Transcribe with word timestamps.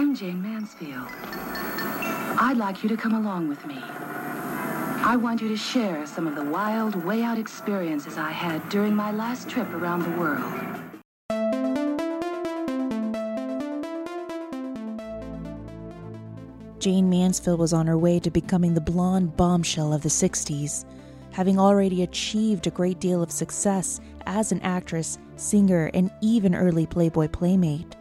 I'm 0.00 0.14
Jayne 0.14 0.40
Mansfield. 0.40 1.08
I'd 2.40 2.56
like 2.56 2.82
you 2.82 2.88
to 2.88 2.96
come 2.96 3.12
along 3.12 3.50
with 3.50 3.66
me. 3.66 3.76
I 3.76 5.14
want 5.20 5.42
you 5.42 5.48
to 5.48 5.58
share 5.58 6.06
some 6.06 6.26
of 6.26 6.36
the 6.36 6.42
wild, 6.42 6.94
way 7.04 7.22
out 7.22 7.36
experiences 7.36 8.16
I 8.16 8.30
had 8.30 8.66
during 8.70 8.94
my 8.94 9.12
last 9.12 9.50
trip 9.50 9.68
around 9.74 10.04
the 10.04 10.18
world. 10.18 10.54
Jayne 16.78 17.10
Mansfield 17.10 17.60
was 17.60 17.74
on 17.74 17.86
her 17.86 17.98
way 17.98 18.18
to 18.20 18.30
becoming 18.30 18.72
the 18.72 18.80
blonde 18.80 19.36
bombshell 19.36 19.92
of 19.92 20.02
the 20.02 20.08
60s, 20.08 20.86
having 21.30 21.58
already 21.58 22.04
achieved 22.04 22.66
a 22.66 22.70
great 22.70 23.00
deal 23.00 23.22
of 23.22 23.30
success 23.30 24.00
as 24.24 24.50
an 24.50 24.62
actress, 24.62 25.18
singer, 25.36 25.90
and 25.92 26.10
even 26.22 26.54
early 26.54 26.86
Playboy 26.86 27.28
playmate. 27.28 27.96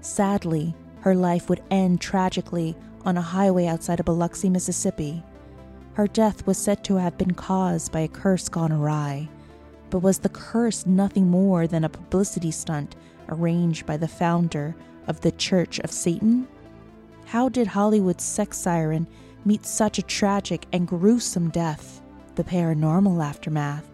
Sadly, 0.00 0.74
her 1.04 1.14
life 1.14 1.50
would 1.50 1.62
end 1.70 2.00
tragically 2.00 2.74
on 3.04 3.18
a 3.18 3.20
highway 3.20 3.66
outside 3.66 4.00
of 4.00 4.06
Biloxi, 4.06 4.48
Mississippi. 4.48 5.22
Her 5.92 6.06
death 6.06 6.46
was 6.46 6.56
said 6.56 6.82
to 6.84 6.96
have 6.96 7.18
been 7.18 7.34
caused 7.34 7.92
by 7.92 8.00
a 8.00 8.08
curse 8.08 8.48
gone 8.48 8.72
awry. 8.72 9.28
But 9.90 9.98
was 9.98 10.20
the 10.20 10.30
curse 10.30 10.86
nothing 10.86 11.28
more 11.28 11.66
than 11.66 11.84
a 11.84 11.90
publicity 11.90 12.50
stunt 12.50 12.96
arranged 13.28 13.84
by 13.84 13.98
the 13.98 14.08
founder 14.08 14.74
of 15.06 15.20
the 15.20 15.32
Church 15.32 15.78
of 15.80 15.92
Satan? 15.92 16.48
How 17.26 17.50
did 17.50 17.66
Hollywood's 17.66 18.24
sex 18.24 18.56
siren 18.56 19.06
meet 19.44 19.66
such 19.66 19.98
a 19.98 20.02
tragic 20.02 20.64
and 20.72 20.88
gruesome 20.88 21.50
death? 21.50 22.00
The 22.36 22.44
paranormal 22.44 23.22
aftermath. 23.22 23.86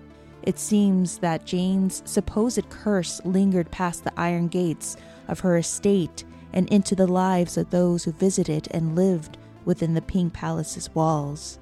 It 0.44 0.60
seems 0.60 1.18
that 1.18 1.44
Jane's 1.44 2.02
supposed 2.04 2.70
curse 2.70 3.20
lingered 3.24 3.72
past 3.72 4.04
the 4.04 4.12
iron 4.16 4.46
gates 4.46 4.96
of 5.26 5.40
her 5.40 5.56
estate 5.56 6.22
and 6.52 6.68
into 6.68 6.94
the 6.94 7.06
lives 7.06 7.56
of 7.56 7.70
those 7.70 8.04
who 8.04 8.12
visited 8.12 8.68
and 8.70 8.96
lived 8.96 9.38
within 9.64 9.94
the 9.94 10.02
Pink 10.02 10.32
Palace's 10.32 10.94
walls. 10.94 11.58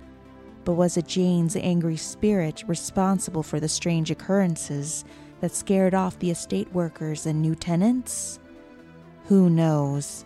But 0.64 0.74
was 0.74 0.96
it 0.96 1.06
Jane's 1.06 1.56
angry 1.56 1.96
spirit 1.96 2.64
responsible 2.66 3.42
for 3.42 3.60
the 3.60 3.68
strange 3.68 4.10
occurrences 4.10 5.04
that 5.40 5.54
scared 5.54 5.94
off 5.94 6.18
the 6.18 6.30
estate 6.30 6.72
workers 6.72 7.26
and 7.26 7.40
new 7.40 7.54
tenants? 7.54 8.38
Who 9.26 9.48
knows? 9.48 10.24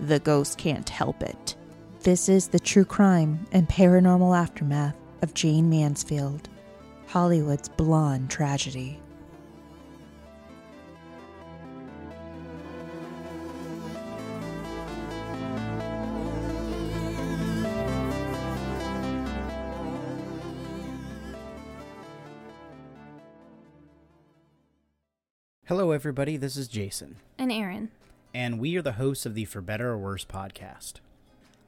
The 0.00 0.20
ghost 0.20 0.58
can't 0.58 0.88
help 0.88 1.22
it. 1.22 1.56
This 2.00 2.28
is 2.28 2.48
the 2.48 2.60
true 2.60 2.84
crime 2.84 3.46
and 3.52 3.68
paranormal 3.68 4.36
aftermath 4.36 4.96
of 5.20 5.34
Jayne 5.34 5.70
Mansfield, 5.70 6.48
Hollywood's 7.06 7.68
blonde 7.68 8.30
tragedy. 8.30 9.01
Hello, 25.74 25.90
everybody. 25.90 26.36
This 26.36 26.58
is 26.58 26.68
Jason, 26.68 27.16
And 27.38 27.50
Aaron. 27.50 27.90
and 28.34 28.60
we 28.60 28.76
are 28.76 28.82
the 28.82 28.92
hosts 28.92 29.24
of 29.24 29.34
the 29.34 29.46
For 29.46 29.62
Better 29.62 29.88
or 29.88 29.96
Worse 29.96 30.22
podcast. 30.22 30.96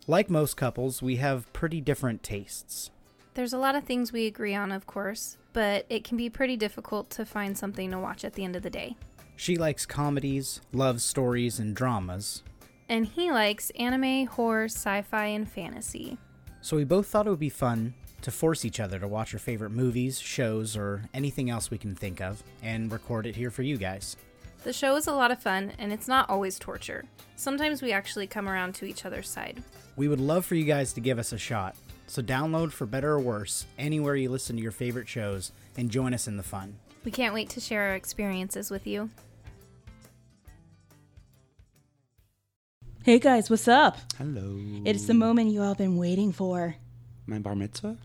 Like 0.06 0.28
most 0.28 0.58
couples, 0.58 1.00
we 1.00 1.16
have 1.16 1.50
pretty 1.54 1.80
different 1.80 2.22
tastes. 2.22 2.90
There's 3.32 3.54
a 3.54 3.58
lot 3.58 3.74
of 3.74 3.84
things 3.84 4.12
we 4.12 4.26
agree 4.26 4.54
on, 4.54 4.72
of 4.72 4.86
course, 4.86 5.38
but 5.54 5.86
it 5.88 6.04
can 6.04 6.18
be 6.18 6.28
pretty 6.28 6.54
difficult 6.54 7.08
to 7.12 7.24
find 7.24 7.56
something 7.56 7.90
to 7.92 7.98
watch 7.98 8.26
at 8.26 8.34
the 8.34 8.44
end 8.44 8.56
of 8.56 8.62
the 8.62 8.68
day. 8.68 8.94
She 9.36 9.56
likes 9.56 9.86
comedies, 9.86 10.60
love 10.70 11.00
stories, 11.00 11.58
and 11.58 11.74
dramas, 11.74 12.42
And 12.90 13.06
he 13.06 13.32
likes 13.32 13.70
anime, 13.70 14.26
horror, 14.26 14.66
sci 14.66 15.00
fi, 15.00 15.28
and 15.28 15.50
fantasy. 15.50 16.18
so 16.60 16.76
we 16.76 16.84
both 16.84 17.06
thought 17.06 17.26
it 17.26 17.30
would 17.30 17.38
be 17.38 17.48
fun 17.48 17.94
to 18.24 18.30
force 18.30 18.64
each 18.64 18.80
other 18.80 18.98
to 18.98 19.06
watch 19.06 19.34
our 19.34 19.38
favorite 19.38 19.70
movies, 19.70 20.18
shows, 20.18 20.76
or 20.76 21.02
anything 21.12 21.50
else 21.50 21.70
we 21.70 21.76
can 21.76 21.94
think 21.94 22.20
of, 22.22 22.42
and 22.62 22.90
record 22.90 23.26
it 23.26 23.36
here 23.36 23.50
for 23.50 23.62
you 23.62 23.76
guys. 23.76 24.16
The 24.62 24.72
show 24.72 24.96
is 24.96 25.06
a 25.06 25.12
lot 25.12 25.30
of 25.30 25.42
fun, 25.42 25.72
and 25.78 25.92
it's 25.92 26.08
not 26.08 26.30
always 26.30 26.58
torture. 26.58 27.04
Sometimes 27.36 27.82
we 27.82 27.92
actually 27.92 28.26
come 28.26 28.48
around 28.48 28.74
to 28.76 28.86
each 28.86 29.04
other's 29.04 29.28
side. 29.28 29.62
We 29.96 30.08
would 30.08 30.20
love 30.20 30.46
for 30.46 30.54
you 30.54 30.64
guys 30.64 30.94
to 30.94 31.00
give 31.02 31.18
us 31.18 31.32
a 31.32 31.38
shot, 31.38 31.76
so 32.06 32.22
download 32.22 32.72
For 32.72 32.86
Better 32.86 33.12
or 33.12 33.20
Worse 33.20 33.66
anywhere 33.78 34.16
you 34.16 34.30
listen 34.30 34.56
to 34.56 34.62
your 34.62 34.72
favorite 34.72 35.08
shows 35.08 35.52
and 35.76 35.90
join 35.90 36.14
us 36.14 36.26
in 36.26 36.38
the 36.38 36.42
fun. 36.42 36.76
We 37.04 37.10
can't 37.10 37.34
wait 37.34 37.50
to 37.50 37.60
share 37.60 37.90
our 37.90 37.94
experiences 37.94 38.70
with 38.70 38.86
you. 38.86 39.10
Hey 43.02 43.18
guys, 43.18 43.50
what's 43.50 43.68
up? 43.68 43.98
Hello. 44.16 44.58
It's 44.86 45.04
the 45.06 45.12
moment 45.12 45.50
you 45.50 45.60
all 45.60 45.68
have 45.68 45.76
been 45.78 45.98
waiting 45.98 46.32
for. 46.32 46.76
my 47.26 47.38
bar 47.38 47.54
mitzvah. 47.54 47.98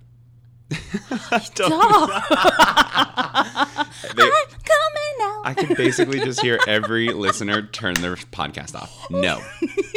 Stop! 1.43 2.25
They- 4.15 4.29
Coming 4.69 5.17
out. 5.21 5.41
I 5.45 5.53
can 5.55 5.75
basically 5.75 6.19
just 6.19 6.41
hear 6.41 6.59
every 6.67 7.09
listener 7.09 7.63
turn 7.63 7.95
their 7.95 8.15
podcast 8.15 8.75
off. 8.75 9.09
No, 9.09 9.41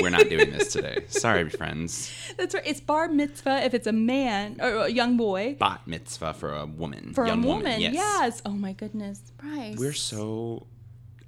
we're 0.01 0.11
not 0.11 0.29
doing 0.29 0.51
this 0.51 0.73
today. 0.73 1.05
Sorry, 1.09 1.49
friends. 1.51 2.13
That's 2.37 2.55
right. 2.55 2.67
It's 2.67 2.81
bar 2.81 3.09
mitzvah 3.09 3.65
if 3.65 3.75
it's 3.75 3.87
a 3.87 3.93
man 3.93 4.59
or 4.61 4.85
a 4.87 4.89
young 4.89 5.17
boy. 5.17 5.57
Bat 5.59 5.83
mitzvah 5.87 6.35
for 6.35 6.55
a 6.55 6.67
woman. 6.67 7.13
For 7.15 7.27
young 7.27 7.45
a 7.45 7.47
woman, 7.47 7.81
yes. 7.81 7.95
yes. 7.95 8.43
Oh 8.47 8.51
my 8.53 8.73
goodness, 8.73 9.21
Bryce. 9.37 9.77
We're 9.79 9.93
so. 9.93 10.67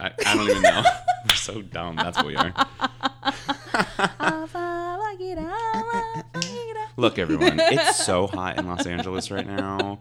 I, 0.01 0.11
I 0.27 0.37
don't 0.37 0.49
even 0.49 0.63
know. 0.63 0.83
we're 1.29 1.37
so 1.37 1.63
dumb. 1.63 1.97
That's 1.97 2.17
what 2.17 2.27
we 2.27 2.37
are. 2.37 2.53
Look, 6.97 7.19
everyone, 7.19 7.59
it's 7.61 7.97
so 8.05 8.27
hot 8.27 8.59
in 8.59 8.67
Los 8.67 8.87
Angeles 8.87 9.31
right 9.31 9.47
now. 9.47 9.99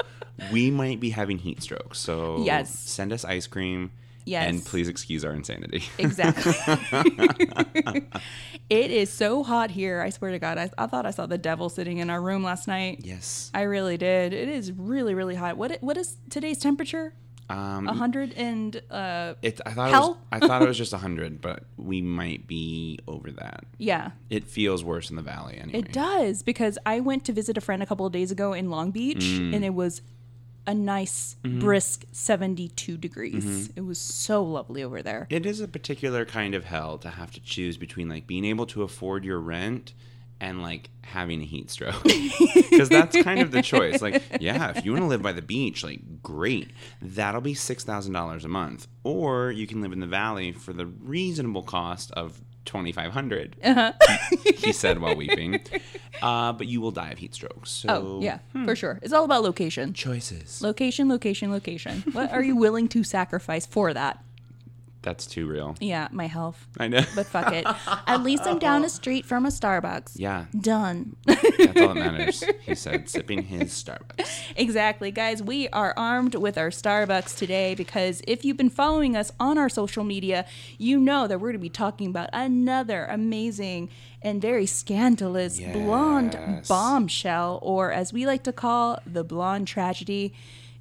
We 0.52 0.70
might 0.72 1.00
be 1.00 1.10
having 1.12 1.38
heat 1.40 1.62
strokes. 1.64 2.00
So 2.00 2.44
Yes. 2.44 2.78
send 2.78 3.12
us 3.14 3.24
ice 3.26 3.48
cream. 3.48 3.92
Yes. 4.26 4.48
And 4.50 4.64
please 4.66 4.88
excuse 4.88 5.26
our 5.26 5.34
insanity. 5.34 5.84
Exactly. 5.98 6.54
it 8.70 8.92
is 8.92 9.12
so 9.12 9.44
hot 9.44 9.70
here. 9.72 10.02
I 10.02 10.10
swear 10.12 10.32
to 10.32 10.40
God. 10.40 10.58
I, 10.58 10.70
I 10.78 10.88
thought 10.88 11.06
I 11.06 11.12
saw 11.12 11.26
the 11.26 11.38
devil 11.38 11.70
sitting 11.70 11.98
in 11.98 12.10
our 12.10 12.22
room 12.22 12.44
last 12.44 12.68
night. 12.68 13.02
yes. 13.04 13.52
I 13.54 13.64
really 13.64 13.98
did. 13.98 14.34
It 14.34 14.48
is 14.48 14.72
really, 14.72 15.14
really 15.14 15.36
hot. 15.36 15.58
What 15.58 15.78
what 15.82 15.98
is 15.98 16.16
today's 16.30 16.58
temperature? 16.60 17.14
Um, 17.54 17.88
A 17.88 17.94
hundred 17.94 18.34
and 18.34 18.82
uh 18.90 19.36
It, 19.42 19.62
I 19.66 19.72
thought 19.72 19.90
Hell? 19.92 20.06
it 20.06 20.10
was, 20.10 20.18
I 20.32 20.48
thought 20.48 20.62
it 20.62 20.68
was 20.68 20.78
just 20.78 20.94
hundred, 21.08 21.40
but 21.42 21.64
we 21.78 22.02
might 22.02 22.48
be 22.48 23.00
over 23.08 23.32
that. 23.32 23.66
yeah. 23.78 24.12
It 24.30 24.46
feels 24.46 24.84
worse 24.84 25.10
in 25.10 25.16
the 25.16 25.22
valley 25.22 25.58
anyway. 25.58 25.80
It 25.80 25.92
does 25.94 26.42
because 26.44 26.78
I 26.86 27.00
went 27.00 27.26
to 27.26 27.34
visit 27.34 27.58
a 27.58 27.62
friend 27.62 27.84
a 27.84 27.86
couple 27.86 28.06
of 28.06 28.12
days 28.12 28.32
ago 28.32 28.54
in 28.54 28.70
Long 28.70 28.92
Beach 28.92 29.24
Mm. 29.24 29.54
and 29.56 29.64
it 29.66 29.74
was 29.74 30.02
a 30.66 30.74
nice 30.74 31.36
Mm-hmm. 31.44 31.60
brisk 31.60 32.06
72 32.14 32.98
degrees. 32.98 33.70
It 33.76 33.82
was 33.86 34.00
so 34.00 34.42
lovely 34.44 34.82
over 34.82 35.02
there. 35.02 35.28
It 35.30 35.46
is 35.46 35.60
a 35.60 35.68
particular 35.68 36.24
kind 36.26 36.56
of 36.56 36.64
hell 36.66 36.98
to 37.00 37.10
have 37.10 37.32
to 37.32 37.42
choose 37.42 37.76
between 37.78 38.08
like 38.10 38.26
being 38.28 38.46
able 38.46 38.66
to 38.68 38.84
afford 38.84 39.26
your 39.26 39.40
rent 39.40 39.94
and 40.44 40.62
like 40.62 40.90
having 41.04 41.42
a 41.42 41.46
heat 41.46 41.70
stroke. 41.72 42.04
Because 42.74 42.90
that's 42.90 43.16
kind 43.22 43.40
of 43.40 43.52
the 43.52 43.62
choice. 43.62 44.02
Like, 44.02 44.24
yeah, 44.40 44.72
if 44.76 44.84
you 44.84 44.92
want 44.94 45.04
to 45.04 45.08
live 45.08 45.22
by 45.22 45.32
the 45.32 45.44
beach, 45.44 45.84
like 45.84 46.24
great. 46.24 46.72
That'll 47.04 47.40
be 47.40 47.54
six 47.54 47.84
thousand 47.84 48.14
dollars 48.14 48.46
a 48.46 48.48
month. 48.48 48.88
Or 49.04 49.52
you 49.52 49.68
can 49.68 49.80
live 49.82 49.92
in 49.92 50.00
the 50.00 50.08
valley 50.08 50.52
for 50.54 50.74
the 50.74 50.88
reasonable 50.88 51.62
cost 51.62 52.10
of 52.14 52.42
twenty 52.66 52.92
five 52.92 53.12
hundred. 53.12 53.56
Uh-huh. 53.64 53.94
he 54.56 54.74
said 54.74 55.00
while 55.00 55.16
weeping. 55.16 55.62
Uh, 56.22 56.54
but 56.54 56.68
you 56.68 56.80
will 56.80 56.92
die 56.92 57.10
of 57.10 57.18
heat 57.18 57.34
strokes 57.34 57.70
So 57.70 57.88
Oh, 57.90 58.20
yeah, 58.22 58.38
for 58.64 58.76
sure. 58.78 58.98
It's 59.02 59.12
all 59.12 59.26
about 59.26 59.44
location. 59.44 59.92
choices. 59.94 60.62
Location, 60.62 61.10
location, 61.10 61.52
location. 61.52 62.02
what 62.14 62.32
are 62.32 62.42
you 62.44 62.56
willing 62.56 62.88
to 62.90 63.04
sacrifice 63.04 63.66
for 63.66 63.94
that? 63.94 64.24
That's 65.04 65.26
too 65.28 65.48
real. 65.48 65.76
Yeah, 65.80 66.08
my 66.12 66.28
health. 66.28 66.66
I 66.80 66.88
know. 66.88 67.02
But 67.14 67.28
fuck 67.28 67.54
it. 67.54 67.68
At 68.08 68.24
least 68.24 68.44
I'm 68.46 68.58
down 68.58 68.84
a 68.86 68.90
street 68.90 69.26
from 69.26 69.46
a 69.46 69.50
Starbucks. 69.50 70.14
yeah, 70.16 70.46
Done. 70.60 71.16
that's 71.26 71.44
all 71.82 71.94
that 71.94 71.96
matters. 71.96 72.44
He 72.66 72.74
said, 72.74 73.10
sipping 73.10 73.44
his 73.44 73.72
Starbucks. 73.72 74.54
Exactly, 74.56 75.12
guys. 75.12 75.44
We 75.44 75.68
are 75.70 75.94
armed 75.98 76.36
with 76.36 76.58
our 76.58 76.70
Starbucks 76.70 77.38
today 77.38 77.76
because 77.76 78.22
if 78.28 78.46
you've 78.46 78.58
been 78.58 78.70
following 78.70 79.16
us 79.18 79.32
on 79.40 79.58
our 79.58 79.70
social 79.70 80.04
media, 80.06 80.46
you 80.78 81.00
know 81.00 81.28
that 81.28 81.40
we're 81.40 81.50
going 81.50 81.60
to 81.60 81.60
be 81.60 81.70
talking 81.70 82.08
about 82.08 82.30
another 82.32 83.06
amazing 83.06 83.90
and 84.22 84.42
very 84.42 84.66
scandalous 84.66 85.60
blonde 85.60 86.64
bombshell, 86.70 87.60
or 87.62 87.92
as 87.92 88.14
we 88.14 88.26
like 88.26 88.44
to 88.44 88.54
call 88.54 89.00
the 89.06 89.24
blonde 89.24 89.68
tragedy. 89.68 90.34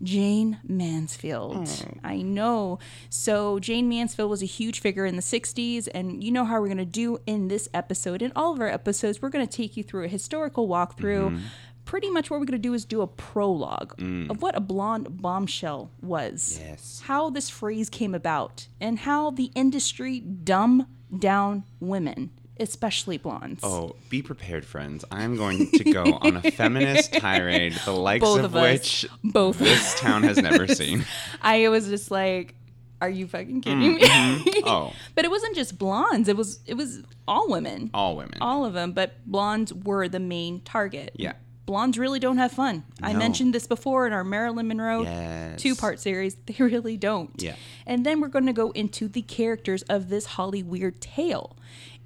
Jayne 0.03 0.59
Mansfield. 0.67 1.57
Mm. 1.57 1.99
I 2.03 2.23
know. 2.23 2.79
So, 3.09 3.59
Jayne 3.59 3.89
Mansfield 3.89 4.31
was 4.31 4.43
a 4.43 4.47
huge 4.47 4.81
figure 4.81 5.05
in 5.07 5.17
the 5.17 5.23
60s, 5.23 5.89
and 5.95 6.23
you 6.23 6.31
know 6.33 6.45
how 6.45 6.61
we're 6.61 6.67
going 6.67 6.79
to 6.79 6.85
do 6.85 7.19
in 7.27 7.49
this 7.49 7.69
episode. 7.73 8.23
In 8.23 8.33
all 8.35 8.53
of 8.53 8.61
our 8.61 8.69
episodes, 8.69 9.23
we're 9.23 9.29
going 9.31 9.47
to 9.47 9.57
take 9.57 9.77
you 9.77 9.83
through 9.83 10.05
a 10.05 10.09
historical 10.09 10.69
walkthrough. 10.69 11.31
Mm-hmm. 11.31 11.45
Pretty 11.85 12.11
much 12.11 12.31
what 12.31 12.39
we're 12.39 12.47
going 12.47 12.63
to 12.63 12.69
do 12.69 12.75
is 12.75 12.85
do 12.85 13.01
a 13.01 13.09
prologue 13.09 13.97
mm. 13.97 14.31
of 14.31 14.41
what 14.41 14.57
a 14.57 14.61
blonde 14.61 15.21
bombshell 15.21 15.91
was, 16.01 16.61
Yes. 16.63 17.03
how 17.07 17.29
this 17.29 17.51
phrase 17.51 17.91
came 17.91 18.15
about, 18.15 18.69
and 18.81 19.01
how 19.01 19.31
the 19.33 19.51
industry 19.57 20.21
dumb 20.21 20.87
down 21.19 21.65
women. 21.81 22.31
Especially 22.63 23.19
blondes. 23.19 23.61
Oh, 23.63 23.97
be 24.09 24.23
prepared, 24.23 24.65
friends. 24.65 25.05
I'm 25.11 25.37
going 25.37 25.71
to 25.73 25.85
go 25.85 26.05
on 26.23 26.37
a 26.39 26.51
feminist 26.51 27.13
tirade, 27.13 27.75
the 27.85 27.93
likes 27.93 28.23
Both 28.25 28.39
of, 28.45 28.55
of 28.57 28.63
which 28.63 29.07
Both. 29.23 29.59
this 29.59 29.99
town 30.01 30.23
has 30.23 30.39
never 30.39 30.67
seen. 30.67 31.05
I 31.43 31.69
was 31.69 31.89
just 31.89 32.11
like, 32.11 32.55
"Are 33.01 33.11
you 33.11 33.27
fucking 33.27 33.61
kidding 33.61 33.97
me?" 33.97 34.01
Mm-hmm. 34.01 34.67
Oh, 34.69 34.93
but 35.15 35.25
it 35.25 35.31
wasn't 35.31 35.55
just 35.57 35.77
blondes. 35.79 36.29
It 36.29 36.37
was 36.37 36.61
it 36.67 36.75
was 36.75 37.03
all 37.29 37.49
women. 37.51 37.91
all 37.93 38.17
women. 38.17 38.39
all 38.41 38.65
of 38.65 38.73
them, 38.73 38.93
but 38.93 39.13
blondes 39.27 39.73
were 39.75 40.09
the 40.09 40.21
main 40.21 40.61
target. 40.61 41.13
Yeah. 41.17 41.35
Blondes 41.65 41.97
really 41.97 42.19
don't 42.19 42.39
have 42.39 42.51
fun. 42.51 42.83
I 43.01 43.13
mentioned 43.15 43.55
this 43.55 43.69
before 43.69 44.05
in 44.09 44.13
our 44.13 44.25
Marilyn 44.25 44.67
Monroe 44.67 45.03
Yes. 45.03 45.63
two 45.63 45.77
part 45.77 46.01
series. 46.01 46.35
They 46.47 46.57
really 46.59 46.97
don't. 46.97 47.31
Yeah. 47.41 47.55
And 47.87 48.05
then 48.05 48.21
we're 48.21 48.29
going 48.29 48.47
to 48.47 48.53
go 48.53 48.73
into 48.73 49.07
the 49.07 49.23
characters 49.23 49.83
of 49.83 50.09
this 50.09 50.27
Holly 50.27 50.65
Weird 50.65 51.01
tale. 51.01 51.57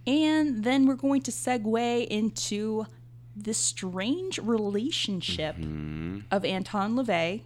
And 0.06 0.62
then 0.64 0.86
we're 0.86 0.94
going 0.94 1.22
to 1.22 1.30
segue 1.30 2.06
into 2.06 2.86
the 3.36 3.52
strange 3.54 4.38
relationship 4.38 5.56
Mm-hmm. 5.56 6.20
of 6.30 6.44
Anton 6.44 6.94
LaVey 6.96 7.42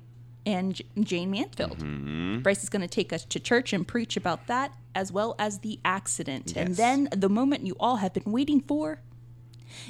and 0.46 0.74
J- 0.74 0.84
Jayne 1.00 1.30
Mansfield. 1.30 1.78
Mm-hmm. 1.78 2.40
Bryce 2.40 2.62
is 2.62 2.68
going 2.68 2.82
to 2.82 2.88
take 2.88 3.12
us 3.12 3.24
to 3.26 3.40
church 3.40 3.72
and 3.72 3.86
preach 3.86 4.16
about 4.16 4.46
that, 4.46 4.72
as 4.94 5.10
well 5.12 5.34
as 5.38 5.58
the 5.60 5.78
accident. 5.84 6.54
And 6.56 6.76
then 6.76 7.08
the 7.14 7.28
moment 7.28 7.66
you 7.66 7.76
all 7.80 7.96
have 7.96 8.12
been 8.14 8.30
waiting 8.30 8.60
for 8.60 9.00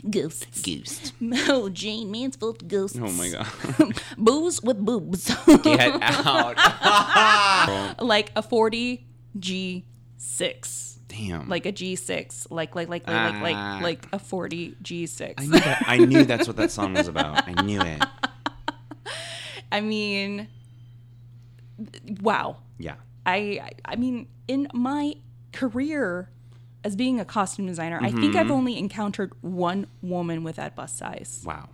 ghosts. 0.08 0.62
Ghosts. 0.62 1.12
Oh, 1.48 1.68
Jayne 1.68 2.10
Mansfield 2.10 2.66
ghosts. 2.68 2.98
Oh 3.00 3.10
my 3.12 3.28
god. 3.30 3.46
Booze 4.18 4.62
with 4.62 4.84
boobs. 4.84 5.34
Get 5.62 5.98
out. 6.02 6.56
like 8.02 8.30
a 8.36 8.42
40 8.42 9.06
G6. 9.38 10.89
Damn. 11.28 11.48
Like 11.48 11.66
a 11.66 11.72
G6. 11.72 12.50
Like, 12.50 12.74
like, 12.74 12.88
like, 12.88 13.06
like, 13.06 13.34
like, 13.42 13.54
Ah. 13.56 13.78
like, 13.82 14.04
like 14.04 14.12
a 14.12 14.18
40 14.18 14.76
G6. 14.82 15.34
I 15.38 15.44
knew, 15.44 15.50
that, 15.60 15.84
I 15.86 15.96
knew 15.98 16.24
that's 16.24 16.46
what 16.46 16.56
that 16.56 16.70
song 16.70 16.94
was 16.94 17.08
about. 17.08 17.46
I 17.48 17.62
knew 17.62 17.80
it. 17.80 18.02
I 19.72 19.80
mean, 19.80 20.48
wow. 22.20 22.56
Yeah. 22.78 22.94
I, 23.26 23.70
I- 23.84 23.96
mean, 23.96 24.26
in 24.48 24.68
my 24.74 25.14
career 25.52 26.28
as 26.82 26.96
being 26.96 27.20
a 27.20 27.24
costume 27.24 27.66
designer, 27.66 27.98
I 28.00 28.10
think 28.10 28.20
Mm-hmm. 28.32 28.38
I've 28.38 28.50
only 28.50 28.78
encountered 28.78 29.32
one 29.42 29.86
woman 30.02 30.42
with 30.42 30.56
that 30.56 30.74
bust 30.74 30.96
size. 30.96 31.42
Wow. 31.44 31.68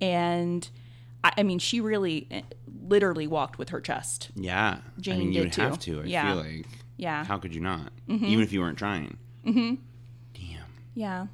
And 0.00 0.68
I, 1.24 1.32
I 1.38 1.42
mean, 1.42 1.58
she 1.58 1.80
really 1.80 2.28
literally 2.88 3.26
walked 3.26 3.58
with 3.58 3.70
her 3.70 3.80
chest. 3.80 4.30
Yeah. 4.34 4.78
Jane 5.00 5.14
I 5.14 5.18
mean, 5.18 5.28
you 5.28 5.34
did 5.34 5.44
would 5.44 5.52
too. 5.52 5.60
have 5.62 5.78
to. 5.80 6.00
I 6.02 6.04
Yeah. 6.04 6.26
feel 6.34 6.42
like. 6.42 6.66
Yeah. 6.96 7.24
How 7.24 7.38
could 7.38 7.54
you 7.54 7.60
not? 7.60 7.92
Even 8.08 8.40
if 8.40 8.52
you 8.52 8.60
weren't 8.60 8.78
trying. 8.78 9.16
Mm-hmm. 9.46 9.74
Damn. 10.34 10.64
Yeah. 10.94 11.26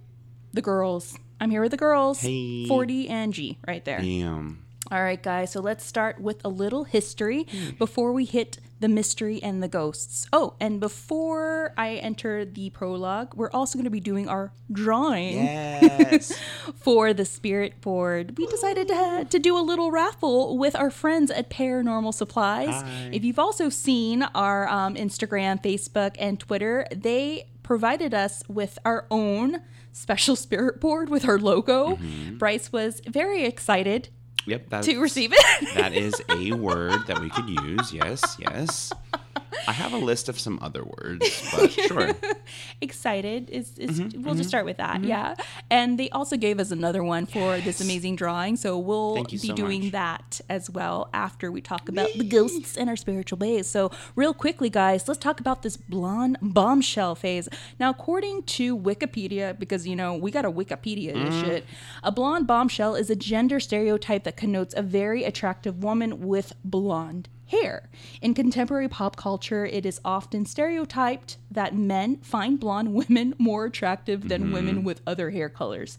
The 0.53 0.63
girls. 0.63 1.19
I'm 1.41 1.51
here 1.51 1.63
with 1.63 1.71
the 1.73 1.77
girls. 1.77 2.21
Hey. 2.21 2.67
40 2.67 3.09
and 3.09 3.33
G 3.35 3.59
right 3.67 3.85
there. 3.85 4.01
Damn. 4.01 4.65
All 4.91 5.03
right, 5.03 5.23
guys. 5.23 5.53
So 5.53 5.61
let's 5.61 5.85
start 5.85 6.21
with 6.21 6.41
a 6.45 6.49
little 6.49 6.85
history 6.85 7.47
before 7.79 8.13
we 8.13 8.25
hit 8.25 8.59
the 8.81 8.89
mystery 8.89 9.43
and 9.43 9.63
the 9.63 9.69
ghosts. 9.69 10.27
Oh, 10.33 10.55
and 10.61 10.79
before 10.81 11.73
I 11.77 11.95
enter 11.97 12.45
the 12.45 12.71
prologue, 12.71 13.35
we're 13.35 13.51
also 13.51 13.77
going 13.77 13.85
to 13.85 13.91
be 13.91 14.01
doing 14.01 14.29
our 14.29 14.53
drawing 14.71 15.35
Yes. 15.35 16.39
for 16.77 17.13
the 17.13 17.25
spirit 17.25 17.81
board. 17.81 18.39
We 18.39 18.47
decided 18.47 18.89
to, 18.89 19.27
to 19.29 19.39
do 19.39 19.59
a 19.59 19.63
little 19.63 19.91
raffle 19.91 20.57
with 20.59 20.77
our 20.77 20.91
friends 20.91 21.31
at 21.31 21.51
Paranormal 21.51 22.15
Supplies. 22.15 22.69
Hi. 22.83 23.11
If 23.13 23.25
you've 23.25 23.39
also 23.39 23.69
seen 23.69 24.23
our 24.35 24.69
um, 24.69 24.95
Instagram, 24.95 25.63
Facebook, 25.63 26.15
and 26.19 26.39
Twitter, 26.39 26.87
they 26.95 27.49
provided 27.63 28.15
us 28.15 28.43
with 28.49 28.79
our 28.85 29.07
own 29.11 29.61
special 29.93 30.37
spirit 30.45 30.81
board 30.81 31.09
with 31.09 31.27
our 31.29 31.39
logo. 31.39 31.99
Bryce 32.39 32.71
was 32.71 33.01
very 33.07 33.45
excited 33.45 34.09
yep. 34.49 34.67
That's, 34.69 34.87
to 34.87 35.01
receive 35.01 35.33
it. 35.33 35.75
that 35.75 35.93
is 35.95 36.23
a 36.31 36.53
word 36.53 37.07
that 37.07 37.21
we 37.21 37.31
could 37.31 37.49
use. 37.49 37.93
Yes. 37.93 38.37
Yes. 38.39 38.93
I 39.67 39.73
have 39.73 39.93
a 39.93 39.99
list 39.99 40.29
of 40.29 40.39
some 40.39 40.59
other 40.63 40.85
words, 40.85 41.25
but 41.53 41.71
sure. 41.73 42.15
excited 42.81 43.51
is, 43.51 43.77
is 43.79 43.99
Mm-hmm, 43.99 44.23
we'll 44.23 44.35
just 44.35 44.49
start 44.49 44.65
with 44.65 44.77
that 44.77 45.03
yeah 45.03 45.35
and 45.71 45.99
they 45.99 46.09
also 46.11 46.37
gave 46.37 46.61
us 46.61 46.71
another 46.71 47.03
one 47.03 47.27
for 47.27 47.59
this 47.59 47.81
amazing 47.81 48.17
drawing 48.17 48.57
so 48.57 48.79
we'll 48.79 49.25
be 49.25 49.37
so 49.39 49.55
doing 49.55 49.85
much. 49.85 49.93
that 49.93 50.41
as 50.49 50.71
well 50.71 51.09
after 51.13 51.51
we 51.51 51.61
talk 51.61 51.89
about 51.89 52.09
the 52.15 52.25
ghosts 52.25 52.77
and 52.77 52.89
our 52.89 52.97
spiritual 52.97 53.39
ways 53.39 53.67
so 53.67 53.91
real 54.15 54.33
quickly 54.35 54.71
guys 54.71 55.09
let's 55.09 55.19
talk 55.19 55.41
about 55.41 55.63
this 55.63 55.77
blonde 55.77 56.37
bombshell 56.41 57.15
phase 57.15 57.49
now 57.81 57.91
according 57.91 58.43
to 58.45 58.79
wikipedia 58.79 59.59
because 59.59 59.87
you 59.87 59.97
know 59.97 60.15
we 60.15 60.31
got 60.31 60.45
a 60.45 60.51
wikipedia 60.51 61.13
this 61.15 61.35
Mm. 61.35 61.41
shit 61.45 61.65
a 62.03 62.11
blonde 62.13 62.47
bombshell 62.47 62.95
is 62.95 63.11
a 63.11 63.17
gender 63.17 63.59
stereotype 63.61 64.25
that 64.25 64.37
connotes 64.37 64.75
a 64.77 64.83
very 64.83 65.25
attractive 65.25 65.83
woman 65.83 66.21
with 66.27 66.53
blonde 66.65 67.29
hair. 67.49 67.89
In 68.23 68.35
contemporary 68.35 68.89
pop 68.89 69.17
culture, 69.17 69.67
it 69.67 69.85
is 69.85 70.01
often 70.05 70.47
stereotyped 70.47 71.37
that 71.51 71.75
men 71.75 72.19
find 72.19 72.59
blonde 72.61 72.95
women 72.95 73.35
more 73.39 73.67
attractive 73.67 74.29
than 74.29 74.45
Mm-hmm. 74.45 74.53
women 74.53 74.85
with 74.85 75.01
other 75.07 75.31
hair 75.31 75.49
colors. 75.49 75.99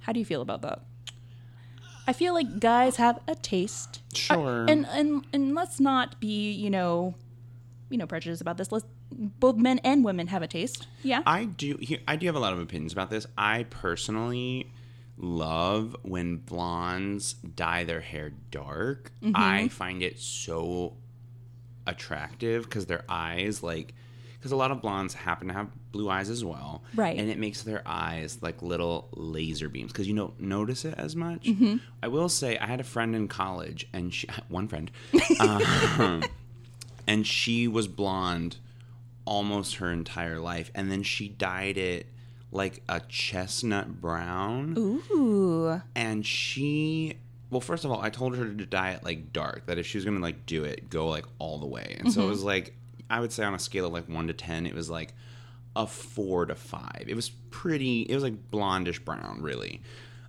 How 0.00 0.12
do 0.12 0.18
you 0.20 0.26
feel 0.26 0.40
about 0.42 0.62
that? 0.62 0.82
I 2.06 2.12
feel 2.14 2.32
like 2.32 2.58
guys 2.58 2.96
have 2.96 3.20
a 3.28 3.34
taste. 3.34 4.00
Sure. 4.14 4.64
Uh, 4.64 4.66
and 4.66 4.86
and 4.86 5.26
and 5.32 5.54
let's 5.54 5.78
not 5.78 6.18
be, 6.20 6.50
you 6.52 6.70
know, 6.70 7.14
you 7.90 7.98
know, 7.98 8.06
prejudiced 8.06 8.40
about 8.40 8.56
this. 8.56 8.72
Let's 8.72 8.86
both 9.10 9.56
men 9.56 9.78
and 9.80 10.04
women 10.04 10.26
have 10.28 10.42
a 10.42 10.46
taste. 10.46 10.86
Yeah. 11.02 11.22
I 11.26 11.44
do. 11.44 11.76
Here, 11.80 11.98
I 12.08 12.16
do 12.16 12.26
have 12.26 12.34
a 12.34 12.38
lot 12.40 12.52
of 12.54 12.60
opinions 12.60 12.92
about 12.94 13.10
this. 13.10 13.26
I 13.36 13.64
personally 13.68 14.70
love 15.18 15.96
when 16.02 16.36
blondes 16.36 17.34
dye 17.34 17.84
their 17.84 18.00
hair 18.00 18.30
dark. 18.50 19.12
Mm-hmm. 19.22 19.36
I 19.36 19.68
find 19.68 20.02
it 20.02 20.18
so 20.18 20.94
attractive 21.86 22.64
because 22.64 22.86
their 22.86 23.04
eyes, 23.08 23.62
like, 23.62 23.94
because 24.38 24.52
a 24.52 24.56
lot 24.56 24.70
of 24.70 24.80
blondes 24.80 25.14
happen 25.14 25.48
to 25.48 25.54
have 25.54 25.68
blue 25.90 26.08
eyes 26.08 26.30
as 26.30 26.44
well, 26.44 26.82
Right. 26.94 27.18
And 27.18 27.28
it 27.28 27.38
makes 27.38 27.62
their 27.62 27.82
eyes 27.84 28.38
like 28.40 28.62
little 28.62 29.08
laser 29.12 29.68
beams 29.68 29.90
because 29.92 30.06
you 30.06 30.14
don't 30.14 30.38
notice 30.40 30.84
it 30.84 30.94
as 30.96 31.16
much. 31.16 31.44
Mm-hmm. 31.44 31.76
I 32.02 32.08
will 32.08 32.28
say, 32.28 32.56
I 32.58 32.66
had 32.66 32.80
a 32.80 32.84
friend 32.84 33.16
in 33.16 33.26
college, 33.26 33.88
and 33.92 34.14
she 34.14 34.28
one 34.48 34.68
friend, 34.68 34.90
um, 35.40 36.22
and 37.06 37.26
she 37.26 37.66
was 37.66 37.88
blonde 37.88 38.58
almost 39.28 39.76
her 39.76 39.92
entire 39.92 40.40
life 40.40 40.70
and 40.74 40.90
then 40.90 41.02
she 41.02 41.28
dyed 41.28 41.76
it 41.76 42.06
like 42.50 42.82
a 42.88 43.00
chestnut 43.08 44.00
brown 44.00 44.74
Ooh. 44.78 45.80
and 45.94 46.24
she 46.24 47.18
well 47.50 47.60
first 47.60 47.84
of 47.84 47.90
all 47.90 48.00
i 48.00 48.10
told 48.10 48.36
her 48.36 48.44
to 48.44 48.66
dye 48.66 48.92
it 48.92 49.04
like 49.04 49.32
dark 49.32 49.66
that 49.66 49.78
if 49.78 49.86
she 49.86 49.98
was 49.98 50.04
gonna 50.04 50.20
like 50.20 50.46
do 50.46 50.64
it 50.64 50.88
go 50.88 51.08
like 51.08 51.26
all 51.38 51.58
the 51.58 51.66
way 51.66 51.96
and 51.98 52.12
so 52.12 52.22
it 52.22 52.28
was 52.28 52.42
like 52.42 52.74
i 53.10 53.20
would 53.20 53.32
say 53.32 53.44
on 53.44 53.54
a 53.54 53.58
scale 53.58 53.86
of 53.86 53.92
like 53.92 54.08
1 54.08 54.26
to 54.28 54.32
10 54.32 54.66
it 54.66 54.74
was 54.74 54.88
like 54.88 55.12
a 55.76 55.86
4 55.86 56.46
to 56.46 56.54
5 56.54 57.04
it 57.06 57.14
was 57.14 57.28
pretty 57.50 58.02
it 58.02 58.14
was 58.14 58.24
like 58.24 58.50
blondish 58.50 59.04
brown 59.04 59.42
really 59.42 59.82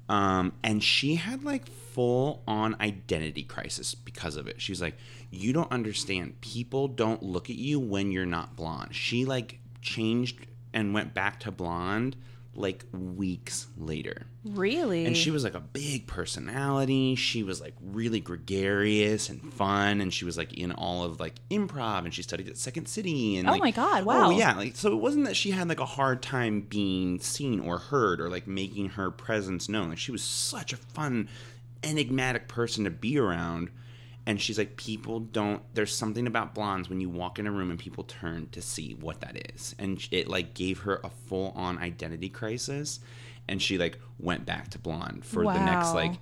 um, 0.10 0.54
and 0.64 0.84
she 0.84 1.16
had 1.16 1.44
like 1.44 1.68
full 1.68 2.42
on 2.48 2.76
identity 2.82 3.44
crisis 3.44 3.94
because 3.94 4.36
of 4.36 4.48
it. 4.48 4.60
She's 4.60 4.82
like, 4.82 4.98
you 5.30 5.54
don't 5.54 5.72
understand. 5.72 6.42
People 6.42 6.88
don't 6.88 7.22
look 7.22 7.52
at 7.52 7.56
you 7.56 7.80
when 7.80 8.12
you're 8.12 8.26
not 8.26 8.56
blonde. 8.56 8.96
She 8.96 9.26
like 9.26 9.60
changed 9.82 10.48
and 10.74 10.94
went 10.94 11.14
back 11.14 11.40
to 11.42 11.52
blonde 11.52 12.16
like 12.56 12.84
weeks 12.92 13.68
later. 13.78 14.26
Really? 14.44 15.06
And 15.06 15.16
she 15.16 15.32
was 15.32 15.44
like 15.44 15.54
a 15.54 15.60
big 15.62 16.08
personality. 16.08 17.16
She 17.16 17.44
was 17.44 17.62
like 17.62 17.76
really 17.82 18.20
gregarious 18.20 19.30
and 19.30 19.42
fun. 19.54 20.02
And 20.02 20.14
she 20.14 20.26
was 20.26 20.38
like 20.38 20.54
in 20.54 20.72
all 20.74 21.04
of 21.04 21.20
like 21.20 21.36
improv 21.50 22.06
and 22.06 22.14
she 22.14 22.22
studied 22.24 22.50
at 22.50 22.58
Second 22.58 22.88
City. 22.88 23.38
And 23.38 23.48
Oh 23.48 23.52
like- 23.52 23.62
my 23.62 23.72
God, 23.72 24.02
oh, 24.02 24.06
wow. 24.06 24.28
Oh 24.28 24.30
yeah. 24.32 24.56
Like, 24.56 24.76
so 24.76 24.92
it 24.92 24.96
wasn't 25.00 25.26
that 25.26 25.36
she 25.38 25.52
had 25.52 25.70
like 25.70 25.80
a 25.80 25.86
hard 25.86 26.22
time 26.22 26.62
being 26.62 27.20
seen 27.20 27.60
or 27.60 27.78
heard 27.78 28.20
or 28.20 28.30
like 28.30 28.48
making 28.48 28.90
her 28.90 29.12
presence 29.12 29.70
known. 29.70 29.90
Like 29.90 29.98
she 30.00 30.12
was 30.12 30.24
such 30.24 30.74
a 30.74 30.78
fun, 30.78 31.30
enigmatic 31.84 32.48
person 32.48 32.84
to 32.84 32.90
be 32.90 33.18
around. 33.18 33.70
And 34.30 34.40
she's 34.40 34.60
like, 34.60 34.78
people 34.78 35.22
don't. 35.22 35.64
There's 35.74 35.96
something 35.96 36.28
about 36.28 36.54
blondes 36.54 36.88
when 36.88 37.02
you 37.02 37.10
walk 37.10 37.40
in 37.40 37.48
a 37.48 37.52
room 37.52 37.72
and 37.72 37.80
people 37.80 38.04
turn 38.04 38.48
to 38.52 38.62
see 38.62 38.94
what 38.94 39.22
that 39.22 39.54
is, 39.56 39.74
and 39.80 40.08
it 40.12 40.28
like 40.28 40.54
gave 40.54 40.82
her 40.82 41.02
a 41.04 41.10
full 41.10 41.52
on 41.56 41.80
identity 41.80 42.30
crisis, 42.30 43.00
and 43.48 43.60
she 43.60 43.80
like 43.80 43.98
went 44.20 44.46
back 44.46 44.70
to 44.70 44.78
blonde 44.78 45.26
for 45.26 45.44
the 45.44 45.60
next 45.66 45.96
like 45.96 46.14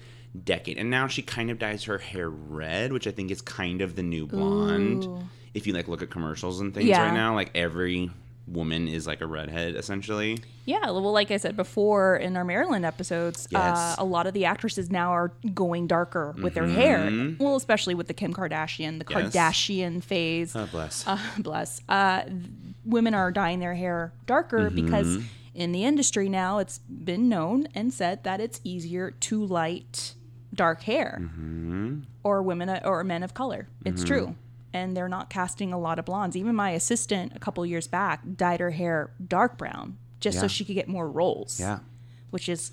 decade, 0.46 0.78
and 0.78 0.90
now 0.90 1.08
she 1.08 1.22
kind 1.22 1.52
of 1.52 1.60
dyes 1.60 1.84
her 1.84 1.98
hair 1.98 2.30
red, 2.30 2.94
which 2.94 3.08
I 3.08 3.12
think 3.12 3.30
is 3.30 3.42
kind 3.42 3.82
of 3.82 3.98
the 3.98 4.04
new 4.04 4.26
blonde. 4.26 5.06
If 5.54 5.68
you 5.68 5.74
like 5.74 5.90
look 5.90 6.02
at 6.02 6.10
commercials 6.10 6.62
and 6.62 6.74
things 6.74 6.88
Yeah. 6.88 7.04
right 7.04 7.14
now, 7.14 7.36
like 7.36 7.52
every 7.56 8.10
woman 8.48 8.88
is 8.88 9.06
like 9.08 9.22
a 9.22 9.27
redhead 9.27 9.75
essentially. 9.75 10.39
Yeah, 10.66 10.86
well, 10.86 11.12
like 11.12 11.32
I 11.32 11.38
said 11.38 11.56
before 11.56 12.16
in 12.18 12.36
our 12.38 12.44
Marilyn 12.44 12.84
episodes, 12.86 13.48
uh, 13.54 13.96
a 13.98 14.04
lot 14.06 14.27
of 14.27 14.34
the 14.34 14.46
actresses 14.46 14.89
now 14.92 15.12
are 15.12 15.32
going 15.54 15.88
darker 15.88 16.34
with 16.42 16.54
their 16.56 16.68
hair. 16.68 17.10
Well, 17.39 17.56
especially 17.56 17.96
with 17.96 18.08
the 18.08 18.13
Kim 18.13 18.34
Kardashian, 18.34 19.00
the 19.00 19.06
Mm-hmm. 19.06 19.30
Yes. 19.34 19.34
Kardashian 19.36 20.04
phase. 20.04 20.54
God 20.54 20.72
bless. 20.72 21.08
Uh, 21.08 21.18
bless. 21.39 21.82
Uh, 21.88 22.24
women 22.86 23.13
are 23.13 23.32
dyeing 23.32 23.60
their 23.60 23.75
hair 23.75 24.12
darker 24.25 24.70
Mm-hmm. 24.70 24.75
because 24.86 25.24
in 25.54 25.72
the 25.72 25.84
industry 25.86 26.30
now, 26.30 26.60
it's 26.60 26.77
been 26.80 27.27
known 27.30 27.68
and 27.74 27.94
said 27.94 28.24
that 28.25 28.39
it's 28.39 28.60
easier 28.63 29.12
to 29.12 29.44
light 29.46 30.13
dark 30.54 30.84
hair 30.84 31.22
or 32.24 32.42
women 32.42 32.70
or 32.84 33.04
men 33.04 33.24
of 33.24 33.34
color. 33.34 33.68
It's 33.86 34.04
true. 34.04 34.36
And 34.74 34.96
they're 34.96 35.10
not 35.10 35.30
casting 35.30 35.72
a 35.74 35.80
lot 35.80 35.98
of 36.00 36.06
blondes. 36.06 36.36
Even 36.36 36.54
my 36.56 36.72
assistant 36.72 37.34
a 37.36 37.40
couple 37.40 37.66
years 37.66 37.88
back 37.88 38.22
dyed 38.36 38.60
her 38.60 38.72
hair 38.72 39.12
dark 39.26 39.58
brown 39.58 39.98
just 40.20 40.40
so 40.40 40.48
she 40.48 40.66
could 40.66 40.76
get 40.76 40.88
more 40.88 41.10
roles. 41.10 41.60
Yeah. 41.60 41.80
Which 42.32 42.50
is 42.50 42.72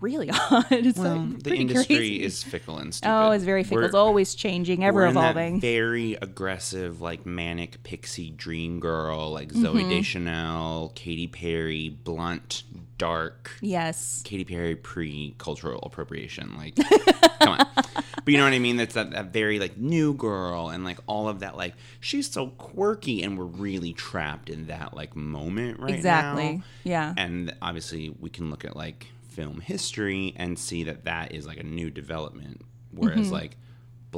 really 0.00 0.30
odd. 0.50 0.66
It's 0.70 0.98
Well, 0.98 1.16
like 1.18 1.42
the 1.42 1.54
industry 1.54 1.96
crazy. 1.96 2.22
is 2.22 2.42
fickle 2.42 2.78
and 2.78 2.94
stupid. 2.94 3.12
Oh, 3.12 3.30
it's 3.32 3.44
very 3.44 3.62
fickle. 3.64 3.76
We're- 3.78 3.86
It's 3.86 3.94
always 3.94 4.34
changing, 4.34 4.84
ever 4.84 5.00
we're 5.00 5.06
in 5.06 5.14
that 5.14 5.30
evolving. 5.32 5.60
very 5.60 6.14
aggressive, 6.20 7.00
like 7.00 7.24
manic 7.26 7.82
pixie 7.82 8.30
dream 8.30 8.80
girl, 8.80 9.30
like 9.30 9.52
Zooey 9.52 9.80
Mm-hmm. 9.82 9.90
Deschanel, 9.90 10.92
Katy 10.94 11.26
Perry, 11.28 11.88
blunt, 11.90 12.62
dark. 12.98 13.50
yes. 13.60 14.22
Katy 14.24 14.44
Perry 14.44 14.76
pre 14.76 15.34
cultural 15.38 15.80
appropriation. 15.82 16.56
Like, 16.56 16.76
come 17.40 17.48
on. 17.60 17.66
But 17.74 18.32
you 18.32 18.38
know 18.38 18.44
what 18.44 18.52
I 18.54 18.58
mean? 18.58 18.76
That's 18.76 18.94
that, 18.94 19.10
that 19.12 19.32
very 19.32 19.58
like 19.60 19.76
new 19.76 20.12
girl 20.14 20.68
and 20.70 20.84
like 20.84 20.98
all 21.06 21.28
of 21.28 21.40
that. 21.40 21.56
Like, 21.56 21.74
she's 22.00 22.30
so 22.30 22.48
quirky, 22.48 23.22
and 23.22 23.38
we're 23.38 23.44
really 23.44 23.92
trapped 23.92 24.50
in 24.50 24.66
that 24.66 24.94
like 24.94 25.14
moment 25.14 25.78
right 25.78 25.94
Exactly. 25.94 26.56
now. 26.56 26.62
Yeah. 26.84 27.14
And 27.16 27.54
obviously, 27.62 28.10
we 28.20 28.30
can 28.30 28.50
look 28.50 28.64
at 28.64 28.76
like 28.76 29.06
film 29.28 29.60
history 29.60 30.34
and 30.36 30.58
see 30.58 30.82
that 30.84 31.04
that 31.04 31.32
is 31.32 31.46
like 31.46 31.58
a 31.58 31.62
new 31.62 31.90
development, 31.90 32.62
whereas 32.90 33.26
Mm-hmm. 33.26 33.32
like 33.34 33.56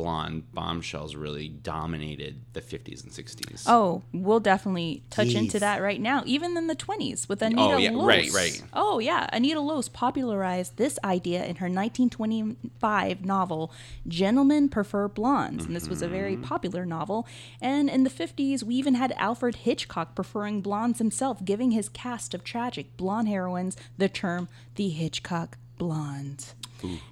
blonde 0.03 0.45
bombshells 0.55 1.17
really 1.17 1.49
dominated 1.49 2.41
the 2.53 2.61
50s 2.61 3.03
and 3.03 3.11
60s. 3.13 3.65
Oh, 3.67 4.03
we'll 4.13 4.39
definitely 4.39 5.03
touch 5.11 5.35
into 5.35 5.59
that 5.59 5.83
right 5.83 6.01
now. 6.01 6.23
Even 6.25 6.57
in 6.57 6.69
the 6.69 6.77
20s 6.77 7.29
with 7.29 7.43
Anita 7.43 7.61
Oh, 7.63 7.77
yeah, 7.79 7.91
Loos. 7.91 8.07
right, 8.07 8.33
right. 8.33 8.63
Oh, 8.73 9.01
yeah. 9.01 9.29
Anita 9.33 9.59
Loos 9.61 9.89
popularized 9.89 10.77
this 10.77 11.01
idea 11.03 11.45
in 11.45 11.57
her 11.57 11.69
1925 11.69 13.25
novel, 13.25 13.73
Gentlemen 14.07 14.69
Prefer 14.69 15.09
Blondes. 15.09 15.65
And 15.67 15.75
this 15.75 15.89
was 15.89 16.01
a 16.03 16.09
very 16.09 16.29
Mm-hmm. 16.37 16.43
popular 16.45 16.85
novel. 16.87 17.27
And 17.61 17.89
in 17.91 18.05
the 18.05 18.11
50s, 18.11 18.63
we 18.63 18.75
even 18.77 18.95
had 18.95 19.13
Alfred 19.17 19.57
Hitchcock 19.57 20.15
preferring 20.15 20.61
blondes 20.61 20.99
himself, 20.99 21.45
giving 21.45 21.71
his 21.73 21.89
cast 21.89 22.35
of 22.35 22.45
tragic 22.45 22.97
blonde 22.97 23.29
heroines 23.29 23.77
the 23.97 24.09
term 24.09 24.49
the 24.77 24.91
Hitchcock 24.91 25.57
blonde. 25.79 26.53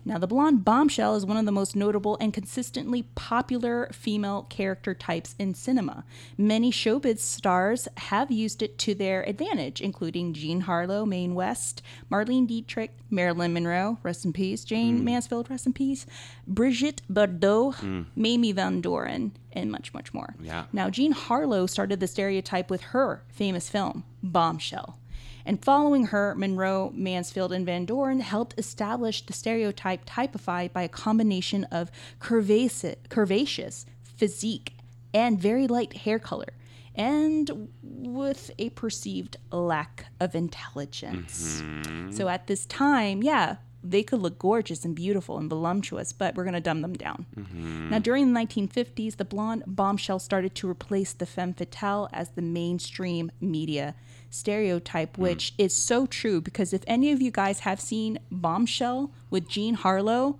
Now, 0.05 0.19
the 0.19 0.27
blonde 0.27 0.65
bombshell 0.65 1.15
is 1.15 1.27
one 1.27 1.37
of 1.37 1.45
the 1.45 1.53
most 1.53 1.77
notable 1.77 2.17
and 2.21 2.33
consistently 2.33 3.03
popular 3.15 3.89
female 3.93 4.47
character 4.49 4.95
types 4.95 5.35
in 5.39 5.55
cinema. 5.55 6.05
Many 6.39 6.71
showbiz 6.71 7.19
stars 7.19 7.89
have 7.97 8.31
used 8.31 8.63
it 8.63 8.79
to 8.79 8.95
their 8.95 9.23
advantage, 9.23 9.81
including 9.81 10.33
Jean 10.33 10.63
Harlow, 10.63 11.05
Mae 11.05 11.29
West, 11.29 11.83
Marlene 12.11 12.47
Dietrich, 12.47 12.93
Marilyn 13.11 13.53
Monroe, 13.53 13.99
rest 14.03 14.25
in 14.25 14.33
peace, 14.33 14.65
Jane 14.65 15.01
mm. 15.01 15.05
Mansfield, 15.05 15.51
rest 15.51 15.67
in 15.67 15.73
peace, 15.73 16.07
Brigitte 16.47 17.03
Bardot, 17.11 17.77
mm. 17.77 18.07
Mamie 18.15 18.53
Van 18.53 18.81
Doren, 18.81 19.33
and 19.53 19.71
much, 19.71 19.93
much 19.95 20.13
more. 20.13 20.35
Yeah. 20.41 20.65
Now, 20.73 20.91
Jean 20.91 21.13
Harlow 21.13 21.67
started 21.67 22.01
the 22.01 22.07
stereotype 22.07 22.71
with 22.71 22.83
her 22.83 23.23
famous 23.29 23.69
film, 23.69 24.05
Bombshell. 24.23 24.99
And 25.47 25.65
following 25.65 26.07
her, 26.07 26.35
Monroe, 26.35 26.91
Mansfield, 26.93 27.53
and 27.53 27.65
Van 27.65 27.85
Doren 27.85 28.19
helped 28.19 28.59
establish 28.59 29.25
the 29.25 29.33
stereotype 29.33 30.01
typified 30.05 30.73
by 30.73 30.83
a 30.83 30.89
combination 30.89 31.65
of 31.71 31.93
curvaceous, 32.21 32.97
curvaceous 33.09 33.85
physique 34.03 34.73
and 35.15 35.39
very 35.41 35.69
light 35.69 35.99
hair 35.99 36.19
color, 36.19 36.53
and 36.97 37.69
with 37.81 38.51
a 38.59 38.71
perceived 38.71 39.37
lack 39.53 40.07
of 40.19 40.35
intelligence. 40.35 41.63
Mm-hmm. 41.63 42.11
So 42.11 42.29
at 42.29 42.49
this 42.49 42.67
time, 42.67 43.23
yeah, 43.23 43.57
they 43.85 44.03
could 44.03 44.21
look 44.21 44.41
gorgeous 44.41 44.85
and 44.85 44.97
beautiful 44.97 45.39
and 45.39 45.49
voluptuous, 45.49 46.13
but 46.13 46.35
we're 46.35 46.43
going 46.43 46.55
to 46.55 46.61
dumb 46.61 46.83
them 46.83 46.95
down. 46.95 47.25
Mm-hmm. 47.37 47.91
Now, 47.91 48.01
during 48.01 48.33
the 48.33 48.41
1950s, 48.41 49.17
the 49.17 49.25
blonde 49.25 49.63
bombshell 49.65 50.19
started 50.19 50.57
to 50.57 50.69
replace 50.69 51.13
the 51.13 51.27
femme 51.27 51.55
fatale 51.55 52.09
as 52.13 52.31
the 52.31 52.43
mainstream 52.43 53.31
media 53.41 53.95
stereotype, 54.31 55.17
hmm. 55.17 55.23
which 55.23 55.55
is 55.59 55.75
so 55.75 56.07
true 56.07 56.41
because 56.41 56.73
if 56.73 56.83
any 56.87 57.13
of 57.13 57.21
you 57.21 57.31
guys 57.31 57.61
have 57.61 57.81
seen 57.81 58.19
Bombshell 58.31 59.11
with 59.31 59.49
Jean 59.49 59.75
Harlow, 59.75 60.39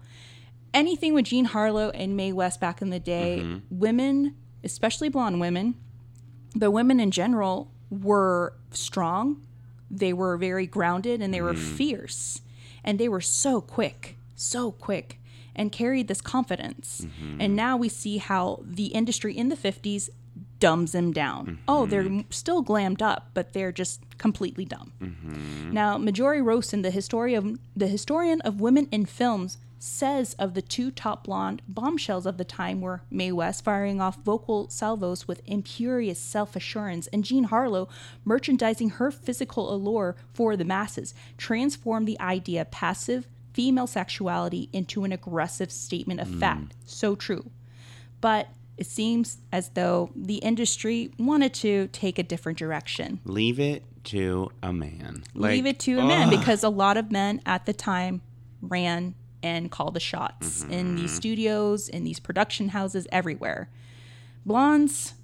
anything 0.75 1.15
with 1.15 1.27
Jean 1.27 1.47
Harlow 1.47 1.91
and 1.91 2.17
Mae 2.17 2.33
West 2.33 2.61
back 2.61 2.83
in 2.83 2.91
the 2.91 3.01
day, 3.01 3.41
mm-hmm. 3.43 3.59
women, 3.71 4.37
especially 4.63 5.09
blonde 5.09 5.41
women, 5.41 5.75
but 6.55 6.71
women 6.71 7.01
in 7.01 7.11
general 7.11 7.71
were 7.91 8.55
strong, 8.71 9.47
they 9.91 10.13
were 10.13 10.37
very 10.37 10.67
grounded, 10.67 11.23
and 11.23 11.33
they 11.33 11.41
were 11.41 11.55
mm-hmm. 11.55 11.77
fierce. 11.77 12.41
And 12.85 12.99
they 12.99 13.09
were 13.09 13.21
so 13.21 13.61
quick, 13.61 14.17
so 14.35 14.73
quick, 14.73 15.21
and 15.55 15.73
carried 15.73 16.09
this 16.09 16.21
confidence. 16.21 17.03
Mm-hmm. 17.05 17.41
And 17.41 17.57
now 17.57 17.77
we 17.77 17.89
see 17.89 18.19
how 18.19 18.63
the 18.65 18.87
industry 18.87 19.37
in 19.37 19.49
the 19.49 19.57
50s 19.57 20.09
dumbs 20.59 20.93
them 20.93 21.13
down. 21.13 21.59
Oh, 21.69 21.87
they're 21.87 22.05
mm-hmm. 22.05 22.31
still 22.31 22.63
glammed 22.63 23.03
up, 23.03 23.31
but 23.35 23.53
they're 23.53 23.73
just 23.73 24.01
completely 24.19 24.65
dumb. 24.65 24.93
Mm-hmm. 25.01 25.73
Now, 25.73 25.99
Marjorie 25.99 26.43
Rosen, 26.43 26.83
the 26.83 26.91
historian, 26.91 27.59
the 27.77 27.89
historian 27.89 28.41
of 28.43 28.61
women 28.61 28.89
in 28.91 29.07
films, 29.07 29.59
says 29.79 30.35
of 30.35 30.55
the 30.55 30.63
two 30.63 30.91
top 30.91 31.25
blonde 31.25 31.63
bombshells 31.69 32.27
of 32.27 32.39
the 32.39 32.45
time 32.45 32.81
were 32.81 33.03
Mae 33.11 33.31
West 33.31 33.63
firing 33.63 34.01
off 34.01 34.17
vocal 34.23 34.69
salvos 34.71 35.29
with 35.29 35.43
imperious 35.47 36.19
self-assurance 36.19 37.07
and 37.09 37.25
Jean 37.25 37.45
Harlow 37.45 37.89
merchandising 38.25 38.91
her 38.91 39.11
physical 39.11 39.73
allure 39.73 40.17
for 40.33 40.57
the 40.57 40.65
masses, 40.65 41.15
transformed 41.37 42.09
the 42.09 42.19
idea 42.21 42.63
of 42.63 42.71
passive 42.71 43.29
female 43.53 43.87
sexuality 43.87 44.69
into 44.73 45.05
an 45.05 45.13
aggressive 45.13 45.71
statement 45.71 46.21
of 46.21 46.29
mm. 46.29 46.41
fact. 46.41 46.75
So 46.85 47.15
true. 47.15 47.51
But 48.21 48.49
it 48.77 48.87
seems 48.87 49.39
as 49.53 49.71
though 49.71 50.11
the 50.15 50.37
industry 50.37 51.11
wanted 51.19 51.55
to 51.55 51.89
take 51.89 52.19
a 52.19 52.23
different 52.23 52.59
direction. 52.59 53.21
Leave 53.25 53.59
it 53.59 53.85
to 54.05 54.51
a 54.63 54.73
man. 54.73 55.25
Leave 55.35 55.67
it 55.67 55.79
to 55.81 55.99
a 55.99 56.05
man 56.05 56.31
because 56.31 56.63
a 56.63 56.69
lot 56.69 56.97
of 56.97 57.11
men 57.11 57.41
at 57.47 57.67
the 57.67 57.73
time 57.73 58.21
ran 58.61 59.15
and 59.43 59.71
called 59.71 59.95
the 59.95 60.01
shots 60.01 60.63
mm-hmm. 60.63 60.73
in 60.73 60.97
these 60.97 61.13
studios, 61.13 61.89
in 61.89 62.05
these 62.05 62.21
production 62.21 62.71
houses, 62.71 63.07
everywhere. 63.13 63.71
Blondes, 64.45 65.15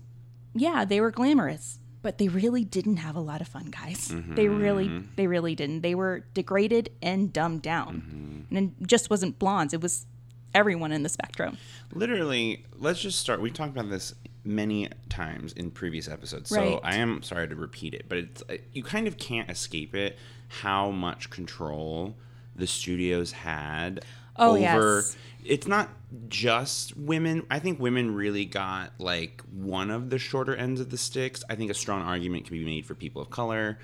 yeah, 0.55 0.85
they 0.85 1.01
were 1.01 1.11
glamorous, 1.11 1.79
but 2.03 2.19
they 2.19 2.29
really 2.29 2.65
didn't 2.65 2.99
have 2.99 3.17
a 3.17 3.21
lot 3.21 3.41
of 3.41 3.49
fun, 3.49 3.67
guys. 3.67 4.09
Mm-hmm. 4.09 4.35
They 4.35 4.49
really, 4.49 5.03
they 5.17 5.27
really 5.27 5.55
didn't. 5.55 5.83
They 5.83 5.95
were 5.95 6.25
degraded 6.35 6.91
and 7.01 7.33
dumbed 7.33 7.63
down. 7.63 8.03
Mm-hmm. 8.51 8.57
And 8.57 8.75
it 8.81 8.87
just 8.87 9.11
wasn't 9.11 9.39
blondes, 9.39 9.75
it 9.75 9.81
was 9.81 10.07
everyone 10.55 10.93
in 10.93 11.03
the 11.03 11.09
spectrum. 11.09 11.57
literally 11.95 12.65
let's 12.79 13.01
just 13.01 13.19
start 13.19 13.41
We've 13.41 13.53
talked 13.55 13.77
about 13.77 13.91
this 13.91 14.15
many 14.45 14.89
times 15.09 15.53
in 15.53 15.71
previous 15.71 16.09
episodes 16.09 16.51
so 16.51 16.57
Right. 16.57 16.81
i 16.83 16.97
am 16.97 17.23
sorry 17.23 17.49
to 17.49 17.55
repeat 17.55 17.95
it 17.95 18.07
but 18.09 18.19
it's 18.19 18.43
uh, 18.51 18.57
you 18.73 18.83
kind 18.83 19.07
of 19.07 19.17
can't 19.17 19.49
escape 19.51 19.95
it 19.95 20.19
how 20.49 20.91
much 20.91 21.31
control 21.31 22.17
the 22.57 22.67
studios 22.67 23.33
had 23.33 24.05
Oh, 24.37 24.53
over 24.53 24.61
yes. 24.61 25.17
it's 25.45 25.67
not 25.69 25.91
just 26.29 26.97
women 26.97 27.47
i 27.51 27.59
think 27.59 27.79
women 27.79 28.15
really 28.15 28.45
got 28.47 28.93
like 28.99 29.43
one 29.53 29.91
of 29.91 30.11
the 30.11 30.19
shorter 30.19 30.57
ends 30.57 30.81
of 30.81 30.91
the 30.91 30.97
sticks 30.99 31.45
i 31.51 31.55
think 31.55 31.71
a 31.71 31.75
strong 31.75 32.03
argument 32.03 32.47
can 32.47 32.57
be 32.57 32.65
made 32.65 32.85
for 32.87 32.95
people 32.95 33.21
of 33.23 33.29
color 33.31 33.79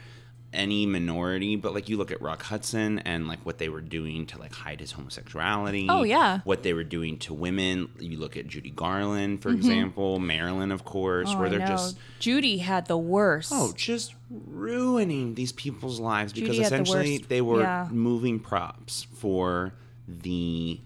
any 0.53 0.87
minority 0.87 1.57
but 1.57 1.75
like 1.75 1.91
you 1.91 1.97
look 1.99 2.11
at 2.11 2.23
rock 2.23 2.43
hudson 2.45 2.99
and 3.01 3.29
like 3.29 3.39
what 3.45 3.59
they 3.59 3.69
were 3.69 3.83
doing 3.83 4.25
to 4.25 4.39
like 4.39 4.53
hide 4.53 4.81
his 4.81 4.93
homosexuality 4.93 5.87
Oh, 5.91 6.05
yeah. 6.05 6.41
what 6.45 6.63
they 6.63 6.73
were 6.73 6.85
doing 6.85 7.19
to 7.19 7.35
women. 7.35 7.91
You 8.01 8.19
look 8.19 8.35
at 8.37 8.47
Judy 8.47 8.71
Garland, 8.71 9.43
for 9.43 9.51
example, 9.51 10.19
Marilyn, 10.19 10.73
of 10.73 10.85
course, 10.87 11.29
Mm-hmm. 11.29 11.37
Oh, 11.37 11.41
where 11.41 11.51
they're 11.51 11.67
just 11.69 11.99
Judy 12.19 12.59
had 12.59 12.87
the 12.87 12.97
worst. 12.97 13.51
oh, 13.55 13.73
just 13.77 14.15
ruining 14.31 15.35
these 15.35 15.53
people's 15.53 16.01
lives 16.01 16.33
because 16.33 16.49
Judy 16.57 16.61
the 16.61 16.65
essentially 16.65 17.19
worst. 17.19 17.29
they 17.29 17.41
were 17.43 17.61
Yeah. 17.61 17.89
moving 17.91 18.41
props 18.41 19.07
for 19.15 19.75
the 20.09 20.81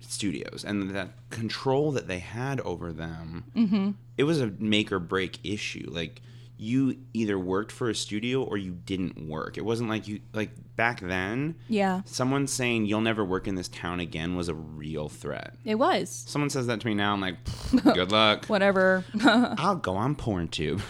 studios 0.00 0.64
and 0.66 0.90
that 0.90 1.10
control 1.30 1.92
that 1.92 2.08
they 2.08 2.18
had 2.18 2.60
over 2.60 2.92
them. 2.92 3.44
Mm-hmm. 3.54 3.90
It 4.18 4.24
was 4.24 4.40
a 4.40 4.48
make 4.58 4.90
or 4.90 4.98
break 4.98 5.38
issue. 5.44 5.88
Like 5.90 6.20
you 6.60 6.98
either 7.14 7.38
worked 7.38 7.72
for 7.72 7.88
a 7.88 7.94
studio 7.94 8.42
or 8.42 8.58
you 8.58 8.72
didn't 8.72 9.26
work. 9.26 9.56
It 9.56 9.64
wasn't 9.64 9.88
like 9.88 10.06
you 10.06 10.20
like 10.34 10.50
back 10.80 11.00
then, 11.00 11.56
Yeah, 11.68 12.00
someone 12.06 12.46
saying 12.46 12.86
you'll 12.86 13.02
never 13.02 13.22
work 13.22 13.46
in 13.46 13.54
this 13.54 13.68
town 13.68 14.00
again 14.00 14.34
was 14.34 14.48
a 14.48 14.54
real 14.54 15.10
threat. 15.10 15.52
it 15.62 15.74
was. 15.74 16.08
Someone 16.26 16.48
says 16.48 16.68
that 16.68 16.80
to 16.80 16.86
me 16.86 16.94
now, 16.94 17.12
I'm 17.12 17.20
like, 17.20 17.36
good 17.84 18.10
luck. 18.10 18.46
Whatever. 18.46 19.04
I'll 19.22 19.76
go 19.76 19.94
on 19.96 20.16
PornTube. 20.16 20.80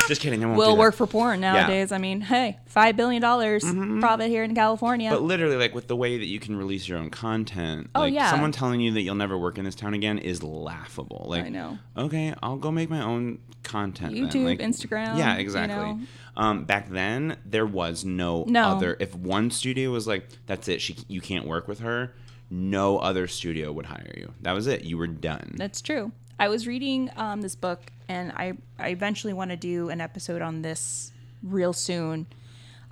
Just 0.08 0.20
kidding. 0.20 0.44
I 0.44 0.46
won't 0.46 0.60
that. 0.60 0.74
work 0.78 0.94
for 0.94 1.08
porn 1.08 1.40
nowadays. 1.40 1.90
I 1.90 1.98
mean, 1.98 2.20
hey, 2.20 2.58
five 2.66 2.96
billion 2.96 3.20
dollars 3.20 3.64
profit 3.98 4.28
here 4.28 4.44
in 4.44 4.54
California. 4.54 5.10
Mm-hmm. 5.10 5.16
But 5.16 5.26
literally, 5.26 5.56
like 5.56 5.74
with 5.74 5.88
the 5.88 5.96
way 5.96 6.16
that 6.18 6.26
you 6.26 6.38
can 6.38 6.54
release 6.56 6.86
your 6.86 6.98
own 6.98 7.10
content, 7.10 7.90
Oh, 7.96 8.00
like 8.02 8.14
yeah. 8.14 8.30
someone 8.30 8.52
telling 8.52 8.80
you 8.80 8.92
that 8.92 9.00
you'll 9.02 9.16
never 9.16 9.36
work 9.36 9.58
in 9.58 9.64
this 9.64 9.74
town 9.74 9.92
again 9.92 10.18
is 10.18 10.44
laughable. 10.44 11.26
Like 11.28 11.46
I 11.46 11.48
know. 11.48 11.78
Okay, 11.96 12.32
I'll 12.44 12.58
go 12.58 12.70
make 12.70 12.88
my 12.90 13.02
own 13.02 13.40
content. 13.64 14.14
then. 14.14 14.28
YouTube, 14.28 14.44
Like, 14.44 14.60
Instagram, 14.60 15.18
Yeah, 15.18 15.34
you 15.34 15.40
exactly. 15.40 15.74
know. 15.76 15.98
Um, 16.36 16.64
back 16.64 16.90
then, 16.90 17.38
there 17.46 17.66
was 17.66 18.04
no, 18.04 18.44
No. 18.46 18.68
other. 18.68 18.96
If 19.00 19.14
one 19.14 19.50
studio 19.50 19.90
was 19.90 20.06
like, 20.06 20.28
"That's 20.46 20.68
it," 20.68 20.80
she 20.82 20.96
you 21.08 21.20
can't 21.20 21.46
work 21.46 21.66
with 21.68 21.80
her. 21.80 22.14
No 22.50 22.98
other 22.98 23.26
studio 23.26 23.72
would 23.72 23.86
hire 23.86 24.12
you. 24.16 24.32
That 24.42 24.52
was 24.52 24.66
it. 24.66 24.84
You 24.84 24.98
were 24.98 25.06
done. 25.06 25.54
That's 25.56 25.80
true. 25.80 26.12
I 26.38 26.48
was 26.48 26.66
reading 26.66 27.10
um, 27.16 27.40
this 27.40 27.56
book, 27.56 27.80
and 28.08 28.30
I, 28.32 28.52
I 28.78 28.90
eventually 28.90 29.32
want 29.32 29.50
to 29.50 29.56
do 29.56 29.88
an 29.88 30.00
episode 30.02 30.42
on 30.42 30.60
this 30.62 31.12
real 31.42 31.72
soon. 31.72 32.26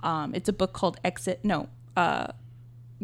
Um, 0.01 0.33
it's 0.33 0.49
a 0.49 0.53
book 0.53 0.73
called 0.73 0.97
Exit. 1.03 1.39
No, 1.43 1.69
uh, 1.95 2.27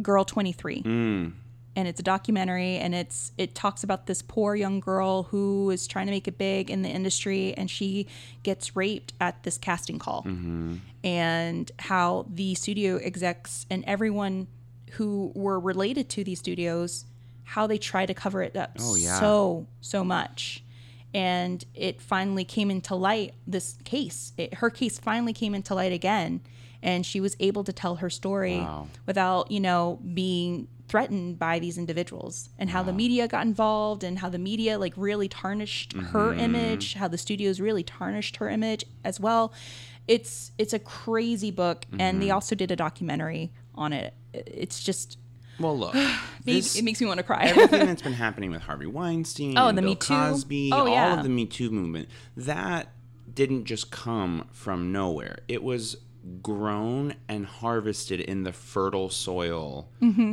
Girl 0.02 0.26
Twenty 0.26 0.52
Three, 0.52 0.82
Mm. 0.82 1.34
And 1.76 1.88
it's 1.88 2.00
a 2.00 2.04
documentary, 2.04 2.76
and 2.78 2.94
it's 2.94 3.32
it 3.38 3.56
talks 3.56 3.84
about 3.84 4.06
this 4.08 4.22
poor 4.22 4.56
young 4.56 4.80
girl 4.80 5.24
who 5.24 5.70
is 5.72 5.88
trying 5.88 6.06
to 6.08 6.12
make 6.12 6.28
it 6.28 6.38
big 6.38 6.70
in 6.70 6.82
the 6.82 6.90
industry, 6.90 7.54
and 7.56 7.70
she 7.72 8.08
gets 8.44 8.76
raped 8.76 9.14
at 9.22 9.44
this 9.44 9.58
casting 9.58 10.00
call, 10.00 10.24
Mm-hmm. 10.24 10.76
and 11.04 11.72
how 11.80 12.26
the 12.30 12.56
studio 12.56 12.98
execs 12.98 13.66
and 13.70 13.84
everyone 13.88 14.48
who 14.92 15.32
were 15.36 15.60
related 15.60 16.10
to 16.10 16.24
these 16.24 16.40
studios 16.40 17.06
how 17.44 17.68
they 17.68 17.78
try 17.78 18.06
to 18.06 18.14
cover 18.14 18.42
it 18.42 18.56
up 18.56 18.72
Oh, 18.80 18.96
yeah. 18.96 19.20
so 19.20 19.68
so 19.82 20.04
much 20.04 20.64
and 21.14 21.64
it 21.76 22.02
finally 22.02 22.44
came 22.46 22.72
into 22.72 22.96
light 22.96 23.34
this 23.48 23.78
case 23.84 24.32
it, 24.38 24.56
her 24.56 24.70
case 24.70 25.00
finally 25.00 25.34
came 25.34 25.54
into 25.56 25.76
light 25.76 25.92
again 25.94 26.42
and 26.84 27.06
she 27.06 27.20
was 27.22 27.36
able 27.40 27.64
to 27.66 27.74
tell 27.74 27.96
her 27.96 28.10
story 28.10 28.58
Wow. 28.60 28.88
without 29.06 29.50
you 29.52 29.60
know 29.60 30.00
being 30.14 30.68
threatened 30.92 31.40
by 31.40 31.58
these 31.58 31.78
individuals 31.78 32.50
and 32.60 32.70
how 32.70 32.84
the 32.84 32.92
media 32.92 33.26
got 33.26 33.46
involved 33.46 34.04
and 34.04 34.20
how 34.20 34.28
the 34.28 34.38
media 34.38 34.78
like 34.78 34.94
really 34.98 35.30
tarnished 35.30 35.94
her 35.94 36.32
mm-hmm. 36.32 36.40
image 36.42 36.96
how 36.96 37.08
the 37.08 37.18
studios 37.18 37.62
really 37.62 37.82
tarnished 37.82 38.36
her 38.36 38.50
image 38.50 38.84
as 39.06 39.18
well 39.18 39.54
it's 40.06 40.52
it's 40.58 40.74
a 40.74 40.80
crazy 40.80 41.50
book 41.50 41.86
and 41.98 42.22
they 42.22 42.26
mm-hmm. 42.26 42.36
also 42.36 42.56
did 42.56 42.72
a 42.72 42.76
documentary 42.76 43.54
on 43.74 43.94
it 43.94 44.14
it's 44.34 44.84
just 44.84 45.18
well, 45.60 45.78
look, 45.78 45.96
this- 46.44 46.76
it 46.76 46.84
makes 46.84 47.00
me 47.00 47.08
want 47.08 47.20
to 47.20 47.24
cry. 47.24 47.46
everything 47.46 47.86
that's 47.86 48.02
been 48.10 48.14
happening 48.14 48.52
with 48.52 48.64
Harvey 48.64 48.88
Weinstein, 48.88 49.58
Oh, 49.58 49.68
and 49.68 49.78
the 49.78 49.82
Bill 49.82 49.92
Me 49.92 49.96
Too. 49.96 50.14
Cosby, 50.14 50.72
Oh, 50.74 50.88
all 50.88 51.18
of 51.18 51.24
the 51.24 51.30
Me 51.30 51.46
Too 51.46 51.70
movement, 51.70 52.10
that 52.36 52.94
didn't 53.32 53.66
just 53.66 53.92
come 53.92 54.48
from 54.52 54.92
nowhere. 54.92 55.40
It 55.48 55.62
was 55.62 55.98
grown 56.42 57.16
and 57.28 57.46
harvested 57.46 58.20
in 58.20 58.44
the 58.44 58.54
fertile 58.54 59.10
soil 59.10 59.90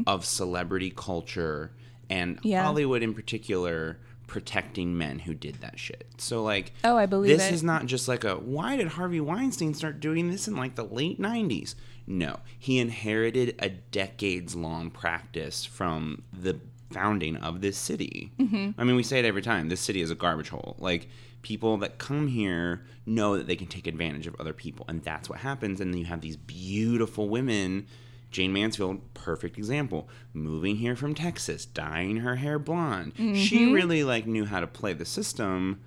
of 0.07 0.25
celebrity 0.25 0.93
culture 0.95 1.73
and 2.11 2.37
Mm-hmm. 2.39 2.49
Yeah. 2.49 2.63
Hollywood 2.65 3.03
in 3.03 3.13
particular 3.15 3.99
protecting 4.27 4.97
men 4.97 5.19
who 5.21 5.35
did 5.35 5.57
that 5.63 5.79
shit. 5.79 6.07
So 6.19 6.43
like 6.43 6.73
Oh, 6.85 6.97
I 6.97 7.07
believe 7.07 7.37
this 7.37 7.49
it. 7.49 7.55
is 7.55 7.63
not 7.63 7.87
just 7.87 8.09
like 8.09 8.25
a 8.25 8.35
why 8.37 8.77
did 8.77 8.89
Harvey 8.89 9.21
Weinstein 9.21 9.73
start 9.75 10.01
doing 10.01 10.31
this 10.31 10.47
in 10.49 10.57
like 10.57 10.75
the 10.75 10.85
late 10.85 11.21
90s? 11.21 11.75
No, 12.07 12.41
he 12.59 12.79
inherited 12.79 13.55
a 13.59 13.69
decades 13.71 14.55
long 14.57 14.91
practice 14.91 15.65
from 15.65 16.23
the 16.33 16.59
founding 16.91 17.37
of 17.37 17.61
this 17.61 17.77
city. 17.77 18.33
Mm-hmm. 18.39 18.81
I 18.81 18.85
mean, 18.85 18.97
we 18.97 19.03
say 19.03 19.19
it 19.19 19.27
every 19.27 19.43
time. 19.43 19.69
This 19.69 19.81
city 19.83 20.01
is 20.01 20.11
a 20.11 20.15
garbage 20.15 20.49
hole. 20.49 20.77
Like 20.79 21.09
people 21.43 21.77
that 21.79 21.99
come 21.99 22.29
here 22.29 22.85
know 23.07 23.37
that 23.37 23.47
they 23.47 23.57
can 23.57 23.67
take 23.67 23.87
advantage 23.87 24.27
of 24.27 24.37
other 24.39 24.53
people, 24.53 24.85
and 24.89 25.03
that's 25.03 25.29
what 25.29 25.39
happens. 25.41 25.81
And 25.81 25.93
then 25.93 25.99
you 26.01 26.07
have 26.07 26.21
these 26.21 26.37
beautiful 26.37 27.29
women. 27.29 27.87
Jayne 28.31 28.53
Mansfield, 28.53 29.15
perfect 29.15 29.57
example. 29.57 30.09
Moving 30.35 30.77
here 30.77 30.95
from 30.95 31.15
Texas, 31.15 31.65
dyeing 31.65 32.19
her 32.19 32.37
hair 32.37 32.59
blonde. 32.59 33.15
Mm-hmm. 33.15 33.35
She 33.35 33.73
really 33.73 34.05
like 34.05 34.27
knew 34.27 34.45
how 34.45 34.61
to 34.61 34.67
play 34.67 34.93
the 34.93 35.07
system, 35.07 35.81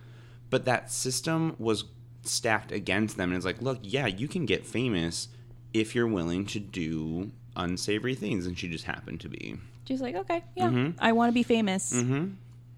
but 0.49 0.65
that 0.65 0.91
system 0.91 1.55
was 1.59 1.85
stacked 2.23 2.71
against 2.71 3.17
them. 3.17 3.29
And 3.29 3.37
it's 3.37 3.45
like, 3.45 3.61
look, 3.61 3.79
yeah, 3.83 4.07
you 4.07 4.27
can 4.27 4.45
get 4.45 4.65
famous 4.65 5.27
if 5.73 5.93
you're 5.93 6.07
willing 6.07 6.45
to 6.47 6.59
do 6.59 7.31
unsavory 7.55 8.15
things, 8.15 8.47
and 8.47 8.57
she 8.57 8.67
just 8.67 8.85
happened 8.85 9.19
to 9.21 9.29
be. 9.29 9.57
She's 9.87 10.01
like, 10.01 10.15
okay, 10.15 10.43
yeah, 10.55 10.69
Mm-hmm. 10.69 10.97
I 10.99 11.11
want 11.11 11.29
to 11.29 11.33
be 11.33 11.43
famous. 11.43 11.93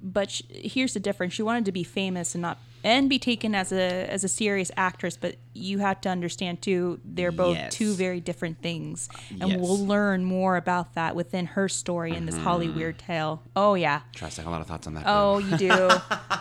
But 0.05 0.29
sh- 0.31 0.41
here's 0.49 0.93
the 0.93 0.99
difference: 0.99 1.33
she 1.33 1.43
wanted 1.43 1.63
to 1.65 1.71
be 1.71 1.83
famous 1.83 2.35
and 2.35 2.41
not 2.41 2.57
and 2.83 3.09
be 3.09 3.17
taken 3.17 3.55
as 3.55 3.71
a 3.71 4.11
as 4.11 4.25
a 4.25 4.27
serious 4.27 4.69
actress. 4.75 5.15
But 5.15 5.35
you 5.53 5.79
have 5.79 6.01
to 6.01 6.09
understand 6.09 6.61
too, 6.61 6.99
they're 7.05 7.31
both 7.31 7.55
Yes. 7.55 7.73
two 7.73 7.93
very 7.93 8.19
different 8.19 8.61
things, 8.61 9.07
and 9.39 9.51
Yes. 9.51 9.59
we'll 9.61 9.77
learn 9.85 10.25
more 10.25 10.57
about 10.57 10.95
that 10.95 11.15
within 11.15 11.45
her 11.45 11.69
story 11.69 12.13
in 12.13 12.25
this 12.25 12.35
Mm-hmm. 12.35 12.43
Holly 12.43 12.69
Weird 12.69 12.99
tale. 12.99 13.41
Oh 13.55 13.75
yeah, 13.75 14.01
Trust, 14.13 14.39
I 14.39 14.41
have 14.41 14.49
a 14.49 14.51
lot 14.51 14.59
of 14.59 14.67
thoughts 14.67 14.87
on 14.87 14.93
that. 14.95 15.03
oh 15.07 15.37
you 15.37 15.55
do. 15.57 15.69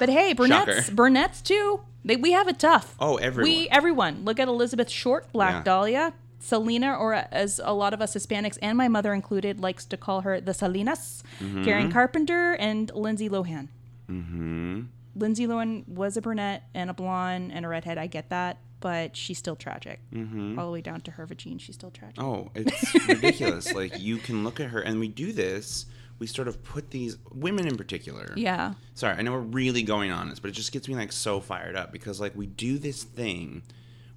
but 0.01 0.09
hey, 0.09 0.33
brunettes, 0.33 0.87
Shocker. 0.87 0.95
brunettes 0.97 1.41
too. 1.41 1.83
They, 2.05 2.17
we 2.17 2.33
have 2.33 2.49
it 2.49 2.59
tough. 2.59 2.97
Oh, 2.99 3.15
everyone. 3.19 3.49
We 3.53 3.69
everyone. 3.69 4.25
Look 4.25 4.41
at 4.41 4.49
Elizabeth 4.49 4.91
Short, 4.91 5.33
Black 5.33 5.53
Yeah. 5.55 5.63
Dahlia, 5.63 6.15
Selena, 6.43 6.95
or 6.97 7.15
as 7.15 7.61
a 7.63 7.73
lot 7.73 7.95
of 7.95 8.01
us 8.03 8.15
Hispanics 8.15 8.59
and 8.61 8.77
my 8.77 8.89
mother 8.89 9.15
included 9.15 9.61
likes 9.61 9.85
to 9.87 9.97
call 9.97 10.23
her 10.23 10.41
the 10.41 10.53
Salinas, 10.53 11.23
Mm-hmm. 11.41 11.65
Karen 11.65 11.93
Carpenter, 11.93 12.55
and 12.55 12.91
Lindsay 12.95 13.29
Lohan. 13.29 13.69
Mm-hmm. 14.11 14.83
Lindsay 15.15 15.47
Lohan 15.47 15.87
was 15.89 16.17
a 16.17 16.23
brunette 16.23 16.65
and 16.75 16.91
a 16.91 16.95
blonde 16.95 17.53
and 17.53 17.65
a 17.65 17.69
redhead. 17.69 17.97
I 17.99 18.07
get 18.07 18.31
that, 18.31 18.59
but 18.81 19.17
she's 19.17 19.39
still 19.39 19.57
tragic. 19.57 20.01
Mm-hmm. 20.13 20.59
All 20.59 20.67
the 20.67 20.73
way 20.73 20.81
down 20.81 21.01
to 21.03 21.13
her 21.13 21.27
vagina, 21.27 21.59
she's 21.59 21.75
still 21.77 21.91
tragic. 21.91 22.21
Oh, 22.21 22.51
it's 22.55 22.95
ridiculous. 23.07 23.73
like 23.75 24.01
you 24.01 24.17
can 24.17 24.43
look 24.45 24.59
at 24.61 24.71
her, 24.71 24.81
and 24.81 24.99
we 24.99 25.09
do 25.09 25.33
this. 25.33 25.87
We 26.19 26.27
sort 26.27 26.49
of 26.49 26.63
put 26.63 26.91
these 26.91 27.17
women 27.33 27.67
in 27.67 27.77
particular. 27.77 28.33
Yeah. 28.37 28.75
Sorry, 28.95 29.17
I 29.17 29.23
know 29.23 29.33
we're 29.33 29.39
really 29.41 29.83
going 29.83 30.11
on 30.13 30.29
this, 30.29 30.39
but 30.39 30.49
it 30.49 30.55
just 30.55 30.73
gets 30.73 30.89
me 30.89 30.95
like 30.95 31.13
so 31.13 31.41
fired 31.41 31.77
up 31.77 31.93
because 31.93 32.21
like 32.21 32.35
we 32.37 32.47
do 32.47 32.79
this 32.79 33.03
thing 33.03 33.63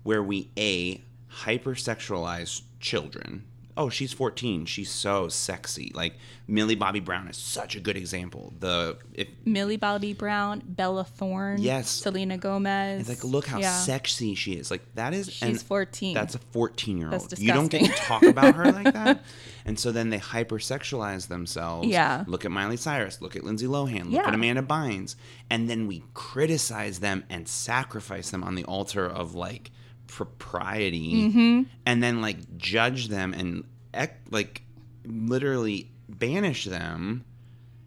where 0.04 0.22
we 0.22 0.50
a 0.58 1.02
hypersexualize 1.44 2.62
children. 2.80 3.44
Oh, 3.78 3.90
she's 3.90 4.14
14. 4.14 4.66
She's 4.68 4.90
so 4.90 5.28
sexy. 5.28 5.92
Like 5.94 6.14
Millie 6.48 6.76
Bobby 6.76 7.02
Brown 7.02 7.28
is 7.28 7.36
such 7.36 7.76
a 7.76 7.82
good 7.82 7.98
example. 7.98 8.54
The 8.62 8.98
if 9.14 9.28
Millie 9.44 9.76
Bobby 9.76 10.14
Brown, 10.14 10.62
Bella 10.66 11.04
Thorne, 11.04 11.62
Yes. 11.62 11.90
Selena 11.90 12.38
Gomez. 12.38 13.02
It's 13.02 13.10
like, 13.10 13.30
look 13.30 13.46
how 13.48 13.60
Yeah. 13.60 13.78
sexy 13.78 14.34
she 14.34 14.54
is. 14.54 14.72
Like 14.72 14.82
that 14.96 15.14
is. 15.14 15.30
She's 15.30 15.62
14. 15.62 16.14
That's 16.14 16.36
a 16.36 16.40
fourteen-year-old. 16.40 17.38
You 17.38 17.52
don't 17.52 17.68
get 17.68 17.84
to 17.86 17.92
talk 17.92 18.24
about 18.24 18.56
her 18.56 18.72
like 18.72 18.94
that. 18.94 19.22
And 19.66 19.78
so 19.78 19.92
then 19.92 20.10
they 20.10 20.20
hypersexualize 20.20 21.28
themselves. 21.28 21.90
Yeah. 21.90 22.24
Look 22.28 22.46
at 22.46 22.52
Miley 22.52 22.78
Cyrus. 22.78 23.20
Look 23.22 23.36
at 23.36 23.44
Lindsay 23.44 23.68
Lohan. 23.68 24.06
Look 24.06 24.14
Yeah. 24.14 24.28
at 24.30 24.34
Amanda 24.34 24.62
Bynes. 24.62 25.16
And 25.50 25.70
then 25.70 25.86
we 25.88 26.02
criticize 26.14 27.00
them 27.02 27.26
and 27.30 27.46
sacrifice 27.46 28.30
them 28.30 28.42
on 28.42 28.56
the 28.56 28.64
altar 28.64 29.06
of 29.06 29.36
like 29.36 29.72
propriety, 30.08 31.14
Mm-hmm. 31.30 31.62
and 31.86 32.02
then 32.04 32.22
like 32.22 32.58
judge 32.58 33.08
them 33.08 33.34
and 33.34 33.64
ec- 33.94 34.22
like 34.30 34.62
literally 35.06 35.92
banish 36.10 36.66
them 36.66 37.24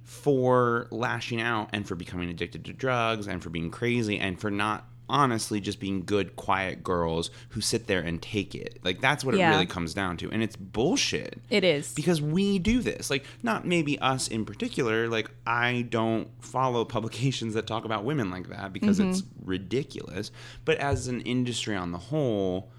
for 0.04 0.86
lashing 0.90 1.40
out 1.40 1.68
and 1.72 1.86
for 1.86 1.94
becoming 1.94 2.30
addicted 2.30 2.64
to 2.64 2.72
drugs 2.72 3.26
and 3.26 3.42
for 3.42 3.50
being 3.50 3.70
crazy 3.70 4.18
and 4.18 4.40
for 4.40 4.50
not 4.50 4.86
honestly 5.08 5.60
just 5.60 5.80
being 5.80 6.04
good 6.04 6.36
quiet 6.36 6.82
girls 6.82 7.30
who 7.50 7.60
sit 7.60 7.86
there 7.86 8.00
and 8.00 8.20
take 8.22 8.54
it 8.54 8.78
like 8.82 9.00
that's 9.00 9.24
what 9.24 9.34
Yeah. 9.34 9.50
it 9.50 9.54
really 9.54 9.66
comes 9.66 9.94
down 9.94 10.16
to 10.18 10.30
and 10.30 10.42
it's 10.42 10.56
bullshit 10.56 11.40
It 11.50 11.64
is. 11.64 11.92
because 11.94 12.20
we 12.20 12.58
do 12.58 12.80
this 12.80 13.10
like 13.10 13.24
not 13.42 13.66
maybe 13.66 13.98
us 14.00 14.28
in 14.28 14.44
particular 14.44 15.08
like 15.08 15.30
i 15.46 15.86
don't 15.88 16.28
follow 16.40 16.84
publications 16.96 17.54
that 17.54 17.66
talk 17.66 17.84
about 17.84 18.04
women 18.04 18.30
like 18.30 18.48
that 18.48 18.72
because 18.72 19.00
it's 19.00 19.22
mm-hmm. 19.22 19.48
ridiculous 19.50 20.30
but 20.64 20.78
as 20.78 21.08
an 21.08 21.20
industry 21.22 21.74
on 21.74 21.92
the 21.92 21.98
whole 21.98 22.70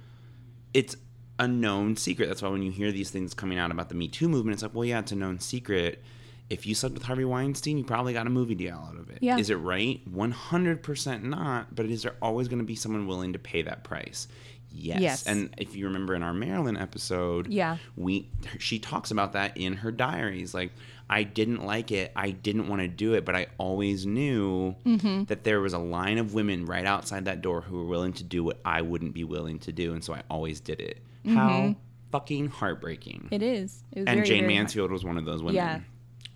it's 0.74 0.96
a 1.40 1.48
known 1.48 1.96
secret. 1.96 2.28
That's 2.28 2.42
why 2.42 2.50
when 2.50 2.62
you 2.62 2.72
hear 2.72 2.92
these 2.92 3.10
things 3.10 3.34
coming 3.34 3.58
out 3.58 3.72
about 3.72 3.90
the 3.90 3.96
Me 3.96 4.08
Too 4.08 4.28
movement, 4.28 4.54
it's 4.56 4.64
like, 4.64 4.76
well, 4.76 4.86
yeah, 4.86 5.00
it's 5.00 5.12
a 5.14 5.16
known 5.16 5.40
secret. 5.40 6.04
If 6.50 6.66
you 6.66 6.74
slept 6.76 6.96
with 6.96 7.04
Harvey 7.04 7.26
Weinstein, 7.26 7.78
you 7.78 7.84
probably 7.84 8.14
got 8.14 8.26
a 8.26 8.30
movie 8.32 8.56
deal 8.56 8.76
out 8.76 8.98
of 8.98 9.10
it. 9.10 9.20
Yeah. 9.22 9.38
Is 9.38 9.50
it 9.50 9.56
right? 9.58 10.02
100% 10.12 11.24
not. 11.24 11.76
But 11.76 11.86
is 11.86 12.04
there 12.04 12.16
always 12.22 12.48
going 12.48 12.60
to 12.60 12.66
be 12.66 12.76
someone 12.76 13.08
willing 13.08 13.34
to 13.34 13.40
pay 13.40 13.62
that 13.64 13.84
price? 13.84 14.28
Yes. 14.72 15.00
Yes. 15.02 15.28
And 15.28 15.54
if 15.58 15.76
you 15.76 15.86
remember 15.86 16.14
in 16.16 16.22
our 16.24 16.34
Marilyn 16.34 16.78
episode, 16.78 17.48
Yeah. 17.48 17.78
we 17.98 18.30
she 18.60 18.78
talks 18.80 19.10
about 19.12 19.34
that 19.34 19.58
in 19.58 19.74
her 19.78 19.92
diaries. 19.92 20.54
Like, 20.54 20.72
I 21.10 21.24
didn't 21.24 21.66
like 21.66 21.92
it. 21.92 22.12
I 22.16 22.30
didn't 22.32 22.68
want 22.68 22.82
to 22.84 22.88
do 22.88 23.14
it, 23.14 23.26
but 23.26 23.36
I 23.36 23.48
always 23.58 24.06
knew 24.06 24.76
Mm-hmm. 24.86 25.24
that 25.26 25.44
there 25.44 25.60
was 25.60 25.74
a 25.74 25.80
line 25.80 26.20
of 26.20 26.36
women 26.36 26.66
right 26.66 26.86
outside 26.86 27.26
that 27.26 27.42
door 27.42 27.62
who 27.62 27.78
were 27.78 27.86
willing 27.86 28.14
to 28.14 28.24
do 28.24 28.44
what 28.44 28.60
I 28.64 28.82
wouldn't 28.84 29.14
be 29.16 29.24
willing 29.24 29.58
to 29.60 29.72
do, 29.72 29.94
and 29.94 30.04
so 30.04 30.14
I 30.14 30.22
always 30.30 30.60
did 30.60 30.80
it. 30.82 31.00
Mm-hmm. 31.26 31.36
How 31.36 31.76
fucking 32.12 32.48
heartbreaking. 32.50 33.28
It 33.32 33.42
is. 33.42 33.84
It 33.92 34.00
was 34.02 34.08
and 34.08 34.18
very, 34.18 34.28
Jane 34.28 34.42
very 34.44 34.54
hard. 34.54 34.60
Mansfield 34.66 34.92
was 34.92 35.04
one 35.04 35.18
of 35.18 35.26
those 35.26 35.42
women. 35.42 35.56
Yeah. 35.56 35.80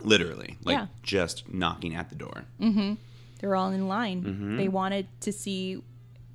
Literally, 0.03 0.57
like 0.63 0.75
Yeah. 0.77 0.87
just 1.01 1.51
knocking 1.53 1.95
at 1.95 2.09
the 2.09 2.15
door. 2.15 2.45
They're 3.39 3.55
all 3.55 3.71
in 3.71 3.87
line. 3.87 4.23
Mm-hmm. 4.23 4.57
They 4.57 4.67
wanted 4.69 5.07
to 5.21 5.31
see 5.33 5.81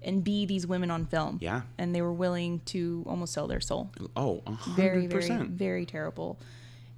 and 0.02 0.22
be 0.22 0.46
these 0.46 0.66
women 0.66 0.90
on 0.90 1.06
film. 1.06 1.38
Yeah. 1.40 1.62
And 1.78 1.94
they 1.94 2.02
were 2.02 2.12
willing 2.12 2.60
to 2.66 3.02
almost 3.08 3.32
sell 3.32 3.46
their 3.48 3.60
soul. 3.60 3.90
Oh, 4.16 4.42
a 4.46 4.52
hundred 4.52 4.76
Very, 4.76 5.06
very, 5.06 5.28
very 5.46 5.86
terrible. 5.86 6.38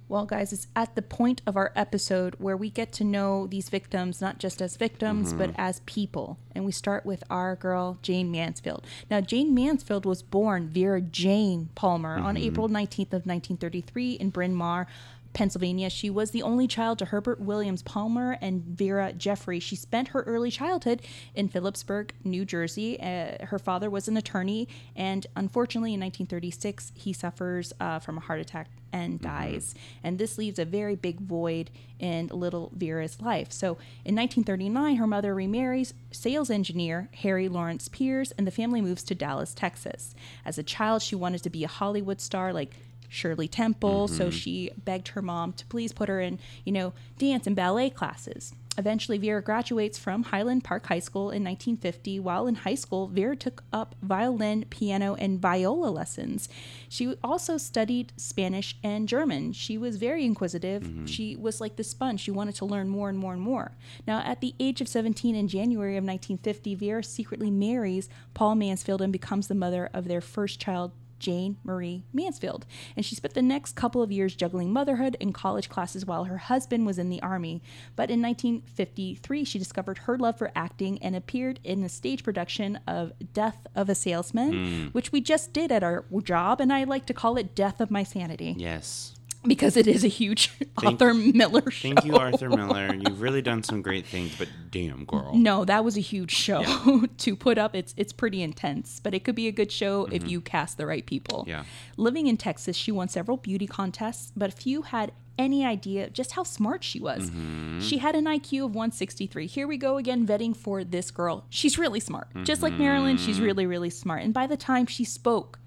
Well, 0.09 0.25
guys, 0.25 0.51
it's 0.51 0.67
at 0.75 0.95
the 0.95 1.01
point 1.01 1.41
of 1.47 1.55
our 1.55 1.71
episode 1.73 2.35
where 2.37 2.57
we 2.57 2.69
get 2.69 2.91
to 2.93 3.05
know 3.05 3.47
these 3.47 3.69
victims 3.69 4.19
not 4.19 4.37
just 4.39 4.61
as 4.61 4.75
victims, 4.75 5.29
Mm-hmm. 5.29 5.37
but 5.37 5.51
as 5.57 5.79
people. 5.85 6.37
And 6.53 6.65
we 6.65 6.73
start 6.73 7.05
with 7.05 7.23
our 7.29 7.55
girl, 7.55 7.97
Jayne 8.01 8.29
Mansfield. 8.29 8.85
Now, 9.09 9.21
Jayne 9.21 9.55
Mansfield 9.55 10.05
was 10.05 10.21
born 10.21 10.67
Vera 10.67 10.99
Jayne 10.99 11.69
Palmer 11.75 12.17
on 12.19 12.35
Mm-hmm. 12.35 12.43
April 12.43 12.67
19th 12.67 13.13
of 13.13 13.25
1933 13.25 14.11
in 14.15 14.29
Bryn 14.31 14.53
Mawr. 14.53 14.85
Pennsylvania. 15.33 15.89
She 15.89 16.09
was 16.09 16.31
the 16.31 16.43
only 16.43 16.67
child 16.67 16.99
to 16.99 17.05
Herbert 17.05 17.39
Williams 17.39 17.81
Palmer 17.81 18.37
and 18.41 18.63
Vera 18.63 19.13
Jeffrey. 19.13 19.59
She 19.59 19.75
spent 19.75 20.09
her 20.09 20.21
early 20.23 20.51
childhood 20.51 21.01
in 21.35 21.47
Phillipsburg, 21.47 22.13
New 22.23 22.45
Jersey. 22.45 22.99
Uh, 22.99 23.45
her 23.45 23.59
father 23.59 23.89
was 23.89 24.07
an 24.07 24.17
attorney, 24.17 24.67
and 24.95 25.27
unfortunately, 25.35 25.93
in 25.93 25.99
1936, 25.99 26.91
he 26.95 27.13
suffers 27.13 27.73
uh, 27.79 27.99
from 27.99 28.17
a 28.17 28.21
heart 28.21 28.39
attack 28.39 28.69
and 28.93 29.21
dies. 29.21 29.73
And 30.03 30.17
this 30.17 30.37
leaves 30.37 30.59
a 30.59 30.65
very 30.65 30.95
big 30.95 31.21
void 31.21 31.71
in 31.99 32.27
little 32.27 32.71
Vera's 32.75 33.21
life. 33.21 33.51
So 33.51 33.77
in 34.03 34.15
1939, 34.15 34.95
her 34.97 35.07
mother 35.07 35.33
remarries 35.33 35.93
sales 36.11 36.49
engineer 36.49 37.09
Harry 37.21 37.47
Lawrence 37.47 37.87
Pierce, 37.87 38.31
and 38.37 38.45
the 38.45 38.51
family 38.51 38.81
moves 38.81 39.03
to 39.03 39.15
Dallas, 39.15 39.53
Texas. 39.53 40.13
As 40.45 40.57
a 40.57 40.63
child, 40.63 41.01
she 41.01 41.15
wanted 41.15 41.43
to 41.43 41.49
be 41.49 41.63
a 41.63 41.69
Hollywood 41.69 42.19
star 42.19 42.51
like 42.51 42.75
Shirley 43.11 43.49
Temple, 43.49 44.07
so 44.07 44.25
mm-hmm. 44.25 44.29
she 44.31 44.71
begged 44.77 45.09
her 45.09 45.21
mom 45.21 45.51
to 45.53 45.65
please 45.65 45.91
put 45.91 46.07
her 46.07 46.21
in, 46.21 46.39
you 46.63 46.71
know, 46.71 46.93
dance 47.17 47.45
and 47.45 47.55
ballet 47.55 47.89
classes. 47.89 48.53
Eventually, 48.77 49.17
Vera 49.17 49.41
graduates 49.41 49.99
from 49.99 50.23
Highland 50.23 50.63
Park 50.63 50.85
High 50.85 50.99
School 50.99 51.23
in 51.23 51.43
1950. 51.43 52.21
While 52.21 52.47
in 52.47 52.55
high 52.55 52.75
school, 52.75 53.07
Vera 53.07 53.35
took 53.35 53.63
up 53.73 53.95
violin, 54.01 54.65
piano, 54.69 55.15
and 55.15 55.41
viola 55.41 55.89
lessons. 55.89 56.47
She 56.87 57.15
also 57.21 57.57
studied 57.57 58.13
Spanish 58.15 58.77
and 58.81 59.09
German. 59.09 59.51
She 59.51 59.77
was 59.77 59.97
very 59.97 60.23
inquisitive. 60.23 60.83
Mm-hmm. 60.83 61.05
She 61.05 61.35
was 61.35 61.59
like 61.59 61.75
the 61.75 61.83
sponge. 61.83 62.21
She 62.21 62.31
wanted 62.31 62.55
to 62.55 62.65
learn 62.65 62.87
more 62.87 63.09
and 63.09 63.19
more 63.19 63.33
and 63.33 63.41
more. 63.41 63.73
Now, 64.07 64.19
at 64.19 64.39
the 64.39 64.55
age 64.57 64.79
of 64.79 64.87
17 64.87 65.35
in 65.35 65.49
January 65.49 65.97
of 65.97 66.05
1950, 66.05 66.75
Vera 66.75 67.03
secretly 67.03 67.51
marries 67.51 68.07
Paul 68.33 68.55
Mansfield 68.55 69.01
and 69.01 69.11
becomes 69.11 69.47
the 69.49 69.55
mother 69.55 69.89
of 69.93 70.07
their 70.07 70.21
first 70.21 70.61
child, 70.61 70.93
Jayne 71.21 71.57
Marie 71.63 72.03
Mansfield. 72.11 72.65
And 72.97 73.05
she 73.05 73.15
spent 73.15 73.33
the 73.33 73.41
next 73.41 73.75
couple 73.75 74.01
of 74.01 74.11
years 74.11 74.35
juggling 74.35 74.73
motherhood 74.73 75.15
and 75.21 75.33
college 75.33 75.69
classes 75.69 76.05
while 76.05 76.25
her 76.25 76.37
husband 76.37 76.85
was 76.85 76.97
in 76.99 77.09
the 77.09 77.21
army. 77.21 77.61
But 77.95 78.09
in 78.09 78.21
1953, 78.21 79.45
she 79.45 79.59
discovered 79.59 79.99
her 79.99 80.17
love 80.17 80.37
for 80.37 80.51
acting 80.55 81.01
and 81.01 81.15
appeared 81.15 81.59
in 81.63 81.83
a 81.83 81.89
stage 81.89 82.23
production 82.23 82.79
of 82.87 83.13
Death 83.33 83.67
of 83.75 83.87
a 83.87 83.95
Salesman, 83.95 84.51
hmm. 84.51 84.85
which 84.87 85.11
we 85.11 85.21
just 85.21 85.53
did 85.53 85.71
at 85.71 85.83
our 85.83 86.05
job. 86.23 86.59
And 86.59 86.73
I 86.73 86.83
like 86.83 87.05
to 87.05 87.13
call 87.13 87.37
it 87.37 87.55
Death 87.55 87.79
of 87.79 87.91
My 87.91 88.03
Sanity 88.03 88.41
Yes. 88.57 89.13
Because 89.47 89.75
it 89.77 89.87
is 89.87 90.03
a 90.03 90.07
huge 90.07 90.47
thank, 90.79 90.85
Arthur 91.01 91.13
Miller 91.13 91.69
show. 91.71 91.87
Thank 91.89 92.05
you, 92.05 92.15
Arthur 92.15 92.49
Miller. 92.49 92.93
You've 92.93 93.21
really 93.21 93.41
done 93.41 93.63
some 93.63 93.81
great 93.81 94.05
things, 94.05 94.35
but 94.37 94.47
damn, 94.69 95.05
girl. 95.05 95.33
No, 95.35 95.65
that 95.65 95.83
was 95.83 95.97
a 95.97 96.01
huge 96.01 96.31
show 96.31 97.05
to 97.17 97.35
put 97.35 97.57
up. 97.57 97.75
It's 97.75 97.93
it's 97.97 98.13
pretty 98.13 98.41
intense, 98.41 98.99
but 98.99 99.13
it 99.13 99.23
could 99.23 99.35
be 99.35 99.47
a 99.47 99.51
good 99.51 99.71
show 99.71 100.05
if 100.11 100.27
you 100.27 100.41
cast 100.41 100.77
the 100.77 100.85
right 100.85 101.05
people. 101.05 101.39
Mm-hmm. 101.41 101.49
Yeah. 101.49 101.63
Living 101.97 102.27
in 102.27 102.37
Texas, 102.37 102.75
she 102.75 102.91
won 102.91 103.07
several 103.07 103.37
beauty 103.37 103.67
contests, 103.67 104.31
but 104.35 104.53
few 104.53 104.83
had 104.83 105.11
any 105.39 105.65
idea 105.65 106.07
just 106.09 106.33
how 106.33 106.43
smart 106.43 106.83
she 106.83 106.99
was. 106.99 107.29
Mm-hmm. 107.31 107.79
She 107.79 107.97
had 107.97 108.15
an 108.15 108.25
IQ 108.25 108.65
of 108.65 108.75
163. 108.75 109.47
Here 109.47 109.65
we 109.65 109.77
go 109.77 109.97
again 109.97 110.27
vetting 110.27 110.55
for 110.55 110.83
this 110.83 111.09
girl. 111.09 111.45
She's 111.49 111.79
really 111.79 111.99
smart. 111.99 112.27
Just 112.43 112.61
like 112.61 112.73
Marilyn, 112.73 113.17
she's 113.17 113.37
Mm-hmm. 113.37 113.45
really 113.45 113.65
really 113.65 113.89
smart. 113.89 114.21
And 114.21 114.33
by 114.35 114.45
the 114.45 114.57
time 114.57 114.85
she 114.85 115.03
spoke 115.03 115.57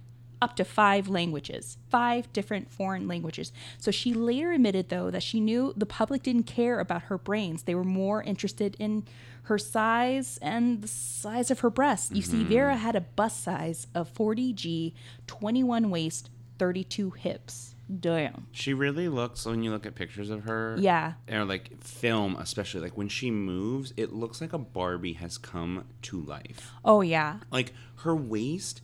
up 0.45 0.55
to 0.57 0.65
five 0.65 1.09
languages, 1.09 1.79
five 1.89 2.31
different 2.35 2.71
foreign 2.71 3.09
languages. 3.09 3.51
So 3.79 3.91
she 3.91 4.13
later 4.13 4.53
admitted, 4.53 4.91
though, 4.91 5.11
that 5.11 5.23
she 5.23 5.41
knew 5.41 5.73
the 5.75 5.87
public 5.87 6.23
didn't 6.23 6.43
care 6.43 6.81
about 6.81 7.05
her 7.05 7.17
brains. 7.17 7.63
They 7.63 7.75
were 7.75 7.83
more 7.83 8.23
interested 8.23 8.77
in 8.79 9.05
her 9.45 9.57
size 9.57 10.39
and 10.43 10.83
the 10.83 10.89
size 10.89 11.51
of 11.51 11.61
her 11.61 11.71
breasts. 11.71 12.13
You 12.13 12.21
see, 12.21 12.39
mm-hmm. 12.39 12.49
Vera 12.49 12.77
had 12.77 12.95
a 12.95 13.01
bust 13.01 13.43
size 13.43 13.87
of 13.95 14.13
40G, 14.13 14.93
21 15.27 15.89
waist, 15.89 16.29
32 16.59 17.13
hips. 17.13 17.75
Damn. 18.01 18.47
She 18.53 18.75
really 18.75 19.09
looks 19.09 19.47
when 19.47 19.63
you 19.63 19.71
look 19.71 19.87
at 19.87 19.95
pictures 19.95 20.29
of 20.29 20.45
her. 20.45 20.77
Yeah. 20.79 21.15
Or 21.31 21.45
like 21.47 21.83
film, 21.83 22.37
especially 22.37 22.83
like 22.83 22.99
when 22.99 23.09
she 23.09 23.31
moves, 23.31 23.95
it 23.97 24.13
looks 24.13 24.43
like 24.43 24.53
a 24.53 24.59
Barbie 24.59 25.15
has 25.15 25.39
come 25.39 25.85
to 26.03 26.21
life. 26.21 26.71
Oh, 26.85 27.01
yeah. 27.01 27.41
Like 27.51 27.73
her 27.97 28.15
waist 28.15 28.83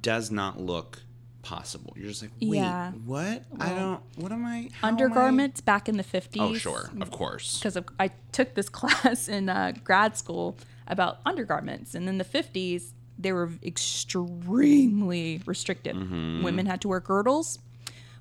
does 0.00 0.30
not 0.30 0.60
look 0.60 1.00
possible. 1.42 1.92
You're 1.96 2.08
just 2.08 2.22
like, 2.22 2.30
wait, 2.40 2.56
Yeah. 2.58 2.92
what? 2.92 3.44
I 3.60 3.68
don't. 3.70 4.00
What 4.16 4.32
am 4.32 4.44
I? 4.46 4.70
how 4.80 4.88
am 4.88 4.94
I- 4.94 4.96
Undergarments 4.96 5.60
back 5.60 5.88
in 5.88 5.96
the 5.98 6.04
50s. 6.04 6.40
Oh, 6.40 6.54
sure, 6.54 6.90
of 7.00 7.10
course. 7.10 7.58
because 7.58 7.76
I 8.00 8.10
took 8.32 8.54
this 8.54 8.68
class 8.80 9.28
in 9.28 9.48
uh, 9.48 9.72
grad 9.84 10.16
school 10.16 10.56
about 10.86 11.18
undergarments, 11.26 11.94
and 11.94 12.08
in 12.08 12.18
the 12.18 12.24
fifties 12.24 12.92
they 13.18 13.32
were 13.32 13.50
extremely 13.62 15.40
restricted. 15.46 15.94
Mm-hmm. 15.96 16.42
Women 16.42 16.66
had 16.66 16.80
to 16.82 16.88
wear 16.88 17.00
girdles 17.00 17.58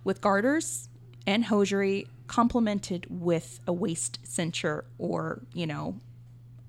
with 0.04 0.22
garters 0.22 0.90
and 1.26 1.46
hosiery, 1.46 2.08
complemented 2.28 3.08
with 3.10 3.60
a 3.68 3.74
waist 3.74 4.20
cincher 4.24 4.84
or 4.98 5.42
you 5.54 5.66
know 5.66 6.00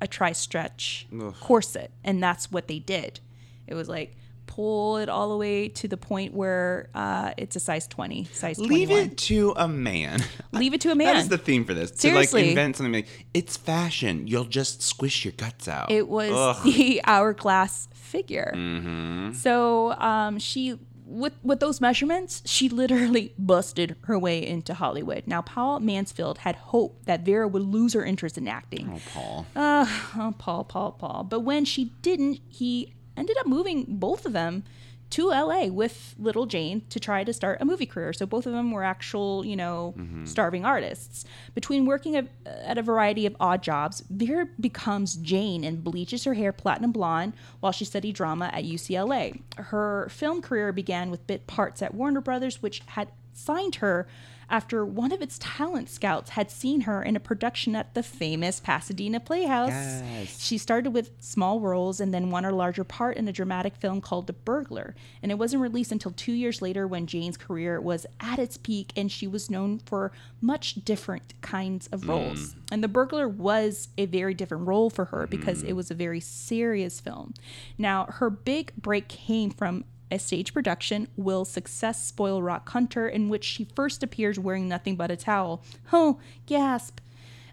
a 0.00 0.06
tri-stretch 0.06 1.06
corset, 1.40 1.90
and 2.04 2.22
that's 2.22 2.50
what 2.52 2.68
they 2.68 2.78
did. 2.78 3.20
It 3.66 3.74
was 3.74 3.88
like 3.88 4.16
pull 4.46 4.98
it 4.98 5.08
all 5.08 5.30
the 5.30 5.36
way 5.36 5.68
to 5.68 5.88
the 5.88 5.96
point 5.96 6.34
where 6.34 6.88
uh, 6.94 7.32
it's 7.36 7.56
a 7.56 7.60
size 7.60 7.86
20 7.86 8.24
size 8.32 8.56
21 8.58 8.68
Leave 8.70 8.90
it 8.90 9.18
to 9.18 9.54
a 9.56 9.66
man. 9.68 10.22
leave 10.52 10.74
it 10.74 10.80
to 10.82 10.90
a 10.90 10.94
man 10.94 11.14
that 11.14 11.16
is 11.16 11.28
the 11.28 11.38
theme 11.38 11.64
for 11.64 11.74
this. 11.74 11.90
To 11.92 11.98
Seriously. 11.98 12.42
like 12.42 12.48
invent 12.50 12.76
something 12.76 12.92
like 12.92 13.26
it's 13.32 13.56
fashion. 13.56 14.26
You'll 14.26 14.44
just 14.44 14.82
squish 14.82 15.24
your 15.24 15.32
guts 15.32 15.68
out. 15.68 15.90
It 15.90 16.08
was 16.08 16.30
Ugh. 16.32 16.64
the 16.64 17.00
hourglass 17.06 17.88
figure. 17.92 18.52
Mm-hmm. 18.54 19.32
So 19.32 19.92
um, 19.94 20.38
she, 20.38 20.78
with 21.06 21.34
with 21.42 21.60
those 21.60 21.80
measurements, 21.80 22.42
she 22.46 22.68
literally 22.68 23.34
busted 23.38 23.96
her 24.04 24.18
way 24.18 24.44
into 24.46 24.72
Hollywood. 24.74 25.24
Now, 25.26 25.42
Paul 25.42 25.80
Mansfield 25.80 26.38
had 26.38 26.56
hoped 26.56 27.06
that 27.06 27.20
Vera 27.24 27.46
would 27.48 27.62
lose 27.62 27.92
her 27.92 28.04
interest 28.04 28.38
in 28.38 28.48
acting. 28.48 28.90
Oh, 28.94 29.00
Paul. 29.12 29.46
Oh, 29.56 30.34
Paul, 30.38 30.64
Paul, 30.64 30.92
Paul. 30.92 31.24
But 31.24 31.40
when 31.40 31.64
she 31.64 31.86
didn't, 32.02 32.40
he 32.48 32.93
ended 33.16 33.36
up 33.38 33.46
moving 33.46 33.84
both 33.88 34.26
of 34.26 34.32
them 34.32 34.64
to 35.10 35.28
LA 35.28 35.66
with 35.66 36.16
little 36.18 36.46
Jane 36.46 36.82
to 36.90 36.98
try 36.98 37.22
to 37.22 37.32
start 37.32 37.60
a 37.60 37.64
movie 37.64 37.86
career. 37.86 38.12
So 38.12 38.26
both 38.26 38.46
of 38.46 38.52
them 38.52 38.72
were 38.72 38.82
actual, 38.82 39.44
you 39.44 39.54
know, 39.54 39.94
mm-hmm. 39.96 40.24
starving 40.24 40.64
artists. 40.64 41.24
Between 41.54 41.86
working 41.86 42.16
at, 42.16 42.26
at 42.44 42.78
a 42.78 42.82
variety 42.82 43.24
of 43.24 43.36
odd 43.38 43.62
jobs, 43.62 44.02
Vera 44.10 44.48
becomes 44.58 45.14
Jane 45.16 45.62
and 45.62 45.84
bleaches 45.84 46.24
her 46.24 46.34
hair 46.34 46.52
platinum 46.52 46.90
blonde 46.90 47.34
while 47.60 47.70
she 47.70 47.84
studied 47.84 48.16
drama 48.16 48.50
at 48.52 48.64
UCLA. 48.64 49.40
Her 49.56 50.08
film 50.10 50.42
career 50.42 50.72
began 50.72 51.12
with 51.12 51.26
bit 51.28 51.46
parts 51.46 51.80
at 51.80 51.94
Warner 51.94 52.20
Brothers, 52.20 52.60
which 52.60 52.82
had 52.86 53.08
signed 53.32 53.76
her 53.76 54.08
after 54.50 54.84
one 54.84 55.12
of 55.12 55.22
its 55.22 55.38
talent 55.40 55.88
scouts 55.88 56.30
had 56.30 56.50
seen 56.50 56.82
her 56.82 57.02
in 57.02 57.16
a 57.16 57.20
production 57.20 57.74
at 57.74 57.94
the 57.94 58.02
famous 58.02 58.60
Pasadena 58.60 59.20
Playhouse. 59.20 59.70
Yes. 59.70 60.40
She 60.40 60.58
started 60.58 60.90
with 60.90 61.10
small 61.20 61.60
roles 61.60 62.00
and 62.00 62.12
then 62.12 62.30
won 62.30 62.44
a 62.44 62.52
larger 62.52 62.84
part 62.84 63.16
in 63.16 63.28
a 63.28 63.32
dramatic 63.32 63.76
film 63.76 64.00
called 64.00 64.26
The 64.26 64.32
Burglar. 64.32 64.94
And 65.22 65.32
it 65.32 65.38
wasn't 65.38 65.62
released 65.62 65.92
until 65.92 66.12
two 66.12 66.32
years 66.32 66.62
later 66.62 66.86
when 66.86 67.06
Jane's 67.06 67.36
career 67.36 67.80
was 67.80 68.06
at 68.20 68.38
its 68.38 68.56
peak 68.56 68.92
and 68.96 69.10
she 69.10 69.26
was 69.26 69.50
known 69.50 69.78
for 69.78 70.12
much 70.40 70.84
different 70.84 71.34
kinds 71.40 71.86
of 71.88 72.08
roles. 72.08 72.54
Mm. 72.54 72.56
And 72.72 72.82
The 72.82 72.88
Burglar 72.88 73.28
was 73.28 73.88
a 73.96 74.06
very 74.06 74.34
different 74.34 74.66
role 74.66 74.90
for 74.90 75.06
her 75.06 75.26
because 75.26 75.58
mm-hmm. 75.58 75.68
it 75.68 75.76
was 75.76 75.90
a 75.90 75.94
very 75.94 76.20
serious 76.20 77.00
film. 77.00 77.34
Now, 77.78 78.06
her 78.06 78.30
big 78.30 78.72
break 78.76 79.08
came 79.08 79.50
from 79.50 79.84
a 80.14 80.18
stage 80.18 80.54
production, 80.54 81.08
Will 81.16 81.44
Success 81.44 82.04
Spoil 82.04 82.42
Rock 82.42 82.68
Hunter, 82.70 83.08
in 83.08 83.28
which 83.28 83.44
she 83.44 83.68
first 83.76 84.02
appears 84.02 84.38
wearing 84.38 84.68
nothing 84.68 84.96
but 84.96 85.10
a 85.10 85.16
towel. 85.16 85.62
Oh, 85.92 86.18
gasp. 86.46 87.00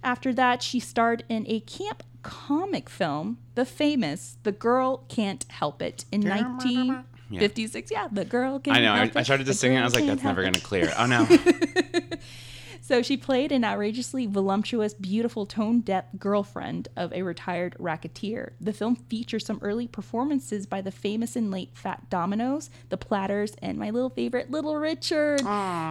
After 0.04 0.34
that, 0.34 0.64
she 0.64 0.80
starred 0.80 1.24
in 1.28 1.46
a 1.48 1.60
camp 1.62 2.04
comic 2.24 2.90
film, 2.90 3.40
the 3.56 3.66
famous 3.66 4.38
The 4.44 4.52
Girl 4.52 5.06
Can't 5.10 5.46
Help 5.50 5.82
It, 5.82 6.06
in 6.12 6.22
1956. 6.22 7.92
Yeah, 7.92 8.08
The 8.12 8.26
Girl 8.26 8.60
Can't 8.60 8.78
I 8.78 8.82
know. 8.82 8.94
I, 8.94 8.98
Help 9.00 9.18
I 9.18 9.24
started 9.24 9.46
to 9.46 9.52
The 9.52 9.54
sing 9.54 9.74
it. 9.74 9.80
I 9.80 9.84
was 9.84 9.94
like, 9.94 10.06
that's 10.06 10.24
never 10.24 10.42
going 10.42 10.54
to 10.54 10.62
clear. 10.62 10.94
Oh, 10.98 11.06
no. 11.06 11.28
So 12.84 13.04
she 13.04 13.16
played 13.16 13.52
an 13.52 13.64
outrageously 13.64 14.26
voluptuous, 14.26 14.96
beautiful, 14.96 15.46
tone 15.46 15.82
deaf 15.82 16.06
girlfriend 16.18 16.88
of 16.98 17.14
a 17.14 17.22
retired 17.22 17.76
racketeer. 17.78 18.54
The 18.60 18.74
film 18.74 18.96
features 18.96 19.46
some 19.46 19.60
early 19.62 19.88
performances 19.88 20.66
by 20.66 20.82
the 20.82 20.92
famous 20.92 21.36
and 21.36 21.52
late 21.52 21.70
Fats 21.76 22.06
Domino, 22.10 22.60
the 22.90 22.98
Platters, 22.98 23.56
and 23.62 23.78
my 23.78 23.92
little 23.92 24.10
favorite, 24.10 24.50
Little 24.50 24.76
Richard, 24.76 25.40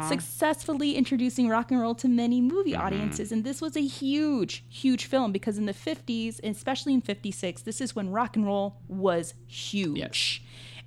successfully 0.08 0.96
introducing 0.96 1.48
rock 1.48 1.70
and 1.70 1.80
roll 1.80 1.94
to 1.94 2.08
many 2.08 2.40
movie 2.40 2.72
mm-hmm. 2.72 2.82
audiences. 2.82 3.30
And 3.30 3.44
this 3.44 3.60
was 3.60 3.76
a 3.76 3.80
huge, 3.80 4.64
huge 4.68 5.06
film 5.06 5.30
because 5.30 5.58
in 5.58 5.66
the 5.66 5.72
50s, 5.72 6.40
especially 6.42 6.92
in 6.92 7.00
56, 7.00 7.62
this 7.62 7.80
is 7.80 7.94
when 7.94 8.10
rock 8.10 8.34
and 8.34 8.44
roll 8.44 8.80
was 8.88 9.34
huge. 9.46 9.96
Yes. 9.96 10.40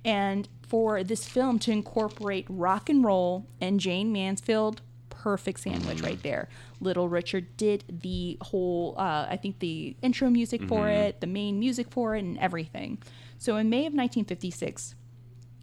And 0.04 0.48
for 0.68 1.02
this 1.02 1.26
film 1.26 1.58
to 1.60 1.72
incorporate 1.72 2.46
rock 2.50 2.90
and 2.90 3.02
roll 3.02 3.46
and 3.60 3.80
Jayne 3.80 4.12
Mansfield, 4.12 4.82
perfect 5.24 5.58
sandwich 5.58 6.02
right 6.02 6.22
there. 6.22 6.50
Little 6.82 7.08
Richard 7.08 7.56
did 7.56 7.82
the 7.88 8.36
whole, 8.42 8.94
uh, 8.98 9.26
I 9.30 9.38
think 9.40 9.58
the 9.58 9.96
intro 10.02 10.28
music 10.28 10.62
for 10.68 10.90
it, 10.90 11.22
the 11.22 11.26
main 11.26 11.58
music 11.58 11.90
for 11.90 12.14
it, 12.14 12.22
and 12.22 12.38
everything. 12.38 12.98
So 13.38 13.56
in 13.56 13.70
May 13.70 13.86
of 13.86 13.94
1956, 13.94 14.94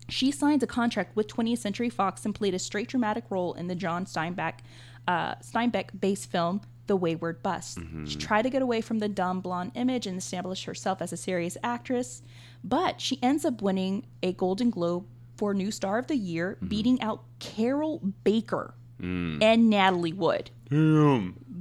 she 0.10 0.32
signs 0.32 0.64
a 0.64 0.68
contract 0.68 1.16
with 1.16 1.28
20th 1.28 1.60
Century 1.60 1.92
Fox 1.92 2.26
and 2.26 2.34
played 2.34 2.56
a 2.56 2.60
straight 2.60 2.88
dramatic 2.88 3.26
role 3.30 3.54
in 3.54 3.68
the 3.68 3.76
John 3.76 4.06
Steinbeck, 4.06 4.62
uh, 5.08 5.36
Steinbeck-based 5.36 6.32
film 6.32 6.62
The 6.88 6.96
Wayward 6.96 7.44
Bust. 7.44 7.78
She 8.06 8.16
tried 8.18 8.42
to 8.42 8.50
get 8.50 8.64
away 8.64 8.82
from 8.82 8.98
the 8.98 9.08
dumb 9.10 9.42
blonde 9.42 9.74
image 9.76 10.08
and 10.08 10.18
establish 10.18 10.66
herself 10.66 11.04
as 11.04 11.14
a 11.14 11.18
serious 11.18 11.56
actress, 11.62 12.24
but 12.64 13.00
she 13.00 13.20
ends 13.22 13.46
up 13.46 13.62
winning 13.62 14.08
a 14.24 14.34
Golden 14.34 14.72
Globe 14.72 15.06
for 15.38 15.54
New 15.54 15.70
Star 15.70 16.00
of 16.00 16.08
the 16.08 16.16
Year, 16.18 16.58
beating 16.68 17.00
out 17.00 17.24
Carroll 17.38 18.00
Baker 18.24 18.74
Mm. 19.02 19.42
and 19.42 19.70
Natalie 19.70 20.14
Wood. 20.14 20.52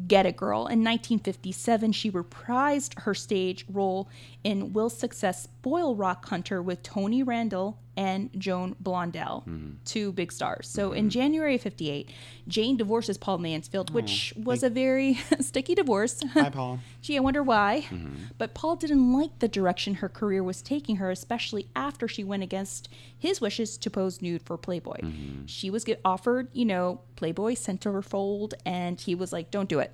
Get 0.07 0.26
it, 0.26 0.37
girl. 0.37 0.61
In 0.61 0.85
1957, 0.85 1.92
she 1.92 2.11
reprised 2.11 3.00
her 3.00 3.14
stage 3.14 3.64
role 3.68 4.09
in 4.44 4.72
Will 4.72 4.90
Success 4.90 5.44
Spoil 5.44 5.94
Rock 5.94 6.29
Hunter 6.29 6.61
with 6.61 6.83
Tony 6.83 7.22
Randall 7.22 7.79
and 8.01 8.31
Joan 8.39 8.75
Blondell, 8.83 9.45
mm-hmm. 9.47 9.73
two 9.85 10.11
big 10.13 10.33
stars. 10.33 10.67
So 10.67 10.93
in 10.93 11.03
mm-hmm. 11.03 11.09
January 11.11 11.55
of 11.57 11.61
58, 11.61 12.09
Jane 12.49 12.79
divorces 12.79 13.19
Paul 13.19 13.37
Mansfield, 13.37 13.91
oh, 13.91 13.95
which 13.95 14.33
was 14.39 14.63
a 14.63 14.71
very 14.71 15.15
sticky 15.41 15.75
divorce. 15.75 16.23
Hi, 16.33 16.49
Paul. 16.61 16.81
Gee, 17.03 17.19
I 17.19 17.21
wonder 17.21 17.43
why. 17.43 17.85
Mm-hmm. 17.91 18.15
But 18.39 18.55
Paul 18.55 18.77
didn't 18.77 19.13
like 19.13 19.41
the 19.41 19.49
direction 19.49 19.97
her 19.97 20.09
career 20.09 20.43
was 20.43 20.63
taking 20.63 20.97
her, 20.97 21.11
especially 21.11 21.69
after 21.77 22.09
she 22.09 22.25
went 22.25 22.43
against 22.43 22.89
his 23.19 23.39
wishes 23.43 23.77
to 23.77 23.91
pose 23.91 24.23
nude 24.23 24.45
for 24.47 24.57
Playboy. 24.57 25.01
She 25.45 25.69
was 25.69 25.85
get 25.85 26.01
offered, 26.03 26.49
you 26.55 26.65
know, 26.65 27.03
Playboy 27.17 27.53
centerfold, 27.53 28.55
and 28.65 28.99
he 28.99 29.15
was 29.15 29.31
like, 29.31 29.51
"Don't 29.51 29.69
do 29.69 29.79
it, 29.79 29.93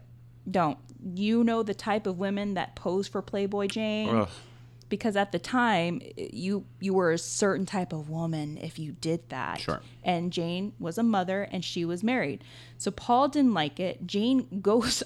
don't." 0.49 0.79
You 1.15 1.43
know 1.43 1.65
the 1.65 1.75
type 1.75 2.07
of 2.07 2.19
women 2.19 2.55
that 2.55 2.77
pose 2.77 3.09
for 3.09 3.21
Playboy, 3.21 3.67
Jane 3.67 4.15
Ugh. 4.15 4.29
Because 4.89 5.17
at 5.17 5.33
the 5.33 5.39
time 5.39 6.01
eh, 6.17 6.29
you 6.33 6.65
you 6.81 6.95
were 6.95 7.13
a 7.13 7.19
certain 7.19 7.67
type 7.67 7.93
of 7.93 8.09
woman 8.09 8.59
if 8.59 8.79
you 8.79 8.93
did 8.93 9.29
that. 9.29 9.61
Sure. 9.61 9.81
And 10.03 10.33
Jane 10.33 10.73
was 10.79 10.99
a 10.99 11.03
mother 11.03 11.49
and 11.51 11.65
she 11.65 11.85
was 11.85 12.03
married. 12.03 12.45
So 12.79 12.91
Paul 12.91 13.29
didn't 13.29 13.55
like 13.55 13.81
it. 13.81 14.07
Jane 14.07 14.59
goes 14.63 15.03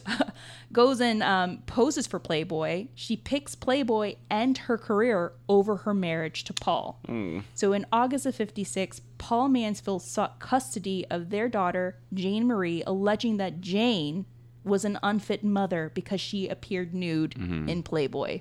goes 0.73 1.01
and 1.01 1.23
um, 1.23 1.63
poses 1.67 2.07
for 2.07 2.19
Playboy. 2.19 2.89
She 2.95 3.17
picks 3.17 3.55
Playboy 3.55 4.17
and 4.29 4.57
her 4.59 4.79
career 4.79 5.33
over 5.49 5.77
her 5.77 5.95
marriage 5.95 6.45
to 6.45 6.53
Paul. 6.53 7.01
Hmm. 7.07 7.41
So 7.55 7.73
in 7.73 7.87
August 7.93 8.27
of 8.27 8.35
56, 8.35 9.01
Paul 9.19 9.49
Mansfield 9.49 10.03
sought 10.03 10.41
custody 10.41 11.07
of 11.11 11.31
their 11.31 11.49
daughter, 11.49 11.97
Jane 12.13 12.47
Marie, 12.47 12.83
alleging 12.87 13.37
that 13.39 13.61
Jane 13.61 14.27
was 14.65 14.85
an 14.85 14.99
unfit 15.03 15.43
mother 15.43 15.91
because 15.95 16.21
she 16.21 16.49
appeared 16.49 16.95
nude 16.95 17.35
mm-hmm. 17.35 17.69
in 17.69 17.83
Playboy. 17.83 18.41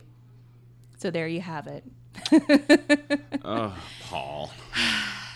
So 1.00 1.10
there 1.10 1.28
you 1.28 1.42
have 1.42 1.66
it. 1.68 1.84
Oh, 3.46 3.74
Paul. 4.04 4.52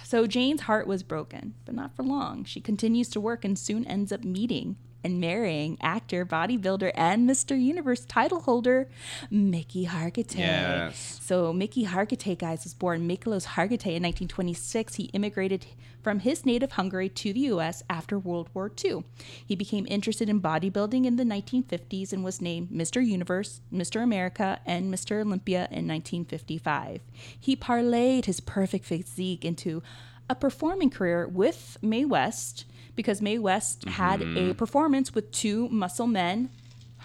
So 0.04 0.28
Jane's 0.28 0.62
heart 0.62 0.86
was 0.86 1.02
broken, 1.04 1.56
but 1.66 1.74
not 1.74 1.96
for 1.96 2.04
long. 2.04 2.44
She 2.44 2.60
continues 2.60 3.10
to 3.10 3.22
work 3.22 3.44
and 3.46 3.58
soon 3.58 3.86
ends 3.88 4.12
up 4.12 4.24
meeting 4.24 4.76
and 5.04 5.20
marrying 5.20 5.78
actor, 5.82 6.26
bodybuilder, 6.26 6.92
and 6.96 7.30
Mr. 7.30 7.60
Universe 7.60 8.06
title 8.06 8.42
holder 8.42 8.88
Mickey 9.30 9.86
Hargitay. 9.86 10.38
Yes. 10.38 11.20
So 11.22 11.54
Mickey 11.54 11.86
Hargitay, 11.86 12.38
guys, 12.38 12.64
was 12.64 12.74
born 12.74 13.08
Miklos 13.08 13.46
Hargitay 13.46 13.96
in 13.96 14.04
1926. 14.04 14.96
He 14.96 15.04
immigrated 15.06 15.66
from 16.02 16.20
his 16.20 16.46
native 16.46 16.74
Hungary 16.74 17.10
to 17.10 17.34
the 17.34 17.40
U.S. 17.42 17.82
after 17.90 18.20
World 18.20 18.50
War 18.54 18.72
II. 18.84 19.04
He 19.46 19.56
became 19.56 19.88
interested 19.90 20.30
in 20.30 20.42
bodybuilding 20.42 21.06
in 21.06 21.16
the 21.16 21.24
1950s 21.24 22.12
and 22.12 22.24
was 22.24 22.42
named 22.42 22.70
Mr. 22.70 23.06
Universe, 23.06 23.62
Mr. 23.74 24.04
America, 24.04 24.60
and 24.66 24.94
Mr. 24.94 25.22
Olympia 25.22 25.68
in 25.72 25.88
1955. 25.88 27.02
He 27.40 27.56
parlayed 27.56 28.26
his 28.26 28.40
perfect 28.40 28.86
physique 28.86 29.46
into 29.46 29.82
a 30.30 30.36
performing 30.36 30.90
career 30.90 31.28
with 31.28 31.78
Mae 31.82 32.06
West 32.06 32.66
because 32.96 33.22
Mae 33.22 33.40
West 33.40 33.86
had 33.88 34.22
a 34.22 34.54
performance 34.54 35.14
with 35.14 35.32
two 35.32 35.68
muscle 35.70 36.08
men, 36.08 36.50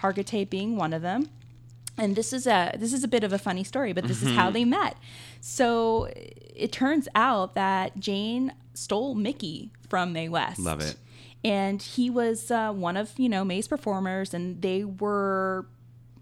Hargitay 0.01 0.49
being 0.49 0.75
one 0.75 0.93
of 0.93 1.01
them 1.01 1.29
and 1.99 2.15
this 2.15 2.33
is 2.33 2.47
a 2.47 2.71
this 2.77 2.93
is 2.93 3.03
a 3.03 3.07
bit 3.07 3.23
of 3.23 3.33
a 3.33 3.37
funny 3.37 3.63
story, 3.63 3.93
but 3.93 4.07
this 4.07 4.23
is 4.23 4.35
how 4.35 4.49
they 4.49 4.65
met. 4.65 4.95
So 5.41 6.09
it 6.55 6.71
turns 6.71 7.07
out 7.13 7.55
that 7.55 7.99
Jane 7.99 8.53
stole 8.73 9.15
Mickey 9.15 9.71
from 9.89 10.13
Mae 10.13 10.29
West. 10.29 10.59
Love 10.59 10.81
it. 10.81 10.95
And 11.43 11.81
he 11.81 12.09
was 12.09 12.51
uh, 12.51 12.71
one 12.71 12.97
of 12.97 13.17
you 13.17 13.29
know 13.29 13.43
Mae's 13.43 13.67
performers, 13.67 14.33
and 14.33 14.61
they 14.61 14.83
were, 14.83 15.67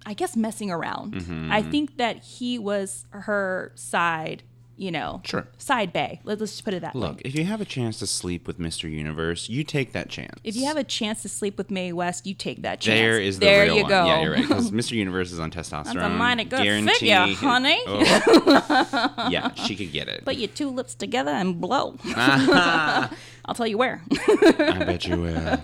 I 0.06 0.14
guess, 0.14 0.36
messing 0.36 0.72
around. 0.72 1.14
Mm-hmm. 1.14 1.52
I 1.52 1.62
think 1.62 1.98
that 1.98 2.24
he 2.24 2.60
was 2.60 3.06
her 3.12 3.72
side, 3.76 4.44
you 4.78 4.92
know, 4.92 5.22
Sure. 5.26 5.48
side 5.58 5.92
bay. 5.92 6.20
Let, 6.24 6.42
us 6.42 6.52
just 6.52 6.64
put 6.64 6.74
it 6.74 6.82
that 6.82 6.94
way. 6.96 7.02
Look, 7.02 7.22
if 7.26 7.36
you 7.36 7.44
have 7.46 7.60
a 7.62 7.66
chance 7.66 7.98
to 8.00 8.08
sleep 8.08 8.46
with 8.48 8.60
Mr. 8.60 8.90
Universe, 8.90 9.50
you 9.50 9.64
take 9.64 9.92
that 9.94 10.10
chance. 10.10 10.40
If 10.44 10.56
you 10.56 10.66
have 10.66 10.78
a 10.78 10.84
chance 10.84 11.22
to 11.24 11.30
sleep 11.30 11.58
with 11.58 11.72
Mae 11.72 11.92
West, 11.94 12.26
you 12.28 12.34
take 12.34 12.62
that 12.62 12.80
chance. 12.80 13.00
There 13.00 13.20
is 13.20 13.40
the 13.40 13.46
there 13.48 13.64
real 13.66 13.76
you 13.78 13.82
one. 13.84 13.90
go. 13.90 14.06
Yeah, 14.06 14.22
you're 14.22 14.32
right. 14.34 14.42
Because 14.48 14.72
Mr. 14.82 14.92
Universe 14.92 15.32
is 15.32 15.40
on 15.40 15.50
testosterone. 15.52 15.84
That's 15.96 15.98
a 15.98 16.10
mighty 16.10 16.44
good 16.44 16.64
Guarantee- 16.64 16.94
figure, 16.94 17.36
honey. 17.36 17.80
Oh. 17.88 19.30
yeah, 19.32 19.54
she 19.56 19.76
could 19.76 19.92
get 19.92 20.08
it. 20.08 20.24
Put 20.26 20.36
your 20.38 20.48
two 20.50 20.70
lips 20.70 20.96
together 20.96 21.32
and 21.32 21.60
blow. 21.60 21.96
I'll 22.06 23.56
tell 23.56 23.68
you 23.68 23.78
where. 23.78 24.02
I 24.12 24.84
bet 24.86 25.06
you 25.08 25.18
will. 25.22 25.60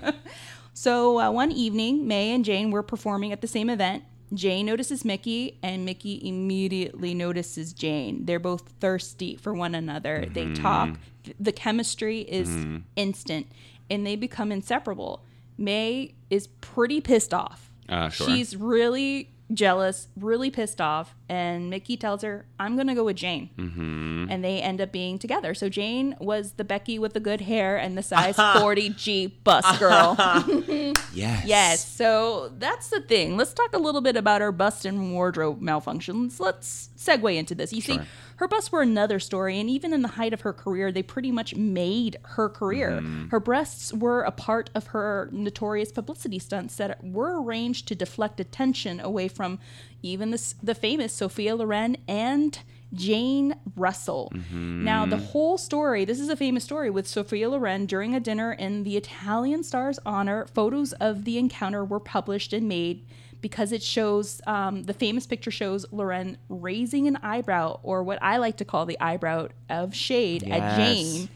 So 0.73 1.19
uh, 1.19 1.31
one 1.31 1.51
evening, 1.51 2.07
Mae 2.07 2.31
and 2.33 2.43
Jane 2.43 2.71
were 2.71 2.83
performing 2.83 3.31
at 3.31 3.41
the 3.41 3.47
same 3.47 3.69
event. 3.69 4.03
Jane 4.33 4.65
notices 4.65 5.05
Mickey, 5.05 5.59
and 5.61 5.85
Mickey 5.85 6.19
immediately 6.27 7.13
notices 7.13 7.73
Jane. 7.73 8.25
They're 8.25 8.39
both 8.39 8.73
thirsty 8.79 9.35
for 9.35 9.53
one 9.53 9.75
another. 9.75 10.25
They 10.31 10.53
talk. 10.53 10.97
The 11.39 11.51
chemistry 11.51 12.21
is 12.21 12.49
instant, 12.95 13.47
and 13.89 14.05
they 14.05 14.15
become 14.15 14.51
inseparable. 14.51 15.23
Mae 15.57 16.13
is 16.29 16.47
pretty 16.61 16.99
pissed 16.99 17.33
off. 17.33 17.71
Uh, 17.87 18.09
sure. 18.09 18.27
She's 18.27 18.55
really 18.55 19.29
jealous, 19.53 20.07
really 20.17 20.49
pissed 20.49 20.81
off, 20.81 21.15
and 21.29 21.69
Mickey 21.69 21.97
tells 21.97 22.21
her, 22.21 22.45
"I'm 22.59 22.75
gonna 22.75 22.95
go 22.95 23.03
with 23.03 23.15
Jane," 23.17 23.49
mm-hmm. 23.57 24.27
and 24.29 24.43
they 24.43 24.61
end 24.61 24.81
up 24.81 24.91
being 24.91 25.19
together. 25.19 25.53
So 25.53 25.69
Jane 25.69 26.15
was 26.19 26.53
the 26.53 26.63
Becky 26.63 26.99
with 26.99 27.13
the 27.13 27.19
good 27.19 27.41
hair 27.41 27.77
and 27.77 27.97
the 27.97 28.03
size 28.03 28.35
40 28.59 28.89
G 28.89 29.27
bust 29.43 29.79
girl. 29.79 30.15
Yes. 31.13 31.45
yes. 31.45 31.87
So 31.87 32.51
that's 32.57 32.89
the 32.89 32.99
thing. 32.99 33.37
Let's 33.37 33.53
talk 33.53 33.73
a 33.73 33.77
little 33.77 34.01
bit 34.01 34.15
about 34.17 34.41
her 34.41 34.51
bust 34.51 34.83
and 34.83 35.13
wardrobe 35.13 35.61
malfunctions. 35.61 36.39
Let's 36.39 36.89
segue 36.97 37.35
into 37.35 37.53
this. 37.53 37.71
You 37.71 37.81
see, 37.81 37.95
Sure. 37.95 38.07
Her 38.37 38.47
busts 38.47 38.71
were 38.71 38.81
another 38.81 39.19
story, 39.19 39.59
and 39.59 39.69
even 39.69 39.93
in 39.93 40.01
the 40.01 40.09
height 40.09 40.33
of 40.33 40.41
her 40.41 40.53
career, 40.53 40.91
they 40.91 41.03
pretty 41.03 41.31
much 41.31 41.55
made 41.55 42.17
her 42.23 42.49
career. 42.49 42.91
Mm-hmm. 42.91 43.29
Her 43.29 43.39
breasts 43.39 43.93
were 43.93 44.21
a 44.23 44.31
part 44.31 44.69
of 44.75 44.87
her 44.87 45.29
notorious 45.31 45.91
publicity 45.91 46.39
stunts 46.39 46.75
that 46.77 47.03
were 47.03 47.41
arranged 47.41 47.87
to 47.87 47.95
deflect 47.95 48.39
attention 48.39 48.99
away 48.99 49.27
from 49.27 49.59
even 50.01 50.31
the, 50.31 50.53
the 50.61 50.75
famous 50.75 51.13
Sophia 51.13 51.55
Loren 51.55 51.97
and 52.07 52.59
Jane 52.93 53.55
Russell. 53.75 54.31
Mm-hmm. 54.35 54.83
Now, 54.83 55.05
the 55.05 55.17
whole 55.17 55.57
story 55.57 56.05
this 56.05 56.19
is 56.19 56.29
a 56.29 56.35
famous 56.35 56.63
story 56.63 56.89
with 56.89 57.07
Sophia 57.07 57.49
Loren 57.49 57.85
during 57.85 58.13
a 58.13 58.19
dinner 58.19 58.53
in 58.53 58.83
the 58.83 58.97
Italian 58.97 59.63
star's 59.63 59.99
honor. 60.05 60.45
Photos 60.53 60.93
of 60.93 61.25
the 61.25 61.37
encounter 61.37 61.83
were 61.83 61.99
published 61.99 62.53
and 62.53 62.67
made 62.67 63.05
because 63.43 63.71
it 63.71 63.83
shows 63.83 64.41
um, 64.47 64.81
the 64.83 64.93
famous 64.93 65.27
picture 65.27 65.51
shows 65.51 65.85
Loren 65.91 66.37
raising 66.49 67.07
an 67.07 67.17
eyebrow, 67.17 67.79
or 67.83 68.01
what 68.01 68.17
I 68.23 68.37
like 68.37 68.57
to 68.57 68.65
call 68.65 68.87
the 68.87 68.99
eyebrow 68.99 69.49
of 69.69 69.93
shade 69.93 70.43
at 70.49 70.75
Jane 70.77 71.29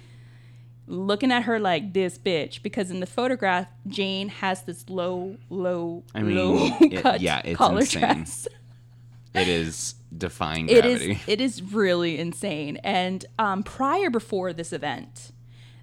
looking 0.90 1.34
at 1.34 1.44
her 1.44 1.60
like 1.60 1.92
this 1.92 2.18
bitch 2.18 2.64
because 2.64 2.90
in 2.90 3.02
the 3.02 3.06
photograph 3.06 3.68
Jane 3.88 4.30
has 4.30 4.64
this 4.64 4.90
low, 4.90 5.36
low, 5.50 6.04
I 6.16 6.22
mean, 6.24 6.38
low 6.38 6.56
it- 6.82 7.04
cut 7.04 7.20
yeah, 7.22 7.42
it's 7.44 7.58
collar 7.58 7.82
insane. 7.82 8.02
dress. 8.02 8.48
It 9.36 9.50
is 9.50 9.96
defying 10.18 10.70
It 10.70 10.82
gravity. 10.84 11.12
is 11.12 11.20
it 11.28 11.42
is 11.42 11.62
really 11.62 12.18
insane. 12.18 12.78
And 12.78 13.24
um, 13.38 13.62
prior 13.64 14.10
before 14.10 14.54
this 14.54 14.72
event, 14.74 15.32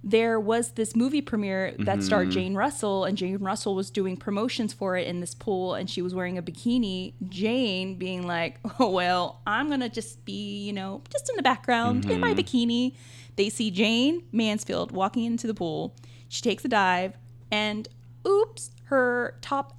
there 0.06 0.38
was 0.38 0.72
this 0.72 0.94
movie 0.94 1.22
premiere 1.22 1.74
that 1.78 2.02
starred 2.02 2.28
mm-hmm. 2.28 2.34
Jane 2.34 2.54
Russell, 2.54 3.04
and 3.04 3.16
Jane 3.16 3.38
Russell 3.38 3.74
was 3.74 3.90
doing 3.90 4.18
promotions 4.18 4.74
for 4.74 4.98
it 4.98 5.06
in 5.06 5.20
this 5.20 5.34
pool, 5.34 5.72
and 5.74 5.88
she 5.88 6.02
was 6.02 6.14
wearing 6.14 6.36
a 6.36 6.42
bikini. 6.42 7.14
Jane 7.30 7.96
being 7.96 8.26
like, 8.26 8.60
"Oh 8.78 8.90
well, 8.90 9.40
I'm 9.46 9.70
gonna 9.70 9.88
just 9.88 10.22
be, 10.26 10.62
you 10.62 10.74
know, 10.74 11.02
just 11.10 11.30
in 11.30 11.36
the 11.36 11.42
background 11.42 12.04
in 12.10 12.20
my 12.20 12.34
mm-hmm. 12.34 12.40
bikini." 12.40 12.94
They 13.36 13.48
see 13.48 13.70
Jayne 13.70 14.22
Mansfield 14.30 14.92
walking 14.92 15.24
into 15.24 15.46
the 15.46 15.54
pool. 15.54 15.96
She 16.28 16.42
takes 16.42 16.64
a 16.66 16.68
dive, 16.68 17.16
and 17.50 17.88
oops, 18.28 18.72
her 18.84 19.38
top 19.40 19.78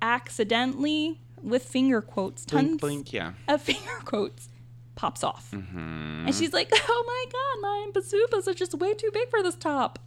accidentally, 0.00 1.20
with 1.42 1.64
finger 1.64 2.00
quotes, 2.00 2.44
tons 2.44 2.78
Blink, 2.78 2.80
blink, 2.80 3.12
yeah. 3.12 3.32
of 3.48 3.60
finger 3.70 4.00
quotes 4.04 4.48
pops 4.94 5.24
off. 5.24 5.50
Mm-hmm. 5.52 6.24
And 6.26 6.34
she's 6.34 6.52
like, 6.52 6.70
oh 6.88 7.04
my 7.06 7.24
god, 7.32 7.62
my 7.62 7.90
bazookas 7.92 8.48
are 8.48 8.54
just 8.54 8.74
way 8.74 8.94
too 8.94 9.10
big 9.12 9.28
for 9.30 9.42
this 9.42 9.54
top. 9.56 9.98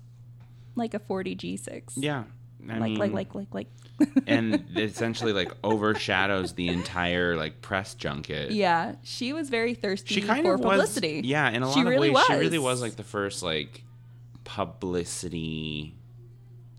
Like 0.76 0.94
a 0.94 1.00
40 1.00 1.36
G6. 1.36 1.94
Yeah. 1.96 2.24
I 2.70 2.78
Like, 2.80 2.82
mean, 2.92 2.98
like, 2.98 3.14
like, 3.14 3.36
like, 3.36 3.48
like. 3.54 3.68
and 4.28 4.64
essentially 4.76 5.34
like 5.34 5.52
overshadows 5.64 6.54
the 6.54 6.68
entire 6.68 7.36
like 7.36 7.62
press 7.62 7.96
junket. 7.96 8.52
yeah, 8.52 8.94
she 9.02 9.34
was 9.34 9.50
very 9.50 9.74
thirsty 9.74 10.14
She 10.14 10.22
kind 10.22 10.46
for 10.46 10.54
of 10.54 10.60
was, 10.60 10.70
publicity. 10.70 11.22
yeah. 11.26 11.50
In 11.50 11.64
a 11.64 11.68
lot 11.68 11.74
She 11.74 11.82
of 11.82 11.88
really 11.88 12.12
ways, 12.12 12.24
she 12.28 12.34
really 12.34 12.60
was 12.60 12.80
like 12.82 12.96
the 12.96 13.04
first 13.04 13.42
like 13.42 13.84
publicity 14.44 15.96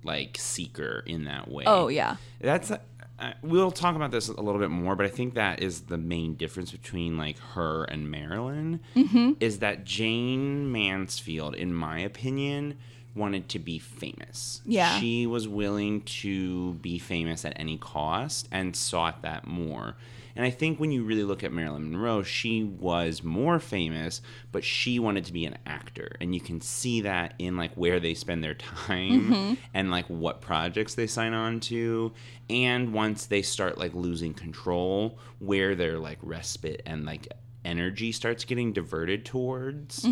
like 0.04 0.36
seeker 0.38 1.02
in 1.06 1.24
that 1.24 1.50
way. 1.50 1.64
Oh, 1.66 1.88
yeah. 1.88 2.16
That's 2.40 2.70
uh, 3.18 3.32
we'll 3.42 3.70
talk 3.70 3.96
about 3.96 4.10
this 4.10 4.28
a 4.28 4.40
little 4.40 4.60
bit 4.60 4.70
more, 4.70 4.94
but 4.96 5.04
I 5.06 5.08
think 5.08 5.34
that 5.34 5.60
is 5.62 5.82
the 5.82 5.98
main 5.98 6.34
difference 6.34 6.70
between 6.70 7.16
like 7.18 7.38
her 7.54 7.84
and 7.84 8.10
Marilyn 8.10 8.80
Mm-hmm. 8.94 9.32
is 9.40 9.58
that 9.58 9.84
Jayne 9.84 10.70
Mansfield, 10.70 11.54
in 11.54 11.74
my 11.74 11.98
opinion, 12.00 12.76
wanted 13.14 13.48
to 13.48 13.58
be 13.58 13.78
famous. 13.80 14.60
Yeah. 14.64 14.98
she 15.00 15.26
was 15.26 15.48
willing 15.48 16.02
to 16.02 16.74
be 16.74 16.98
famous 16.98 17.44
at 17.44 17.54
any 17.56 17.76
cost 17.78 18.48
and 18.52 18.76
sought 18.76 19.22
that 19.22 19.46
more. 19.46 19.96
And 20.38 20.46
I 20.46 20.50
think 20.50 20.78
when 20.78 20.92
you 20.92 21.02
really 21.02 21.24
look 21.24 21.42
at 21.42 21.52
Marilyn 21.52 21.90
Monroe, 21.90 22.22
she 22.22 22.62
was 22.62 23.24
more 23.24 23.58
famous, 23.58 24.22
but 24.52 24.62
she 24.62 25.00
wanted 25.00 25.24
to 25.24 25.32
be 25.32 25.44
an 25.44 25.58
actor. 25.66 26.16
And 26.20 26.32
you 26.32 26.40
can 26.40 26.60
see 26.60 27.00
that 27.00 27.34
in 27.40 27.56
like 27.56 27.74
where 27.74 27.98
they 27.98 28.14
spend 28.14 28.44
their 28.44 28.54
time 28.54 29.58
and 29.74 29.90
like 29.90 30.06
what 30.06 30.40
projects 30.40 30.94
they 30.94 31.08
sign 31.08 31.34
on 31.34 31.58
to. 31.60 32.12
And 32.48 32.92
once 32.94 33.26
they 33.26 33.42
start 33.42 33.78
like 33.78 33.94
losing 33.94 34.32
control, 34.32 35.18
where 35.40 35.74
their 35.74 35.98
like 35.98 36.18
respite 36.22 36.82
and 36.86 37.04
like 37.04 37.26
energy 37.64 38.12
starts 38.12 38.44
getting 38.44 38.72
diverted 38.72 39.24
towards. 39.24 40.04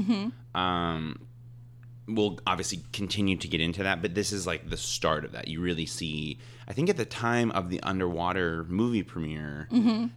Um, 0.56 1.25
we'll 2.08 2.38
obviously 2.46 2.80
continue 2.92 3.36
to 3.36 3.48
get 3.48 3.60
into 3.60 3.82
that, 3.82 4.00
but 4.00 4.14
this 4.14 4.32
is 4.32 4.46
like 4.46 4.70
the 4.70 4.76
start 4.76 5.24
of 5.24 5.32
that. 5.32 5.48
You 5.48 5.60
really 5.60 5.86
see, 5.86 6.38
I 6.68 6.72
think 6.72 6.88
at 6.88 6.96
the 6.96 7.04
time 7.04 7.50
of 7.50 7.68
the 7.68 7.80
underwater 7.82 8.64
movie 8.68 9.02
premiere, 9.02 9.68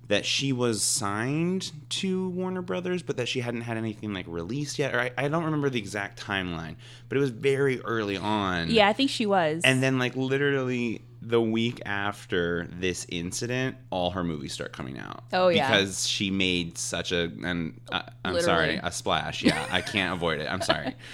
that 0.08 0.26
she 0.26 0.54
was 0.54 0.84
signed 0.84 1.72
to 1.90 2.30
Warner 2.30 2.62
Brothers, 2.62 3.02
but 3.02 3.18
that 3.18 3.28
she 3.28 3.40
hadn't 3.40 3.62
had 3.62 3.78
anything 3.78 4.14
like 4.14 4.26
released 4.28 4.78
yet. 4.78 4.94
Or 4.94 5.00
I, 5.00 5.12
I 5.18 5.28
don't 5.28 5.44
remember 5.44 5.70
the 5.70 5.80
exact 5.80 6.24
timeline, 6.24 6.76
but 7.08 7.18
it 7.18 7.22
was 7.22 7.32
very 7.32 7.82
early 7.82 8.18
on. 8.18 8.70
Yeah, 8.70 8.88
I 8.88 8.94
think 8.94 9.10
she 9.10 9.26
was. 9.26 9.62
And 9.64 9.82
then, 9.82 9.98
like, 9.98 10.16
literally 10.16 11.02
the 11.22 11.42
week 11.42 11.82
after 11.86 12.68
this 12.72 13.06
incident, 13.10 13.76
all 13.90 14.12
her 14.12 14.24
movies 14.24 14.54
start 14.54 14.72
coming 14.74 14.98
out. 14.98 15.24
Oh, 15.34 15.50
yeah. 15.50 15.70
Because 15.70 16.08
she 16.08 16.32
made 16.32 16.78
such 16.78 17.12
a, 17.12 17.32
and 17.44 17.80
uh, 17.92 18.04
I'm 18.24 18.40
sorry, 18.42 18.80
a 18.82 18.92
splash. 18.92 19.44
Yeah, 19.44 19.66
I 19.72 19.82
can't 19.82 20.14
avoid 20.14 20.40
it. 20.40 20.48
I'm 20.50 20.62
sorry. 20.62 20.96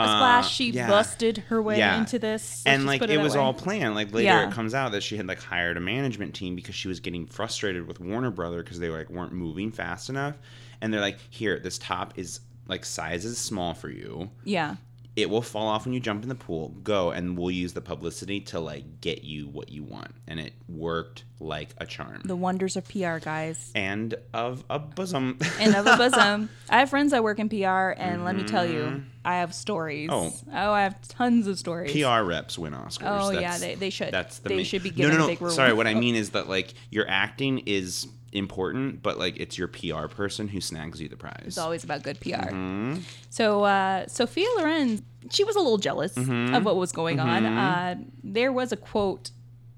Uh, 0.00 0.04
a 0.04 0.16
splash, 0.18 0.52
she 0.54 0.70
yeah. 0.70 0.88
busted 0.88 1.38
her 1.48 1.60
way 1.62 1.78
Yeah. 1.78 1.98
into 1.98 2.18
this. 2.18 2.62
And 2.66 2.86
like 2.86 3.00
put 3.00 3.10
it, 3.10 3.18
was 3.18 3.34
way. 3.34 3.40
all 3.40 3.54
planned. 3.54 3.94
Like 3.94 4.12
later, 4.12 4.24
Yeah. 4.26 4.48
it 4.48 4.52
comes 4.52 4.74
out 4.74 4.92
that 4.92 5.02
she 5.02 5.16
had 5.16 5.26
like 5.26 5.40
hired 5.42 5.76
a 5.76 5.80
management 5.80 6.34
team 6.34 6.54
because 6.56 6.74
she 6.74 6.88
was 6.88 7.00
getting 7.00 7.26
frustrated 7.26 7.86
with 7.86 8.00
Warner 8.00 8.30
Brother 8.30 8.62
because 8.62 8.78
they 8.78 8.88
like 8.88 9.10
weren't 9.10 9.32
moving 9.32 9.70
fast 9.72 10.08
enough. 10.08 10.36
And 10.80 10.92
they're 10.92 11.00
like, 11.00 11.18
"Here, 11.30 11.58
this 11.58 11.78
top 11.78 12.14
is 12.16 12.40
like 12.68 12.84
size 12.84 13.24
is 13.24 13.36
small 13.38 13.74
for 13.74 13.90
you. 13.90 14.30
Yeah. 14.44 14.76
It 15.22 15.30
will 15.30 15.42
fall 15.42 15.66
off 15.66 15.84
when 15.84 15.92
you 15.94 16.00
jump 16.00 16.22
in 16.22 16.28
the 16.28 16.34
pool. 16.34 16.70
Go, 16.82 17.10
and 17.10 17.38
we'll 17.38 17.50
use 17.50 17.72
the 17.72 17.80
publicity 17.80 18.40
to 18.42 18.60
like 18.60 19.00
get 19.00 19.24
you 19.24 19.48
what 19.48 19.70
you 19.70 19.82
want." 19.82 20.12
And 20.26 20.38
it 20.40 20.52
worked 20.68 21.24
like 21.38 21.70
a 21.78 21.86
charm. 21.86 22.20
The 22.24 22.36
wonders 22.36 22.76
of 22.76 22.86
PR, 22.88 23.18
guys. 23.18 23.72
and 23.74 24.14
of 24.34 24.62
a 24.68 24.78
bosom. 24.78 25.38
and 25.58 25.74
of 25.74 25.86
a 25.86 25.96
bosom. 25.98 26.50
I 26.68 26.78
have 26.80 26.90
friends 26.90 27.12
that 27.12 27.22
work 27.24 27.38
in 27.38 27.48
PR, 27.48 27.90
and 27.96 28.24
let 28.24 28.36
me 28.36 28.44
tell 28.44 28.66
you, 28.66 28.80
mm-hmm. 28.82 28.98
I 29.24 29.36
have 29.36 29.54
stories. 29.54 30.08
Oh. 30.12 30.32
oh, 30.52 30.72
I 30.72 30.82
have 30.82 31.00
tons 31.08 31.46
of 31.46 31.58
stories. 31.58 31.92
PR 31.92 32.22
reps 32.22 32.58
win 32.58 32.72
Oscars. 32.74 33.00
Oh, 33.04 33.30
yeah, 33.30 33.56
they- 33.58 33.74
they 33.74 33.90
should. 33.90 34.12
That's 34.12 34.38
the 34.40 34.50
They 34.50 34.56
main- 34.56 34.64
should 34.64 34.82
be 34.82 34.90
no, 34.90 34.96
given 34.96 35.12
no, 35.16 35.18
no. 35.22 35.26
big 35.28 35.40
reward. 35.40 35.54
Sorry, 35.54 35.72
what 35.72 35.86
I 35.86 35.94
mean 35.94 36.14
is 36.14 36.30
that 36.30 36.48
like 36.48 36.74
your 36.90 37.08
acting 37.08 37.60
is 37.66 38.06
important, 38.32 39.02
but 39.02 39.18
like 39.18 39.36
it's 39.38 39.58
your 39.58 39.68
PR 39.68 40.06
person 40.06 40.48
who 40.48 40.60
snags 40.60 41.00
you 41.00 41.08
the 41.08 41.16
prize. 41.16 41.42
It's 41.46 41.58
always 41.58 41.84
about 41.84 42.02
good 42.02 42.20
PR. 42.20 42.28
Mm-hmm. 42.28 42.98
So 43.30 43.64
uh, 43.64 44.06
Sophia 44.06 44.46
Loren, 44.58 45.04
she 45.30 45.44
was 45.44 45.56
a 45.56 45.60
little 45.60 45.78
jealous 45.78 46.14
Mm-hmm. 46.14 46.54
of 46.54 46.64
what 46.64 46.76
was 46.76 46.92
going 46.92 47.18
on. 47.20 47.44
Uh, 47.46 47.96
there 48.22 48.52
was 48.52 48.72
a 48.72 48.76
quote 48.76 49.30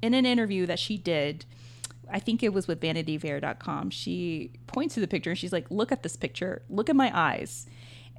in 0.03 0.15
an 0.15 0.27
interview 0.27 0.67
that 0.67 0.79
she 0.79 0.99
did. 0.99 1.45
I 2.11 2.19
think 2.19 2.43
it 2.43 2.53
was 2.53 2.67
with 2.69 2.81
VanityFair.com. 2.81 3.89
She 3.91 4.51
points 4.67 4.95
to 4.95 5.01
the 5.01 5.09
picture 5.09 5.31
and 5.31 5.39
she's 5.39 5.53
like, 5.53 5.71
"Look 5.71 5.91
at 5.93 6.03
this 6.03 6.15
picture. 6.17 6.63
Look 6.69 6.91
at 6.91 6.97
my 6.97 7.11
eyes. 7.19 7.67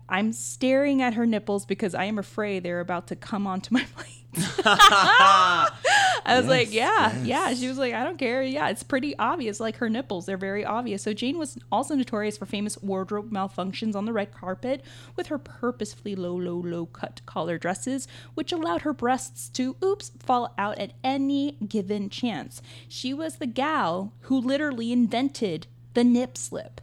I'm 0.09 0.33
staring 0.33 1.01
at 1.01 1.13
her 1.13 1.25
nipples 1.25 1.65
because 1.65 1.93
I 1.93 2.05
am 2.05 2.17
afraid 2.17 2.63
they're 2.63 2.79
about 2.79 3.07
to 3.07 3.15
come 3.15 3.45
onto 3.45 3.71
my 3.73 3.85
plate." 3.95 4.09
I 6.25 6.38
was 6.38 6.47
like, 6.47 6.73
yeah, 6.73 7.15
yeah. 7.23 7.53
She 7.53 7.67
was 7.67 7.77
like, 7.77 7.93
I 7.93 8.03
don't 8.03 8.17
care. 8.17 8.41
Yeah, 8.43 8.69
it's 8.69 8.83
pretty 8.83 9.17
obvious. 9.17 9.59
Like 9.59 9.77
her 9.77 9.89
nipples, 9.89 10.25
they're 10.25 10.38
very 10.38 10.63
obvious. 10.65 11.03
So 11.03 11.13
Jayne 11.13 11.38
was 11.38 11.57
also 11.71 11.95
notorious 11.95 12.38
for 12.38 12.45
famous 12.45 12.77
wardrobe 12.81 13.31
malfunctions 13.31 13.95
on 13.95 14.05
the 14.05 14.13
red 14.13 14.33
carpet 14.33 14.83
with 15.15 15.27
her 15.27 15.38
purposefully 15.38 16.15
low, 16.15 16.36
low, 16.36 16.55
low 16.57 16.86
cut 16.86 17.21
collar 17.25 17.57
dresses, 17.57 18.07
which 18.33 18.51
allowed 18.51 18.81
her 18.81 18.93
breasts 18.93 19.49
to, 19.49 19.75
oops, 19.83 20.12
fall 20.19 20.53
out 20.57 20.77
at 20.77 20.93
any 21.03 21.57
given 21.67 22.09
chance. 22.09 22.62
She 22.88 23.13
was 23.13 23.36
the 23.36 23.47
gal 23.47 24.13
who 24.21 24.39
literally 24.39 24.91
invented 24.91 25.67
the 25.93 26.03
nip 26.03 26.38
slip, 26.38 26.81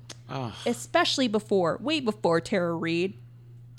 especially 0.65 1.27
before, 1.29 1.79
way 1.81 1.99
before 2.01 2.41
Tara 2.41 2.75
Reid. 2.75 3.15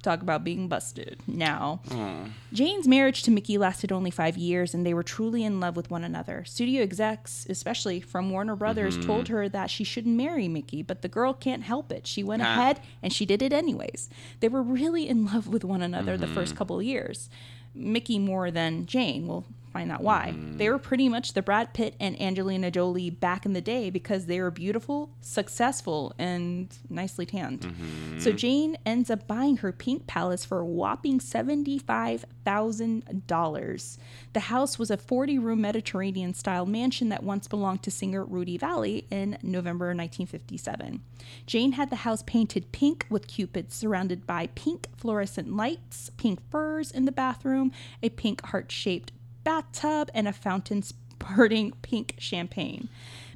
Talk 0.02 0.22
about 0.22 0.44
being 0.44 0.68
busted. 0.68 1.22
Now, 1.28 1.82
hmm. 1.90 2.26
Jayne's 2.54 2.88
marriage 2.88 3.24
to 3.24 3.32
Mickey 3.32 3.58
lasted 3.58 3.92
only 3.92 4.12
five 4.12 4.38
years, 4.38 4.74
and 4.74 4.86
they 4.86 4.94
were 4.94 5.04
truly 5.04 5.44
in 5.44 5.60
love 5.60 5.76
with 5.76 5.92
one 5.92 6.04
another. 6.04 6.44
Studio 6.46 6.84
execs, 6.84 7.46
especially 7.50 8.02
from 8.02 8.30
Warner 8.30 8.56
Brothers, 8.56 8.98
mm-hmm. 8.98 9.08
told 9.08 9.28
her 9.28 9.48
that 9.50 9.70
she 9.70 9.84
shouldn't 9.84 10.16
marry 10.16 10.48
Mickey, 10.48 10.82
but 10.82 11.02
the 11.02 11.08
girl 11.08 11.34
can't 11.34 11.64
help 11.64 11.92
it. 11.92 12.08
She 12.08 12.24
went 12.24 12.42
ahead 12.42 12.80
and 13.02 13.14
she 13.14 13.26
did 13.26 13.42
it 13.42 13.54
anyways. 13.54 14.10
They 14.40 14.50
were 14.50 14.64
really 14.64 15.08
in 15.08 15.26
love 15.26 15.48
with 15.48 15.64
one 15.64 15.82
another 15.82 16.18
the 16.18 16.28
first 16.28 16.52
mm-hmm. 16.52 16.58
couple 16.58 16.80
of 16.80 16.86
years. 16.86 17.30
Mickey 17.74 18.20
more 18.20 18.52
than 18.52 18.86
Jayne. 18.86 19.28
We'll 19.28 19.46
find 19.72 19.92
out 19.92 20.02
why. 20.02 20.34
They 20.38 20.70
were 20.70 20.80
mm. 20.80 20.84
pretty 20.84 21.10
much 21.10 21.34
the 21.34 21.42
Brad 21.42 21.74
Pitt 21.74 21.96
and 22.00 22.22
Angelina 22.22 22.72
Jolie 22.72 23.10
back 23.10 23.46
in 23.46 23.52
the 23.54 23.62
day 23.62 23.90
because 23.90 24.26
they 24.26 24.42
were 24.42 24.52
beautiful, 24.52 25.12
successful, 25.22 26.14
and 26.18 26.68
nicely 26.90 27.26
tanned. 27.26 27.64
So 27.64 27.70
mm-hmm. 27.70 28.38
Jayne 28.38 28.78
ends 28.86 29.10
up 29.10 29.28
buying 29.28 29.58
her 29.58 29.72
pink 29.72 30.08
palace 30.08 30.44
for 30.46 30.60
a 30.60 30.66
whopping 30.66 31.20
$75,000. 31.20 33.98
The 34.34 34.40
house 34.40 34.80
was 34.80 34.92
a 34.92 34.98
40 34.98 35.40
room 35.40 35.62
Mediterranean 35.62 36.34
style 36.34 36.66
mansion 36.66 37.10
that 37.10 37.24
once 37.24 37.48
belonged 37.48 37.84
to 37.84 37.92
singer 37.92 38.26
Rudy 38.26 38.58
Vallée 38.58 39.06
in 39.10 39.38
November 39.42 39.88
1957. 39.88 41.02
Jayne 41.46 41.74
had 41.74 41.90
the 41.90 41.98
house 41.98 42.24
painted 42.24 42.72
pink 42.72 43.06
with 43.10 43.28
cupids 43.28 43.76
surrounded 43.76 44.26
by 44.26 44.48
pink 44.48 44.88
fluorescent 44.98 45.56
lights, 45.56 46.10
pink 46.18 46.40
furs 46.50 46.92
in 46.92 47.06
the 47.06 47.12
bathroom, 47.12 47.72
a 48.02 48.10
pink 48.10 48.44
heart 48.46 48.72
shaped 48.72 49.12
bathtub, 49.44 50.10
and 50.14 50.28
a 50.28 50.34
fountain 50.34 50.82
spurting 50.84 51.74
pink 51.82 52.16
champagne. 52.18 52.90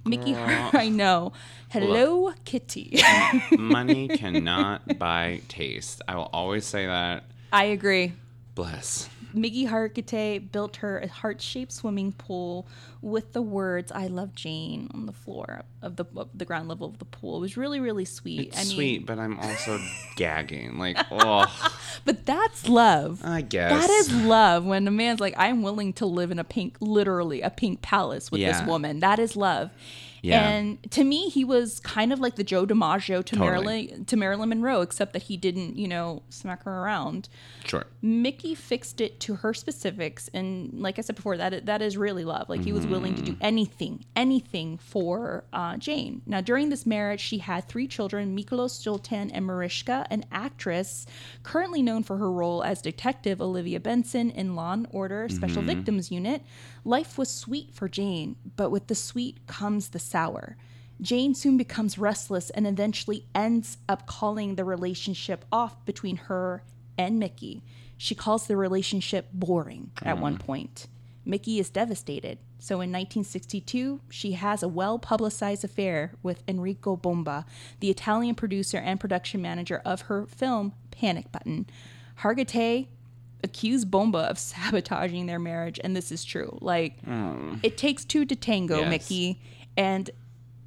Mickey, 0.05 0.35
I 0.35 0.87
know. 0.89 1.33
Hello, 1.69 2.31
Kitty. 2.45 3.01
Money 3.51 4.07
cannot 4.17 4.99
buy 4.99 5.41
taste. 5.47 6.01
I 6.07 6.15
will 6.15 6.29
always 6.31 6.63
say 6.63 6.85
that. 6.85 7.23
I 7.51 7.65
agree. 7.65 8.13
Bless. 8.53 9.09
Mickey 9.35 9.65
Hargitay 9.67 10.51
built 10.51 10.77
her 10.77 10.99
a 10.99 11.07
heart-shaped 11.07 11.71
swimming 11.71 12.11
pool 12.13 12.67
with 13.01 13.33
the 13.33 13.41
words 13.41 13.91
"I 13.91 14.07
love 14.07 14.33
Jayne" 14.33 14.89
on 14.93 15.05
the 15.05 15.11
floor 15.11 15.63
of 15.81 15.95
the 15.97 16.05
of 16.15 16.29
the 16.33 16.45
ground 16.45 16.67
level 16.69 16.87
of 16.87 16.99
the 16.99 17.05
pool. 17.05 17.37
It 17.37 17.41
was 17.41 17.57
really, 17.57 17.79
really 17.79 18.05
sweet. 18.05 18.39
It's 18.47 18.57
I 18.57 18.63
mean, 18.63 18.73
sweet, 18.75 19.05
but 19.05 19.19
I'm 19.19 19.39
also 19.39 19.79
gagging. 20.15 20.77
Like, 20.77 20.97
oh, 21.11 21.45
but 22.05 22.25
that's 22.25 22.67
love. 22.69 23.21
I 23.23 23.41
guess. 23.41 23.71
That 23.71 23.89
is 23.89 24.13
love 24.23 24.65
when 24.65 24.87
a 24.87 24.91
man's 24.91 25.19
like, 25.19 25.35
I'm 25.37 25.61
willing 25.61 25.93
to 25.93 26.05
live 26.05 26.31
in 26.31 26.39
a 26.39 26.43
pink, 26.43 26.77
literally 26.79 27.41
a 27.41 27.49
pink 27.49 27.81
palace 27.81 28.31
with 28.31 28.41
Yeah. 28.41 28.59
this 28.59 28.67
woman. 28.67 28.99
That 29.01 29.19
is 29.19 29.35
love. 29.35 29.71
Yeah. 30.25 30.47
And 30.49 30.91
to 30.91 31.03
me, 31.03 31.29
he 31.29 31.43
was 31.43 31.79
kind 31.79 32.11
of 32.11 32.19
like 32.19 32.35
the 32.35 32.43
Joe 32.43 32.65
DiMaggio 32.65 33.23
to 33.23 33.35
Totally. 33.35 33.87
Marilyn 33.87 34.05
to 34.05 34.17
Marilyn 34.17 34.49
Monroe, 34.49 34.81
except 34.81 35.13
that 35.13 35.23
he 35.23 35.37
didn't, 35.37 35.77
you 35.77 35.87
know, 35.87 36.23
smack 36.29 36.63
her 36.63 36.71
around. 36.71 37.29
Sure. 37.65 37.85
Mickey 38.01 38.55
fixed 38.55 39.01
it 39.01 39.19
to 39.21 39.35
her 39.35 39.53
specifics, 39.53 40.29
and 40.33 40.79
like 40.79 40.97
I 40.97 41.01
said 41.01 41.15
before, 41.15 41.37
that 41.37 41.65
that 41.65 41.81
is 41.81 41.97
really 41.97 42.25
love. 42.25 42.49
Like 42.49 42.63
he 42.63 42.73
was 42.73 42.87
willing 42.87 43.15
to 43.15 43.21
do 43.21 43.37
anything, 43.41 44.05
anything 44.15 44.77
for 44.77 45.43
uh, 45.53 45.77
Jayne. 45.77 46.21
Now, 46.25 46.41
during 46.41 46.69
this 46.69 46.85
marriage, 46.85 47.21
she 47.21 47.37
had 47.37 47.67
three 47.67 47.87
children: 47.87 48.35
Miklos, 48.37 48.81
Zoltan, 48.81 49.31
and 49.31 49.45
Mariska, 49.45 50.07
an 50.09 50.25
actress 50.31 51.05
currently 51.43 51.81
known 51.81 52.03
for 52.03 52.17
her 52.17 52.31
role 52.31 52.63
as 52.63 52.81
Detective 52.81 53.41
Olivia 53.41 53.79
Benson 53.79 54.31
in 54.31 54.55
Law 54.55 54.73
and 54.73 54.87
Order 54.91 55.29
Special 55.29 55.61
Victims 55.61 56.11
Unit. 56.11 56.41
Life 56.87 57.17
was 57.17 57.29
sweet 57.31 57.73
for 57.73 57.89
Jayne, 57.89 58.35
but 58.55 58.69
with 58.69 58.87
the 58.87 58.95
sweet 58.95 59.47
comes 59.47 59.89
the 59.89 59.99
sour. 59.99 60.55
Jayne 61.01 61.33
soon 61.33 61.57
becomes 61.57 61.97
restless 61.97 62.51
and 62.51 62.67
eventually 62.67 63.25
ends 63.33 63.79
up 63.89 64.05
calling 64.05 64.53
the 64.53 64.63
relationship 64.63 65.45
off 65.51 65.83
between 65.85 66.17
her 66.17 66.63
and 66.95 67.17
Mickey. 67.19 67.63
She 67.97 68.13
calls 68.13 68.45
the 68.45 68.55
relationship 68.55 69.29
boring 69.33 69.89
at 70.03 70.17
mm. 70.17 70.21
one 70.21 70.37
point. 70.37 70.85
Mickey 71.25 71.59
is 71.59 71.71
devastated. 71.71 72.37
So 72.59 72.75
in 72.75 72.91
1962, 72.91 74.01
she 74.09 74.33
has 74.33 74.61
a 74.61 74.67
well 74.67 74.99
publicized 74.99 75.63
affair 75.63 76.13
with 76.21 76.43
Enrico 76.47 76.95
Bomba, 76.95 77.47
the 77.79 77.89
Italian 77.89 78.35
producer 78.35 78.77
and 78.77 78.99
production 78.99 79.41
manager 79.41 79.81
of 79.83 80.01
her 80.01 80.27
film 80.27 80.73
Panic 80.91 81.31
Button. 81.31 81.65
Hargitay 82.19 82.87
accused 83.45 83.89
Bomba 83.89 84.19
of 84.29 84.37
sabotaging 84.51 85.25
their 85.27 85.39
marriage, 85.39 85.79
and 85.83 85.95
this 85.95 86.11
is 86.11 86.25
true. 86.25 86.57
Like, 86.61 86.97
it 87.63 87.77
takes 87.77 88.03
two 88.03 88.25
to 88.25 88.35
tango, 88.35 88.79
Yes. 88.79 88.89
Mickey. 88.89 89.39
And 89.77 90.09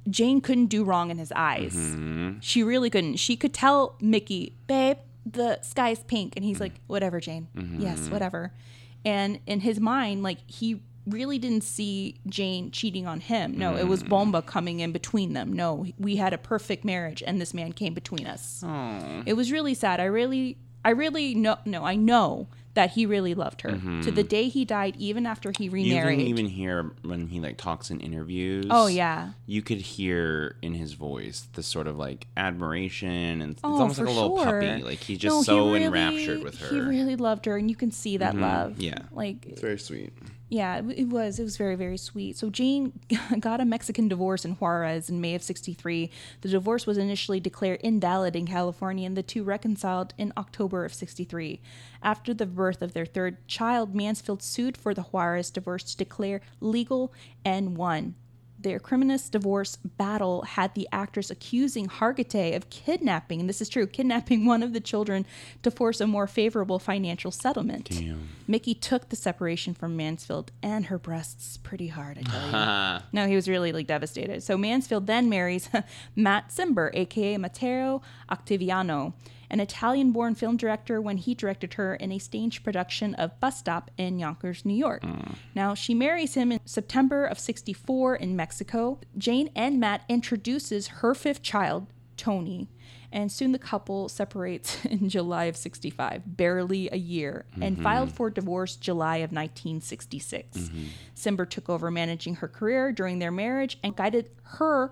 Jayne 0.09 0.41
couldn't 0.41 0.67
do 0.67 0.83
wrong 0.83 1.11
in 1.11 1.17
his 1.19 1.31
eyes. 1.35 1.75
Mm-hmm. 1.75 2.39
She 2.41 2.63
really 2.63 2.89
couldn't. 2.89 3.17
She 3.17 3.35
could 3.35 3.53
tell 3.53 3.95
Mickey, 4.01 4.55
babe, 4.67 4.97
the 5.25 5.59
sky's 5.61 5.99
pink. 6.03 6.33
And 6.35 6.43
he's 6.45 6.59
like, 6.59 6.73
whatever, 6.87 7.19
Jayne. 7.19 7.47
Mm-hmm. 7.55 7.81
Yes, 7.81 8.09
whatever. 8.09 8.51
And 9.05 9.39
in 9.45 9.59
his 9.59 9.79
mind, 9.79 10.23
like, 10.23 10.39
he 10.47 10.81
really 11.07 11.37
didn't 11.39 11.63
see 11.63 12.15
Jayne 12.27 12.69
cheating 12.71 13.07
on 13.07 13.19
him. 13.19 13.57
No, 13.57 13.75
it 13.75 13.85
Mm. 13.85 13.89
was 13.89 14.03
Bomba 14.03 14.41
coming 14.43 14.79
in 14.79 14.91
between 14.91 15.33
them. 15.33 15.51
No, 15.53 15.85
we 15.97 16.17
had 16.17 16.33
a 16.33 16.37
perfect 16.37 16.85
marriage, 16.85 17.23
and 17.25 17.39
this 17.41 17.53
man 17.53 17.71
came 17.73 17.93
between 17.93 18.27
us. 18.27 18.63
It 19.25 19.33
was 19.33 19.51
really 19.51 19.73
sad. 19.73 19.99
I 19.99 20.05
really, 20.05 20.57
I 20.85 20.91
really 20.91 21.33
know, 21.35 21.57
no, 21.65 21.83
I 21.83 21.95
know 21.95 22.47
that 22.75 22.91
he 22.91 23.05
really 23.05 23.33
loved 23.33 23.61
her 23.61 23.71
to 24.03 24.11
the 24.11 24.23
day 24.23 24.47
he 24.47 24.63
died, 24.63 24.95
even 24.97 25.25
after 25.25 25.51
he 25.57 25.67
remarried. 25.69 25.87
You 25.87 25.95
remarried. 25.97 26.19
can 26.19 26.27
even 26.27 26.45
hear 26.47 26.91
when 27.03 27.27
he 27.27 27.39
like 27.39 27.57
talks 27.57 27.89
in 27.89 27.99
interviews. 27.99 28.67
oh, 28.69 28.87
yeah. 28.87 29.31
You 29.47 29.61
could 29.61 29.79
hear 29.79 30.55
in 30.61 30.73
his 30.75 30.93
voice 30.93 31.47
the 31.53 31.63
sort 31.63 31.87
of 31.87 31.97
like 31.97 32.27
admiration 32.37 33.41
and 33.41 33.51
it's 33.53 33.61
Oh, 33.63 33.73
almost 33.79 33.99
for 33.99 34.05
like 34.05 34.15
a 34.15 34.19
little 34.19 34.37
sure. 34.43 34.61
puppy. 34.61 34.83
Like 34.83 34.99
he's 34.99 35.17
just 35.17 35.33
No, 35.33 35.39
he 35.39 35.45
so 35.45 35.65
really- 35.71 35.83
enraptured 35.85 36.43
with 36.43 36.59
her. 36.59 36.67
Mm-hmm. 36.67 36.75
He 36.75 36.81
really 36.97 37.15
loved 37.15 37.45
her, 37.45 37.57
and 37.57 37.69
you 37.69 37.75
can 37.75 37.91
see 37.91 38.17
that 38.17 38.35
love. 38.35 38.79
yeah. 38.79 38.99
like 39.11 39.45
it's 39.47 39.61
very 39.61 39.79
sweet. 39.79 40.13
Yeah, 40.49 40.81
it, 40.95 41.09
was. 41.09 41.37
It 41.37 41.43
was 41.43 41.57
very, 41.57 41.75
very 41.75 41.97
sweet. 41.97 42.35
So 42.35 42.49
Jayne 42.49 42.99
got 43.39 43.61
a 43.61 43.65
Mexican 43.65 44.07
divorce 44.07 44.43
in 44.43 44.53
Juarez 44.53 45.07
in 45.07 45.21
May 45.21 45.35
of 45.35 45.43
'63. 45.43 46.09
The 46.41 46.49
divorce 46.49 46.87
was 46.87 46.97
initially 46.97 47.39
declared 47.39 47.79
invalid 47.83 48.35
in 48.35 48.47
California, 48.47 49.05
and 49.05 49.15
the 49.15 49.21
two 49.21 49.43
reconciled 49.43 50.15
in 50.17 50.33
October 50.35 50.85
of 50.85 50.93
'63. 50.93 51.61
After 52.01 52.33
the 52.33 52.47
birth 52.47 52.81
of 52.81 52.93
their 52.93 53.05
third 53.05 53.47
child, 53.47 53.93
Mansfield 53.93 54.41
sued 54.41 54.75
for 54.75 54.95
the 54.95 55.03
Juarez 55.03 55.51
divorce 55.51 55.83
to 55.83 55.97
declare 55.97 56.41
legal 56.59 57.13
and 57.45 57.77
won. 57.77 58.15
Their 58.61 58.79
criminous 58.79 59.29
divorce 59.29 59.77
battle 59.77 60.41
had 60.41 60.73
the 60.75 60.87
actress 60.91 61.31
accusing 61.31 61.87
Hargitay 61.87 62.55
of 62.55 62.69
kidnapping, 62.69 63.39
and 63.39 63.47
this 63.47 63.61
is 63.61 63.69
true, 63.69 63.87
kidnapping 63.87 64.45
one 64.47 64.63
of 64.63 64.73
the 64.73 64.81
children 64.81 65.25
to 65.63 65.71
force 65.71 66.01
a 66.01 66.07
more 66.07 66.27
favorable 66.27 66.77
financial 66.77 67.31
settlement. 67.31 67.89
Damn. 67.89 68.27
Mickey 68.47 68.73
took 68.73 69.09
the 69.09 69.15
separation 69.15 69.73
from 69.73 69.95
Mansfield 69.95 70.51
and 70.61 70.87
her 70.87 70.99
breasts 70.99 71.57
pretty 71.57 71.87
hard, 71.87 72.17
I 72.17 72.21
tell 72.21 72.99
you. 72.99 73.03
no, 73.13 73.27
he 73.27 73.35
was 73.35 73.47
really 73.47 73.71
like 73.71 73.87
devastated. 73.87 74.43
So 74.43 74.57
Mansfield 74.57 75.07
then 75.07 75.29
marries 75.29 75.69
Matt 76.15 76.49
Cimber, 76.49 76.89
aka 76.93 77.37
Matteo 77.37 78.01
Ottaviano, 78.29 79.13
an 79.49 79.59
Italian 79.59 80.11
born 80.11 80.35
film 80.35 80.57
director 80.57 81.01
when 81.01 81.17
he 81.17 81.33
directed 81.33 81.75
her 81.75 81.95
in 81.95 82.11
a 82.11 82.19
stage 82.19 82.63
production 82.63 83.15
of 83.15 83.39
Bus 83.39 83.59
Stop 83.59 83.91
in 83.97 84.19
Yonkers, 84.19 84.65
New 84.65 84.75
York. 84.75 85.01
Mm. 85.03 85.35
Now, 85.55 85.73
she 85.73 85.93
marries 85.93 86.35
him 86.35 86.51
in 86.51 86.59
September 86.65 87.25
of 87.25 87.39
64 87.39 88.15
in 88.15 88.35
Mexico. 88.35 88.99
Jayne 89.17 89.49
and 89.55 89.79
Matt 89.79 90.03
introduces 90.07 90.87
her 90.87 91.15
fifth 91.15 91.41
child, 91.41 91.87
Tony, 92.17 92.69
and 93.11 93.31
soon 93.31 93.51
the 93.51 93.59
couple 93.59 94.07
separates 94.07 94.85
in 94.85 95.09
July 95.09 95.45
of 95.45 95.57
65, 95.57 96.37
barely 96.37 96.89
a 96.91 96.97
year, 96.97 97.45
and 97.61 97.75
mm-hmm. 97.75 97.83
filed 97.83 98.11
for 98.11 98.29
divorce 98.29 98.75
July 98.75 99.17
of 99.17 99.31
1966. 99.31 100.57
Mm-hmm. 100.57 100.83
Cimber 101.15 101.49
took 101.49 101.69
over 101.69 101.89
managing 101.89 102.35
her 102.35 102.47
career 102.47 102.91
during 102.91 103.19
their 103.19 103.31
marriage 103.31 103.79
and 103.83 103.95
guided 103.95 104.29
her 104.43 104.91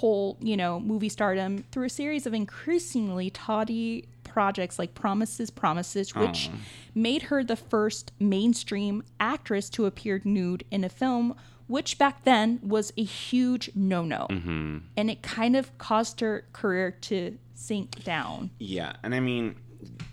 whole, 0.00 0.38
you 0.40 0.56
know, 0.56 0.80
movie 0.80 1.10
stardom 1.10 1.62
through 1.70 1.84
a 1.84 1.90
series 1.90 2.26
of 2.26 2.32
increasingly 2.32 3.28
tawdry 3.28 4.06
projects 4.24 4.78
like 4.78 4.94
Promises, 4.94 5.50
Promises, 5.50 6.14
which 6.14 6.48
uh-huh. 6.48 6.56
made 6.94 7.22
her 7.24 7.44
the 7.44 7.56
first 7.56 8.12
mainstream 8.18 9.02
actress 9.18 9.68
to 9.70 9.84
appear 9.84 10.22
nude 10.24 10.64
in 10.70 10.84
a 10.84 10.88
film, 10.88 11.34
which 11.66 11.98
back 11.98 12.24
then 12.24 12.60
was 12.62 12.92
a 12.96 13.04
huge 13.04 13.70
no 13.74 14.02
no. 14.02 14.26
Mm-hmm. 14.30 14.78
And 14.96 15.10
it 15.10 15.20
kind 15.22 15.54
of 15.54 15.76
caused 15.76 16.20
her 16.20 16.44
career 16.54 16.92
to 17.02 17.36
sink 17.54 18.02
down. 18.02 18.50
Yeah, 18.58 18.94
and 19.02 19.14
I 19.14 19.20
mean, 19.20 19.56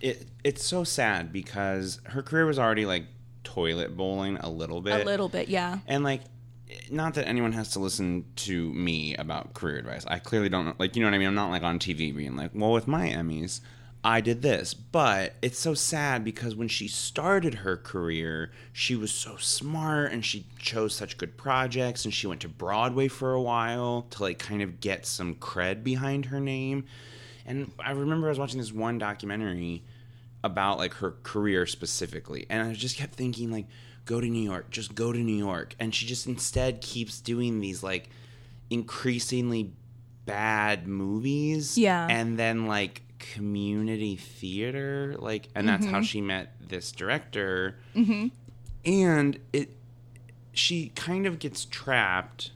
it 0.01 0.27
it's 0.43 0.65
so 0.65 0.83
sad 0.83 1.31
because 1.31 2.01
her 2.07 2.21
career 2.21 2.45
was 2.45 2.59
already 2.59 2.85
like 2.85 3.05
toilet 3.45 3.95
bowling 3.95 4.35
a 4.37 4.49
little 4.49 4.81
bit. 4.81 5.01
A 5.01 5.05
little 5.05 5.29
bit, 5.29 5.47
yeah. 5.47 5.79
And 5.87 6.03
like, 6.03 6.21
not 6.89 7.13
that 7.13 7.27
anyone 7.27 7.53
has 7.53 7.69
to 7.71 7.79
listen 7.79 8.25
to 8.35 8.73
me 8.73 9.15
about 9.15 9.53
career 9.53 9.77
advice. 9.77 10.05
I 10.07 10.19
clearly 10.19 10.49
don't 10.49 10.79
like, 10.79 10.95
you 10.95 11.01
know 11.01 11.07
what 11.07 11.15
I 11.15 11.17
mean. 11.17 11.27
I'm 11.27 11.35
not 11.35 11.49
like 11.49 11.63
on 11.63 11.79
TV 11.79 12.15
being 12.15 12.35
like, 12.35 12.51
well, 12.53 12.71
with 12.71 12.87
my 12.87 13.07
Emmys, 13.07 13.61
I 14.03 14.21
did 14.21 14.41
this. 14.41 14.73
But 14.73 15.35
it's 15.41 15.59
so 15.59 15.73
sad 15.73 16.23
because 16.23 16.55
when 16.55 16.67
she 16.67 16.87
started 16.87 17.55
her 17.55 17.77
career, 17.77 18.51
she 18.73 18.95
was 18.95 19.11
so 19.11 19.37
smart 19.37 20.11
and 20.11 20.25
she 20.25 20.45
chose 20.59 20.95
such 20.95 21.17
good 21.17 21.37
projects 21.37 22.05
and 22.05 22.13
she 22.13 22.27
went 22.27 22.41
to 22.41 22.49
Broadway 22.49 23.07
for 23.07 23.33
a 23.33 23.41
while 23.41 24.07
to 24.11 24.23
like 24.23 24.39
kind 24.39 24.61
of 24.61 24.79
get 24.79 25.05
some 25.05 25.35
cred 25.35 25.83
behind 25.83 26.25
her 26.25 26.39
name. 26.39 26.85
And 27.45 27.71
I 27.79 27.91
remember 27.91 28.27
I 28.27 28.29
was 28.29 28.39
watching 28.39 28.59
this 28.59 28.73
one 28.73 28.97
documentary 28.97 29.83
about 30.43 30.77
like 30.77 30.93
her 30.95 31.15
career 31.23 31.65
specifically 31.65 32.45
and 32.49 32.67
i 32.67 32.73
just 32.73 32.95
kept 32.95 33.15
thinking 33.15 33.51
like 33.51 33.65
go 34.07 34.19
to 34.19 34.27
new 34.27 34.41
york 34.41 34.71
just 34.71 34.95
go 34.95 35.11
to 35.11 35.19
new 35.19 35.37
york. 35.37 35.75
And 35.79 35.93
she 35.93 36.05
just 36.07 36.25
instead 36.25 36.81
keeps 36.81 37.21
doing 37.21 37.59
these 37.59 37.83
like 37.83 38.09
increasingly 38.69 39.73
bad 40.25 40.87
movies 40.87 41.77
Yeah. 41.77 42.07
and 42.09 42.37
then 42.39 42.65
like 42.65 43.03
community 43.19 44.15
theater 44.15 45.15
like 45.17 45.49
and 45.55 45.67
that's 45.67 45.85
how 45.85 45.93
mm-hmm. 45.97 46.03
she 46.03 46.21
met 46.21 46.53
this 46.67 46.91
director. 46.91 47.77
Mm-hmm. 47.95 48.27
And 48.85 49.39
it 49.53 49.69
she 50.53 50.89
kind 50.95 51.27
of 51.27 51.37
gets 51.39 51.65
trapped. 51.65 52.51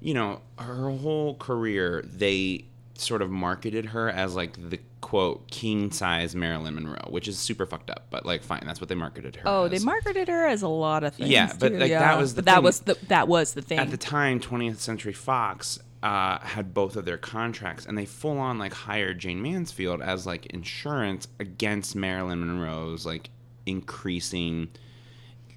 You 0.00 0.14
know 0.14 0.42
her 0.58 0.90
whole 0.90 1.36
career 1.36 2.04
they 2.06 2.66
sort 2.94 3.22
of 3.22 3.30
marketed 3.30 3.86
her 3.86 4.08
as 4.08 4.34
like 4.34 4.70
the 4.70 4.78
quote 5.06 5.48
king 5.52 5.92
size 5.92 6.34
marilyn 6.34 6.74
monroe 6.74 6.96
which 7.10 7.28
is 7.28 7.38
super 7.38 7.64
fucked 7.64 7.90
up 7.90 8.06
but 8.10 8.26
like 8.26 8.42
fine 8.42 8.60
that's 8.66 8.80
what 8.80 8.88
they 8.88 8.94
marketed 8.96 9.36
her 9.36 9.42
Oh, 9.46 9.64
as. 9.66 9.70
they 9.70 9.78
marketed 9.84 10.26
her 10.26 10.48
as 10.48 10.62
a 10.62 10.68
lot 10.68 11.04
of 11.04 11.14
things. 11.14 11.30
Yeah, 11.30 11.52
but, 11.60 11.68
too, 11.68 11.78
like, 11.78 11.90
that 11.92 12.18
was 12.18 12.34
the 12.34 12.42
that 12.42 12.54
thing. 12.56 12.64
was 12.64 12.80
the 12.80 12.98
that 13.06 13.28
was 13.28 13.54
the 13.54 13.62
thing. 13.62 13.78
at 13.78 13.92
the 13.92 13.96
time 13.96 14.40
20th 14.40 14.78
century 14.78 15.12
fox 15.12 15.78
uh, 16.02 16.38
had 16.40 16.74
both 16.74 16.96
of 16.96 17.04
their 17.04 17.18
contracts 17.18 17.86
and 17.86 17.96
they 17.96 18.04
full 18.04 18.36
on 18.38 18.58
like 18.58 18.72
hired 18.72 19.20
jayne 19.20 19.40
mansfield 19.40 20.02
as 20.02 20.26
like 20.26 20.46
insurance 20.46 21.28
against 21.38 21.94
marilyn 21.94 22.40
monroe's 22.40 23.06
like 23.06 23.30
increasing 23.64 24.68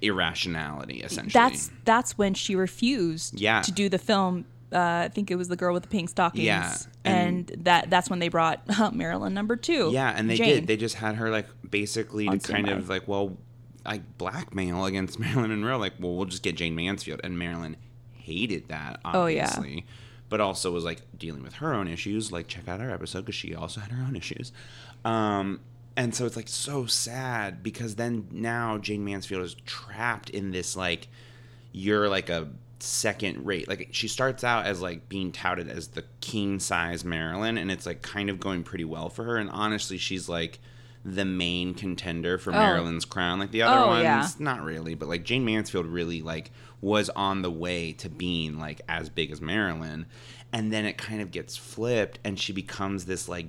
irrationality 0.00 1.00
essentially 1.00 1.32
that's 1.32 1.70
that's 1.84 2.16
when 2.16 2.34
she 2.34 2.54
refused 2.54 3.38
Yeah. 3.38 3.62
to 3.62 3.72
do 3.72 3.88
the 3.88 3.98
film 3.98 4.44
uh, 4.72 4.78
I 5.04 5.08
think 5.08 5.30
it 5.30 5.36
was 5.36 5.48
the 5.48 5.56
girl 5.56 5.74
with 5.74 5.82
the 5.84 5.88
pink 5.88 6.08
stockings. 6.08 6.44
Yeah, 6.44 6.74
and, 7.04 7.50
and- 7.50 7.64
that 7.64 7.90
that's 7.90 8.08
when 8.10 8.18
they 8.18 8.28
brought 8.28 8.62
uh, 8.78 8.90
Marilyn 8.92 9.34
number 9.34 9.56
two. 9.56 9.90
Yeah, 9.92 10.12
and 10.16 10.28
they 10.30 10.36
Jayne. 10.36 10.48
did. 10.48 10.66
They 10.66 10.76
just 10.76 10.96
had 10.96 11.16
her 11.16 11.30
like 11.30 11.46
basically 11.68 12.28
to 12.28 12.38
kind 12.38 12.68
of 12.68 12.88
like, 12.88 13.06
well, 13.08 13.36
like 13.84 14.02
blackmail 14.18 14.84
against 14.86 15.18
Marilyn 15.20 15.50
Monroe. 15.50 15.78
Like, 15.78 15.94
well, 15.98 16.14
we'll 16.14 16.26
just 16.26 16.42
get 16.42 16.56
Jayne 16.56 16.74
Mansfield, 16.74 17.20
and 17.24 17.38
Marilyn 17.38 17.76
hated 18.14 18.68
that, 18.68 19.00
Oh, 19.04 19.26
yeah. 19.26 19.46
obviously, 19.48 19.86
but 20.28 20.40
also 20.40 20.70
was 20.70 20.84
like 20.84 21.00
dealing 21.18 21.42
with 21.42 21.54
her 21.54 21.74
own 21.74 21.88
issues. 21.88 22.30
Like, 22.30 22.46
check 22.46 22.68
out 22.68 22.80
our 22.80 22.90
episode 22.90 23.20
because 23.22 23.34
she 23.34 23.54
also 23.54 23.80
had 23.80 23.90
her 23.90 24.04
own 24.04 24.14
issues. 24.14 24.52
Um, 25.04 25.60
and 25.96 26.14
so 26.14 26.26
it's 26.26 26.36
like 26.36 26.46
so 26.48 26.86
sad 26.86 27.62
because 27.62 27.96
then 27.96 28.28
now 28.30 28.78
Jayne 28.78 29.04
Mansfield 29.04 29.42
is 29.42 29.56
trapped 29.66 30.30
in 30.30 30.52
this 30.52 30.76
like, 30.76 31.08
you're 31.72 32.08
like 32.08 32.28
a 32.28 32.48
second 32.82 33.44
rate. 33.46 33.68
Like 33.68 33.88
she 33.92 34.08
starts 34.08 34.42
out 34.44 34.66
as 34.66 34.80
like 34.80 35.08
being 35.08 35.32
touted 35.32 35.68
as 35.68 35.88
the 35.88 36.04
king 36.20 36.58
size 36.58 37.04
Marilyn, 37.04 37.58
and 37.58 37.70
it's 37.70 37.86
like 37.86 38.02
kind 38.02 38.30
of 38.30 38.40
going 38.40 38.62
pretty 38.62 38.84
well 38.84 39.08
for 39.08 39.24
her. 39.24 39.36
And 39.36 39.50
honestly, 39.50 39.98
she's 39.98 40.28
like 40.28 40.58
the 41.04 41.24
main 41.24 41.72
contender 41.74 42.36
for 42.36 42.52
Marilyn's 42.52 43.04
crown. 43.06 43.38
Like 43.38 43.50
the 43.52 43.62
other 43.62 43.84
Oh, 43.84 43.86
ones, 43.88 44.02
yeah. 44.02 44.28
not 44.38 44.62
really, 44.62 44.94
but 44.94 45.08
like 45.08 45.24
Jayne 45.24 45.44
Mansfield 45.44 45.86
really 45.86 46.20
like 46.22 46.50
was 46.82 47.08
on 47.10 47.42
the 47.42 47.50
way 47.50 47.92
to 47.92 48.08
being 48.08 48.58
like 48.58 48.80
as 48.88 49.08
big 49.08 49.30
as 49.30 49.40
Marilyn, 49.40 50.06
and 50.52 50.72
then 50.72 50.84
it 50.84 50.98
kind 50.98 51.20
of 51.22 51.30
gets 51.30 51.56
flipped, 51.56 52.18
and 52.24 52.38
she 52.38 52.52
becomes 52.52 53.04
this 53.06 53.28
like 53.28 53.46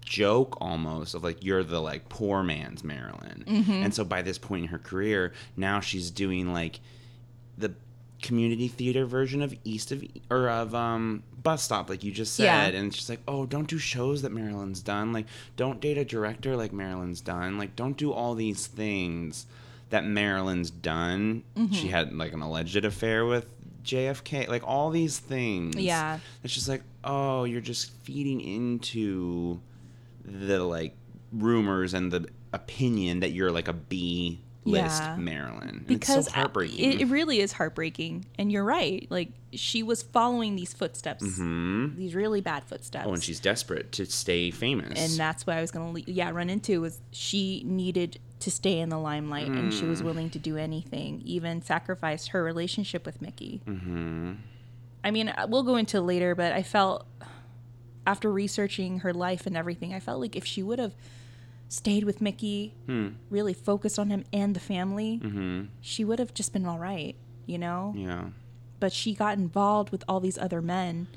joke 0.00 0.56
almost 0.60 1.14
of 1.16 1.24
like 1.24 1.42
you're 1.42 1.64
the 1.64 1.80
like 1.82 2.08
poor 2.08 2.42
man's 2.44 2.84
Marilyn. 2.84 3.44
Mm-hmm. 3.46 3.72
And 3.72 3.92
so 3.94 4.04
by 4.04 4.22
this 4.22 4.38
point 4.38 4.62
in 4.64 4.68
her 4.68 4.78
career, 4.78 5.32
now 5.56 5.80
she's 5.80 6.10
doing 6.12 6.52
like 6.52 6.78
the 7.58 7.74
community 8.22 8.66
theater 8.68 9.04
version 9.04 9.42
of 9.42 9.54
East 9.64 9.92
of 9.92 10.02
or 10.30 10.48
of 10.48 10.74
um 10.74 11.22
bus 11.42 11.62
stop 11.62 11.88
like 11.90 12.02
you 12.02 12.10
just 12.10 12.34
said 12.34 12.44
Yeah. 12.74 12.80
and 12.80 12.92
she's 12.94 13.08
like 13.10 13.20
oh 13.28 13.46
don't 13.46 13.68
do 13.68 13.78
shows 13.78 14.22
that 14.22 14.32
Marilyn's 14.32 14.80
done 14.80 15.12
like 15.12 15.26
don't 15.56 15.80
date 15.80 15.98
a 15.98 16.04
director 16.04 16.56
like 16.56 16.72
Marilyn's 16.72 17.20
done 17.20 17.58
like 17.58 17.76
don't 17.76 17.96
do 17.96 18.12
all 18.12 18.34
these 18.34 18.66
things 18.66 19.46
that 19.90 20.04
Marilyn's 20.04 20.70
done 20.70 21.44
Mm-hmm. 21.56 21.72
she 21.74 21.88
had 21.88 22.12
like 22.14 22.32
an 22.32 22.40
alleged 22.42 22.84
affair 22.84 23.24
with 23.26 23.46
JFK 23.84 24.48
like 24.48 24.66
all 24.66 24.90
these 24.90 25.18
things 25.18 25.76
Yeah. 25.76 26.18
it's 26.42 26.54
just 26.54 26.68
like 26.68 26.82
oh 27.04 27.44
you're 27.44 27.60
just 27.60 27.90
feeding 28.02 28.40
into 28.40 29.60
the 30.24 30.58
like 30.64 30.94
rumors 31.32 31.94
and 31.94 32.10
the 32.10 32.26
opinion 32.52 33.20
that 33.20 33.30
you're 33.32 33.52
like 33.52 33.68
a 33.68 33.72
B 33.72 34.40
list 34.66 35.02
Yeah. 35.02 35.16
Marilyn. 35.16 35.84
Because 35.86 36.26
it's 36.26 36.26
so 36.28 36.32
heartbreaking. 36.34 36.92
It, 36.92 37.00
it 37.02 37.04
really 37.06 37.40
is 37.40 37.52
heartbreaking, 37.52 38.26
and 38.38 38.50
you're 38.52 38.64
right. 38.64 39.06
Like 39.10 39.30
she 39.52 39.82
was 39.82 40.02
following 40.02 40.56
these 40.56 40.74
footsteps, 40.74 41.22
these 41.24 42.14
really 42.14 42.40
bad 42.40 42.64
footsteps. 42.64 43.02
Mm-hmm. 43.04 43.10
oh, 43.10 43.14
and 43.14 43.22
she's 43.24 43.40
desperate 43.40 43.92
to 43.92 44.04
stay 44.06 44.50
famous. 44.50 44.98
and 44.98 45.18
that's 45.18 45.46
what 45.46 45.56
I 45.56 45.60
was 45.60 45.70
gonna 45.70 45.92
le- 45.92 46.00
yeah 46.06 46.30
run 46.30 46.50
into 46.50 46.80
was 46.82 47.00
she 47.12 47.62
needed 47.64 48.18
to 48.40 48.50
stay 48.50 48.78
in 48.80 48.90
the 48.90 48.98
limelight, 48.98 49.48
and 49.48 49.72
she 49.72 49.84
Mm. 49.84 49.88
was 49.88 50.02
willing 50.02 50.28
to 50.30 50.38
do 50.38 50.58
anything, 50.58 51.22
even 51.24 51.62
sacrifice 51.62 52.26
her 52.28 52.42
relationship 52.44 53.06
with 53.06 53.22
Mickey. 53.22 53.62
Mm-hmm. 53.66 54.32
I 55.02 55.10
mean, 55.10 55.28
uh, 55.30 55.46
we'll 55.48 55.62
go 55.62 55.76
into 55.76 56.00
later, 56.02 56.34
but 56.34 56.52
I 56.52 56.62
felt 56.62 57.06
after 58.06 58.30
researching 58.30 59.00
her 59.00 59.12
life 59.14 59.46
and 59.46 59.56
everything, 59.56 59.94
I 59.94 60.00
felt 60.00 60.20
like 60.20 60.36
if 60.36 60.44
she 60.44 60.62
would 60.62 60.78
have 60.78 60.94
stayed 61.68 62.04
with 62.04 62.20
Mickey, 62.20 62.74
Hmm. 62.86 63.08
really 63.30 63.52
focused 63.54 63.98
on 63.98 64.10
him 64.10 64.24
and 64.32 64.54
the 64.54 64.60
family, 64.60 65.20
she 65.80 66.04
would 66.04 66.18
have 66.18 66.32
just 66.34 66.52
been 66.52 66.64
all 66.66 66.78
right, 66.78 67.16
you 67.46 67.58
know. 67.58 67.92
Mm-hmm. 67.96 68.06
yeah. 68.08 68.24
But 68.78 68.92
she 68.92 69.14
got 69.14 69.38
involved 69.38 69.90
with 69.90 70.04
all 70.08 70.20
these 70.20 70.36
other 70.38 70.60
men, 70.62 71.08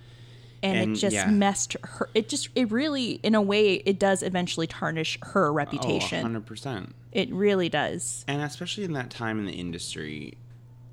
and, 0.63 0.77
And, 0.77 0.91
it 0.91 0.99
just 0.99 1.13
yeah. 1.13 1.29
messed 1.29 1.75
her. 1.83 2.09
It 2.13 2.27
just, 2.29 2.49
it 2.55 2.71
really, 2.71 3.13
in 3.23 3.35
a 3.35 3.41
way, 3.41 3.75
it 3.75 3.99
does 3.99 4.23
eventually 4.23 4.65
tarnish 4.67 5.17
her 5.21 5.47
Oh, 5.49 5.53
reputation. 5.53 6.23
100%. 6.25 6.91
it 7.11 7.31
really 7.31 7.69
does. 7.69 8.23
And 8.27 8.41
especially 8.41 8.83
in 8.85 8.93
that 8.93 9.09
time 9.09 9.39
in 9.39 9.45
the 9.45 9.53
industry, 9.53 10.33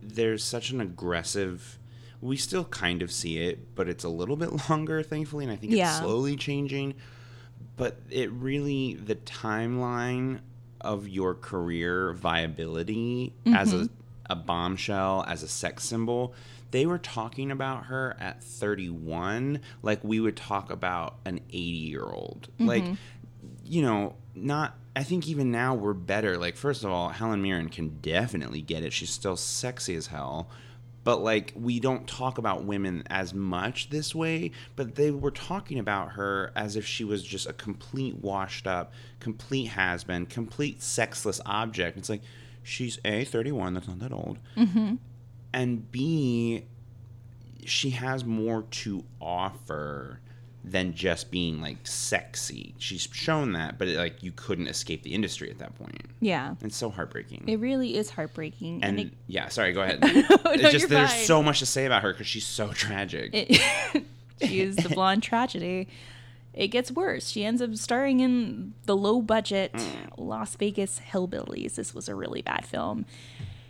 there's 0.02 0.44
such 0.44 0.70
an 0.70 0.80
aggressive. 0.80 1.78
We 2.20 2.36
still 2.36 2.64
kind 2.64 3.02
of 3.02 3.10
see 3.10 3.38
it, 3.38 3.74
but 3.74 3.88
it's 3.88 4.04
a 4.04 4.08
little 4.08 4.36
bit 4.36 4.50
longer, 4.70 5.02
thankfully, 5.02 5.44
and 5.44 5.52
I 5.52 5.56
think 5.56 5.72
it's 5.72 5.78
Yeah. 5.78 6.00
slowly 6.00 6.36
changing. 6.36 6.94
But 7.76 7.98
it 8.10 8.30
really, 8.32 8.94
the 8.94 9.16
timeline 9.16 10.40
of 10.80 11.08
your 11.08 11.34
career 11.34 12.12
viability 12.12 13.34
as 13.46 13.72
a, 13.72 13.76
mm-hmm. 13.76 13.94
a 14.30 14.36
bombshell, 14.36 15.24
as 15.26 15.42
a 15.42 15.48
sex 15.48 15.84
symbol, 15.84 16.34
they 16.70 16.86
were 16.86 16.98
talking 16.98 17.50
about 17.50 17.86
her 17.86 18.16
at 18.18 18.42
31 18.42 19.60
like 19.82 20.02
we 20.02 20.20
would 20.20 20.36
talk 20.36 20.70
about 20.70 21.16
an 21.24 21.40
80 21.50 21.58
year 21.58 22.04
old. 22.04 22.48
Mm-hmm. 22.54 22.66
Like, 22.66 22.84
you 23.64 23.82
know, 23.82 24.14
not. 24.34 24.76
I 24.94 25.02
think 25.02 25.28
even 25.28 25.50
now 25.52 25.74
we're 25.74 25.92
better. 25.92 26.38
Like, 26.38 26.56
first 26.56 26.82
of 26.82 26.90
all, 26.90 27.10
Helen 27.10 27.42
Mirren 27.42 27.68
can 27.68 27.98
definitely 28.00 28.62
get 28.62 28.82
it. 28.82 28.94
She's 28.94 29.10
still 29.10 29.36
sexy 29.36 29.94
as 29.94 30.06
hell. 30.06 30.48
But 31.06 31.22
like, 31.22 31.52
we 31.54 31.78
don't 31.78 32.08
talk 32.08 32.36
about 32.36 32.64
women 32.64 33.04
as 33.08 33.32
much 33.32 33.90
this 33.90 34.12
way. 34.12 34.50
But 34.74 34.96
they 34.96 35.12
were 35.12 35.30
talking 35.30 35.78
about 35.78 36.14
her 36.14 36.50
as 36.56 36.74
if 36.74 36.84
she 36.84 37.04
was 37.04 37.22
just 37.22 37.48
a 37.48 37.52
complete 37.52 38.16
washed 38.16 38.66
up, 38.66 38.92
complete 39.20 39.66
has 39.66 40.02
been, 40.02 40.26
complete 40.26 40.82
sexless 40.82 41.40
object. 41.46 41.96
It's 41.96 42.08
like 42.08 42.22
she's 42.64 42.98
a 43.04 43.22
thirty 43.24 43.52
one. 43.52 43.74
That's 43.74 43.86
not 43.86 44.00
that 44.00 44.12
old. 44.12 44.38
Mm-hmm. 44.56 44.96
And 45.52 45.92
B, 45.92 46.64
she 47.64 47.90
has 47.90 48.24
more 48.24 48.62
to 48.62 49.04
offer 49.20 50.18
than 50.66 50.92
just 50.92 51.30
being 51.30 51.60
like 51.60 51.78
sexy. 51.84 52.74
She's 52.78 53.08
shown 53.12 53.52
that, 53.52 53.78
but 53.78 53.86
like 53.88 54.22
you 54.22 54.32
couldn't 54.32 54.66
escape 54.66 55.04
the 55.04 55.14
industry 55.14 55.48
at 55.48 55.58
that 55.58 55.76
point. 55.76 55.96
Yeah, 56.20 56.56
It's 56.60 56.76
so 56.76 56.90
heartbreaking. 56.90 57.44
it 57.46 57.60
really 57.60 57.96
is 57.96 58.10
heartbreaking, 58.10 58.82
and, 58.82 58.98
and 58.98 59.08
it, 59.08 59.14
yeah, 59.28 59.48
sorry, 59.48 59.72
go 59.72 59.82
ahead. 59.82 60.00
no, 60.02 60.08
it's 60.08 60.62
you're 60.62 60.70
just 60.72 60.88
there's 60.88 61.12
fine. 61.12 61.24
so 61.24 61.42
much 61.42 61.60
to 61.60 61.66
say 61.66 61.86
about 61.86 62.02
her 62.02 62.12
because 62.12 62.26
she's 62.26 62.44
so 62.46 62.72
tragic. 62.72 63.30
it 63.32 64.04
she 64.42 64.60
is 64.60 64.74
the 64.76 64.88
blonde 64.88 65.22
tragedy. 65.22 65.88
It 66.52 66.68
gets 66.68 66.90
worse. 66.90 67.28
She 67.28 67.44
ends 67.44 67.62
up 67.62 67.74
starring 67.76 68.20
in 68.20 68.72
the 68.86 68.96
low 68.96 69.20
budget 69.20 69.72
mm. 69.74 69.86
Las 70.16 70.56
Vegas 70.56 71.00
Hillbillies. 71.12 71.74
This 71.76 71.94
was 71.94 72.08
a 72.08 72.14
really 72.14 72.42
bad 72.42 72.64
film. 72.64 73.04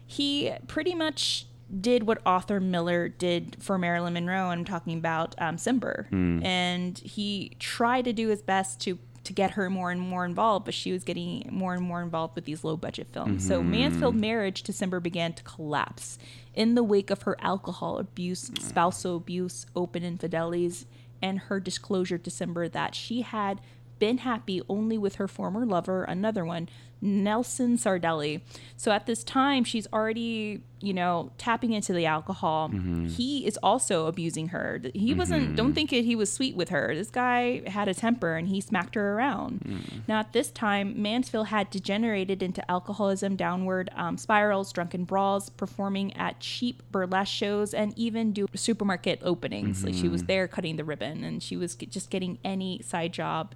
He 0.06 0.52
pretty 0.68 0.94
much 0.94 1.46
did 1.80 2.06
what 2.06 2.18
Arthur 2.24 2.60
Miller 2.60 3.08
did 3.08 3.56
for 3.60 3.76
Marilyn 3.78 4.14
Monroe. 4.14 4.50
I'm 4.50 4.64
talking 4.64 4.98
about 4.98 5.34
um, 5.38 5.56
Cimber, 5.56 6.06
and 6.44 6.98
he 6.98 7.52
tried 7.58 8.04
to 8.04 8.12
do 8.12 8.28
his 8.28 8.42
best 8.42 8.80
to 8.82 8.98
to 9.24 9.32
get 9.32 9.50
her 9.52 9.68
more 9.68 9.90
and 9.90 10.00
more 10.00 10.24
involved, 10.24 10.64
but 10.64 10.72
she 10.72 10.92
was 10.92 11.02
getting 11.02 11.48
more 11.50 11.74
and 11.74 11.82
more 11.82 12.00
involved 12.00 12.36
with 12.36 12.44
these 12.44 12.62
low 12.62 12.76
budget 12.76 13.08
films. 13.12 13.44
So 13.48 13.60
Mansfield's 13.60 14.16
marriage 14.20 14.62
to 14.62 14.72
Cimber 14.72 15.02
began 15.02 15.32
to 15.32 15.42
collapse 15.42 16.16
in 16.54 16.76
the 16.76 16.84
wake 16.84 17.10
of 17.10 17.22
her 17.22 17.36
alcohol 17.40 17.98
abuse, 17.98 18.52
spousal 18.60 19.16
abuse, 19.16 19.66
open 19.74 20.04
infidelities, 20.04 20.86
and 21.20 21.40
her 21.40 21.58
disclosure 21.58 22.18
to 22.18 22.30
Cimber 22.30 22.70
that 22.70 22.94
she 22.94 23.22
had 23.22 23.60
been 23.98 24.18
happy 24.18 24.62
only 24.68 24.98
with 24.98 25.16
her 25.16 25.28
former 25.28 25.64
lover, 25.66 26.04
another 26.04 26.44
one, 26.44 26.68
Nelson 27.00 27.76
Sardelli. 27.76 28.40
So 28.76 28.90
at 28.90 29.06
this 29.06 29.22
time, 29.22 29.64
she's 29.64 29.86
already, 29.92 30.62
you 30.80 30.94
know, 30.94 31.30
tapping 31.38 31.72
into 31.72 31.92
the 31.92 32.06
alcohol. 32.06 32.70
Mm-hmm. 32.70 33.08
He 33.08 33.46
is 33.46 33.58
also 33.62 34.06
abusing 34.06 34.48
her. 34.48 34.80
He 34.94 35.12
wasn't, 35.12 35.44
mm-hmm. 35.44 35.54
don't 35.56 35.74
think 35.74 35.92
it, 35.92 36.04
he 36.04 36.16
was 36.16 36.32
sweet 36.32 36.56
with 36.56 36.70
her. 36.70 36.94
This 36.94 37.10
guy 37.10 37.68
had 37.68 37.88
a 37.88 37.94
temper 37.94 38.36
and 38.36 38.48
he 38.48 38.60
smacked 38.60 38.94
her 38.94 39.14
around. 39.14 39.60
Mm. 39.60 40.08
Now, 40.08 40.20
at 40.20 40.32
this 40.32 40.50
time, 40.50 41.00
Mansfield 41.00 41.48
had 41.48 41.70
degenerated 41.70 42.42
into 42.42 42.68
alcoholism, 42.70 43.36
downward 43.36 43.90
um, 43.94 44.16
spirals, 44.16 44.72
drunken 44.72 45.04
brawls, 45.04 45.50
performing 45.50 46.16
at 46.16 46.40
cheap 46.40 46.82
burlesque 46.90 47.32
shows, 47.32 47.74
and 47.74 47.96
even 47.96 48.32
do 48.32 48.46
supermarket 48.54 49.20
openings. 49.22 49.84
Like 49.84 49.94
she 49.94 50.08
was 50.08 50.22
mm-hmm. 50.22 50.28
there 50.28 50.48
cutting 50.48 50.76
the 50.76 50.84
ribbon 50.84 51.24
and 51.24 51.42
she 51.42 51.56
was 51.56 51.74
just 51.74 52.10
getting 52.10 52.38
any 52.42 52.80
side 52.82 53.12
job 53.12 53.54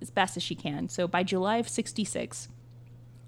as 0.00 0.10
best 0.10 0.36
as 0.36 0.42
she 0.42 0.54
can. 0.54 0.88
So 0.88 1.06
by 1.08 1.22
July 1.22 1.56
of 1.58 1.68
66, 1.68 2.48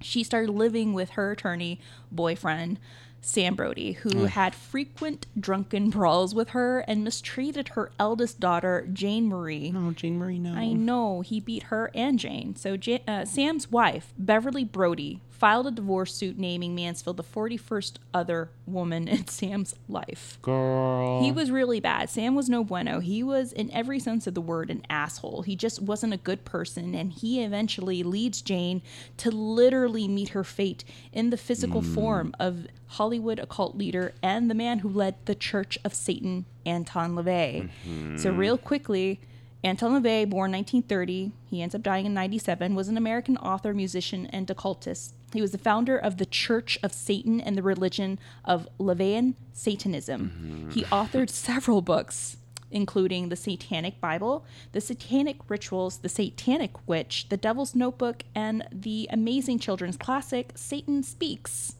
she 0.00 0.22
started 0.22 0.50
living 0.52 0.92
with 0.94 1.10
her 1.10 1.32
attorney 1.32 1.80
boyfriend, 2.10 2.78
Sam 3.22 3.54
Brody, 3.54 3.92
who 3.92 4.24
had 4.24 4.54
frequent 4.54 5.26
drunken 5.38 5.90
brawls 5.90 6.34
with 6.34 6.50
her 6.50 6.80
and 6.80 7.04
mistreated 7.04 7.68
her 7.70 7.90
eldest 7.98 8.40
daughter, 8.40 8.88
Jayne 8.90 9.28
Marie. 9.28 9.74
oh, 9.76 9.90
Jayne 9.92 10.18
Marie, 10.18 10.38
no. 10.38 10.54
I 10.54 10.72
know 10.72 11.20
he 11.20 11.38
beat 11.38 11.64
her 11.64 11.90
and 11.94 12.18
Jayne. 12.18 12.56
So 12.56 12.78
Ja- 12.82 12.98
uh, 13.06 13.24
Sam's 13.26 13.70
wife, 13.70 14.14
Beverly 14.18 14.64
Brody, 14.64 15.20
filed 15.40 15.66
a 15.66 15.70
divorce 15.70 16.14
suit 16.14 16.38
naming 16.38 16.74
Mansfield 16.74 17.16
the 17.16 17.24
41st 17.24 17.94
other 18.12 18.50
woman 18.66 19.08
in 19.08 19.26
Sam's 19.26 19.74
life. 19.88 20.38
Girl. 20.42 21.22
He 21.22 21.32
was 21.32 21.50
really 21.50 21.80
bad. 21.80 22.10
Sam 22.10 22.34
was 22.34 22.50
no 22.50 22.62
bueno. 22.62 23.00
He 23.00 23.22
was, 23.22 23.50
in 23.52 23.70
every 23.72 23.98
sense 23.98 24.26
of 24.26 24.34
the 24.34 24.42
word, 24.42 24.70
an 24.70 24.82
asshole. 24.90 25.40
He 25.42 25.56
just 25.56 25.80
wasn't 25.80 26.12
a 26.12 26.18
good 26.18 26.44
person, 26.44 26.94
and 26.94 27.10
he 27.10 27.42
eventually 27.42 28.02
leads 28.02 28.42
Jayne 28.42 28.82
to 29.16 29.30
literally 29.30 30.06
meet 30.06 30.28
her 30.30 30.44
fate 30.44 30.84
in 31.10 31.30
the 31.30 31.38
physical 31.38 31.80
mm. 31.80 31.94
form 31.94 32.34
of 32.38 32.66
Hollywood 32.88 33.38
occult 33.38 33.76
leader 33.76 34.12
and 34.22 34.50
the 34.50 34.54
man 34.54 34.80
who 34.80 34.90
led 34.90 35.14
the 35.24 35.34
Church 35.34 35.78
of 35.86 35.94
Satan, 35.94 36.44
Anton 36.66 37.14
LaVey. 37.14 37.70
So, 38.18 38.28
mm-hmm. 38.28 38.36
real 38.36 38.58
quickly, 38.58 39.20
Anton 39.64 39.92
LaVey, 39.92 40.28
born 40.28 40.52
1930, 40.52 41.32
he 41.46 41.62
ends 41.62 41.74
up 41.74 41.82
dying 41.82 42.04
in 42.04 42.12
97, 42.12 42.74
was 42.74 42.88
an 42.88 42.96
American 42.96 43.36
author, 43.38 43.72
musician, 43.72 44.26
and 44.26 44.50
occultist. 44.50 45.14
He 45.32 45.40
was 45.40 45.52
the 45.52 45.58
founder 45.58 45.96
of 45.96 46.16
the 46.16 46.26
Church 46.26 46.78
of 46.82 46.92
Satan 46.92 47.40
and 47.40 47.56
the 47.56 47.62
religion 47.62 48.18
of 48.44 48.68
LaVeyan 48.78 49.34
Satanism. 49.52 50.30
Mm-hmm. 50.30 50.70
He 50.70 50.82
authored 50.84 51.30
several 51.30 51.82
books, 51.82 52.36
including 52.70 53.28
The 53.28 53.36
Satanic 53.36 54.00
Bible, 54.00 54.44
The 54.72 54.80
Satanic 54.80 55.36
Rituals, 55.48 55.98
The 55.98 56.08
Satanic 56.08 56.72
Witch, 56.88 57.28
The 57.28 57.36
Devil's 57.36 57.74
Notebook, 57.74 58.22
and 58.34 58.66
the 58.72 59.08
amazing 59.12 59.58
children's 59.58 59.96
classic, 59.96 60.52
Satan 60.56 61.02
Speaks. 61.02 61.74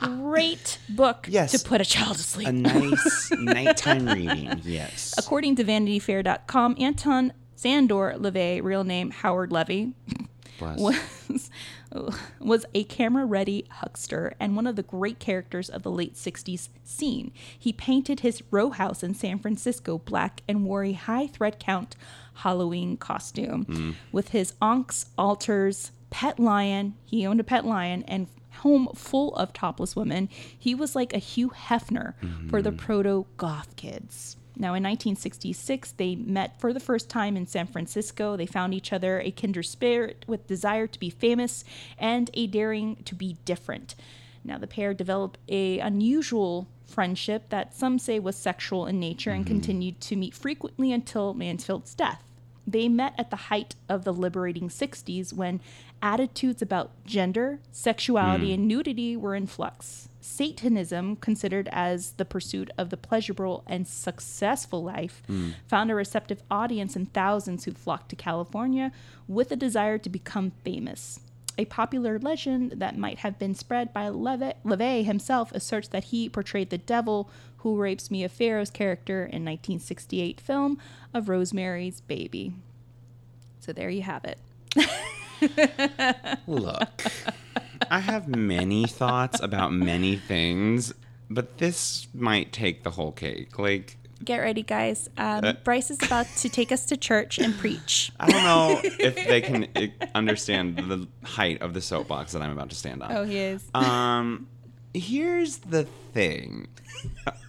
great 0.00 0.78
book 0.88 1.26
Yes. 1.30 1.52
to 1.52 1.58
put 1.68 1.80
a 1.80 1.84
child 1.84 2.16
to 2.16 2.22
sleep. 2.22 2.48
A 2.48 2.52
nice 2.52 3.30
nighttime 3.32 4.06
reading. 4.06 4.60
Yes. 4.64 5.14
According 5.18 5.56
to 5.56 5.64
VanityFair.com, 5.64 6.76
Anton 6.78 7.32
Szandor 7.56 8.16
LaVey, 8.18 8.62
real 8.62 8.84
name 8.84 9.10
Howard 9.10 9.52
Levey, 9.52 9.94
Was 10.78 11.50
was 12.40 12.66
a 12.74 12.84
camera-ready 12.84 13.66
huckster 13.70 14.34
and 14.40 14.56
one 14.56 14.66
of 14.66 14.76
the 14.76 14.82
great 14.82 15.18
characters 15.18 15.68
of 15.68 15.82
the 15.82 15.90
late 15.90 16.14
60s 16.14 16.68
scene. 16.84 17.32
He 17.58 17.72
painted 17.72 18.20
his 18.20 18.42
row 18.50 18.70
house 18.70 19.02
in 19.02 19.14
San 19.14 19.38
Francisco 19.38 19.98
black 19.98 20.42
and 20.48 20.64
wore 20.64 20.84
a 20.84 20.92
high 20.92 21.26
thread 21.26 21.58
count 21.58 21.96
Halloween 22.34 22.96
costume. 22.96 23.64
Hmm. 23.64 23.90
With 24.10 24.28
his 24.28 24.54
ankhs, 24.62 25.06
altars, 25.18 25.92
pet 26.10 26.38
lion, 26.38 26.94
he 27.04 27.26
owned 27.26 27.40
a 27.40 27.44
pet 27.44 27.64
lion 27.64 28.04
and 28.08 28.26
home 28.58 28.88
full 28.94 29.34
of 29.36 29.52
topless 29.52 29.96
women. 29.96 30.28
He 30.58 30.74
was 30.74 30.94
like 30.94 31.12
a 31.12 31.18
Hugh 31.18 31.50
Hefner 31.50 32.14
for 32.48 32.62
the 32.62 32.70
hmm. 32.70 32.76
proto 32.76 33.26
goth 33.36 33.76
kids. 33.76 34.36
Now, 34.62 34.74
in 34.74 34.84
1966, 34.84 35.90
they 35.96 36.14
met 36.14 36.60
for 36.60 36.72
the 36.72 36.78
first 36.78 37.10
time 37.10 37.36
in 37.36 37.48
San 37.48 37.66
Francisco. 37.66 38.36
They 38.36 38.46
found 38.46 38.72
each 38.72 38.92
other 38.92 39.18
a 39.18 39.32
kindred 39.32 39.66
spirit 39.66 40.24
with 40.28 40.46
desire 40.46 40.86
to 40.86 41.00
be 41.00 41.10
famous 41.10 41.64
and 41.98 42.30
a 42.34 42.46
daring 42.46 43.02
to 43.06 43.16
be 43.16 43.38
different. 43.44 43.96
Now, 44.44 44.58
the 44.58 44.68
pair 44.68 44.94
developed 44.94 45.40
a 45.48 45.80
unusual 45.80 46.68
friendship 46.86 47.48
that 47.48 47.74
some 47.74 47.98
say 47.98 48.20
was 48.20 48.36
sexual 48.36 48.86
in 48.86 49.00
nature 49.00 49.30
and 49.30 49.44
mm-hmm. 49.44 49.52
continued 49.52 50.00
to 50.02 50.14
meet 50.14 50.32
frequently 50.32 50.92
until 50.92 51.34
Mansfield's 51.34 51.96
death. 51.96 52.22
They 52.66 52.88
met 52.88 53.14
at 53.18 53.30
the 53.30 53.36
height 53.36 53.74
of 53.88 54.04
the 54.04 54.12
liberating 54.12 54.68
60s 54.68 55.32
when 55.32 55.60
attitudes 56.00 56.62
about 56.62 56.90
gender, 57.04 57.60
sexuality, 57.70 58.48
hmm. 58.48 58.54
and 58.54 58.68
nudity 58.68 59.16
were 59.16 59.34
in 59.34 59.46
flux. 59.46 60.08
Satanism, 60.20 61.16
considered 61.16 61.68
as 61.72 62.12
the 62.12 62.24
pursuit 62.24 62.70
of 62.78 62.90
the 62.90 62.96
pleasurable 62.96 63.64
and 63.66 63.86
successful 63.88 64.82
life, 64.82 65.22
hmm. 65.26 65.50
found 65.66 65.90
a 65.90 65.94
receptive 65.94 66.42
audience 66.50 66.94
in 66.94 67.06
thousands 67.06 67.64
who 67.64 67.72
flocked 67.72 68.10
to 68.10 68.16
California 68.16 68.92
with 69.26 69.50
a 69.50 69.56
desire 69.56 69.98
to 69.98 70.08
become 70.08 70.52
famous. 70.64 71.20
A 71.58 71.64
popular 71.66 72.18
legend 72.18 72.72
that 72.76 72.96
might 72.96 73.18
have 73.18 73.38
been 73.38 73.54
spread 73.54 73.92
by 73.92 74.08
Leve- 74.08 74.54
LaVey 74.64 75.04
himself 75.04 75.52
asserts 75.52 75.88
that 75.88 76.04
he 76.04 76.28
portrayed 76.28 76.70
the 76.70 76.78
devil 76.78 77.28
who 77.58 77.76
rapes 77.76 78.10
Mia 78.10 78.28
Farrow's 78.28 78.70
character 78.70 79.20
in 79.20 79.44
1968 79.44 80.40
film 80.40 80.78
of 81.14 81.28
Rosemary's 81.28 82.00
Baby. 82.00 82.54
So 83.60 83.72
there 83.72 83.90
you 83.90 84.02
have 84.02 84.24
it. 84.24 84.38
Look, 86.46 87.02
I 87.90 88.00
have 88.00 88.28
many 88.28 88.86
thoughts 88.86 89.40
about 89.40 89.72
many 89.72 90.16
things, 90.16 90.92
but 91.30 91.58
this 91.58 92.08
might 92.14 92.52
take 92.52 92.82
the 92.82 92.90
whole 92.92 93.12
cake. 93.12 93.58
Like, 93.58 93.98
Get 94.24 94.38
ready, 94.38 94.62
guys. 94.62 95.08
Um, 95.16 95.56
Bryce 95.64 95.90
is 95.90 95.98
about 96.02 96.26
to 96.36 96.48
take 96.48 96.70
us 96.70 96.86
to 96.86 96.96
church 96.96 97.38
and 97.38 97.56
preach. 97.58 98.12
I 98.20 98.30
don't 98.30 98.44
know 98.44 98.80
if 98.82 99.14
they 99.26 99.40
can 99.40 99.66
eh, 99.74 99.88
understand 100.14 100.76
the 100.78 101.08
height 101.24 101.60
of 101.60 101.74
the 101.74 101.80
soapbox 101.80 102.32
that 102.32 102.42
I'm 102.42 102.50
about 102.52 102.70
to 102.70 102.76
stand 102.76 103.02
on. 103.02 103.10
Oh, 103.12 103.24
he 103.24 103.38
is. 103.38 103.64
Um, 103.74 104.46
here's 104.94 105.58
the 105.58 105.84
thing. 106.12 106.68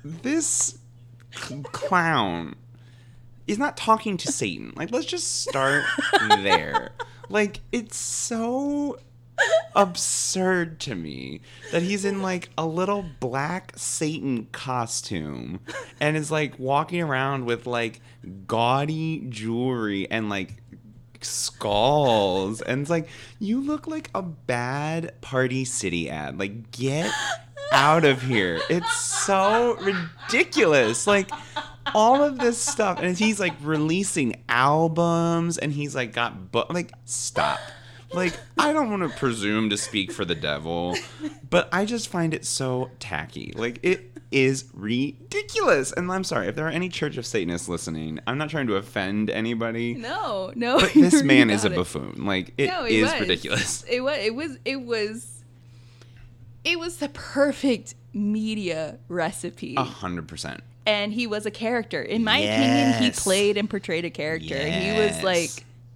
This 0.04 0.78
c- 1.36 1.64
clown 1.72 2.56
is 3.48 3.60
not 3.60 3.78
talking 3.78 4.18
to 4.18 4.32
Satan. 4.32 4.74
Like, 4.76 4.92
let's 4.92 5.06
just 5.06 5.42
start 5.42 5.84
there. 6.30 6.92
Like, 7.30 7.60
it's 7.72 7.98
so 7.98 8.98
absurd 9.76 10.80
to 10.82 10.96
me 10.96 11.42
that 11.72 11.82
he's 11.82 12.06
in 12.06 12.22
like 12.22 12.50
a 12.58 12.66
little 12.66 13.06
black 13.20 13.74
Satan 13.76 14.48
costume 14.52 15.60
and 16.00 16.16
is 16.16 16.32
like 16.32 16.58
walking 16.60 17.02
around 17.02 17.46
with 17.46 17.66
like 17.66 18.02
gaudy 18.48 19.26
jewelry 19.30 20.10
and 20.10 20.30
like 20.30 20.56
skulls. 21.22 22.62
And 22.62 22.82
it's 22.82 22.90
like 22.90 23.08
you 23.40 23.62
look 23.62 23.88
like 23.88 24.10
a 24.14 24.22
bad 24.22 25.20
party 25.22 25.66
city 25.66 26.10
ad. 26.10 26.40
Like 26.40 26.72
get 26.72 27.12
out 27.72 28.06
of 28.06 28.22
here. 28.22 28.62
It's 28.70 28.94
so 28.94 29.78
ridiculous. 29.82 31.08
Like 31.08 31.32
all 31.94 32.24
of 32.24 32.40
this 32.40 32.60
stuff. 32.60 33.00
And 33.02 33.18
he's 33.18 33.40
like 33.40 33.54
releasing 33.62 34.44
albums 34.48 35.58
and 35.58 35.72
he's 35.72 35.96
like 35.96 36.14
got 36.14 36.52
bu- 36.52 36.66
like 36.70 36.92
stop 37.06 37.60
like 38.14 38.34
i 38.58 38.72
don't 38.74 38.90
want 38.90 39.02
to 39.04 39.10
presume 39.18 39.70
to 39.70 39.78
speak 39.78 40.12
for 40.12 40.26
the 40.26 40.36
devil 40.36 40.96
but 41.50 41.68
i 41.72 41.86
just 41.86 42.08
find 42.08 42.34
it 42.34 42.46
so 42.46 42.90
tacky 43.00 43.54
like 43.56 43.80
it 43.84 44.12
is 44.32 44.66
ridiculous 44.74 45.92
and 45.92 46.12
i'm 46.12 46.24
sorry 46.24 46.48
if 46.48 46.56
there 46.56 46.66
are 46.66 46.72
any 46.72 46.90
church 46.90 47.18
of 47.18 47.26
satanists 47.26 47.68
listening 47.70 48.20
i'm 48.28 48.38
not 48.38 48.50
trying 48.50 48.68
to 48.68 48.76
offend 48.76 49.30
anybody 49.30 49.94
No, 49.94 50.52
no. 50.56 50.80
but 50.80 50.94
this 50.96 51.22
man 51.24 51.50
is 51.50 51.64
a 51.64 51.68
about 51.68 51.74
it. 51.74 51.78
buffoon 51.78 52.26
like 52.26 52.54
it 52.58 52.64
is 52.64 52.70
No, 52.70 52.86
it 52.86 53.02
was. 53.04 53.20
ridiculous 53.20 53.84
It 53.90 54.02
was. 54.02 54.18
It 54.18 54.36
was. 54.36 54.58
It 54.66 54.82
was. 54.82 55.30
It 56.64 56.80
was 56.80 56.98
the 56.98 57.10
perfect 57.10 57.94
media 58.14 58.98
recipe, 59.10 59.76
a 59.76 59.84
hundred 59.84 60.28
percent 60.28 60.62
and 60.86 61.14
he 61.14 61.28
was 61.28 61.46
a 61.46 61.52
character. 61.52 62.02
In 62.02 62.24
my 62.26 62.38
opinion, 62.38 63.02
he 63.04 63.12
played 63.12 63.56
and 63.58 63.70
portrayed 63.70 64.04
a 64.06 64.10
character. 64.10 64.58
He 64.58 64.92
was 64.98 65.22
like 65.24 65.50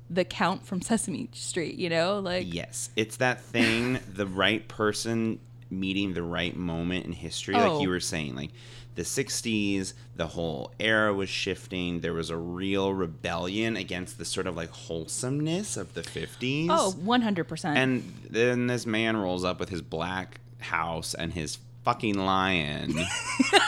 the 0.09 0.23
Count 0.25 0.65
from 0.65 0.81
Sesame 0.81 1.29
Street. 1.33 1.75
You 1.75 1.89
know, 1.89 2.19
like 2.19 2.53
Yes, 2.53 2.89
it's 2.95 3.17
that 3.17 3.41
thing, 3.41 3.99
the 4.13 4.25
right 4.27 4.67
person 4.67 5.39
meeting 5.69 6.13
the 6.13 6.23
right 6.23 6.55
moment 6.55 7.05
in 7.05 7.11
history, 7.11 7.53
like 7.55 7.63
Oh. 7.71 7.81
you 7.81 7.89
were 7.89 7.99
saying, 7.99 8.35
like 8.35 8.51
the 8.95 9.03
60s, 9.03 9.93
the 10.15 10.25
whole 10.27 10.71
era 10.79 11.13
was 11.13 11.29
shifting. 11.29 11.99
There 11.99 12.13
was 12.13 12.29
a 12.31 12.37
real 12.37 12.93
rebellion 12.93 13.75
against 13.75 14.17
the 14.17 14.25
sort 14.25 14.47
of 14.47 14.55
like 14.55 14.69
wholesomeness 14.71 15.77
of 15.77 15.93
the 15.93 16.01
50s. 16.01 16.67
oh, 16.71 16.91
one 16.93 17.21
hundred 17.21 17.43
percent. 17.47 17.77
And 17.77 18.13
then 18.29 18.67
this 18.67 18.85
man 18.87 19.15
rolls 19.17 19.43
up 19.43 19.59
with 19.59 19.69
his 19.69 19.81
black 19.83 20.39
house 20.59 21.13
and 21.13 21.31
his 21.33 21.59
fucking 21.83 22.15
lion. 22.17 22.95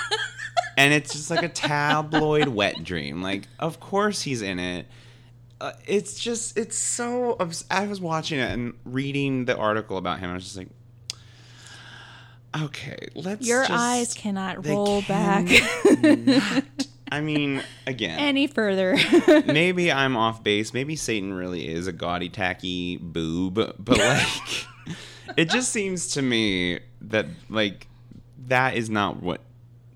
and 0.78 0.94
it's 0.94 1.14
just 1.14 1.30
like 1.30 1.44
a 1.44 1.50
tabloid 1.50 2.48
wet 2.48 2.84
dream. 2.84 3.22
Like, 3.22 3.44
of 3.60 3.80
course 3.80 4.22
he's 4.22 4.42
in 4.42 4.60
it. 4.60 4.88
Uh, 5.62 5.74
it's 5.86 6.20
just, 6.20 6.57
it's 6.57 6.78
so. 6.78 7.36
obs- 7.39 7.66
I 7.70 7.86
was 7.88 7.99
watching 7.99 8.39
it 8.39 8.51
and 8.51 8.74
reading 8.86 9.45
the 9.45 9.57
article 9.57 9.97
about 9.97 10.20
him. 10.20 10.30
I 10.30 10.34
was 10.34 10.43
just 10.45 10.57
like, 10.57 10.70
okay, 12.60 12.97
let's. 13.16 13.45
Your 13.45 13.62
just- 13.66 13.72
eyes 13.72 14.14
cannot 14.14 14.66
roll 14.66 15.01
back 15.03 15.47
cannot- 15.84 16.64
I 17.12 17.22
mean, 17.22 17.64
again, 17.88 18.20
any 18.20 18.45
further. 18.47 18.95
maybe 19.47 19.91
I'm 19.91 20.16
off 20.16 20.43
base. 20.43 20.74
Maybe 20.76 20.95
Satan 20.95 21.34
really 21.34 21.68
is 21.68 21.88
a 21.88 21.91
gaudy, 21.91 22.30
tacky 22.30 22.97
boob, 22.97 23.55
but 23.55 23.97
like, 23.97 24.28
it 25.36 25.49
just 25.49 25.72
seems 25.72 26.10
to 26.10 26.22
me 26.22 26.80
that 27.01 27.26
like 27.49 27.88
that 28.47 28.76
is 28.76 28.89
not 28.91 29.22
what. 29.24 29.41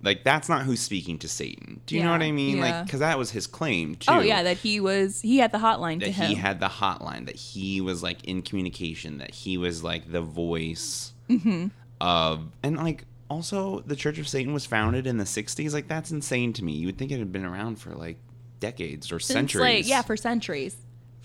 Like 0.04 0.24
that's 0.26 0.50
not 0.50 0.64
who's 0.64 0.82
speaking 0.82 1.18
to 1.20 1.28
Satan. 1.30 1.80
Do 1.86 1.96
you 1.96 2.04
know 2.04 2.12
what 2.12 2.22
I 2.22 2.32
mean? 2.32 2.58
yeah. 2.58 2.64
Like, 2.80 2.86
because 2.86 3.00
that 3.00 3.18
was 3.18 3.32
his 3.32 3.48
claim 3.48 3.96
too. 3.96 4.12
oh 4.12 4.20
yeah, 4.20 4.44
that 4.44 4.58
he 4.58 4.80
was. 4.80 5.22
He 5.22 5.38
had 5.38 5.52
the 5.54 5.58
hotline 5.60 6.00
that 6.02 6.06
to 6.08 6.12
him. 6.12 6.28
he 6.30 6.36
had 6.36 6.60
the 6.60 6.68
hotline. 6.68 7.26
That 7.26 7.38
he 7.38 7.80
was 7.82 8.04
like 8.04 8.24
in 8.26 8.42
communication. 8.42 9.18
That 9.20 9.34
he 9.34 9.58
was 9.58 9.84
like 9.84 10.12
the 10.12 10.22
voice 10.22 11.14
Mm-hmm. 11.30 11.68
of, 12.02 12.52
and 12.64 12.76
like 12.76 13.06
also 13.30 13.80
the 13.86 13.96
Church 13.96 14.20
of 14.20 14.28
Satan 14.28 14.54
was 14.54 14.66
founded 14.66 15.08
in 15.08 15.18
the 15.18 15.24
'60s. 15.24 15.74
Like 15.74 15.88
that's 15.88 16.12
insane 16.12 16.52
to 16.54 16.64
me. 16.64 16.74
You 16.74 16.88
would 16.88 16.98
think 16.98 17.12
it 17.12 17.20
had 17.20 17.32
been 17.32 17.46
around 17.46 17.78
for 17.80 17.92
like 17.92 18.18
decades 18.60 19.10
or 19.12 19.20
Since, 19.20 19.34
centuries. 19.54 19.86
Like, 19.86 19.88
yeah, 19.90 20.02
for 20.02 20.18
centuries. 20.18 20.76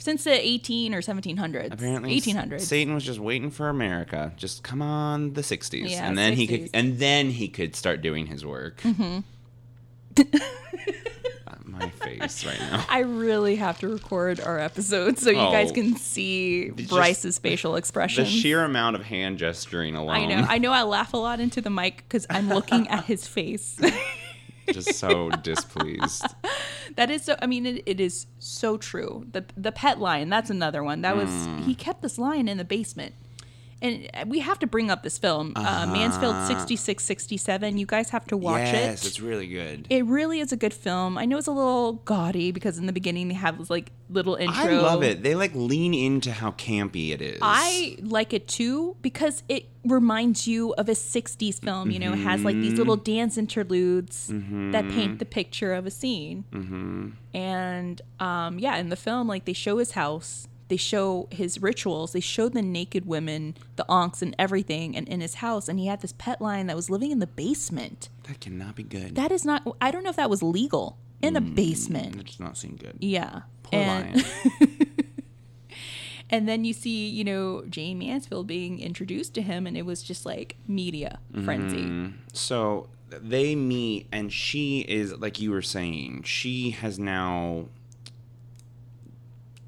Since 0.00 0.24
the 0.24 0.30
18 0.32 0.94
or 0.94 1.00
1700s. 1.02 1.72
Apparently, 1.72 2.18
1800s. 2.20 2.60
Satan 2.60 2.94
was 2.94 3.04
just 3.04 3.18
waiting 3.18 3.50
for 3.50 3.68
America. 3.68 4.32
Just 4.36 4.62
come 4.62 4.80
on, 4.80 5.32
the 5.34 5.40
'60s, 5.42 5.90
Yeah, 5.90 6.06
and 6.08 6.16
then 6.16 6.34
he 6.34 6.46
could, 6.46 6.70
and 6.72 6.98
then 6.98 7.30
he 7.30 7.48
could 7.48 7.74
start 7.76 8.00
doing 8.00 8.26
his 8.26 8.44
work. 8.46 8.80
Mm-hmm. 8.82 9.18
Uh, 11.46 11.54
My 11.64 11.88
face 11.88 12.44
right 12.44 12.58
now. 12.60 12.84
I 12.90 12.98
really 13.00 13.56
have 13.56 13.78
to 13.80 13.88
record 13.88 14.38
our 14.40 14.58
episode 14.58 15.18
so 15.18 15.30
you 15.30 15.36
guys 15.36 15.70
Oh. 15.70 15.74
can 15.74 15.96
see 15.96 16.68
Bryce's 16.70 17.38
facial 17.38 17.76
expression. 17.76 18.24
The 18.24 18.30
sheer 18.30 18.64
amount 18.64 18.96
of 18.96 19.02
hand 19.04 19.38
gesturing 19.38 19.94
alone. 19.94 20.16
I 20.16 20.26
know. 20.26 20.46
I 20.48 20.58
know. 20.58 20.72
I 20.72 20.82
laugh 20.82 21.14
a 21.14 21.16
lot 21.16 21.40
into 21.40 21.60
the 21.62 21.70
mic 21.70 21.98
because 22.08 22.26
I'm 22.28 22.48
looking 22.50 22.86
at 22.88 23.04
his 23.04 23.26
face. 23.26 23.80
just 24.72 24.94
so 24.96 25.30
displeased. 25.30 26.26
that 26.96 27.10
is 27.10 27.22
so. 27.24 27.36
I 27.40 27.46
mean, 27.46 27.66
it, 27.66 27.82
it 27.86 28.00
is 28.00 28.26
so 28.38 28.76
true. 28.76 29.26
The 29.32 29.44
the 29.56 29.72
pet 29.72 29.98
lion. 30.00 30.28
That's 30.28 30.50
another 30.50 30.82
one. 30.82 31.02
That 31.02 31.16
was 31.16 31.28
Hmm. 31.28 31.62
he 31.62 31.74
kept 31.74 32.02
this 32.02 32.18
lion 32.18 32.48
in 32.48 32.56
the 32.58 32.64
basement, 32.64 33.14
and 33.80 34.08
we 34.26 34.40
have 34.40 34.58
to 34.60 34.66
bring 34.66 34.90
up 34.90 35.02
this 35.02 35.18
film, 35.18 35.52
uh, 35.54 35.86
Mansfield 35.86 36.46
66, 36.46 37.04
67. 37.04 37.78
You 37.78 37.86
guys 37.86 38.10
have 38.10 38.26
to 38.26 38.36
watch 38.36 38.60
yes, 38.60 38.74
it. 38.74 38.76
Yes, 38.76 39.06
it's 39.06 39.20
really 39.20 39.46
good. 39.46 39.86
It 39.88 40.04
really 40.06 40.40
is 40.40 40.52
a 40.52 40.56
good 40.56 40.74
film. 40.74 41.16
I 41.16 41.24
know 41.26 41.38
it's 41.38 41.46
a 41.46 41.52
little 41.52 41.92
gaudy 41.92 42.50
because 42.50 42.78
in 42.78 42.86
the 42.86 42.92
beginning 42.92 43.28
they 43.28 43.34
have 43.34 43.58
this 43.58 43.70
like 43.70 43.92
little 44.10 44.34
intro. 44.34 44.64
I 44.64 44.80
love 44.80 45.02
it. 45.02 45.22
They 45.22 45.34
like 45.34 45.54
lean 45.54 45.94
into 45.94 46.32
how 46.32 46.52
campy 46.52 47.10
it 47.10 47.22
is. 47.22 47.38
I 47.40 47.98
like 48.02 48.32
it 48.32 48.48
too 48.48 48.96
because 49.00 49.42
it 49.48 49.66
reminds 49.84 50.48
you 50.48 50.72
of 50.74 50.88
a 50.88 50.92
60s 50.92 51.62
film. 51.62 51.90
You 51.90 52.00
know, 52.00 52.12
it 52.12 52.18
has 52.18 52.42
like 52.42 52.56
these 52.56 52.78
little 52.78 52.96
dance 52.96 53.38
interludes 53.38 54.28
that 54.28 54.88
paint 54.88 55.18
the 55.18 55.24
picture 55.24 55.72
of 55.72 55.86
a 55.86 55.90
scene. 55.90 56.44
Mm-hmm. 56.52 57.08
And 57.34 58.02
um, 58.18 58.58
yeah, 58.58 58.76
in 58.76 58.88
the 58.88 58.96
film, 58.96 59.28
like 59.28 59.44
they 59.44 59.52
show 59.52 59.78
his 59.78 59.92
house, 59.92 60.48
they 60.68 60.76
show 60.76 61.28
his 61.30 61.60
rituals, 61.60 62.12
they 62.12 62.20
show 62.20 62.48
the 62.48 62.62
naked 62.62 63.06
women, 63.06 63.56
the 63.76 63.90
ankhs, 63.90 64.22
and 64.22 64.34
everything, 64.38 64.96
and 64.96 65.08
in 65.08 65.20
his 65.20 65.34
house. 65.34 65.68
And 65.68 65.78
he 65.78 65.86
had 65.86 66.00
this 66.00 66.12
pet 66.12 66.40
lion 66.40 66.66
that 66.66 66.76
was 66.76 66.90
living 66.90 67.10
in 67.10 67.18
the 67.18 67.26
basement. 67.26 68.08
that 68.24 68.40
cannot 68.40 68.76
be 68.76 68.82
good. 68.82 69.14
That 69.14 69.32
is 69.32 69.44
not, 69.44 69.66
I 69.80 69.90
don't 69.90 70.04
know 70.04 70.10
if 70.10 70.16
that 70.16 70.30
was 70.30 70.42
legal 70.42 70.98
in 71.22 71.36
a 71.36 71.40
mm, 71.40 71.54
basement. 71.54 72.16
that 72.16 72.26
does 72.26 72.40
not 72.40 72.56
seem 72.56 72.76
good. 72.76 72.96
Yeah. 73.00 73.42
Poor 73.64 73.80
and, 73.80 74.16
lion. 74.16 74.26
and 76.30 76.48
then 76.48 76.64
you 76.64 76.72
see, 76.72 77.08
you 77.08 77.24
know, 77.24 77.64
Jayne 77.68 77.98
Mansfield 77.98 78.46
being 78.46 78.78
introduced 78.80 79.34
to 79.34 79.42
him, 79.42 79.66
and 79.66 79.76
it 79.76 79.86
was 79.86 80.02
just 80.02 80.26
like 80.26 80.56
media 80.66 81.18
frenzy. 81.44 81.78
Mm-hmm. 81.78 82.16
So 82.32 82.88
they 83.08 83.54
meet, 83.54 84.06
and 84.12 84.32
she 84.32 84.80
is 84.80 85.16
like 85.18 85.40
you 85.40 85.50
were 85.50 85.62
saying. 85.62 86.22
She 86.24 86.70
has 86.70 86.98
now 86.98 87.68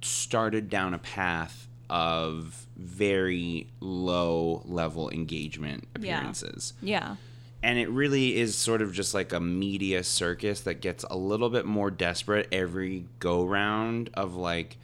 started 0.02 0.68
down 0.68 0.94
a 0.94 0.98
path 0.98 1.68
of 1.88 2.66
very 2.76 3.66
low 3.80 4.62
level 4.64 5.10
engagement 5.10 5.86
Yeah. 5.98 6.18
appearances. 6.18 6.72
Yeah. 6.80 7.16
And 7.62 7.78
it 7.78 7.90
really 7.90 8.36
is 8.38 8.56
sort 8.56 8.80
of 8.80 8.92
just 8.94 9.12
like 9.12 9.32
a 9.32 9.40
media 9.40 10.02
circus 10.02 10.60
that 10.62 10.80
gets 10.80 11.04
a 11.10 11.16
little 11.16 11.50
bit 11.50 11.66
more 11.66 11.90
desperate 11.90 12.48
every 12.52 13.04
go 13.18 13.44
round 13.44 14.08
of 14.14 14.34
like, 14.34 14.78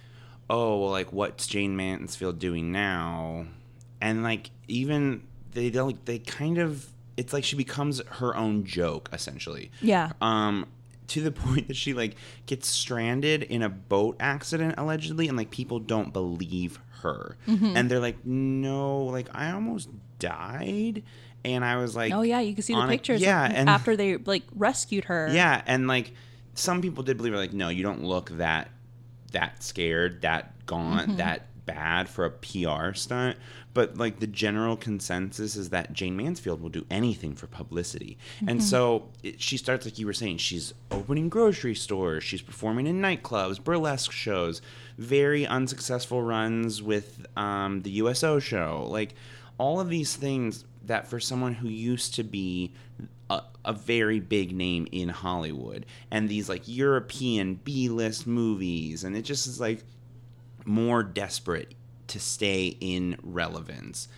oh, 0.50 0.80
well, 0.80 0.90
like 0.90 1.12
what's 1.12 1.46
Jayne 1.46 1.74
Mansfield 1.76 2.38
doing 2.38 2.72
now? 2.72 3.46
And 4.00 4.22
like 4.22 4.50
even 4.68 5.22
they 5.52 5.70
don't 5.70 6.04
they 6.04 6.18
kind 6.18 6.58
of 6.58 6.86
it's 7.16 7.32
like 7.32 7.44
she 7.44 7.56
becomes 7.56 8.02
her 8.06 8.36
own 8.36 8.64
joke 8.64 9.08
essentially. 9.12 9.70
Yeah. 9.80 10.12
Um 10.20 10.66
to 11.08 11.20
the 11.20 11.32
point 11.44 11.68
that 11.68 11.76
she 11.76 11.94
like 11.94 12.16
gets 12.46 12.68
stranded 12.68 13.42
in 13.42 13.62
a 13.62 13.68
boat 13.68 14.16
accident 14.20 14.74
allegedly 14.78 15.28
and 15.28 15.36
like 15.36 15.50
people 15.50 15.78
don't 15.78 16.12
believe 16.12 16.78
her. 17.02 17.36
Mm-hmm. 17.46 17.76
And 17.76 17.90
they're 17.90 18.00
like, 18.00 18.24
"No, 18.26 19.04
like 19.04 19.28
I 19.34 19.52
almost 19.52 19.88
died." 20.18 21.02
And 21.44 21.64
I 21.64 21.76
was 21.76 21.94
like, 21.94 22.12
Oh 22.12 22.22
yeah, 22.22 22.40
you 22.40 22.54
can 22.54 22.62
see 22.64 22.72
the 22.74 22.80
on 22.80 22.88
a- 22.88 22.92
pictures. 22.92 23.20
yeah, 23.20 23.44
and 23.44 23.68
after 23.70 23.96
they 23.96 24.16
like 24.16 24.42
rescued 24.54 25.04
her. 25.04 25.28
yeah, 25.32 25.62
and 25.66 25.86
like 25.86 26.12
some 26.54 26.80
people 26.82 27.04
did 27.04 27.16
believe 27.18 27.32
her. 27.34 27.38
Like, 27.38 27.52
no, 27.52 27.68
you 27.68 27.82
don't 27.84 28.02
look 28.02 28.30
that 28.38 28.70
that 29.32 29.62
scared, 29.62 30.22
that 30.22 30.66
gaunt, 30.66 31.02
Mm-hmm. 31.08 31.16
that 31.18 31.46
bad 31.66 32.08
for 32.08 32.24
a 32.24 32.30
PR 32.30 32.94
stunt. 32.94 33.36
But 33.74 33.98
like 33.98 34.20
the 34.20 34.26
general 34.26 34.76
consensus 34.76 35.56
is 35.56 35.70
that 35.70 35.92
Jayne 35.92 36.16
Mansfield 36.16 36.62
will 36.62 36.70
do 36.70 36.86
anything 36.90 37.34
for 37.34 37.46
publicity. 37.46 38.16
Mm-hmm. 38.36 38.48
And 38.48 38.64
so 38.64 39.08
it, 39.22 39.40
she 39.40 39.58
starts 39.58 39.84
like 39.84 39.98
you 39.98 40.06
were 40.06 40.14
saying. 40.14 40.38
She's 40.38 40.72
opening 40.90 41.28
grocery 41.28 41.74
stores. 41.74 42.24
She's 42.24 42.40
performing 42.40 42.86
in 42.86 43.02
nightclubs, 43.02 43.62
burlesque 43.62 44.12
shows, 44.12 44.62
very 44.96 45.46
unsuccessful 45.46 46.22
runs 46.22 46.82
with 46.82 47.26
um, 47.36 47.82
the 47.82 47.90
USO 47.90 48.38
show. 48.38 48.86
Like 48.88 49.14
all 49.58 49.80
of 49.80 49.90
these 49.90 50.16
things 50.16 50.64
that 50.86 51.08
for 51.08 51.20
someone 51.20 51.52
who 51.52 51.68
used 51.68 52.14
to 52.14 52.24
be 52.24 52.72
a, 53.28 53.42
a 53.64 53.72
very 53.72 54.20
big 54.20 54.54
name 54.54 54.86
in 54.92 55.08
Hollywood 55.08 55.84
and 56.10 56.28
these 56.28 56.48
like 56.48 56.62
European 56.66 57.56
B 57.56 57.88
list 57.88 58.26
movies, 58.26 59.04
and 59.04 59.16
it 59.16 59.22
just 59.22 59.46
is 59.46 59.60
like 59.60 59.84
more 60.66 61.02
desperate 61.02 61.74
to 62.08 62.20
stay 62.20 62.76
in 62.80 63.16
relevance. 63.22 64.08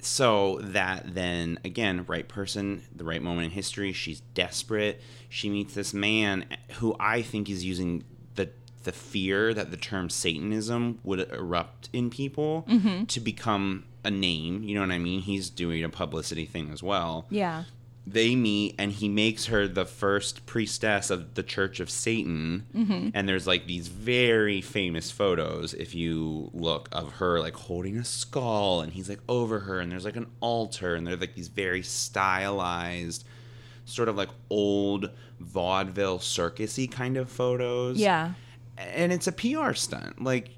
So 0.00 0.58
that 0.62 1.14
then 1.14 1.60
again, 1.64 2.04
right 2.08 2.28
person, 2.28 2.82
the 2.94 3.04
right 3.04 3.22
moment 3.22 3.46
in 3.46 3.50
history, 3.52 3.92
she's 3.92 4.20
desperate. 4.34 5.00
She 5.28 5.48
meets 5.48 5.74
this 5.74 5.94
man 5.94 6.44
who 6.72 6.96
I 6.98 7.22
think 7.22 7.48
is 7.48 7.64
using 7.64 8.04
the 8.34 8.50
the 8.82 8.92
fear 8.92 9.54
that 9.54 9.70
the 9.70 9.76
term 9.76 10.10
Satanism 10.10 10.98
would 11.04 11.20
erupt 11.32 11.88
in 11.92 12.10
people 12.10 12.66
mm-hmm. 12.68 13.04
to 13.04 13.20
become 13.20 13.84
a 14.04 14.10
name. 14.10 14.64
You 14.64 14.74
know 14.74 14.80
what 14.80 14.90
I 14.90 14.98
mean? 14.98 15.20
He's 15.20 15.48
doing 15.48 15.84
a 15.84 15.88
publicity 15.88 16.46
thing 16.46 16.70
as 16.72 16.82
well 16.82 17.26
Yeah. 17.30 17.64
They 18.04 18.34
meet 18.34 18.74
and 18.78 18.90
he 18.90 19.08
makes 19.08 19.46
her 19.46 19.68
the 19.68 19.84
first 19.84 20.44
priestess 20.44 21.08
of 21.08 21.34
the 21.34 21.42
church 21.44 21.78
of 21.78 21.88
satan. 21.88 22.66
Mm-hmm. 22.74 23.08
And 23.14 23.28
there's 23.28 23.46
like 23.46 23.66
these 23.66 23.86
very 23.88 24.60
famous 24.60 25.10
photos 25.12 25.72
if 25.74 25.94
you 25.94 26.50
look 26.52 26.88
of 26.90 27.12
her 27.14 27.38
like 27.38 27.54
holding 27.54 27.96
a 27.98 28.04
skull 28.04 28.80
and 28.80 28.92
he's 28.92 29.08
like 29.08 29.20
over 29.28 29.60
her 29.60 29.78
and 29.78 29.92
there's 29.92 30.04
like 30.04 30.16
an 30.16 30.26
altar 30.40 30.96
and 30.96 31.06
they're 31.06 31.16
like 31.16 31.36
these 31.36 31.46
very 31.48 31.82
stylized 31.82 33.24
sort 33.84 34.08
of 34.08 34.16
like 34.16 34.30
old 34.50 35.10
vaudeville 35.40 36.18
circusy 36.18 36.90
kind 36.90 37.16
of 37.16 37.30
photos. 37.30 37.98
Yeah. 37.98 38.32
and 38.78 39.12
it's 39.12 39.26
a 39.28 39.32
pr 39.32 39.72
stunt. 39.74 40.22
Like 40.22 40.50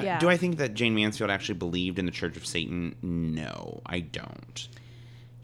Yeah. 0.00 0.18
do 0.20 0.28
i 0.28 0.36
think 0.36 0.56
that 0.58 0.74
jayne 0.74 0.94
mansfield 0.94 1.30
actually 1.30 1.58
believed 1.58 1.98
in 1.98 2.06
the 2.06 2.12
church 2.12 2.36
of 2.36 2.46
satan? 2.46 2.94
No 3.02 3.82
i 3.86 3.98
don't 4.00 4.68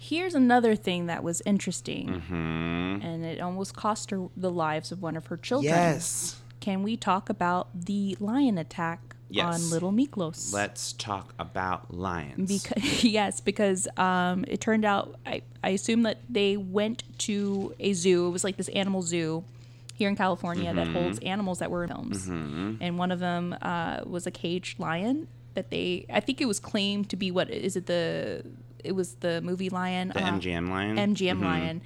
Here's 0.00 0.34
another 0.34 0.76
thing 0.76 1.06
that 1.06 1.22
was 1.24 1.42
interesting, 1.44 2.20
hmm 2.28 2.98
and 3.02 3.24
it 3.24 3.40
almost 3.40 3.74
cost 3.74 4.10
her 4.10 4.28
the 4.36 4.50
lives 4.50 4.90
of 4.92 5.02
one 5.02 5.16
of 5.16 5.26
her 5.26 5.36
children. 5.36 5.72
yes 5.74 6.40
Can 6.60 6.82
we 6.82 6.96
talk 6.96 7.28
about 7.28 7.68
the 7.74 8.16
lion 8.20 8.58
attack 8.58 9.00
Yes. 9.30 9.44
on 9.44 9.70
little 9.70 9.92
Miklos? 9.92 10.54
Let's 10.54 10.94
talk 10.94 11.34
about 11.38 11.92
lions. 11.94 12.48
because 12.48 13.04
yes, 13.18 13.40
because 13.42 13.86
um, 13.98 14.44
it 14.48 14.60
turned 14.60 14.84
out 14.86 15.16
I, 15.26 15.42
I 15.62 15.70
assume 15.70 16.02
that 16.04 16.18
they 16.30 16.56
went 16.56 17.02
to 17.26 17.74
a 17.78 17.92
zoo. 17.92 18.26
It 18.28 18.30
was 18.30 18.42
like 18.44 18.56
this 18.56 18.68
animal 18.68 19.02
zoo 19.02 19.44
here 19.94 20.08
in 20.08 20.16
California 20.16 20.72
that 20.72 20.86
holds 20.88 21.18
animals 21.18 21.58
that 21.58 21.70
were 21.70 21.82
in 21.84 21.90
films, 21.90 22.26
and 22.80 22.98
one 22.98 23.10
of 23.12 23.18
them 23.20 23.54
uh, 23.60 24.00
was 24.06 24.26
a 24.26 24.30
caged 24.30 24.78
lion 24.80 25.26
that 25.54 25.70
they. 25.70 26.06
I 26.10 26.20
think 26.20 26.40
it 26.40 26.46
was 26.46 26.58
claimed 26.60 27.10
to 27.10 27.16
be 27.16 27.30
what 27.30 27.50
is 27.50 27.76
it 27.76 27.84
the? 27.86 28.44
It 28.88 28.94
was 28.94 29.16
the 29.16 29.42
movie 29.42 29.68
lion. 29.68 30.08
the 30.08 30.24
uh, 30.24 30.30
MGM 30.30 30.70
lion. 30.70 30.96
MGM 30.96 31.42
lion. 31.42 31.82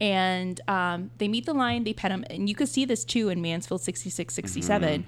And 0.00 0.60
um, 0.66 1.10
they 1.18 1.28
meet 1.28 1.46
the 1.46 1.54
lion, 1.54 1.84
they 1.84 1.92
pet 1.92 2.10
him. 2.10 2.24
And 2.28 2.48
you 2.48 2.54
could 2.54 2.68
see 2.68 2.84
this 2.84 3.04
too 3.04 3.28
in 3.28 3.40
Mansfield 3.40 3.82
66, 3.82 4.34
67. 4.34 5.06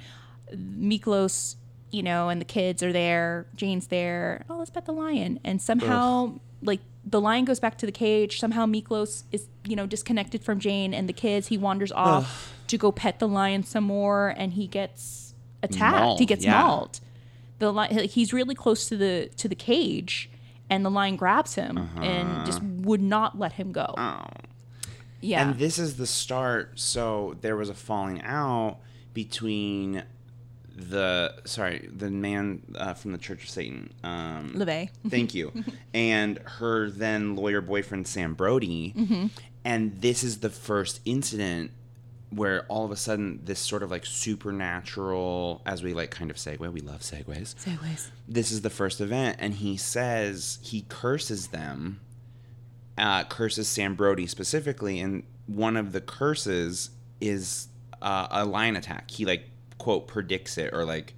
Miklos, 0.55 1.57
you 1.91 2.03
know, 2.03 2.29
and 2.29 2.41
the 2.41 2.45
kids 2.45 2.83
are 2.83 2.93
there. 2.93 3.47
Jayne's 3.57 3.89
there. 3.89 4.45
Oh, 4.49 4.59
let's 4.59 4.71
pet 4.71 4.85
the 4.85 4.93
lion. 4.93 5.41
And 5.43 5.61
somehow, 5.61 6.39
like, 6.63 6.81
the 7.05 7.21
lion 7.21 7.45
goes 7.45 7.59
back 7.59 7.79
to 7.79 7.87
the 7.87 7.93
cage. 7.93 8.39
Somehow 8.39 8.67
Miklos 8.67 9.25
is, 9.33 9.49
you 9.65 9.75
know, 9.75 9.87
disconnected 9.87 10.45
from 10.45 10.61
Jayne 10.61 10.95
and 10.95 11.09
the 11.09 11.13
kids. 11.13 11.49
He 11.49 11.59
wanders 11.59 11.91
off 11.91 12.55
to 12.69 12.79
go 12.79 12.93
pet 12.93 13.19
the 13.19 13.29
lion 13.29 13.65
some 13.65 13.85
more 13.85 14.35
and 14.37 14.53
he 14.53 14.67
gets 14.67 15.35
attacked. 15.63 16.21
he 16.21 16.27
gets 16.27 16.45
yeah. 16.45 16.63
mauled. 16.63 17.01
The 17.59 17.73
li- 17.73 18.07
he's 18.07 18.33
really 18.33 18.55
close 18.55 18.89
to 18.89 18.97
the 18.97 19.31
to 19.37 19.49
the 19.49 19.55
cage 19.55 20.29
and 20.73 20.87
the 20.87 20.91
lion 20.91 21.17
grabs 21.17 21.55
him 21.55 21.77
and 22.01 22.47
just 22.47 22.63
would 22.63 23.03
not 23.03 23.39
let 23.39 23.53
him 23.53 23.73
go. 23.73 23.95
Oh. 23.99 24.25
Yeah. 25.21 25.43
And 25.43 25.59
this 25.59 25.79
is 25.79 25.99
the 25.99 26.07
start. 26.07 26.81
So 26.81 27.37
there 27.43 27.57
was 27.57 27.69
a 27.69 27.75
falling 27.75 28.23
out 28.23 28.79
between 29.13 30.03
the 30.75 31.35
sorry 31.45 31.87
the 31.95 32.11
man 32.11 32.63
uh, 32.75 32.95
from 32.95 33.13
the 33.13 33.19
Church 33.19 33.45
of 33.45 33.51
Satan. 33.51 33.93
Um, 34.03 34.55
LaVey. 34.57 34.89
thank 35.11 35.35
you, 35.35 35.53
and 35.93 36.39
her 36.39 36.89
then 36.89 37.37
lawyer 37.37 37.61
boyfriend 37.61 38.09
Sam 38.09 38.35
Brody. 38.35 38.95
Mm-hmm. 38.97 39.27
And 39.65 40.01
this 40.01 40.25
is 40.25 40.39
the 40.39 40.51
first 40.51 41.01
incident 41.05 41.71
where 42.35 42.65
all 42.69 42.85
of 42.85 42.91
a 42.91 42.97
sudden 42.97 43.41
this 43.45 43.59
sort 43.61 43.83
of 43.83 43.91
like 43.91 44.07
supernatural, 44.07 45.63
as 45.67 45.83
we 45.83 45.93
like 45.93 46.11
kind 46.11 46.31
of 46.31 46.37
segue. 46.37 46.59
We 46.73 46.81
love 46.81 47.01
segues. 47.01 47.55
Segues. 47.55 48.11
this 48.27 48.51
is 48.51 48.63
the 48.63 48.71
first 48.71 49.01
event 49.01 49.37
and 49.41 49.55
he 49.55 49.77
says 49.77 50.59
he 50.63 50.83
curses 50.89 51.49
them 51.49 52.01
uh, 52.99 53.25
curses 53.25 53.69
sam 53.69 53.95
brody 53.95 54.27
specifically 54.27 55.01
and 55.01 55.23
one 55.47 55.77
of 55.77 55.93
the 55.93 56.01
curses 56.01 56.91
is 57.21 57.69
uh, 58.01 58.29
a 58.31 58.45
lion 58.45 58.77
attack 58.77 59.11
he 59.11 59.25
like 59.25 59.45
quote 59.79 60.07
predicts 60.07 60.59
it 60.59 60.73
or 60.73 60.85
like 60.85 61.15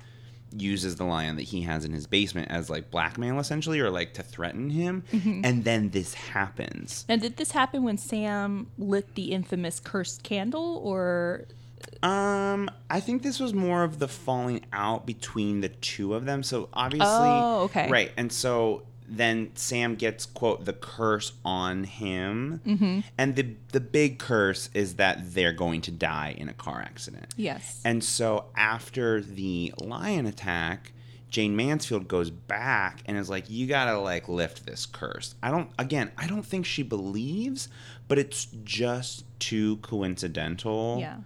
uses 0.57 0.97
the 0.97 1.05
lion 1.05 1.37
that 1.37 1.43
he 1.43 1.63
has 1.63 1.85
in 1.85 1.93
his 1.93 2.07
basement 2.07 2.51
as 2.51 2.71
like 2.71 2.91
blackmail 2.91 3.39
essentially 3.39 3.81
or 3.81 3.91
like 3.91 4.15
to 4.15 4.23
threaten 4.23 4.71
him. 4.71 5.03
And 5.13 5.65
then 5.65 5.91
this 5.91 6.15
happens. 6.15 7.05
Now, 7.09 7.17
did 7.17 7.37
this 7.37 7.51
happen 7.53 7.83
when 7.83 7.99
Sam 7.99 8.69
lit 8.79 9.15
the 9.15 9.33
infamous 9.33 9.81
cursed 9.81 10.23
candle, 10.23 10.81
or? 10.85 11.47
Um 12.03 12.71
i 12.89 12.99
think 13.01 13.23
this 13.23 13.39
was 13.39 13.53
more 13.53 13.83
of 13.85 13.99
the 13.99 14.09
falling 14.09 14.65
out 14.73 15.05
between 15.07 15.61
the 15.61 15.69
two 15.69 16.15
of 16.15 16.25
them. 16.25 16.43
So 16.43 16.69
obviously 16.73 17.07
Oh, 17.09 17.63
okay. 17.65 17.91
right 17.91 18.11
and 18.17 18.33
so 18.33 18.85
then 19.07 19.51
Sam 19.55 19.97
gets 19.97 20.25
quote 20.27 20.65
the 20.65 20.73
curse 20.73 21.33
on 21.45 21.85
him, 21.85 22.61
and 23.19 23.37
the 23.37 23.55
the 23.73 23.81
big 23.81 24.19
curse 24.19 24.71
is 24.75 24.95
that 24.97 25.35
they're 25.35 25.53
going 25.53 25.81
to 25.83 25.91
die 25.91 26.35
in 26.39 26.49
a 26.49 26.55
car 26.55 26.81
accident. 26.81 27.27
Yes. 27.37 27.81
And 27.85 28.03
so 28.03 28.47
after 28.57 29.21
the 29.21 29.75
lion 29.79 30.27
attack, 30.27 30.93
Jayne 31.29 31.55
Mansfield 31.57 32.09
goes 32.09 32.31
back 32.31 33.03
and 33.07 33.19
is 33.19 33.29
like, 33.29 33.51
"You 33.51 33.67
gotta 33.67 33.99
like 33.99 34.29
lift 34.29 34.65
this 34.65 34.87
curse." 34.87 35.35
I 35.43 35.51
don't. 35.51 35.71
Again, 35.79 36.11
I 36.17 36.27
don't 36.27 36.45
think 36.47 36.65
she 36.65 36.83
believes, 36.83 37.69
but 38.09 38.19
it's 38.19 38.47
just 38.65 39.25
too 39.39 39.77
coincidental. 39.79 40.99
Yeah. 41.01 41.17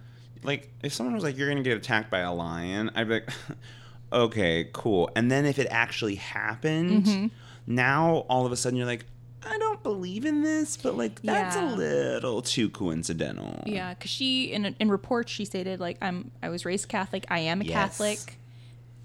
Like 0.43 0.71
if 0.83 0.93
someone 0.93 1.15
was 1.15 1.23
like, 1.23 1.37
"You're 1.37 1.47
gonna 1.49 1.63
get 1.63 1.77
attacked 1.77 2.09
by 2.11 2.19
a 2.19 2.33
lion," 2.33 2.91
I'd 2.95 3.07
be 3.07 3.13
like, 3.15 3.29
"Okay, 4.11 4.69
cool." 4.73 5.09
And 5.15 5.31
then 5.31 5.45
if 5.45 5.59
it 5.59 5.67
actually 5.69 6.15
happened, 6.15 7.05
Mm-hmm. 7.05 7.27
Now 7.69 8.25
all 8.27 8.45
of 8.45 8.51
a 8.51 8.57
sudden 8.57 8.75
you're 8.77 8.85
like. 8.87 9.05
I 9.41 9.57
don't 9.57 9.81
believe 9.83 10.25
in 10.25 10.41
this, 10.43 10.75
but 10.75 10.97
like 10.97 11.21
that's 11.21 11.55
Yeah. 11.55 11.73
a 11.73 11.77
little 11.77 12.41
too 12.41 12.69
coincidental. 12.69 13.63
Yeah, 13.65 13.93
because 13.93 14.11
she 14.11 14.51
in 14.51 14.75
in 14.81 14.91
reports 14.91 15.31
she 15.31 15.45
stated 15.45 15.79
like 15.79 15.97
I'm 16.01 16.31
I 16.43 16.49
was 16.49 16.65
raised 16.65 16.89
Catholic. 16.89 17.25
I 17.29 17.39
am 17.39 17.61
a 17.61 17.63
Yes. 17.63 17.73
Catholic. 17.73 18.37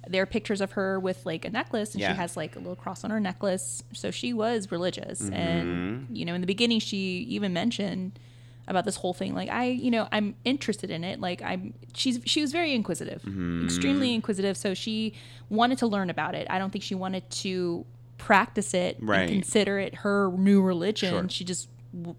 There 0.08 0.20
are 0.22 0.26
pictures 0.26 0.60
of 0.60 0.72
her 0.72 0.98
with 0.98 1.24
like 1.24 1.44
a 1.44 1.50
necklace, 1.50 1.92
and 1.92 2.00
Yeah. 2.00 2.10
she 2.12 2.16
has 2.18 2.36
like 2.36 2.56
a 2.56 2.58
little 2.58 2.74
cross 2.74 3.04
on 3.04 3.10
her 3.12 3.20
necklace. 3.20 3.84
So 3.92 4.10
she 4.10 4.32
was 4.32 4.72
religious, 4.72 5.22
Mm-hmm. 5.22 5.32
and 5.34 6.06
you 6.18 6.24
know, 6.24 6.34
in 6.34 6.40
the 6.40 6.48
beginning, 6.48 6.80
she 6.80 7.24
even 7.30 7.52
mentioned 7.52 8.18
about 8.66 8.84
this 8.86 8.96
whole 8.96 9.14
thing. 9.14 9.34
Like 9.36 9.50
I, 9.50 9.66
you 9.66 9.90
know, 9.92 10.08
I'm 10.10 10.34
interested 10.44 10.90
in 10.90 11.04
it. 11.04 11.20
Like 11.20 11.42
I'm, 11.42 11.74
she's 11.94 12.18
she 12.24 12.40
was 12.40 12.50
very 12.50 12.74
inquisitive, 12.74 13.22
Mm-hmm. 13.22 13.66
extremely 13.66 14.12
inquisitive. 14.12 14.56
So 14.56 14.74
she 14.74 15.14
wanted 15.48 15.78
to 15.78 15.86
learn 15.86 16.10
about 16.10 16.34
it. 16.34 16.48
I 16.50 16.58
don't 16.58 16.70
think 16.72 16.82
she 16.82 16.96
wanted 16.96 17.30
to 17.44 17.86
practice 18.18 18.74
it 18.74 18.96
Right. 19.00 19.22
and 19.22 19.30
consider 19.30 19.78
it 19.78 19.96
her 19.96 20.30
new 20.36 20.62
religion. 20.62 21.10
Sure. 21.10 21.28
She 21.28 21.44
just 21.44 21.68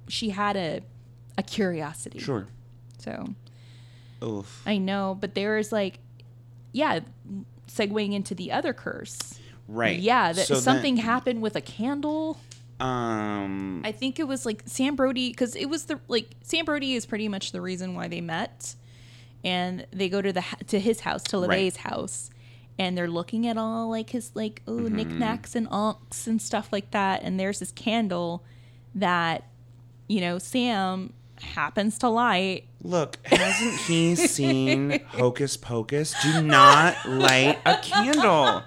she 0.08 0.30
had 0.30 0.56
a 0.56 0.82
a 1.38 1.44
curiosity. 1.44 2.20
Sure. 2.20 2.48
So 3.00 3.28
Oof. 4.24 4.62
I 4.66 4.78
know, 4.78 5.18
but 5.20 5.36
there 5.36 5.58
is 5.58 5.72
like, 5.72 6.00
yeah, 6.72 7.02
segueing 7.68 8.14
into 8.14 8.34
the 8.34 8.52
other 8.52 8.74
curse. 8.74 9.40
Right. 9.68 10.00
Yeah, 10.00 10.32
that 10.32 10.48
So 10.48 10.56
something 10.56 10.98
happened 10.98 11.42
with 11.42 11.56
a 11.56 11.62
candle. 11.62 12.38
Um. 12.80 13.82
I 13.86 13.92
think 13.92 14.20
it 14.20 14.28
was 14.28 14.46
like 14.46 14.64
Sam 14.66 14.96
Brody 14.96 15.30
because 15.30 15.56
it 15.56 15.66
was 15.70 15.86
the 15.86 16.00
like 16.08 16.36
Sam 16.44 16.66
Brody 16.66 16.94
is 16.94 17.06
pretty 17.06 17.28
much 17.28 17.52
the 17.52 17.62
reason 17.62 17.96
why 17.96 18.08
they 18.08 18.22
met, 18.22 18.76
and 19.44 19.86
they 19.92 20.10
go 20.10 20.22
to 20.22 20.32
the 20.34 20.44
to 20.68 20.80
his 20.80 21.00
house 21.02 21.24
to 21.24 21.40
Right. 21.40 21.76
House, 21.78 22.30
and 22.78 22.98
they're 22.98 23.10
looking 23.10 23.48
at 23.48 23.58
all 23.58 23.90
like 23.90 24.10
his 24.12 24.32
like 24.36 24.62
oh 24.68 24.72
Mm-hmm. 24.74 24.96
knickknacks 24.96 25.56
and 25.56 25.68
ankhs 25.72 26.28
and 26.28 26.42
stuff 26.42 26.70
like 26.72 26.92
that, 26.92 27.22
and 27.24 27.40
there's 27.40 27.60
this 27.60 27.72
candle 27.72 28.44
that 28.94 29.44
you 30.08 30.22
know 30.22 30.38
Sam 30.40 31.14
happens 31.42 31.98
to 32.00 32.10
light. 32.10 32.66
Look, 32.82 33.18
hasn't 33.26 33.80
he 33.82 34.16
seen 34.16 35.00
Hocus 35.08 35.58
Pocus? 35.58 36.14
Do 36.24 36.42
not 36.42 36.96
light 37.08 37.60
a 37.66 37.78
candle. 37.82 38.64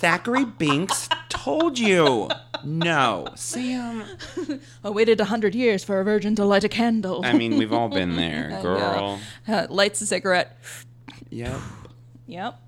Thackery 0.00 0.44
Binx 0.56 1.08
told 1.28 1.78
you. 1.78 2.28
No, 2.64 3.28
Sam. 3.34 4.04
I 4.84 4.90
waited 4.90 5.20
a 5.20 5.26
hundred 5.26 5.54
years 5.54 5.84
for 5.84 6.00
a 6.00 6.04
virgin 6.04 6.34
to 6.36 6.44
light 6.44 6.64
a 6.64 6.68
candle. 6.68 7.20
I 7.24 7.32
mean, 7.34 7.56
we've 7.58 7.72
all 7.72 7.88
been 7.88 8.16
there, 8.16 8.58
girl. 8.62 9.18
Uh, 9.46 9.66
lights 9.70 10.00
a 10.00 10.06
cigarette. 10.06 10.58
Yep. 11.30 11.56
Yep. 12.26 12.60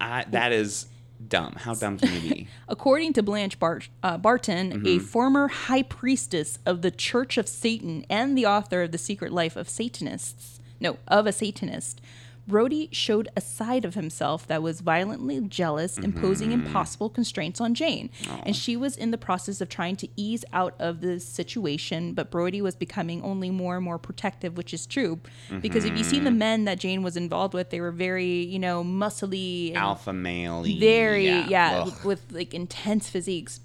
I, 0.00 0.24
that 0.30 0.52
is 0.52 0.86
dumb. 1.28 1.54
How 1.56 1.74
dumb 1.74 1.98
can 1.98 2.12
you 2.22 2.30
be? 2.34 2.48
According 2.68 3.14
to 3.14 3.22
Blanche 3.22 3.58
Bart- 3.58 3.88
uh, 4.02 4.18
Barton, 4.18 4.72
Mm-hmm. 4.72 4.86
a 4.86 4.98
former 4.98 5.48
high 5.48 5.82
priestess 5.82 6.58
of 6.66 6.82
the 6.82 6.90
Church 6.90 7.38
of 7.38 7.48
Satan 7.48 8.04
and 8.10 8.36
the 8.36 8.46
author 8.46 8.82
of 8.82 8.92
The 8.92 8.98
Secret 8.98 9.32
Life 9.32 9.56
of 9.56 9.68
Satanists, 9.68 10.60
no, 10.80 10.98
of 11.08 11.26
a 11.26 11.32
Satanist, 11.32 12.00
Brody 12.46 12.88
showed 12.92 13.28
a 13.36 13.40
side 13.40 13.84
of 13.84 13.94
himself 13.94 14.46
that 14.46 14.62
was 14.62 14.80
violently 14.80 15.40
jealous, 15.40 15.98
imposing 15.98 16.50
Mm-hmm. 16.50 16.66
impossible 16.66 17.10
constraints 17.10 17.60
on 17.60 17.74
Jayne. 17.74 18.08
Oh. 18.30 18.40
And 18.46 18.54
she 18.54 18.76
was 18.76 18.96
in 18.96 19.10
the 19.10 19.18
process 19.18 19.60
of 19.60 19.68
trying 19.68 19.96
to 19.96 20.08
ease 20.16 20.44
out 20.52 20.74
of 20.78 21.00
the 21.00 21.18
situation, 21.18 22.14
but 22.14 22.30
Brody 22.30 22.62
was 22.62 22.76
becoming 22.76 23.22
only 23.22 23.50
more 23.50 23.76
and 23.76 23.84
more 23.84 23.98
protective, 23.98 24.56
which 24.56 24.72
is 24.72 24.86
true. 24.86 25.18
Because 25.60 25.84
if 25.84 25.96
you 25.98 26.04
see 26.04 26.16
Mm-hmm. 26.16 26.24
the 26.24 26.30
men 26.30 26.64
that 26.66 26.78
Jayne 26.78 27.02
was 27.02 27.16
involved 27.16 27.52
with, 27.52 27.70
they 27.70 27.80
were 27.80 27.90
very, 27.90 28.44
you 28.44 28.58
know, 28.58 28.84
muscly 28.84 29.74
Alpha 29.74 30.12
male. 30.12 30.62
very 30.62 31.26
yeah, 31.26 31.84
with, 31.84 32.04
with 32.04 32.22
like 32.32 32.54
intense 32.54 33.08
physiques 33.08 33.60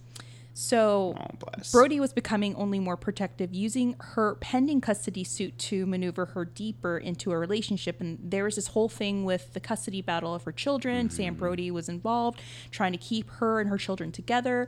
so 0.54 1.16
Oh, 1.18 1.50
brody 1.72 2.00
was 2.00 2.14
becoming 2.14 2.56
only 2.56 2.80
more 2.80 2.98
protective 2.98 3.54
using 3.54 3.96
her 4.00 4.36
pending 4.36 4.82
custody 4.82 5.24
suit 5.24 5.58
to 5.60 5.86
maneuver 5.86 6.28
her 6.28 6.46
deeper 6.46 6.98
into 6.98 7.32
a 7.32 7.38
relationship. 7.38 8.02
And 8.02 8.20
there 8.22 8.44
was 8.44 8.56
this 8.56 8.68
whole 8.68 8.90
thing 8.90 9.24
with 9.24 9.54
the 9.54 9.60
custody 9.60 10.02
battle 10.02 10.36
of 10.36 10.44
her 10.44 10.52
children. 10.52 11.08
Mm-hmm. 11.08 11.16
sam 11.16 11.36
brody 11.36 11.72
was 11.72 11.88
involved 11.90 12.42
trying 12.70 12.92
to 12.92 12.98
keep 12.98 13.30
her 13.32 13.60
and 13.60 13.70
her 13.70 13.78
children 13.78 14.12
together. 14.12 14.68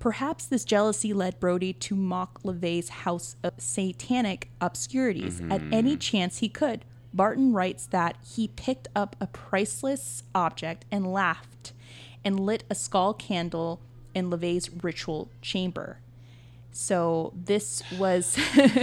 Perhaps 0.00 0.46
this 0.46 0.64
jealousy 0.64 1.12
led 1.12 1.38
Brody 1.38 1.74
to 1.74 1.94
mock 1.94 2.42
LaVey's 2.42 2.88
house 2.88 3.36
of 3.44 3.52
satanic 3.58 4.50
obscurities. 4.58 5.42
At 5.50 5.60
any 5.70 5.98
chance 5.98 6.38
he 6.38 6.48
could. 6.48 6.86
Barton 7.12 7.52
writes 7.52 7.86
that 7.86 8.16
he 8.24 8.48
picked 8.48 8.88
up 8.96 9.14
a 9.20 9.26
priceless 9.26 10.22
object 10.34 10.86
and 10.90 11.12
laughed 11.12 11.74
and 12.24 12.40
lit 12.40 12.64
a 12.70 12.74
skull 12.74 13.12
candle 13.12 13.82
in 14.14 14.30
LaVey's 14.30 14.70
ritual 14.82 15.30
chamber. 15.42 15.98
So 16.72 17.32
this 17.34 17.82
was 17.98 18.38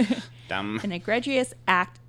Dumb. 0.48 0.80
an 0.82 0.92
egregious 0.92 1.54
act 1.66 2.00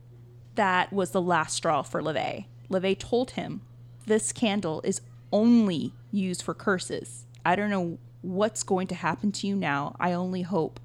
that 0.55 0.91
was 0.91 1.11
the 1.11 1.21
last 1.21 1.55
straw 1.55 1.81
for 1.81 2.01
LaVey. 2.01 2.45
LaVey 2.69 2.97
told 2.99 3.31
him, 3.31 3.61
This 4.05 4.31
candle 4.31 4.81
is 4.83 5.01
only 5.31 5.93
used 6.11 6.41
for 6.41 6.53
curses. 6.53 7.25
I 7.45 7.55
don't 7.55 7.69
know 7.69 7.97
what's 8.21 8.63
going 8.63 8.87
to 8.87 8.95
happen 8.95 9.31
to 9.31 9.47
you 9.47 9.55
now. 9.55 9.95
I 9.99 10.11
only 10.13 10.41
hope 10.41 10.79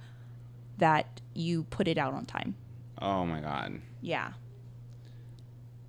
that 0.78 1.20
you 1.34 1.64
put 1.64 1.88
it 1.88 1.98
out 1.98 2.14
on 2.14 2.24
time. 2.26 2.54
Oh 3.02 3.26
my 3.26 3.40
god. 3.40 3.80
Yeah. 4.00 4.32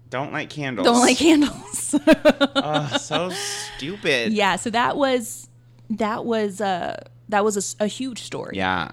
Don't 0.10 0.32
light 0.32 0.50
candles. 0.50 0.86
Don't 0.86 1.00
like 1.02 1.18
candles. 1.18 1.96
Ugh, 2.08 3.00
so 3.00 3.30
stupid. 3.32 4.34
yeah, 4.34 4.56
so 4.56 4.70
that 4.70 4.96
was 4.98 5.45
that 5.90 6.26
was 6.26 6.62
uh 6.62 7.04
that 7.30 7.44
was 7.44 7.76
a 7.80 7.88
huge 7.88 8.22
story. 8.24 8.56
Yeah. 8.58 8.92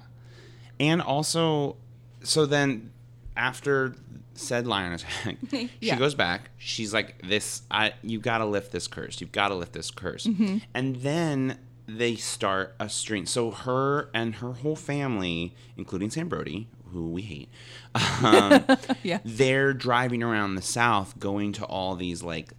And 0.80 1.00
also, 1.02 1.76
so 2.22 2.46
then 2.46 2.90
after 3.36 3.94
said 4.34 4.66
lion 4.66 4.92
attack, 4.94 5.36
she 5.50 5.70
Yeah. 5.80 5.98
goes 5.98 6.14
back. 6.14 6.50
She's 6.56 6.92
like, 6.94 7.20
"This, 7.22 7.62
I, 7.70 7.92
you 8.02 8.18
got 8.18 8.38
to 8.38 8.46
lift 8.46 8.72
this 8.72 8.88
curse. 8.88 9.20
You've 9.20 9.32
got 9.32 9.48
to 9.48 9.54
lift 9.54 9.74
this 9.74 9.90
curse." 9.90 10.26
Mm-hmm. 10.26 10.58
And 10.74 10.96
then 10.96 11.58
they 11.86 12.16
start 12.16 12.74
a 12.80 12.88
string. 12.88 13.26
So 13.26 13.50
her 13.50 14.08
and 14.14 14.36
her 14.36 14.52
whole 14.54 14.76
family, 14.76 15.54
including 15.76 16.10
Sam 16.10 16.28
Brody, 16.28 16.68
who 16.90 17.08
we 17.10 17.22
hate, 17.22 17.48
um, 18.24 18.64
Yeah. 19.02 19.18
they're 19.24 19.74
driving 19.74 20.22
around 20.22 20.54
the 20.54 20.62
South, 20.62 21.18
going 21.20 21.52
to 21.52 21.64
all 21.66 21.94
these 21.96 22.22
like 22.22 22.52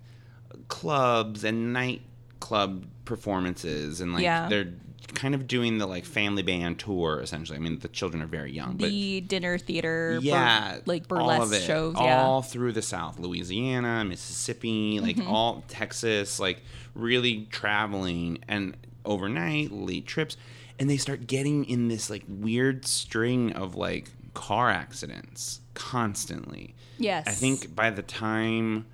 clubs 0.68 1.44
and 1.44 1.74
nightclub 1.74 2.86
performances, 3.06 4.02
and 4.02 4.14
like 4.14 4.24
Yeah. 4.24 4.48
they're 4.50 4.74
kind 5.16 5.36
of 5.36 5.48
doing 5.48 5.78
the 5.78 5.86
like 5.86 6.06
family 6.06 6.42
band 6.44 6.80
tour 6.80 7.20
essentially. 7.22 7.58
I 7.58 7.62
mean, 7.62 7.80
the 7.80 7.88
children 7.90 8.24
are 8.24 8.28
very 8.28 8.52
young, 8.52 8.78
but 8.78 8.90
The 8.90 9.22
dinner 9.22 9.58
theater, 9.58 10.18
bur- 10.20 10.26
yeah, 10.26 10.80
like 10.86 11.04
all 11.12 11.18
burlesque 11.20 11.66
shows. 11.66 11.96
all 11.96 12.06
yeah. 12.06 12.24
Mm-hmm. 12.24 12.50
through 12.50 12.72
the 12.74 12.82
South, 12.82 13.20
Louisiana, 13.20 14.04
Mississippi, 14.06 15.00
like 15.00 15.20
all 15.28 15.64
Texas, 15.68 16.40
like 16.40 16.62
really 16.96 17.48
traveling 17.52 18.40
and 18.48 18.76
overnight 19.06 19.72
late 19.72 20.08
trips, 20.08 20.38
and 20.80 20.90
they 20.90 20.98
start 20.98 21.28
getting 21.28 21.66
in 21.66 21.90
this 21.90 22.10
like 22.10 22.24
weird 22.28 22.86
string 22.86 23.52
of 23.54 23.76
like 23.76 24.10
car 24.34 24.70
accidents 24.72 25.60
constantly. 25.76 26.74
Yes. 26.98 27.28
I 27.28 27.32
think 27.32 27.76
by 27.76 27.90
the 27.92 28.02
time 28.02 28.86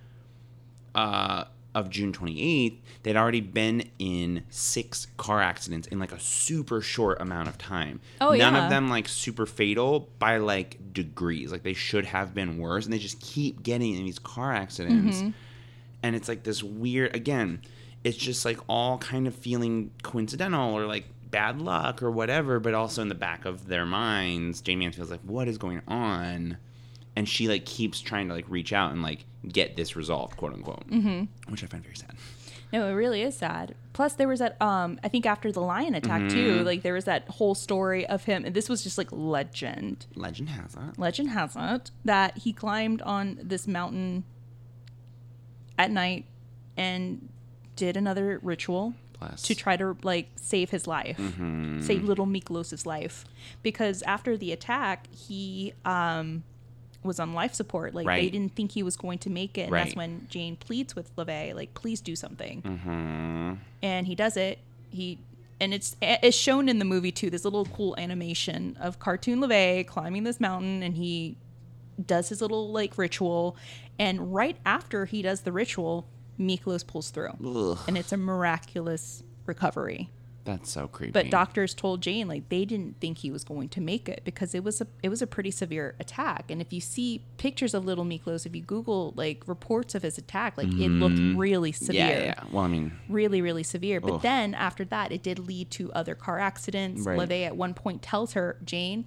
uh, 0.96 1.46
of 1.76 1.90
June 1.90 2.12
28th, 2.12 2.78
they'd 3.04 3.16
already 3.16 3.42
been 3.42 3.90
in 4.00 4.44
six 4.50 5.08
car 5.18 5.42
accidents 5.42 5.88
in 5.88 6.00
like 6.00 6.12
a 6.12 6.20
super 6.20 6.82
short 6.82 7.22
amount 7.22 7.48
of 7.48 7.58
time. 7.58 8.00
Oh, 8.20 8.30
None 8.32 8.54
yeah. 8.56 8.64
of 8.64 8.70
them 8.70 8.90
like 8.90 9.08
super 9.08 9.46
fatal 9.46 10.10
by 10.20 10.38
like 10.38 10.94
degrees. 10.94 11.52
Like 11.52 11.64
they 11.64 11.74
should 11.74 12.06
have 12.06 12.34
been 12.34 12.58
worse, 12.58 12.86
and 12.86 12.94
they 12.94 12.98
just 12.98 13.20
keep 13.22 13.62
getting 13.62 13.96
in 13.96 14.06
these 14.06 14.20
car 14.20 14.54
accidents. 14.54 15.18
Mm-hmm. 15.18 15.30
And 16.02 16.16
it's 16.16 16.28
like 16.28 16.44
this 16.44 16.64
weird, 16.64 17.16
again, 17.16 17.62
it's 18.04 18.18
just 18.18 18.46
like 18.46 18.60
all 18.68 18.98
kind 18.98 19.28
of 19.28 19.36
feeling 19.36 19.92
coincidental 20.02 20.74
or 20.74 20.86
like 20.86 21.06
bad 21.30 21.62
luck 21.62 22.02
or 22.02 22.10
whatever, 22.10 22.60
but 22.60 22.74
also 22.74 23.02
in 23.02 23.10
the 23.10 23.16
back 23.16 23.46
of 23.46 23.68
their 23.68 23.86
minds, 23.86 24.62
Jayne 24.62 24.80
Mansfield's 24.80 25.12
like, 25.12 25.22
what 25.22 25.48
is 25.48 25.58
going 25.58 25.82
on? 25.88 26.58
And 27.20 27.28
she 27.28 27.48
like 27.50 27.66
keeps 27.66 28.00
trying 28.00 28.30
to 28.30 28.34
like 28.34 28.46
reach 28.48 28.72
out 28.72 28.92
and 28.94 29.02
like 29.04 29.26
get 29.48 29.76
this 29.76 29.96
resolved, 29.98 30.38
quote 30.38 30.54
unquote, 30.54 30.88
mm-hmm. 30.90 31.52
which 31.52 31.64
I 31.64 31.68
find 31.68 31.84
very 31.84 31.96
sad. 31.98 32.16
No, 32.72 32.88
it 32.88 32.94
really 32.94 33.22
is 33.24 33.36
sad. 33.36 33.76
Plus, 33.94 34.14
there 34.14 34.28
was 34.28 34.40
that. 34.40 34.56
Um, 34.62 35.00
I 35.04 35.08
think 35.10 35.26
after 35.26 35.52
the 35.52 35.60
lion 35.60 35.96
attack 35.96 36.22
Mm-hmm. 36.22 36.30
too, 36.30 36.64
like 36.64 36.82
there 36.84 36.94
was 36.94 37.06
that 37.06 37.28
whole 37.28 37.56
story 37.56 38.06
of 38.08 38.24
him, 38.24 38.46
and 38.46 38.56
this 38.56 38.70
was 38.70 38.84
just 38.84 38.98
like 38.98 39.10
legend. 39.12 40.06
Legend 40.16 40.50
has 40.50 40.76
it. 40.76 40.98
Legend 41.00 41.30
has 41.32 41.56
it 41.60 41.92
that 42.06 42.38
he 42.38 42.54
climbed 42.54 43.02
on 43.02 43.40
this 43.42 43.68
mountain 43.68 44.24
at 45.78 45.92
night 45.92 46.26
and 46.78 47.28
did 47.76 47.98
another 47.98 48.40
ritual 48.44 48.94
Bless. 49.20 49.42
to 49.44 49.56
try 49.56 49.76
to 49.78 49.98
like 50.04 50.30
save 50.36 50.70
his 50.70 50.88
life, 50.88 51.18
Mm-hmm. 51.18 51.82
save 51.82 52.04
little 52.04 52.28
Miklos's 52.28 52.86
life, 52.86 53.26
because 53.64 54.04
after 54.04 54.38
the 54.38 54.52
attack, 54.52 55.08
he 55.14 55.74
um 55.86 56.44
was 57.04 57.20
on 57.20 57.34
life 57.34 57.54
support. 57.54 57.94
Like 57.94 58.06
they 58.08 58.30
didn't 58.30 58.56
think 58.56 58.72
he 58.72 58.84
was 58.84 58.96
going 58.98 59.20
to 59.20 59.30
make 59.30 59.58
it, 59.58 59.64
and 59.64 59.74
that's 59.74 59.96
when 59.96 60.28
Jayne 60.30 60.56
pleads 60.58 60.96
with 60.96 61.16
LaVey, 61.16 61.56
like, 61.56 61.74
please 61.74 62.02
do 62.02 62.16
something, 62.16 62.62
Mm-hmm. 62.62 63.54
and 63.82 64.08
he 64.08 64.16
does 64.16 64.36
it. 64.38 64.60
He 64.90 65.20
and 65.62 65.74
it's 65.74 65.96
it's 66.02 66.38
shown 66.38 66.68
in 66.70 66.80
the 66.80 66.86
movie 66.86 67.12
too. 67.12 67.30
This 67.30 67.44
little 67.44 67.66
cool 67.66 67.96
animation 67.98 68.78
of 68.80 69.00
cartoon 69.00 69.40
LaVey 69.40 69.86
climbing 69.88 70.24
this 70.24 70.40
mountain, 70.40 70.84
and 70.84 70.96
he 70.96 71.38
does 72.06 72.30
his 72.30 72.42
little 72.42 72.72
like 72.72 72.98
ritual, 72.98 73.56
and 73.98 74.34
right 74.34 74.58
after 74.66 75.06
he 75.06 75.22
does 75.22 75.42
the 75.42 75.52
ritual, 75.52 76.08
Miklos 76.40 76.86
pulls 76.88 77.10
through, 77.12 77.32
Ugh, 77.46 77.78
and 77.88 77.98
it's 77.98 78.12
a 78.14 78.18
miraculous 78.18 79.24
recovery. 79.46 80.10
That's 80.50 80.72
so 80.72 80.88
creepy. 80.88 81.12
But 81.12 81.30
doctors 81.30 81.74
told 81.74 82.02
Jayne 82.02 82.28
like 82.28 82.50
they 82.50 82.66
didn't 82.66 83.00
think 83.00 83.20
he 83.20 83.30
was 83.30 83.44
going 83.44 83.70
to 83.70 83.82
make 83.82 84.10
it 84.10 84.22
because 84.26 84.56
it 84.56 84.64
was 84.64 84.82
a 84.82 84.88
it 85.04 85.10
was 85.10 85.22
a 85.22 85.28
pretty 85.28 85.52
severe 85.52 85.96
attack. 86.00 86.50
And 86.50 86.60
if 86.62 86.74
you 86.74 86.82
see 86.82 87.24
pictures 87.38 87.74
of 87.74 87.86
little 87.86 88.06
Miklos, 88.06 88.46
if 88.46 88.56
you 88.56 88.62
Google 88.62 89.14
like 89.16 89.44
reports 89.48 89.94
of 89.96 90.02
his 90.04 90.18
attack, 90.18 90.58
like 90.58 90.68
it 90.68 90.90
looked 90.90 91.20
really 91.38 91.72
severe, 91.72 92.00
Mm-hmm. 92.06 92.22
yeah, 92.22 92.26
yeah. 92.40 92.44
Well, 92.52 92.64
I 92.64 92.68
mean, 92.68 92.94
really 93.10 93.42
really 93.42 93.64
severe. 93.64 94.02
But 94.02 94.14
Ugh. 94.14 94.22
then 94.22 94.54
after 94.56 94.86
that, 94.86 95.12
it 95.12 95.22
did 95.24 95.38
lead 95.40 95.70
to 95.72 95.92
other 95.94 96.16
car 96.16 96.40
accidents. 96.40 97.02
Right. 97.04 97.20
LaVey 97.20 97.46
at 97.46 97.56
one 97.56 97.74
point 97.74 98.02
tells 98.02 98.34
her, 98.34 98.58
Jayne, 98.66 99.06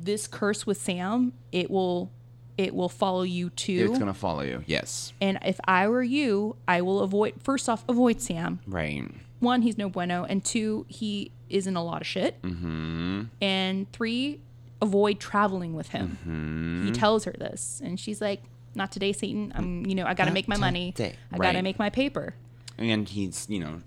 this 0.00 0.26
curse 0.26 0.66
with 0.66 0.80
Sam, 0.80 1.32
it 1.52 1.70
will 1.70 2.10
it 2.56 2.74
will 2.74 2.88
follow 2.88 3.22
you 3.22 3.50
too. 3.50 3.86
it's 3.88 3.98
gonna 3.98 4.12
follow 4.14 4.42
you. 4.42 4.64
Yes. 4.66 5.12
and 5.20 5.38
if 5.44 5.60
I 5.64 5.86
were 5.88 6.02
you, 6.02 6.56
I 6.66 6.82
will 6.82 7.00
avoid 7.00 7.34
first 7.42 7.68
off 7.68 7.84
avoid 7.88 8.20
Sam 8.20 8.58
Right. 8.66 9.04
One, 9.40 9.62
he's 9.62 9.78
no 9.78 9.88
bueno, 9.88 10.24
and 10.24 10.44
two, 10.44 10.86
he 10.88 11.30
is 11.48 11.66
in 11.66 11.76
a 11.76 11.82
lot 11.82 12.00
of 12.00 12.06
shit. 12.06 12.40
Mm-hmm. 12.42 13.24
And 13.40 13.90
three, 13.92 14.40
avoid 14.82 15.20
traveling 15.20 15.74
with 15.74 15.88
him. 15.88 16.18
Mm-hmm. 16.22 16.86
He 16.86 16.92
tells 16.92 17.24
her 17.24 17.32
this, 17.38 17.80
and 17.84 17.98
she's 17.98 18.20
like, 18.20 18.42
"Not 18.74 18.92
today, 18.92 19.12
Satan. 19.12 19.52
I'm, 19.54 19.86
you 19.86 19.94
know, 19.94 20.06
I 20.06 20.14
got 20.14 20.26
to 20.26 20.32
make 20.32 20.48
my 20.48 20.56
money. 20.56 20.92
today." 20.92 21.16
I 21.32 21.38
got 21.38 21.52
to 21.52 21.62
make 21.62 21.78
my 21.78 21.90
paper." 21.90 22.34
And 22.76 23.08
he's, 23.08 23.46
you 23.48 23.58
know, 23.58 23.80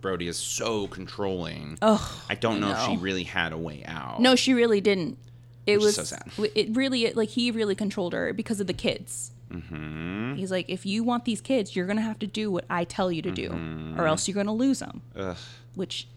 Brody 0.00 0.26
is 0.28 0.36
so 0.36 0.86
controlling. 0.88 1.78
Oh, 1.80 2.24
I 2.28 2.34
don't 2.34 2.60
know, 2.60 2.72
if 2.72 2.82
she 2.86 2.96
really 2.96 3.24
had 3.24 3.52
a 3.52 3.58
way 3.58 3.84
out. 3.86 4.20
no, 4.20 4.36
she 4.36 4.52
really 4.52 4.80
didn't. 4.80 5.18
It 5.66 5.78
Which 5.78 5.84
was 5.84 5.94
so 5.94 6.04
sad. 6.04 6.30
It 6.54 6.76
really 6.76 7.10
like 7.12 7.30
he 7.30 7.50
really 7.50 7.74
controlled 7.74 8.12
her 8.12 8.32
because 8.34 8.60
of 8.60 8.66
the 8.66 8.74
kids. 8.74 9.30
Mm-hmm. 9.50 10.34
He's 10.34 10.50
like, 10.50 10.66
if 10.68 10.84
you 10.86 11.04
want 11.04 11.24
these 11.24 11.40
kids, 11.40 11.74
you're 11.76 11.86
gonna 11.86 12.00
have 12.00 12.18
to 12.20 12.26
do 12.26 12.50
what 12.50 12.64
I 12.70 12.84
tell 12.84 13.10
you 13.12 13.22
to 13.22 13.30
do, 13.30 13.50
Mm-hmm. 13.50 14.00
or 14.00 14.06
else 14.06 14.26
you're 14.28 14.34
gonna 14.34 14.52
lose 14.54 14.78
them, 14.80 15.02
Ugh. 15.16 15.36
which 15.74 16.08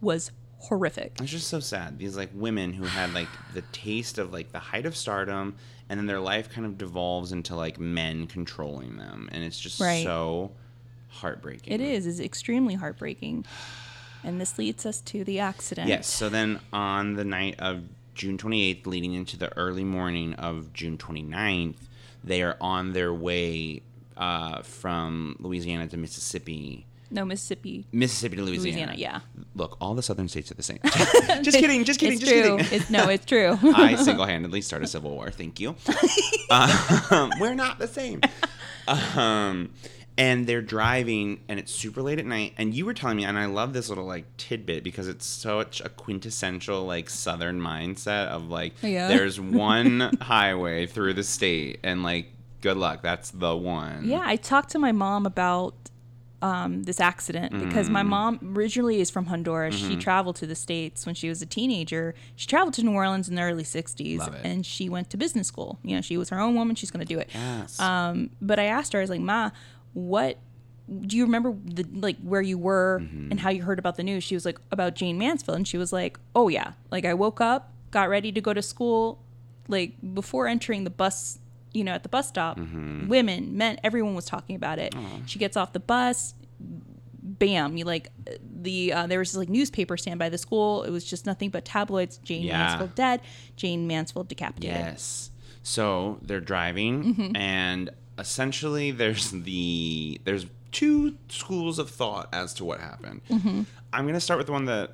was 0.00 0.30
horrific. 0.58 1.16
It's 1.20 1.30
just 1.30 1.48
so 1.48 1.60
sad. 1.60 1.98
These 1.98 2.16
like 2.16 2.30
women 2.34 2.72
who 2.72 2.84
had 2.84 3.14
like 3.14 3.28
the 3.54 3.62
taste 3.72 4.18
of 4.18 4.32
like 4.32 4.52
the 4.52 4.58
height 4.58 4.86
of 4.86 4.96
stardom, 4.96 5.56
and 5.88 5.98
then 5.98 6.06
their 6.06 6.20
life 6.20 6.50
kind 6.50 6.66
of 6.66 6.76
devolves 6.78 7.32
into 7.32 7.54
like 7.54 7.78
men 7.80 8.26
controlling 8.26 8.96
them, 8.96 9.28
and 9.32 9.42
it's 9.44 9.58
just 9.58 9.80
Right. 9.80 10.02
so 10.04 10.52
heartbreaking. 11.08 11.72
It 11.72 11.80
is 11.80 12.06
It's 12.06 12.20
extremely 12.20 12.74
heartbreaking, 12.74 13.44
and 14.24 14.40
this 14.40 14.58
leads 14.58 14.84
us 14.86 15.00
to 15.02 15.24
the 15.24 15.38
accident. 15.40 15.88
Yes. 15.88 16.06
So 16.06 16.28
then 16.28 16.60
on 16.72 17.14
the 17.14 17.24
night 17.24 17.56
of 17.58 17.82
June 18.14 18.38
28th, 18.38 18.86
leading 18.86 19.12
into 19.14 19.36
the 19.36 19.54
early 19.58 19.84
morning 19.84 20.34
of 20.34 20.72
June 20.72 20.96
29th, 20.98 21.76
they 22.26 22.42
are 22.42 22.56
on 22.60 22.92
their 22.92 23.14
way 23.14 23.82
uh, 24.16 24.62
from 24.62 25.36
Louisiana 25.38 25.86
to 25.88 25.96
Mississippi. 25.96 26.86
No, 27.08 27.24
Mississippi, 27.24 27.86
Mississippi 27.92 28.36
to 28.36 28.42
Louisiana. 28.42 28.92
Louisiana. 28.92 28.94
Yeah, 28.96 29.20
Look, 29.54 29.76
all 29.80 29.94
the 29.94 30.02
southern 30.02 30.28
states 30.28 30.50
are 30.50 30.54
the 30.54 30.62
same. 30.62 30.80
just 31.42 31.56
kidding. 31.56 31.84
Just 31.84 32.00
kidding. 32.00 32.14
it's 32.14 32.20
just 32.20 32.32
true. 32.32 32.56
kidding. 32.58 32.78
It's, 32.78 32.90
no, 32.90 33.08
it's 33.08 33.24
true. 33.24 33.56
I 33.62 33.94
single-handedly 34.02 34.60
start 34.60 34.82
a 34.82 34.88
civil 34.88 35.12
war. 35.12 35.30
Thank 35.30 35.60
you. 35.60 35.76
Um, 36.50 37.30
we're 37.40 37.54
not 37.54 37.78
the 37.78 37.86
same. 37.88 38.20
Um, 38.88 39.70
and 40.18 40.46
they're 40.46 40.62
driving, 40.62 41.40
and 41.48 41.58
it's 41.58 41.72
super 41.72 42.00
late 42.02 42.18
at 42.18 42.26
night. 42.26 42.54
And 42.56 42.72
you 42.74 42.86
were 42.86 42.94
telling 42.94 43.16
me, 43.18 43.24
and 43.24 43.38
I 43.38 43.46
love 43.46 43.72
this 43.72 43.88
little 43.88 44.06
like 44.06 44.24
tidbit 44.38 44.82
because 44.84 45.08
it's 45.08 45.26
such 45.26 45.80
a 45.80 45.88
quintessential 45.90 46.84
like 46.86 47.10
Southern 47.10 47.60
mindset 47.60 48.28
of 48.28 48.48
like, 48.48 48.74
Yeah. 48.82 49.08
there's 49.14 49.38
one 49.40 50.10
highway 50.22 50.86
through 50.86 51.14
the 51.14 51.22
state, 51.24 51.80
and 51.82 52.02
like, 52.02 52.26
good 52.62 52.76
luck. 52.76 53.02
That's 53.02 53.30
the 53.30 53.54
one. 53.56 54.04
yeah, 54.08 54.22
I 54.24 54.36
talked 54.36 54.70
to 54.70 54.78
my 54.78 54.92
mom 54.92 55.26
about 55.26 55.74
um, 56.42 56.82
this 56.82 57.00
accident 57.00 57.58
because 57.58 57.88
Mm. 57.88 57.92
my 57.92 58.02
mom 58.02 58.38
originally 58.56 59.00
is 59.00 59.08
from 59.10 59.24
Honduras. 59.26 59.74
Mm-hmm. 59.76 59.88
She 59.88 59.96
traveled 59.96 60.36
to 60.36 60.46
the 60.46 60.54
states 60.54 61.06
when 61.06 61.14
she 61.14 61.30
was 61.30 61.40
a 61.40 61.46
teenager. 61.46 62.14
She 62.36 62.46
traveled 62.46 62.74
to 62.74 62.82
New 62.82 62.92
Orleans 62.92 63.28
in 63.28 63.36
the 63.36 63.42
early 63.42 63.64
'60s, 63.64 64.20
and 64.44 64.64
she 64.64 64.88
went 64.90 65.08
to 65.10 65.16
business 65.16 65.48
school. 65.48 65.78
You 65.82 65.96
know, 65.96 66.02
she 66.02 66.16
was 66.18 66.28
her 66.28 66.38
own 66.38 66.54
woman. 66.54 66.76
She's 66.76 66.90
going 66.90 67.04
to 67.06 67.12
do 67.14 67.18
it. 67.18 67.30
Yes. 67.32 67.80
Um, 67.80 68.30
but 68.42 68.58
I 68.58 68.64
asked 68.64 68.92
her, 68.92 68.98
I 68.98 69.02
was 69.02 69.10
like, 69.10 69.20
Ma, 69.20 69.50
what 69.96 70.36
do 71.08 71.16
you 71.16 71.24
remember 71.24 71.54
the 71.64 71.84
like 71.94 72.16
where 72.22 72.42
you 72.42 72.58
were 72.58 73.00
Mm-hmm. 73.02 73.30
and 73.32 73.40
how 73.40 73.50
you 73.50 73.62
heard 73.62 73.78
about 73.78 73.96
the 73.96 74.02
news? 74.04 74.22
She 74.22 74.34
was 74.36 74.44
like, 74.44 74.58
about 74.70 74.94
Jayne 74.94 75.16
Mansfield. 75.18 75.56
And 75.56 75.66
she 75.66 75.78
was 75.78 75.92
like, 75.92 76.18
Oh 76.34 76.48
yeah. 76.48 76.72
Like 76.90 77.04
I 77.06 77.14
woke 77.14 77.40
up, 77.40 77.72
got 77.90 78.08
ready 78.08 78.30
to 78.32 78.40
go 78.40 78.52
to 78.52 78.62
school, 78.62 79.18
like 79.68 79.94
before 80.14 80.46
entering 80.46 80.84
the 80.84 80.90
bus, 80.90 81.38
you 81.72 81.82
know, 81.82 81.92
at 81.92 82.02
the 82.02 82.08
bus 82.08 82.28
stop, 82.28 82.58
Mm-hmm. 82.58 83.08
women, 83.08 83.56
men, 83.56 83.78
everyone 83.82 84.14
was 84.14 84.26
talking 84.26 84.54
about 84.54 84.78
it. 84.78 84.94
She 85.26 85.38
gets 85.38 85.56
off 85.56 85.72
the 85.72 85.80
bus, 85.80 86.34
bam, 86.60 87.76
you 87.76 87.84
like 87.84 88.10
the 88.62 88.92
uh, 88.92 89.06
there 89.06 89.18
was 89.18 89.32
this 89.32 89.36
like 89.38 89.48
newspaper 89.48 89.96
stand 89.96 90.18
by 90.18 90.28
the 90.28 90.38
school. 90.38 90.82
It 90.84 90.90
was 90.90 91.04
just 91.04 91.26
nothing 91.26 91.50
but 91.50 91.64
tabloids. 91.64 92.18
Jayne 92.18 92.42
Yeah. 92.44 92.58
Mansfield 92.58 92.94
dead. 92.94 93.20
Jayne 93.56 93.86
Mansfield 93.86 94.28
decapitated. 94.28 94.76
Yes. 94.76 95.30
So 95.62 96.18
they're 96.22 96.40
driving, 96.40 97.14
Mm-hmm. 97.14 97.36
and 97.36 97.90
essentially, 98.18 98.90
there's 98.90 99.30
the 99.30 100.20
there's 100.24 100.46
two 100.72 101.16
schools 101.28 101.78
of 101.78 101.90
thought 101.90 102.28
as 102.32 102.54
to 102.54 102.64
what 102.64 102.80
happened. 102.80 103.20
Mm-hmm. 103.30 103.62
I'm 103.92 104.06
gonna 104.06 104.20
start 104.20 104.38
with 104.38 104.46
the 104.46 104.52
one 104.52 104.66
that 104.66 104.92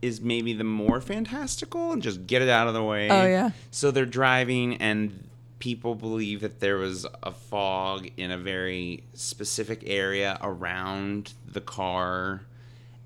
is 0.00 0.20
maybe 0.20 0.52
the 0.52 0.64
more 0.64 1.00
fantastical 1.00 1.92
and 1.92 2.02
just 2.02 2.26
get 2.26 2.42
it 2.42 2.48
out 2.48 2.66
of 2.66 2.74
the 2.74 2.82
way. 2.82 3.08
Oh, 3.08 3.24
yeah. 3.24 3.50
So 3.70 3.90
they're 3.92 4.04
driving, 4.04 4.76
and 4.78 5.28
people 5.60 5.94
believe 5.94 6.40
that 6.40 6.58
there 6.58 6.76
was 6.76 7.06
a 7.22 7.30
fog 7.30 8.08
in 8.16 8.32
a 8.32 8.36
very 8.36 9.04
specific 9.14 9.84
area 9.86 10.38
around 10.42 11.34
the 11.46 11.60
car, 11.60 12.42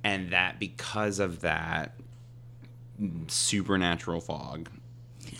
and 0.03 0.31
that 0.31 0.59
because 0.59 1.19
of 1.19 1.43
that 1.43 1.93
supernatural 3.29 4.23
fog, 4.23 4.71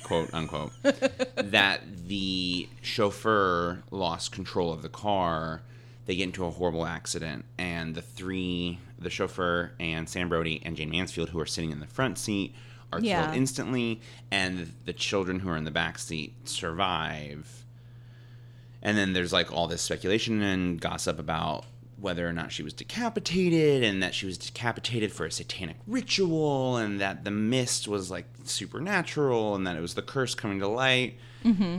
quote 0.07 0.33
unquote, 0.33 0.71
that 1.35 1.81
the 2.07 2.69
chauffeur 2.81 3.83
lost 3.91 4.31
control 4.31 4.73
of 4.73 4.83
the 4.83 4.89
car. 4.89 5.63
They 6.07 6.15
get 6.15 6.23
into 6.25 6.45
a 6.45 6.51
horrible 6.51 6.87
accident, 6.87 7.45
and 7.59 7.95
the 7.97 8.03
three 8.03 8.79
the 8.99 9.11
chauffeur 9.11 9.73
and 9.81 10.09
Sam 10.09 10.29
Brody 10.29 10.63
and 10.65 10.77
Jayne 10.77 10.91
Mansfield, 10.91 11.31
who 11.31 11.41
are 11.41 11.47
sitting 11.47 11.73
in 11.73 11.81
the 11.81 11.87
front 11.89 12.19
seat, 12.19 12.55
are 12.93 13.01
Yeah. 13.01 13.25
killed 13.25 13.37
instantly, 13.37 14.01
and 14.31 14.73
the 14.85 14.93
children 14.93 15.41
who 15.41 15.49
are 15.51 15.57
in 15.57 15.65
the 15.65 15.71
back 15.73 15.99
seat 15.99 16.49
survive. 16.49 17.65
And 18.81 18.97
then 18.97 19.13
there's 19.13 19.33
like 19.33 19.53
all 19.53 19.67
this 19.67 19.83
speculation 19.83 20.41
and 20.41 20.81
gossip 20.81 21.19
about 21.19 21.65
whether 21.99 22.29
or 22.29 22.33
not 22.33 22.53
she 22.53 22.63
was 22.63 22.73
decapitated 22.75 23.83
and 23.83 24.03
that 24.03 24.15
she 24.15 24.27
was 24.27 24.37
decapitated 24.39 25.13
for 25.13 25.25
a 25.27 25.31
satanic 25.31 25.77
ritual 25.87 26.77
and 26.77 27.01
that 27.01 27.25
the 27.25 27.31
mist 27.31 27.89
was 27.89 28.11
like 28.11 28.27
supernatural 28.45 29.55
and 29.55 29.67
that 29.67 29.77
it 29.77 29.81
was 29.81 29.95
the 29.95 30.03
curse 30.03 30.35
coming 30.35 30.59
to 30.61 30.69
light. 30.69 31.17
Mm-hmm. 31.45 31.79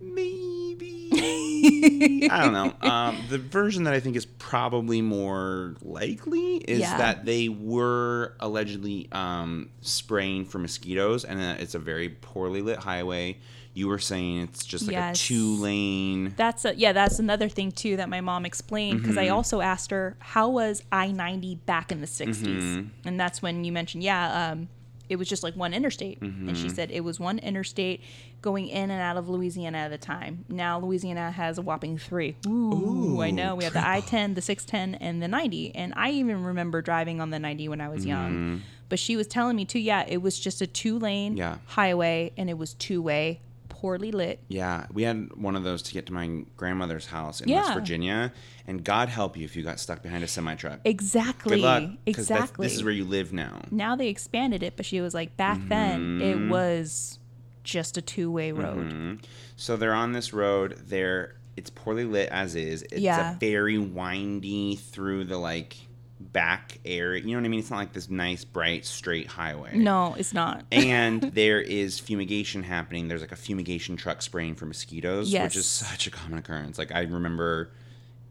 Maybe. 0.00 1.08
I 2.30 2.40
don't 2.42 2.52
know. 2.52 2.72
Um, 2.88 3.18
the 3.28 3.38
version 3.38 3.84
that 3.84 3.94
I 3.94 4.00
think 4.00 4.16
is 4.16 4.24
probably 4.24 5.02
more 5.02 5.74
likely 5.82 6.56
is 6.56 6.80
Yeah. 6.80 6.96
that 6.98 7.24
they 7.24 7.48
were 7.48 8.34
allegedly 8.40 9.08
um, 9.12 9.70
spraying 9.80 10.46
for 10.46 10.58
mosquitoes 10.58 11.24
and 11.24 11.40
that 11.40 11.60
it's 11.60 11.74
a 11.74 11.78
very 11.78 12.08
poorly 12.08 12.62
lit 12.62 12.78
highway. 12.78 13.38
You 13.72 13.86
were 13.88 13.98
saying 14.00 14.40
it's 14.42 14.66
just 14.66 14.86
like 14.86 14.92
Yes. 14.92 15.16
a 15.22 15.26
two 15.28 15.54
lane. 15.56 16.34
That's 16.36 16.64
a, 16.64 16.74
yeah, 16.74 16.92
that's 16.92 17.18
another 17.20 17.48
thing 17.48 17.70
too 17.70 17.96
that 17.96 18.08
my 18.08 18.20
mom 18.20 18.44
explained 18.44 19.00
because 19.00 19.16
I 19.16 19.26
Mm-hmm. 19.26 19.34
also 19.36 19.60
asked 19.60 19.90
her 19.92 20.16
how 20.18 20.48
was 20.48 20.82
I 20.90 21.12
ninety 21.12 21.54
back 21.54 21.92
in 21.92 22.00
the 22.00 22.06
60s 22.08 22.42
Mm-hmm. 22.44 22.88
and 23.08 23.20
that's 23.20 23.40
when 23.42 23.64
you 23.64 23.70
mentioned 23.72 24.02
yeah, 24.02 24.50
um, 24.50 24.68
it 25.08 25.16
was 25.16 25.28
just 25.28 25.42
like 25.42 25.54
one 25.56 25.72
interstate. 25.74 26.20
And 26.22 26.56
she 26.56 26.68
said 26.68 26.90
it 26.92 27.00
was 27.00 27.18
one 27.18 27.38
interstate 27.40 28.00
going 28.42 28.68
in 28.68 28.90
and 28.92 29.02
out 29.02 29.16
of 29.16 29.28
Louisiana 29.28 29.78
at 29.78 29.92
a 29.92 29.98
time. 29.98 30.44
Now 30.48 30.78
Louisiana 30.78 31.32
has 31.32 31.58
a 31.58 31.62
whopping 31.62 31.98
three. 31.98 32.36
Ooh, 32.46 33.20
I 33.20 33.30
know. 33.32 33.56
We 33.56 33.64
have 33.64 33.72
the 33.72 33.84
I 33.86 34.00
10, 34.00 34.34
the 34.34 34.40
610, 34.40 35.00
and 35.04 35.20
the 35.20 35.26
90. 35.26 35.74
And 35.74 35.92
I 35.96 36.10
even 36.10 36.44
remember 36.44 36.80
driving 36.80 37.20
on 37.20 37.30
the 37.30 37.40
90 37.40 37.68
when 37.68 37.80
I 37.80 37.88
was 37.88 38.06
young. 38.06 38.62
But 38.88 38.98
she 39.00 39.16
was 39.16 39.26
telling 39.26 39.56
me 39.56 39.64
too, 39.64 39.80
yeah, 39.80 40.04
it 40.06 40.18
was 40.22 40.38
just 40.38 40.60
a 40.62 40.66
two 40.68 40.96
lane 40.98 41.36
Yeah. 41.36 41.58
highway 41.66 42.32
and 42.36 42.48
it 42.48 42.56
was 42.58 42.74
two 42.74 43.02
way, 43.02 43.40
poorly 43.80 44.12
lit. 44.12 44.40
Yeah, 44.48 44.86
we 44.92 45.04
had 45.04 45.34
one 45.34 45.56
of 45.56 45.64
those 45.64 45.80
to 45.82 45.92
get 45.94 46.06
to 46.06 46.12
my 46.12 46.44
grandmother's 46.56 47.06
house 47.06 47.40
in 47.40 47.48
Yeah. 47.48 47.62
West 47.62 47.74
Virginia, 47.74 48.32
and 48.66 48.84
God 48.84 49.08
help 49.08 49.36
you 49.38 49.44
if 49.44 49.56
you 49.56 49.62
got 49.62 49.80
stuck 49.80 50.02
behind 50.02 50.22
a 50.22 50.28
semi 50.28 50.54
truck. 50.54 50.80
Exactly. 50.84 51.56
Good 51.56 51.62
luck, 51.62 51.90
exactly. 52.04 52.66
This 52.66 52.74
is 52.74 52.84
where 52.84 52.92
you 52.92 53.04
live 53.04 53.32
now. 53.32 53.62
now 53.70 53.96
they 53.96 54.08
expanded 54.08 54.62
it, 54.62 54.76
but 54.76 54.84
she 54.84 55.00
was 55.00 55.14
like, 55.14 55.36
back 55.36 55.58
then 55.68 56.20
it 56.20 56.36
mm-hmm. 56.36 56.50
was 56.50 57.18
just 57.64 57.96
a 57.96 58.02
two 58.02 58.30
way 58.30 58.52
road. 58.52 58.88
Mm-hmm. 58.88 59.14
So 59.56 59.76
they're 59.76 59.94
on 59.94 60.12
this 60.12 60.32
road. 60.32 60.76
They're 60.86 61.36
it's 61.56 61.70
poorly 61.70 62.04
lit 62.04 62.28
as 62.30 62.54
is. 62.54 62.82
It's 62.82 63.00
Yeah. 63.00 63.32
a 63.32 63.38
very 63.38 63.78
windy 63.78 64.76
through 64.76 65.24
the 65.24 65.38
like 65.38 65.76
back 66.20 66.78
area. 66.84 67.22
You 67.22 67.30
know 67.32 67.38
what 67.40 67.46
I 67.46 67.48
mean? 67.48 67.60
It's 67.60 67.70
not 67.70 67.78
like 67.78 67.92
this 67.92 68.10
nice, 68.10 68.44
bright, 68.44 68.84
straight 68.84 69.26
highway. 69.26 69.76
No, 69.76 70.14
it's 70.18 70.34
not. 70.34 70.64
and 70.72 71.22
there 71.22 71.60
is 71.60 71.98
fumigation 71.98 72.62
happening. 72.62 73.08
There's 73.08 73.22
like 73.22 73.32
a 73.32 73.36
fumigation 73.36 73.96
truck 73.96 74.22
spraying 74.22 74.54
for 74.56 74.66
mosquitoes, 74.66 75.32
Yes. 75.32 75.44
which 75.44 75.56
is 75.56 75.66
such 75.66 76.06
a 76.06 76.10
common 76.10 76.38
occurrence. 76.38 76.78
Like 76.78 76.92
I 76.92 77.00
remember 77.02 77.72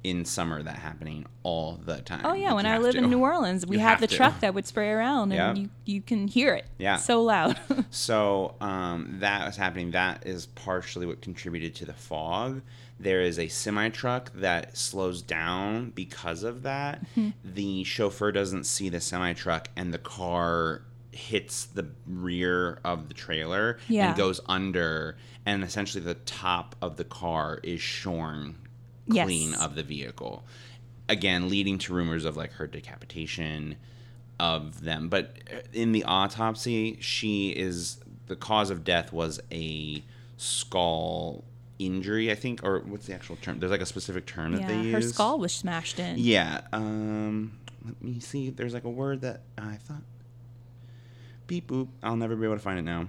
in 0.04 0.24
summer 0.24 0.64
that 0.64 0.76
happening 0.78 1.26
all 1.44 1.74
the 1.84 2.00
time. 2.02 2.22
Oh 2.24 2.34
yeah, 2.34 2.50
You 2.50 2.56
when 2.56 2.66
I 2.66 2.78
lived 2.78 2.98
to. 2.98 3.04
in 3.04 3.10
New 3.10 3.20
Orleans, 3.20 3.66
we 3.66 3.76
You 3.76 3.82
had 3.82 3.90
have 3.92 4.02
the 4.02 4.08
to. 4.08 4.16
truck 4.16 4.40
that 4.40 4.54
would 4.54 4.66
spray 4.66 4.90
around, 4.92 5.34
and 5.34 5.58
Yep. 5.58 5.58
you 5.58 5.70
you 5.96 6.02
can 6.02 6.28
hear 6.28 6.54
it. 6.54 6.66
Yeah. 6.78 6.98
so 6.98 7.22
loud. 7.24 7.60
So 7.92 8.56
um, 8.62 9.18
that 9.20 9.46
was 9.46 9.58
happening. 9.58 9.92
That 9.92 10.26
is 10.26 10.46
partially 10.46 11.06
what 11.06 11.22
contributed 11.22 11.76
to 11.76 11.86
the 11.86 11.94
fog. 11.94 12.62
There 13.00 13.22
is 13.22 13.40
a 13.40 13.48
semi 13.48 13.90
truck 13.90 14.32
that 14.36 14.78
slows 14.78 15.22
down 15.22 15.90
because 15.92 16.44
of 16.44 16.64
that. 16.64 17.02
Mm-hmm. 17.18 17.30
The 17.44 17.84
chauffeur 17.84 18.32
doesn't 18.32 18.66
see 18.66 18.90
the 18.90 19.02
semi 19.02 19.34
truck, 19.34 19.70
and 19.76 19.94
the 19.94 19.98
car 20.00 20.84
hits 21.12 21.66
the 21.66 21.88
rear 22.06 22.80
of 22.86 23.08
the 23.08 23.14
trailer 23.14 23.80
Yeah. 23.90 24.10
and 24.10 24.18
goes 24.18 24.40
under, 24.48 25.18
and 25.46 25.64
essentially 25.64 26.04
the 26.04 26.14
top 26.14 26.76
of 26.82 26.96
the 26.98 27.04
car 27.04 27.60
is 27.64 27.82
shorn 27.82 28.56
Yes. 29.10 29.26
clean 29.26 29.54
of 29.56 29.76
the 29.76 29.84
vehicle. 29.84 30.44
Again, 31.08 31.50
leading 31.50 31.78
to 31.80 31.94
rumors 31.94 32.26
of 32.26 32.38
like 32.38 32.54
her 32.54 32.68
decapitation 32.68 33.76
of 34.40 34.82
them. 34.82 35.10
But 35.10 35.38
in 35.74 35.92
the 35.92 36.04
autopsy, 36.04 36.98
she 37.02 37.50
is 37.50 37.98
the 38.28 38.36
cause 38.36 38.70
of 38.70 38.84
death 38.84 39.12
was 39.12 39.40
a 39.52 40.04
skull 40.38 41.44
injury, 41.80 42.32
I 42.32 42.36
think, 42.36 42.64
or 42.64 42.80
what's 42.82 43.08
the 43.08 43.14
actual 43.14 43.38
term? 43.38 43.60
There's 43.60 43.72
like 43.72 43.82
a 43.82 43.86
specific 43.86 44.26
term 44.26 44.54
that 44.54 44.68
they 44.68 44.76
yeah, 44.76 44.82
use. 44.82 44.94
her 44.94 45.02
skull 45.02 45.40
was 45.40 45.52
smashed 45.54 46.00
in. 46.00 46.18
Yeah. 46.20 46.62
Um, 46.72 47.58
let 47.86 48.02
me 48.04 48.20
see. 48.20 48.50
There's 48.50 48.74
like 48.74 48.84
a 48.84 48.90
word 48.90 49.22
that 49.22 49.42
I 49.58 49.76
thought. 49.76 50.04
Beep 51.48 51.68
boop. 51.68 51.88
I'll 52.04 52.16
never 52.18 52.36
be 52.36 52.46
able 52.46 52.56
to 52.56 52.62
find 52.62 52.78
it 52.78 52.84
now. 52.84 53.08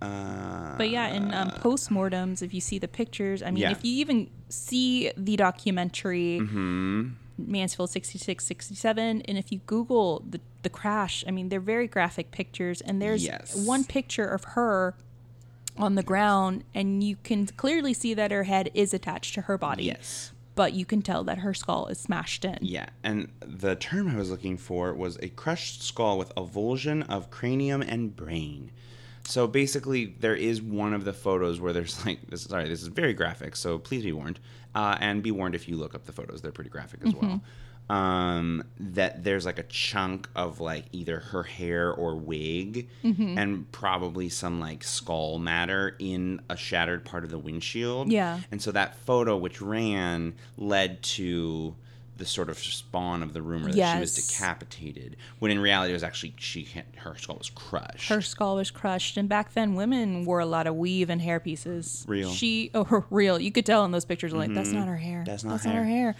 Uh, 0.00 0.76
But 0.76 0.90
yeah, 0.90 1.08
in 1.08 1.32
um, 1.34 1.50
postmortems, 1.50 2.42
if 2.42 2.52
you 2.54 2.60
see 2.60 2.78
the 2.78 2.88
pictures, 2.88 3.42
I 3.42 3.46
mean, 3.50 3.62
Yeah. 3.62 3.70
if 3.72 3.84
you 3.84 3.92
even 3.96 4.30
see 4.54 5.10
the 5.16 5.36
documentary 5.36 6.38
hmm 6.38 7.08
Mansfield 7.36 7.90
66, 7.90 8.44
67, 8.46 9.22
and 9.22 9.36
if 9.36 9.50
you 9.50 9.58
Google 9.66 10.24
the, 10.28 10.40
the 10.62 10.68
crash, 10.70 11.24
I 11.26 11.32
mean, 11.32 11.48
they're 11.48 11.58
very 11.58 11.88
graphic 11.88 12.30
pictures. 12.30 12.80
And 12.80 13.02
there's 13.02 13.24
Yes. 13.24 13.56
one 13.56 13.82
picture 13.84 14.24
of 14.26 14.44
her 14.54 14.94
on 15.76 15.96
the 15.96 16.04
ground, 16.04 16.62
and 16.72 17.02
you 17.02 17.16
can 17.24 17.46
clearly 17.48 17.92
see 17.92 18.14
that 18.14 18.30
her 18.30 18.44
head 18.44 18.70
is 18.72 18.94
attached 18.94 19.34
to 19.34 19.40
her 19.42 19.58
body. 19.58 19.86
Yes. 19.86 20.30
But 20.54 20.74
you 20.74 20.84
can 20.86 21.02
tell 21.02 21.24
that 21.24 21.38
her 21.38 21.52
skull 21.52 21.88
is 21.88 21.98
smashed 21.98 22.44
in. 22.44 22.58
Yeah, 22.62 22.86
and 23.02 23.32
the 23.40 23.74
term 23.74 24.06
I 24.08 24.14
was 24.16 24.30
looking 24.30 24.56
for 24.56 24.94
was 24.94 25.18
a 25.20 25.28
crushed 25.28 25.82
skull 25.82 26.16
with 26.16 26.32
avulsion 26.36 27.04
of 27.08 27.32
cranium 27.32 27.82
and 27.82 28.14
brain. 28.14 28.70
So 29.26 29.46
basically, 29.46 30.14
there 30.20 30.36
is 30.36 30.60
one 30.60 30.92
of 30.92 31.04
the 31.04 31.12
photos 31.12 31.60
where 31.60 31.72
there's 31.72 32.04
like 32.06 32.20
this. 32.28 32.42
Sorry, 32.42 32.68
this 32.68 32.82
is 32.82 32.88
very 32.88 33.14
graphic, 33.14 33.56
so 33.56 33.78
please 33.78 34.02
be 34.02 34.12
warned. 34.12 34.38
Uh, 34.74 34.96
and 35.00 35.22
be 35.22 35.30
warned 35.30 35.54
if 35.54 35.68
you 35.68 35.76
look 35.76 35.94
up 35.94 36.04
the 36.04 36.12
photos; 36.12 36.42
they're 36.42 36.52
pretty 36.52 36.70
graphic 36.70 37.00
as 37.06 37.14
well. 37.14 37.40
Um, 37.90 38.64
that 38.80 39.24
there's 39.24 39.44
like 39.44 39.58
a 39.58 39.62
chunk 39.64 40.28
of 40.34 40.58
like 40.58 40.86
either 40.92 41.20
her 41.20 41.42
hair 41.42 41.92
or 41.92 42.16
wig, 42.16 42.88
and 43.38 43.70
probably 43.72 44.28
some 44.30 44.58
like 44.58 44.82
skull 44.82 45.38
matter 45.38 45.94
in 45.98 46.40
a 46.48 46.56
shattered 46.56 47.04
part 47.04 47.24
of 47.24 47.30
the 47.30 47.38
windshield. 47.38 48.10
Yeah. 48.10 48.40
And 48.50 48.60
so 48.60 48.72
that 48.72 48.96
photo, 48.96 49.36
which 49.36 49.60
ran, 49.60 50.34
led 50.56 51.02
to 51.02 51.74
the 52.16 52.26
sort 52.26 52.48
of 52.48 52.58
spawn 52.58 53.22
of 53.22 53.32
the 53.32 53.42
rumor 53.42 53.72
that 53.72 53.94
she 53.94 54.00
was 54.00 54.14
decapitated, 54.14 55.16
when 55.38 55.50
in 55.50 55.58
reality 55.58 55.92
it 55.92 55.94
was 55.94 56.04
actually 56.04 56.34
she 56.38 56.68
her 56.96 57.16
skull 57.16 57.36
was 57.36 57.50
crushed. 57.50 58.08
Her 58.08 58.20
skull 58.20 58.56
was 58.56 58.70
crushed, 58.70 59.16
and 59.16 59.28
back 59.28 59.54
then 59.54 59.74
women 59.74 60.24
wore 60.24 60.40
a 60.40 60.46
lot 60.46 60.66
of 60.66 60.76
weave 60.76 61.10
and 61.10 61.20
hair 61.20 61.40
pieces. 61.40 62.04
Real. 62.06 62.30
She, 62.30 62.70
oh, 62.74 63.04
real. 63.10 63.38
You 63.38 63.50
could 63.50 63.66
tell 63.66 63.84
in 63.84 63.90
those 63.90 64.04
pictures, 64.04 64.32
like 64.32 64.52
that's 64.54 64.70
not 64.70 64.86
her 64.86 64.96
hair. 64.96 65.18
Mm-hmm. 65.18 65.30
That's 65.30 65.44
not 65.44 65.60
her 65.62 65.84
hair." 65.84 65.94
hair. 65.94 66.16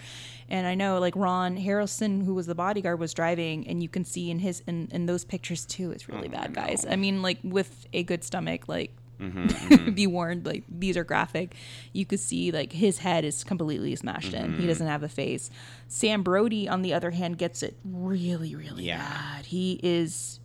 And 0.47 0.67
I 0.67 0.75
know, 0.75 0.99
like 0.99 1.15
Ron 1.15 1.57
Harrelson, 1.57 2.23
who 2.23 2.35
was 2.35 2.45
the 2.45 2.55
bodyguard, 2.55 2.99
was 2.99 3.13
driving, 3.13 3.67
and 3.67 3.81
you 3.81 3.89
can 3.89 4.05
see 4.05 4.29
in 4.29 4.39
his 4.39 4.61
in, 4.67 4.89
in 4.91 5.05
those 5.05 5.25
pictures 5.25 5.65
too. 5.65 5.91
It's 5.91 6.07
really 6.07 6.27
bad, 6.27 6.53
guys. 6.53 6.85
I 6.87 6.95
mean, 6.95 7.21
like 7.21 7.39
with 7.43 7.87
a 7.93 8.03
good 8.03 8.23
stomach, 8.23 8.67
like. 8.67 8.91
Mm-hmm, 9.19 9.91
be 9.93 10.07
warned, 10.07 10.45
like 10.45 10.63
these 10.69 10.97
are 10.97 11.03
graphic. 11.03 11.55
You 11.93 12.05
could 12.05 12.19
see 12.19 12.51
like 12.51 12.73
his 12.73 12.99
head 12.99 13.23
is 13.25 13.43
completely 13.43 13.95
smashed 13.95 14.33
in. 14.33 14.51
Mm-hmm. 14.51 14.61
He 14.61 14.67
doesn't 14.67 14.87
have 14.87 15.03
a 15.03 15.09
face. 15.09 15.49
Sam 15.87 16.23
Brody, 16.23 16.67
on 16.67 16.81
the 16.81 16.93
other 16.93 17.11
hand, 17.11 17.37
gets 17.37 17.63
it 17.63 17.75
really, 17.85 18.55
really 18.55 18.83
Yeah. 18.85 18.97
bad. 18.99 19.45
He 19.47 19.79
is 19.83 20.39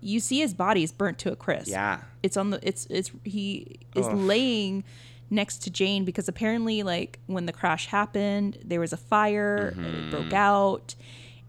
you 0.00 0.20
see 0.20 0.38
his 0.38 0.54
body 0.54 0.84
is 0.84 0.92
burnt 0.92 1.18
to 1.18 1.32
a 1.32 1.36
crisp. 1.36 1.68
Yeah. 1.68 2.00
It's 2.22 2.36
on 2.36 2.50
the 2.50 2.60
it's 2.66 2.86
it's 2.88 3.10
he 3.24 3.78
is 3.94 4.06
Ugh. 4.06 4.14
laying 4.16 4.84
next 5.30 5.58
to 5.64 5.70
Jayne 5.70 6.04
because 6.04 6.28
apparently 6.28 6.82
like 6.82 7.18
when 7.26 7.46
the 7.46 7.52
crash 7.52 7.86
happened, 7.88 8.58
there 8.64 8.80
was 8.80 8.92
a 8.92 8.96
fire, 8.96 9.72
Mm-hmm. 9.76 9.84
it 9.84 10.10
broke 10.10 10.32
out, 10.32 10.94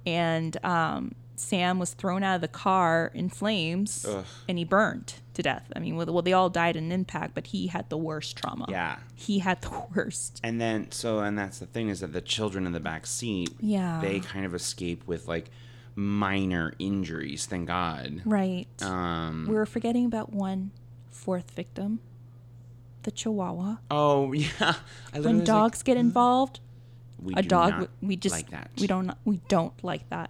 and 0.05 0.57
um 0.65 1.13
Sam 1.39 1.79
was 1.79 1.93
thrown 1.93 2.21
out 2.23 2.35
of 2.35 2.41
the 2.41 2.47
car 2.47 3.11
in 3.13 3.29
flames 3.29 4.05
Ugh. 4.07 4.25
and 4.47 4.57
he 4.57 4.63
burned 4.65 5.15
to 5.33 5.41
death. 5.41 5.71
I 5.75 5.79
mean, 5.79 5.95
well, 5.95 6.21
they 6.21 6.33
all 6.33 6.49
died 6.49 6.75
in 6.75 6.91
impact, 6.91 7.33
but 7.33 7.47
he 7.47 7.67
had 7.67 7.89
the 7.89 7.97
worst 7.97 8.35
trauma. 8.37 8.65
Yeah. 8.69 8.97
He 9.15 9.39
had 9.39 9.61
the 9.61 9.71
worst. 9.95 10.39
And 10.43 10.59
then 10.59 10.91
so 10.91 11.19
and 11.19 11.37
that's 11.37 11.59
the 11.59 11.65
thing 11.65 11.89
is 11.89 12.01
that 12.01 12.13
the 12.13 12.21
children 12.21 12.65
in 12.65 12.73
the 12.73 12.79
back 12.79 13.07
seat, 13.07 13.51
Yeah. 13.59 13.99
they 14.01 14.19
kind 14.19 14.45
of 14.45 14.53
escape 14.53 15.07
with 15.07 15.27
like 15.27 15.49
minor 15.95 16.73
injuries, 16.79 17.45
thank 17.45 17.67
God. 17.67 18.21
Right. 18.25 18.67
Um 18.81 19.45
we 19.49 19.55
were 19.55 19.65
forgetting 19.65 20.05
about 20.05 20.33
one 20.33 20.71
fourth 21.09 21.51
victim, 21.51 21.99
the 23.03 23.11
Chihuahua. 23.11 23.77
Oh 23.89 24.33
yeah. 24.33 24.75
When 25.13 25.43
dogs 25.43 25.83
get 25.83 25.95
involved, 25.97 26.59
we 27.21 27.33
a 27.35 27.41
do 27.41 27.47
dog 27.47 27.89
we 28.01 28.15
just 28.15 28.35
like 28.35 28.49
that. 28.51 28.71
we 28.79 28.87
don't 28.87 29.11
we 29.25 29.37
don't 29.47 29.81
like 29.83 30.09
that. 30.09 30.29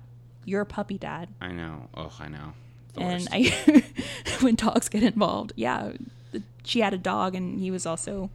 You're 0.50 0.62
a 0.62 0.66
puppy 0.66 0.98
dad, 0.98 1.30
I 1.40 1.52
know. 1.52 1.88
Oh, 1.96 2.12
I 2.20 2.28
know. 2.28 2.54
The 2.94 3.02
and 3.02 3.22
worst. 3.22 3.28
I 3.32 3.84
when 4.42 4.56
dogs 4.56 4.90
get 4.90 5.04
involved, 5.04 5.54
yeah, 5.56 5.92
she 6.64 6.80
had 6.82 6.94
a 6.94 6.98
dog 6.98 7.36
and 7.36 7.60
he 7.60 7.70
was 7.72 7.86
also 7.86 8.30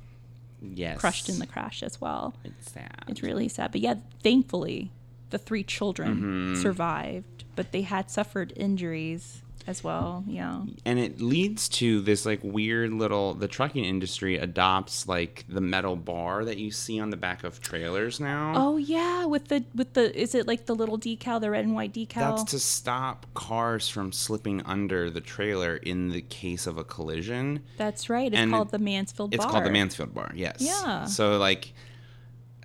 yes. 0.62 0.98
crushed 0.98 1.28
in 1.28 1.38
the 1.40 1.46
crash 1.46 1.82
as 1.82 2.00
well. 2.00 2.34
It's 2.44 2.70
sad. 2.70 3.04
It's 3.08 3.22
really 3.22 3.48
sad, 3.48 3.72
but 3.72 3.80
yeah, 3.80 3.94
thankfully 4.22 4.90
the 5.30 5.38
three 5.38 5.64
children 5.64 6.10
Mm-hmm. 6.16 6.62
survived, 6.62 7.44
but 7.56 7.72
they 7.72 7.82
had 7.82 8.10
suffered 8.10 8.52
injuries 8.56 9.42
as 9.66 9.82
well. 9.82 10.22
Yeah. 10.26 10.62
and 10.84 10.98
it 10.98 11.20
leads 11.20 11.68
to 11.70 12.00
this 12.02 12.26
like 12.26 12.40
weird 12.42 12.92
little 12.92 13.32
the 13.34 13.48
trucking 13.48 13.84
industry 13.84 14.36
adopts 14.36 15.08
like 15.08 15.44
the 15.48 15.60
metal 15.60 15.96
bar 15.96 16.44
that 16.44 16.58
you 16.58 16.70
see 16.70 17.00
on 17.00 17.08
the 17.10 17.16
back 17.16 17.44
of 17.44 17.60
trailers 17.60 18.20
now 18.20 18.52
Oh 18.56 18.76
yeah, 18.76 19.24
with 19.24 19.48
the 19.48 19.64
with 19.74 19.94
the 19.94 20.14
is 20.20 20.34
it 20.34 20.46
like 20.46 20.66
the 20.66 20.74
little 20.74 20.98
decal, 20.98 21.40
the 21.40 21.50
red 21.50 21.64
and 21.64 21.74
white 21.74 21.94
decal? 21.94 22.14
that's 22.36 22.44
to 22.44 22.58
stop 22.58 23.26
cars 23.34 23.88
from 23.88 24.12
slipping 24.12 24.60
under 24.66 25.08
the 25.10 25.20
trailer 25.22 25.76
in 25.76 26.10
the 26.10 26.20
case 26.22 26.66
of 26.66 26.76
a 26.76 26.84
collision 26.84 27.62
That's 27.78 28.10
right. 28.10 28.30
It's 28.32 28.36
and 28.36 28.52
called 28.52 28.68
it- 28.68 28.72
the 28.72 28.78
Mansfield 28.80 29.30
Bar. 29.30 29.34
it's 29.36 29.44
Bar. 29.44 29.52
called 29.52 29.64
the 29.64 29.70
mansfield 29.70 30.14
bar 30.14 30.30
yes 30.34 30.56
Yeah. 30.60 31.06
so 31.06 31.38
like 31.38 31.72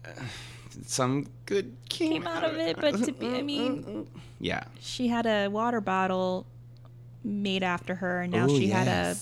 uh, 0.05 0.09
some 0.85 1.27
good 1.45 1.75
came, 1.89 2.11
Came 2.11 2.27
out 2.27 2.43
of 2.43 2.55
it, 2.57 2.77
but 2.79 3.03
to 3.05 3.11
be, 3.11 3.27
I 3.27 3.41
mean, 3.41 4.07
yeah 4.39 4.63
she 4.79 5.07
had 5.07 5.25
a 5.25 5.47
water 5.47 5.81
bottle 5.81 6.45
made 7.23 7.63
after 7.63 7.95
her, 7.95 8.21
and 8.21 8.31
now 8.31 8.45
Ooh, 8.49 8.57
she 8.57 8.67
had 8.67 8.87
a 8.87 9.15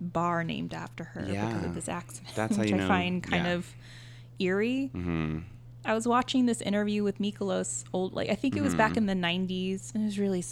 bar 0.00 0.44
named 0.44 0.74
after 0.74 1.04
her 1.04 1.22
because 1.22 1.64
of 1.64 1.74
this 1.74 1.88
accident, 1.88 2.34
That's 2.34 2.56
which 2.58 2.72
I 2.72 2.76
know- 2.76 2.88
find 2.88 3.22
kind 3.22 3.44
yeah. 3.46 3.52
of 3.52 3.74
eerie. 4.38 4.90
Mhm. 4.94 5.42
I 5.84 5.94
was 5.94 6.08
watching 6.08 6.46
this 6.46 6.60
interview 6.62 7.04
with 7.04 7.18
Miklos 7.18 7.84
old 7.92 8.12
like 8.12 8.28
I 8.28 8.34
think 8.34 8.56
it 8.56 8.60
was 8.60 8.74
back 8.74 8.94
Mm-hmm. 8.94 9.08
in 9.08 9.20
the 9.20 9.26
90s 9.28 9.94
and 9.94 10.02
it 10.02 10.06
was 10.06 10.18
really 10.18 10.42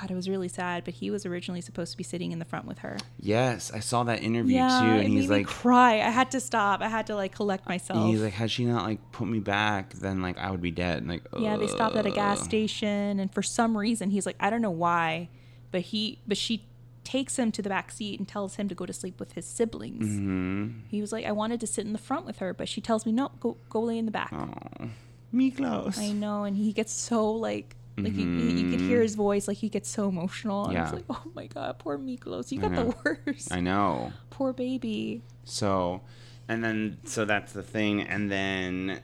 god 0.00 0.10
it 0.10 0.14
was 0.16 0.28
really 0.28 0.48
sad 0.48 0.82
but 0.84 0.94
he 0.94 1.12
was 1.12 1.24
originally 1.24 1.60
supposed 1.60 1.92
to 1.92 1.96
be 1.96 2.02
sitting 2.02 2.32
in 2.32 2.40
the 2.40 2.44
front 2.44 2.66
with 2.66 2.78
her. 2.80 2.96
Yes, 3.20 3.70
I 3.72 3.78
saw 3.78 4.02
that 4.02 4.20
interview 4.24 4.56
yeah, 4.56 4.80
too, 4.80 4.86
it 4.86 5.04
and 5.04 5.14
made 5.14 5.20
he's 5.20 5.28
me 5.30 5.36
like, 5.36 5.46
cry. 5.46 6.00
I 6.00 6.10
had 6.10 6.32
to 6.32 6.40
stop. 6.40 6.80
I 6.80 6.88
had 6.88 7.06
to 7.06 7.14
like 7.14 7.32
collect 7.32 7.68
myself. 7.68 8.10
he's 8.10 8.20
like, 8.20 8.32
had 8.32 8.50
she 8.50 8.64
not 8.64 8.82
like 8.84 8.98
put 9.12 9.28
me 9.28 9.38
back, 9.38 9.92
then 9.94 10.22
like 10.22 10.36
I 10.38 10.50
would 10.50 10.60
be 10.60 10.72
dead. 10.72 11.06
Like, 11.06 11.22
yeah, 11.38 11.56
they 11.56 11.68
stopped 11.68 11.94
at 11.94 12.04
a 12.04 12.10
gas 12.10 12.42
station 12.42 13.20
and 13.20 13.32
for 13.32 13.42
some 13.42 13.78
reason 13.78 14.10
he's 14.10 14.26
like 14.26 14.36
I 14.40 14.50
don't 14.50 14.60
know 14.60 14.72
why, 14.72 15.28
but 15.70 15.80
he 15.82 16.18
but 16.26 16.36
she 16.36 16.64
takes 17.02 17.38
him 17.38 17.50
to 17.50 17.62
the 17.62 17.68
back 17.68 17.90
seat 17.90 18.18
and 18.18 18.28
tells 18.28 18.56
him 18.56 18.68
to 18.68 18.74
go 18.74 18.84
to 18.86 18.92
sleep 18.92 19.18
with 19.18 19.32
his 19.32 19.44
siblings. 19.46 20.06
Mm-hmm. 20.06 20.68
He 20.88 21.00
was 21.00 21.12
like 21.12 21.24
I 21.24 21.32
wanted 21.32 21.60
to 21.60 21.66
sit 21.66 21.84
in 21.86 21.92
the 21.92 21.98
front 21.98 22.26
with 22.26 22.38
her, 22.38 22.52
but 22.54 22.68
she 22.68 22.80
tells 22.80 23.06
me 23.06 23.12
no, 23.12 23.30
go 23.40 23.56
go 23.68 23.80
lay 23.80 23.98
in 23.98 24.04
the 24.04 24.10
back. 24.12 24.32
Oh, 24.32 24.88
Miklos. 25.34 25.98
I 25.98 26.12
know, 26.12 26.44
and 26.44 26.56
he 26.56 26.72
gets 26.72 26.92
so 26.92 27.30
like 27.32 27.76
like 27.98 28.14
you, 28.14 28.26
you 28.26 28.70
could 28.70 28.80
hear 28.80 29.02
his 29.02 29.14
voice, 29.14 29.46
like 29.46 29.58
he 29.58 29.68
gets 29.68 29.88
so 29.90 30.08
emotional. 30.08 30.66
And 30.66 30.78
I 30.78 30.82
was 30.82 30.90
Mm-hmm. 30.92 30.96
Yeah. 31.10 31.16
like, 31.16 31.26
oh 31.26 31.30
my 31.34 31.46
god, 31.48 31.78
poor 31.78 31.98
Miklos, 31.98 32.50
you 32.50 32.58
got 32.60 32.72
the 32.74 32.94
worst. 33.04 33.52
I 33.52 33.60
know. 33.60 34.12
Poor 34.30 34.52
baby. 34.54 35.22
So, 35.44 36.00
and 36.48 36.64
then 36.64 36.98
so 37.04 37.24
that's 37.26 37.52
the 37.52 37.62
thing, 37.62 38.00
and 38.02 38.30
then 38.30 39.00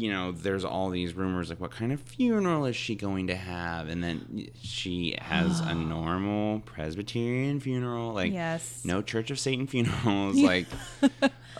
you 0.00 0.10
know 0.12 0.32
there's 0.32 0.64
all 0.64 0.90
these 0.90 1.14
rumors 1.14 1.50
like 1.50 1.60
what 1.60 1.70
kind 1.70 1.92
of 1.92 2.00
funeral 2.00 2.64
is 2.64 2.76
she 2.76 2.94
going 2.94 3.26
to 3.26 3.34
have, 3.36 3.88
and 3.88 4.02
then 4.02 4.48
she 4.62 5.16
has 5.20 5.60
a 5.60 5.74
normal 5.74 6.60
Presbyterian 6.60 7.60
funeral, 7.60 8.12
like 8.12 8.32
Yes. 8.32 8.82
no 8.84 9.02
Church 9.02 9.30
of 9.30 9.38
Satan 9.38 9.66
funerals, 9.66 10.36
like 10.40 10.66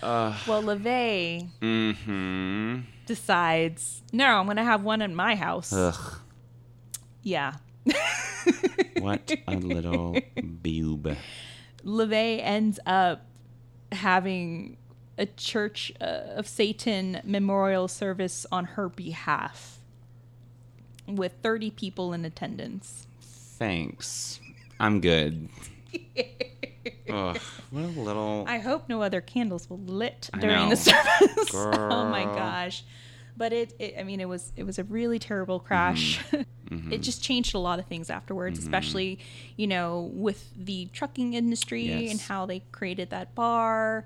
Well, 0.03 0.33
LaVey 0.63 1.49
mm-hmm. 1.61 2.79
decides, 3.07 4.03
no, 4.13 4.27
I'm 4.27 4.47
gonna 4.47 4.65
have 4.65 4.83
one 4.83 5.03
in 5.03 5.15
my 5.15 5.35
house. 5.35 5.73
Ugh, 5.73 6.19
Yeah. 7.23 7.55
what 9.01 9.31
a 9.47 9.57
little 9.57 10.17
boob. 10.43 11.17
LaVey 11.85 12.41
ends 12.43 12.81
up 12.87 13.27
having 13.93 14.77
a 15.19 15.27
Church 15.27 15.93
uh, 16.01 16.05
of 16.37 16.47
Satan 16.47 17.21
memorial 17.25 17.89
service 17.89 18.47
on 18.53 18.65
her 18.65 18.89
behalf 18.89 19.81
with 21.07 21.35
30 21.43 21.71
people 21.73 22.13
in 22.13 22.25
attendance. 22.25 23.07
Thanks, 23.21 24.41
I'm 24.79 25.01
good. 25.01 25.49
Ugh, 27.11 27.39
what 27.71 27.83
a 27.85 27.87
little. 27.87 28.45
I 28.47 28.59
hope 28.59 28.89
no 28.89 29.03
other 29.03 29.21
candles 29.21 29.69
were 29.69 29.77
lit 29.77 30.31
during 30.39 30.69
the 30.69 30.77
service. 30.77 31.51
oh 31.55 32.09
my 32.09 32.25
gosh. 32.25 32.85
But 33.37 33.53
it, 33.53 33.73
it, 33.79 33.95
I 33.99 34.03
mean, 34.03 34.21
it 34.21 34.29
was 34.29 34.53
it 34.57 34.65
was 34.65 34.79
a 34.79 34.85
really 34.85 35.19
terrible 35.19 35.61
crash. 35.61 36.21
Mm-hmm. 36.69 36.93
it 36.93 36.99
just 37.01 37.23
changed 37.23 37.55
a 37.55 37.59
lot 37.59 37.79
of 37.79 37.87
things 37.87 38.11
afterwards, 38.11 38.59
especially 38.59 39.21
you 39.57 39.67
know 39.67 40.11
with 40.13 40.51
the 40.55 40.85
trucking 40.93 41.33
industry 41.33 41.85
Yes. 41.85 42.11
and 42.11 42.21
how 42.21 42.45
they 42.45 42.61
created 42.73 43.09
that 43.09 43.35
bar. 43.35 44.05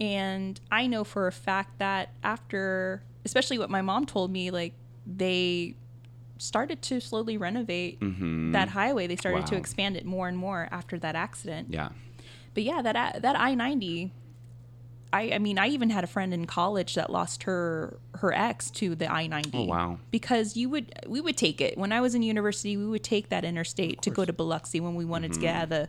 And 0.00 0.60
I 0.70 0.86
know 0.86 1.04
for 1.04 1.26
a 1.26 1.32
fact 1.32 1.78
that 1.78 2.10
after, 2.22 3.02
especially 3.24 3.58
what 3.58 3.70
my 3.70 3.80
mom 3.82 4.06
told 4.06 4.30
me, 4.30 4.50
like 4.50 4.74
they 5.06 5.76
started 6.38 6.82
to 6.82 7.00
slowly 7.00 7.36
renovate 7.36 7.98
that 8.52 8.68
highway. 8.68 9.06
They 9.06 9.16
started 9.16 9.46
to 9.46 9.52
Mm-hmm. 9.52 9.60
Expand 9.60 9.96
it 9.96 10.04
more 10.04 10.26
and 10.28 10.36
more 10.36 10.68
after 10.70 10.98
that 10.98 11.14
accident. 11.14 11.68
yeah. 11.70 11.90
But 12.54 12.62
yeah, 12.64 12.82
that 12.82 13.22
that 13.22 13.38
I 13.38 13.54
ninety. 13.54 14.12
I, 15.12 15.30
I 15.34 15.38
mean, 15.38 15.58
I 15.60 15.68
even 15.68 15.90
had 15.90 16.02
a 16.02 16.08
friend 16.08 16.34
in 16.34 16.44
college 16.44 16.94
that 16.96 17.08
lost 17.08 17.44
her 17.44 17.98
her 18.16 18.32
ex 18.32 18.68
to 18.72 18.94
the 18.96 19.10
I 19.10 19.28
ninety. 19.28 19.58
Oh, 19.58 19.64
wow. 19.64 19.98
Because 20.10 20.56
you 20.56 20.68
would 20.70 20.92
we 21.06 21.20
would 21.20 21.36
take 21.36 21.60
it 21.60 21.78
when 21.78 21.92
I 21.92 22.00
was 22.00 22.14
in 22.16 22.22
university. 22.22 22.76
We 22.76 22.86
would 22.86 23.04
take 23.04 23.28
that 23.28 23.44
interstate 23.44 24.02
to 24.02 24.10
go 24.10 24.24
to 24.24 24.32
Biloxi 24.32 24.80
when 24.80 24.96
we 24.96 25.04
wanted 25.04 25.32
to 25.34 25.40
get 25.40 25.54
out 25.54 25.62
of 25.64 25.68
the 25.70 25.88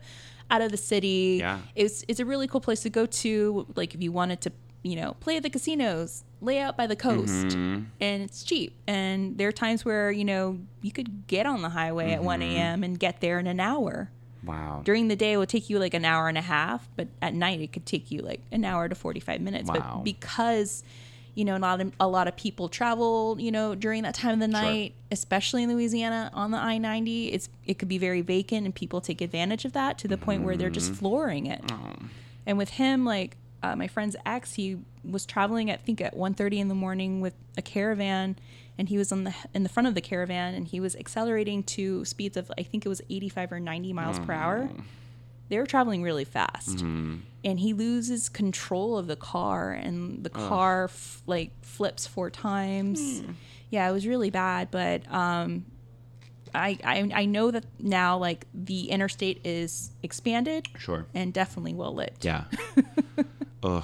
out 0.52 0.62
of 0.62 0.72
the 0.72 0.78
city. 0.78 1.40
Mm-hmm. 1.40 1.42
Yeah. 1.42 1.60
it's 1.76 2.04
it's 2.08 2.20
a 2.20 2.26
really 2.26 2.48
cool 2.48 2.62
place 2.62 2.82
to 2.82 2.90
go 2.90 3.06
to. 3.06 3.66
Like 3.76 3.94
if 3.96 4.02
you 4.02 4.12
wanted 4.12 4.42
to, 4.42 4.52
you 4.84 4.96
know, 4.96 5.16
play 5.20 5.38
at 5.38 5.44
the 5.44 5.50
casinos, 5.50 6.24
lay 6.42 6.60
out 6.60 6.78
by 6.78 6.88
the 6.88 6.96
coast, 6.96 7.32
Mm-hmm. 7.48 7.84
and 8.00 8.24
it's 8.24 8.44
cheap. 8.44 8.74
And 8.88 9.38
there 9.38 9.48
are 9.48 9.52
times 9.52 9.84
where 9.86 10.12
you 10.12 10.26
know 10.26 10.60
you 10.82 10.92
could 10.92 11.28
get 11.28 11.46
on 11.46 11.62
the 11.62 11.70
highway 11.70 12.12
at 12.14 12.24
one 12.24 12.42
Mm-hmm. 12.42 12.58
a.m. 12.58 12.84
and 12.84 13.00
get 13.00 13.22
there 13.22 13.40
in 13.40 13.48
an 13.48 13.60
hour 13.60 14.10
Wow. 14.44 14.82
during 14.86 15.08
the 15.08 15.16
day 15.16 15.34
it 15.34 15.38
would 15.38 15.50
take 15.50 15.72
you 15.72 15.80
like 15.80 15.96
an 15.96 16.06
hour 16.06 16.28
and 16.30 16.38
a 16.38 16.42
half 16.42 16.88
but 16.96 17.08
at 17.20 17.34
night 17.34 17.62
it 17.62 17.74
could 17.74 17.88
take 17.88 18.12
you 18.12 18.22
like 18.22 18.42
an 18.52 18.64
hour 18.64 18.88
to 18.88 18.94
45 18.94 19.42
minutes 19.42 19.68
Wow. 19.68 19.74
but 19.96 20.04
because 20.04 20.84
you 21.36 21.46
know 21.46 21.58
not 21.58 21.80
a, 21.82 21.92
a 22.00 22.08
lot 22.08 22.28
of 22.28 22.36
people 22.36 22.68
travel 22.70 23.36
you 23.40 23.52
know 23.52 23.76
during 23.76 24.04
that 24.04 24.16
time 24.16 24.34
of 24.34 24.40
the 24.40 24.48
night 24.48 24.94
especially 25.12 25.64
in 25.64 25.70
louisiana 25.70 26.32
on 26.34 26.50
the 26.52 26.58
i-90 26.58 27.34
it's 27.34 27.50
it 27.66 27.78
could 27.78 27.90
be 27.90 27.98
very 27.98 28.22
vacant 28.22 28.66
and 28.66 28.74
people 28.74 29.02
take 29.02 29.22
advantage 29.22 29.66
of 29.66 29.74
that 29.74 29.98
to 29.98 30.08
the 30.08 30.18
point 30.18 30.42
where 30.44 30.56
they're 30.58 30.70
just 30.70 30.92
flooring 30.94 31.46
it. 31.46 31.62
And 32.48 32.58
with 32.58 32.70
him 32.72 33.06
like 33.06 33.38
uh, 33.62 33.76
my 33.76 33.88
friend's 33.88 34.16
ex 34.26 34.54
he 34.54 34.78
was 35.04 35.26
traveling 35.26 35.70
at, 35.70 35.80
i 35.80 35.82
think 35.84 36.02
at 36.02 36.16
1.30 36.16 36.58
in 36.60 36.68
the 36.68 36.76
morning 36.76 37.22
with 37.22 37.34
a 37.58 37.62
caravan 37.62 38.38
and 38.78 38.90
he 38.90 38.98
was 38.98 39.12
on 39.12 39.24
the 39.24 39.34
in 39.54 39.64
the 39.64 39.70
front 39.70 39.88
of 39.88 39.96
the 39.96 40.02
caravan 40.02 40.54
and 40.54 40.68
he 40.68 40.80
was 40.80 40.96
accelerating 40.96 41.64
to 41.64 42.06
speeds 42.06 42.38
of 42.38 42.52
i 42.58 42.64
think 42.64 42.86
it 42.86 42.90
was 42.90 43.02
85 43.10 43.52
or 43.54 43.60
90 43.60 43.94
miles 43.94 44.20
per 44.20 44.34
hour 44.34 44.70
they 45.50 45.58
were 45.58 45.66
traveling 45.66 46.02
really 46.04 46.26
fast 46.26 46.82
and 46.82 47.60
he 47.60 47.74
loses 47.74 48.30
control 48.30 48.98
of 48.98 49.08
the 49.08 49.16
car 49.16 49.72
and 49.72 50.24
the 50.24 50.30
car 50.30 50.86
f- 50.86 51.22
like 51.28 51.52
flips 51.62 52.08
four 52.08 52.30
times 52.30 53.22
yeah 53.70 53.88
it 53.90 53.92
was 53.94 54.06
really 54.08 54.30
bad 54.30 54.70
but 54.72 55.02
um 55.12 55.66
I, 56.54 56.78
I 56.86 57.12
I 57.14 57.26
know 57.26 57.52
that 57.52 57.66
now 57.80 58.18
like 58.18 58.48
the 58.54 58.90
interstate 58.90 59.42
is 59.46 59.92
expanded 60.04 60.68
Sure. 60.78 61.06
and 61.14 61.34
definitely 61.34 61.74
well 61.74 61.94
lit. 61.94 62.16
Yeah. 62.22 62.46
Ugh. 63.64 63.84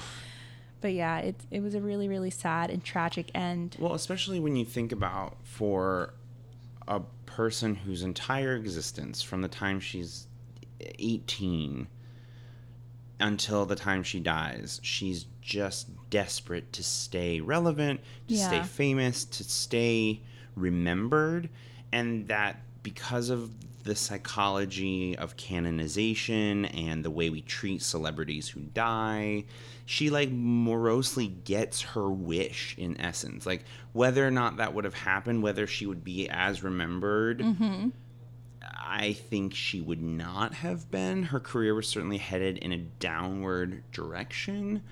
But 0.80 0.94
yeah, 0.94 1.20
it 1.20 1.36
it 1.52 1.62
was 1.62 1.76
a 1.76 1.82
really 1.82 2.08
really 2.08 2.30
sad 2.30 2.70
and 2.70 2.82
tragic 2.82 3.30
end. 3.36 3.76
Well, 3.78 3.94
especially 3.94 4.40
when 4.40 4.56
you 4.56 4.64
think 4.64 4.94
about 4.94 5.36
for 5.44 6.14
a 6.88 7.02
person 7.26 7.76
whose 7.76 8.04
entire 8.04 8.56
existence, 8.56 9.22
from 9.22 9.42
the 9.42 9.50
time 9.50 9.82
she's 9.82 10.28
18 11.00 11.88
until 13.20 13.66
the 13.66 13.76
time 13.76 14.04
she 14.04 14.20
dies, 14.20 14.80
she's 14.84 15.26
just 15.42 15.90
desperate 16.10 16.72
to 16.74 16.84
stay 16.84 17.40
relevant, 17.40 18.00
to 18.28 18.36
stay 18.38 18.62
famous, 18.64 19.26
to 19.26 19.44
stay 19.44 20.22
remembered, 20.56 21.50
and 21.92 22.28
that 22.28 22.62
because 22.84 23.30
of 23.30 23.52
the 23.84 23.96
psychology 23.96 25.18
of 25.18 25.36
canonization 25.38 26.66
and 26.66 27.04
the 27.04 27.10
way 27.10 27.30
we 27.30 27.42
treat 27.42 27.82
celebrities 27.82 28.48
who 28.48 28.60
die, 28.60 29.44
she 29.86 30.10
like 30.10 30.30
morosely 30.32 31.28
gets 31.28 31.82
her 31.82 32.10
wish 32.10 32.76
in 32.78 33.00
essence. 33.02 33.46
Like 33.46 33.66
whether 33.94 34.26
or 34.26 34.32
not 34.32 34.58
that 34.58 34.74
would 34.74 34.86
have 34.86 34.94
happened, 34.94 35.42
whether 35.42 35.68
she 35.68 35.86
would 35.86 36.04
be 36.04 36.30
as 36.30 36.64
remembered, 36.64 37.40
mm-hmm. 37.40 37.90
I 38.94 39.14
think 39.14 39.54
she 39.56 39.80
would 39.80 40.02
not 40.02 40.54
have 40.56 40.92
been. 40.92 41.24
Her 41.24 41.40
career 41.40 41.74
was 41.74 41.88
certainly 41.88 42.18
headed 42.18 42.58
in 42.58 42.74
a 42.74 42.78
downward 42.78 43.84
direction. 43.94 44.84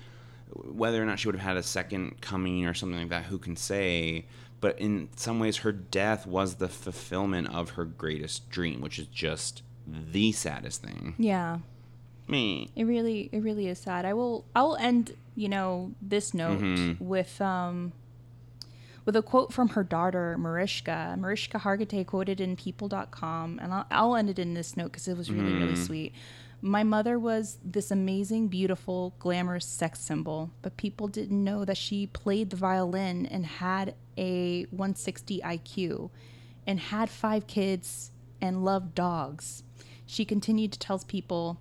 Whether 0.54 1.02
or 1.02 1.06
not 1.06 1.18
she 1.20 1.28
would 1.28 1.34
have 1.36 1.44
had 1.44 1.56
a 1.58 1.62
second 1.62 2.20
coming 2.22 2.64
or 2.64 2.72
something 2.74 2.98
like 2.98 3.10
that, 3.10 3.24
who 3.24 3.36
can 3.38 3.56
say? 3.56 4.24
But 4.60 4.80
in 4.80 5.10
some 5.16 5.38
ways, 5.38 5.58
her 5.58 5.72
death 5.72 6.26
was 6.26 6.54
the 6.56 6.68
fulfillment 6.68 7.54
of 7.54 7.70
her 7.70 7.84
greatest 7.84 8.48
dream, 8.50 8.80
which 8.80 8.98
is 8.98 9.06
just 9.06 9.62
the 9.86 10.32
saddest 10.32 10.82
thing. 10.82 11.14
Yeah. 11.18 11.58
Me. 12.26 12.70
It 12.76 12.84
really 12.84 13.28
it 13.32 13.40
really 13.42 13.68
is 13.68 13.78
sad. 13.78 14.04
I 14.04 14.14
will 14.14 14.44
I 14.54 14.62
will 14.62 14.76
end, 14.76 15.14
you 15.34 15.48
know, 15.48 15.92
this 16.00 16.32
note 16.32 16.60
Mm-hmm. 16.60 17.04
with 17.04 17.40
um 17.40 17.92
with 19.04 19.16
a 19.16 19.22
quote 19.22 19.52
from 19.52 19.70
her 19.70 19.82
daughter 19.84 20.36
Mariska. 20.38 21.16
Mariska 21.18 21.58
Hargitay 21.58 22.06
quoted 22.06 22.40
in 22.40 22.56
people.com 22.56 23.58
and 23.62 23.72
I'll, 23.72 23.86
I'll 23.90 24.16
end 24.16 24.30
it 24.30 24.38
in 24.38 24.54
this 24.54 24.76
note 24.76 24.92
cuz 24.92 25.08
it 25.08 25.16
was 25.16 25.30
really 25.30 25.52
really 25.52 25.72
Mm-hmm. 25.74 25.84
sweet. 25.84 26.14
My 26.62 26.82
mother 26.82 27.18
was 27.18 27.56
this 27.64 27.90
amazing, 27.90 28.48
beautiful, 28.48 29.14
glamorous 29.18 29.64
sex 29.64 29.98
symbol, 30.00 30.50
but 30.60 30.76
people 30.76 31.08
didn't 31.08 31.42
know 31.42 31.64
that 31.64 31.78
she 31.78 32.06
played 32.06 32.50
the 32.50 32.56
violin 32.56 33.24
and 33.24 33.46
had 33.46 33.94
a 34.18 34.64
160 34.64 35.40
IQ 35.40 36.10
and 36.66 36.78
had 36.78 37.08
five 37.08 37.46
kids 37.46 38.10
and 38.42 38.62
loved 38.62 38.94
dogs. 38.94 39.62
She 40.04 40.26
continued 40.26 40.72
to 40.72 40.78
tell 40.78 40.98
people 40.98 41.58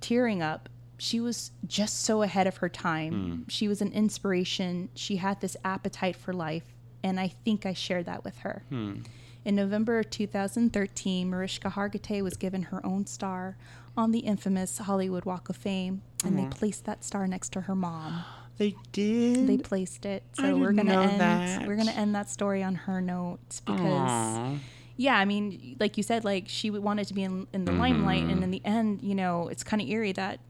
tearing 0.00 0.40
up. 0.40 0.70
She 1.00 1.18
was 1.18 1.50
just 1.66 2.00
so 2.04 2.22
ahead 2.22 2.46
of 2.46 2.58
her 2.58 2.68
time. 2.68 3.46
She 3.48 3.66
was 3.68 3.80
an 3.80 3.90
inspiration. 3.92 4.90
She 4.94 5.16
had 5.16 5.40
this 5.40 5.56
appetite 5.64 6.14
for 6.16 6.32
life, 6.32 6.64
and 7.02 7.18
I 7.18 7.28
think 7.44 7.64
I 7.66 7.72
shared 7.72 8.06
that 8.06 8.22
with 8.22 8.36
her. 8.40 8.62
In 8.70 9.54
November 9.56 9.98
of 10.00 10.10
2013, 10.10 11.30
Mariska 11.30 11.70
Hargitay 11.70 12.22
was 12.22 12.36
given 12.36 12.64
her 12.64 12.84
own 12.84 13.06
star 13.06 13.56
on 13.96 14.10
the 14.12 14.18
infamous 14.20 14.76
Hollywood 14.78 15.24
Walk 15.24 15.48
of 15.48 15.56
Fame, 15.56 16.02
and 16.24 16.38
they 16.38 16.44
placed 16.46 16.84
that 16.84 17.02
star 17.02 17.26
next 17.26 17.50
to 17.54 17.62
her 17.62 17.74
mom. 17.74 18.22
They 18.58 18.74
did. 18.92 19.46
They 19.46 19.56
placed 19.56 20.04
it. 20.04 20.22
So 20.34 20.54
we're 20.58 20.72
gonna 20.72 21.00
end 21.00 21.18
that. 21.18 21.66
we're 21.66 21.76
gonna 21.76 21.92
end 21.92 22.14
that 22.14 22.28
story 22.28 22.62
on 22.62 22.74
her 22.74 23.00
note 23.00 23.38
because 23.64 23.80
Aw. 23.80 24.58
yeah, 24.98 25.16
I 25.16 25.24
mean, 25.24 25.76
like 25.80 25.96
you 25.96 26.02
said, 26.02 26.26
like 26.26 26.44
she 26.46 26.68
wanted 26.68 27.06
to 27.08 27.14
be 27.14 27.22
in, 27.22 27.46
in 27.54 27.64
the 27.64 27.72
limelight, 27.72 28.20
Mm-hmm. 28.24 28.30
and 28.32 28.44
in 28.44 28.50
the 28.50 28.60
end, 28.66 29.00
you 29.02 29.14
know, 29.14 29.48
it's 29.48 29.64
kind 29.64 29.80
of 29.80 29.88
eerie 29.88 30.12
that 30.12 30.40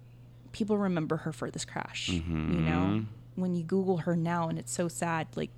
people 0.53 0.77
remember 0.79 1.19
her 1.19 1.33
for 1.33 1.51
this 1.51 1.65
crash. 1.65 2.09
You 2.09 2.21
Mm-hmm. 2.23 2.65
know, 2.69 3.05
when 3.37 3.55
you 3.55 3.63
Google 3.63 3.99
her 3.99 4.17
now, 4.17 4.49
and 4.49 4.59
it's 4.59 4.73
so 4.73 4.89
sad. 4.89 5.29
Like 5.37 5.51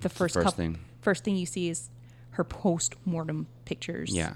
the 0.00 0.08
first, 0.08 0.34
first 0.34 0.44
couple, 0.44 0.56
thing. 0.56 0.78
first 1.00 1.24
thing 1.24 1.36
you 1.36 1.46
see 1.46 1.68
is 1.68 1.90
her 2.30 2.44
post 2.44 2.94
mortem 3.04 3.46
pictures. 3.64 4.10
Yeah. 4.10 4.34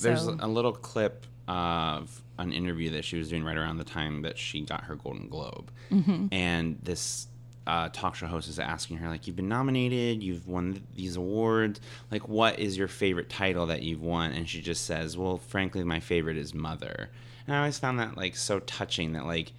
There's 0.00 0.24
a 0.26 0.46
little 0.46 0.72
clip 0.72 1.26
of 1.48 2.22
an 2.38 2.52
interview 2.52 2.90
that 2.90 3.04
she 3.04 3.16
was 3.18 3.28
doing 3.28 3.42
right 3.42 3.56
around 3.56 3.78
the 3.78 3.84
time 3.84 4.22
that 4.22 4.38
she 4.38 4.60
got 4.60 4.84
her 4.84 4.94
Golden 4.94 5.28
Globe. 5.28 5.70
Mm-hmm. 5.90 6.26
And 6.32 6.78
this 6.82 7.26
uh, 7.66 7.88
talk 7.92 8.14
show 8.14 8.26
host 8.26 8.48
is 8.48 8.60
asking 8.60 8.98
her, 8.98 9.08
like, 9.08 9.26
you've 9.26 9.34
been 9.34 9.48
nominated, 9.48 10.22
you've 10.22 10.46
won 10.46 10.74
th- 10.74 10.84
these 10.94 11.16
awards. 11.16 11.80
Like, 12.12 12.28
what 12.28 12.60
is 12.60 12.78
your 12.78 12.86
favorite 12.86 13.28
title 13.28 13.66
that 13.66 13.82
you've 13.82 14.00
won? 14.02 14.30
And 14.30 14.48
she 14.48 14.60
just 14.62 14.84
says, 14.86 15.16
well, 15.16 15.38
frankly, 15.38 15.82
my 15.82 15.98
favorite 15.98 16.36
is 16.36 16.54
Mother. 16.54 17.10
And 17.46 17.54
I 17.56 17.58
always 17.60 17.78
found 17.78 17.98
that, 17.98 18.16
like, 18.16 18.36
so 18.36 18.58
touching 18.60 19.12
that, 19.14 19.26
like, 19.26 19.52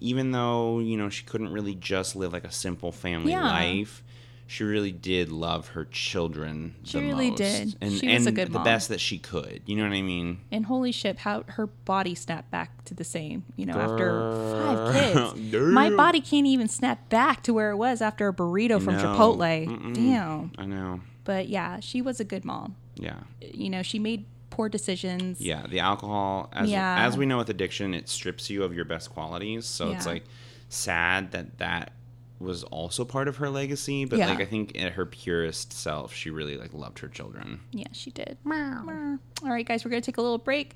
even 0.00 0.30
though, 0.32 0.78
you 0.78 0.96
know, 0.96 1.08
she 1.08 1.24
couldn't 1.24 1.52
really 1.52 1.74
just 1.74 2.16
live, 2.16 2.32
like, 2.32 2.44
a 2.44 2.52
simple 2.52 2.92
family 2.92 3.32
Yeah. 3.32 3.42
life, 3.42 4.02
she 4.50 4.64
really 4.64 4.92
did 4.92 5.28
love 5.30 5.68
her 5.68 5.84
children 5.84 6.74
She 6.84 6.98
the 6.98 7.04
really 7.04 7.28
most. 7.30 7.38
did. 7.38 7.76
And, 7.82 7.92
She 7.92 8.08
was 8.08 8.26
a 8.26 8.32
good 8.32 8.48
the 8.48 8.54
mom. 8.54 8.64
best 8.64 8.88
that 8.88 8.98
she 9.00 9.18
could. 9.18 9.60
You 9.66 9.76
know 9.76 9.82
what 9.82 9.92
I 9.92 10.00
mean? 10.00 10.38
And 10.50 10.64
holy 10.66 10.90
shit, 10.90 11.18
how 11.18 11.42
her 11.48 11.66
body 11.66 12.14
snapped 12.14 12.50
back 12.50 12.82
to 12.86 12.94
the 12.94 13.04
same, 13.04 13.44
you 13.56 13.66
know, 13.66 13.74
after 13.78 14.32
five 14.56 14.94
kids. 15.34 15.52
My 15.74 15.90
body 15.90 16.20
can't 16.22 16.46
even 16.46 16.66
snap 16.68 17.10
back 17.10 17.42
to 17.42 17.52
where 17.52 17.70
it 17.72 17.76
was 17.76 18.00
after 18.00 18.26
a 18.28 18.32
burrito 18.32 18.80
from 18.82 18.94
No. 18.96 19.02
Chipotle. 19.02 19.66
Mm-mm. 19.66 19.94
Damn. 19.94 20.52
I 20.56 20.64
know. 20.64 21.00
But 21.24 21.48
yeah, 21.50 21.80
she 21.80 22.00
was 22.00 22.18
a 22.20 22.24
good 22.24 22.44
mom. 22.46 22.76
Yeah. 22.94 23.18
You 23.42 23.68
know, 23.68 23.82
she 23.82 23.98
made 23.98 24.24
poor 24.50 24.68
decisions. 24.68 25.40
Yeah. 25.40 25.66
The 25.66 25.80
alcohol, 25.80 26.48
as, 26.52 26.70
Yeah. 26.70 27.06
as 27.06 27.16
we 27.16 27.26
know 27.26 27.38
with 27.38 27.50
addiction, 27.50 27.94
it 27.94 28.08
strips 28.08 28.48
you 28.50 28.62
of 28.64 28.74
your 28.74 28.84
best 28.84 29.10
qualities. 29.10 29.66
So 29.66 29.90
it's 29.90 30.06
like 30.06 30.24
sad 30.68 31.32
that 31.32 31.58
that 31.58 31.92
was 32.40 32.62
also 32.64 33.04
part 33.04 33.26
of 33.28 33.36
her 33.36 33.50
legacy. 33.50 34.04
But 34.04 34.18
Yeah. 34.20 34.28
like, 34.30 34.40
I 34.40 34.44
think 34.44 34.78
at 34.80 34.92
her 34.92 35.04
purest 35.06 35.72
self, 35.72 36.14
she 36.14 36.30
really 36.30 36.56
like 36.56 36.72
loved 36.72 37.00
her 37.00 37.08
children. 37.08 37.60
Yeah, 37.72 37.88
she 37.92 38.10
did. 38.10 38.38
Meow. 38.44 39.18
All 39.42 39.50
right, 39.50 39.66
guys, 39.66 39.84
we're 39.84 39.90
going 39.90 40.02
to 40.02 40.06
take 40.06 40.18
a 40.18 40.22
little 40.22 40.38
break. 40.38 40.74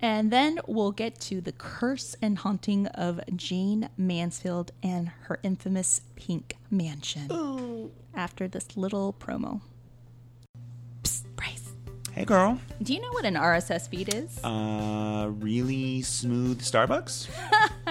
And 0.00 0.30
then 0.30 0.60
we'll 0.68 0.92
get 0.92 1.18
to 1.22 1.40
the 1.40 1.50
curse 1.50 2.14
and 2.22 2.38
haunting 2.38 2.86
of 2.88 3.20
Jayne 3.34 3.88
Mansfield 3.96 4.70
and 4.80 5.08
her 5.22 5.40
infamous 5.42 6.02
pink 6.14 6.56
mansion 6.70 7.90
after 8.14 8.46
this 8.46 8.76
little 8.76 9.12
promo. 9.12 9.60
Hey, 12.18 12.24
girl. 12.24 12.58
do 12.82 12.92
you 12.92 13.00
know 13.00 13.12
what 13.12 13.24
an 13.24 13.34
RSS 13.34 13.88
feed 13.88 14.12
is? 14.12 14.42
Uh, 14.42 15.28
really 15.38 16.02
smooth 16.02 16.60
Starbucks? 16.60 17.28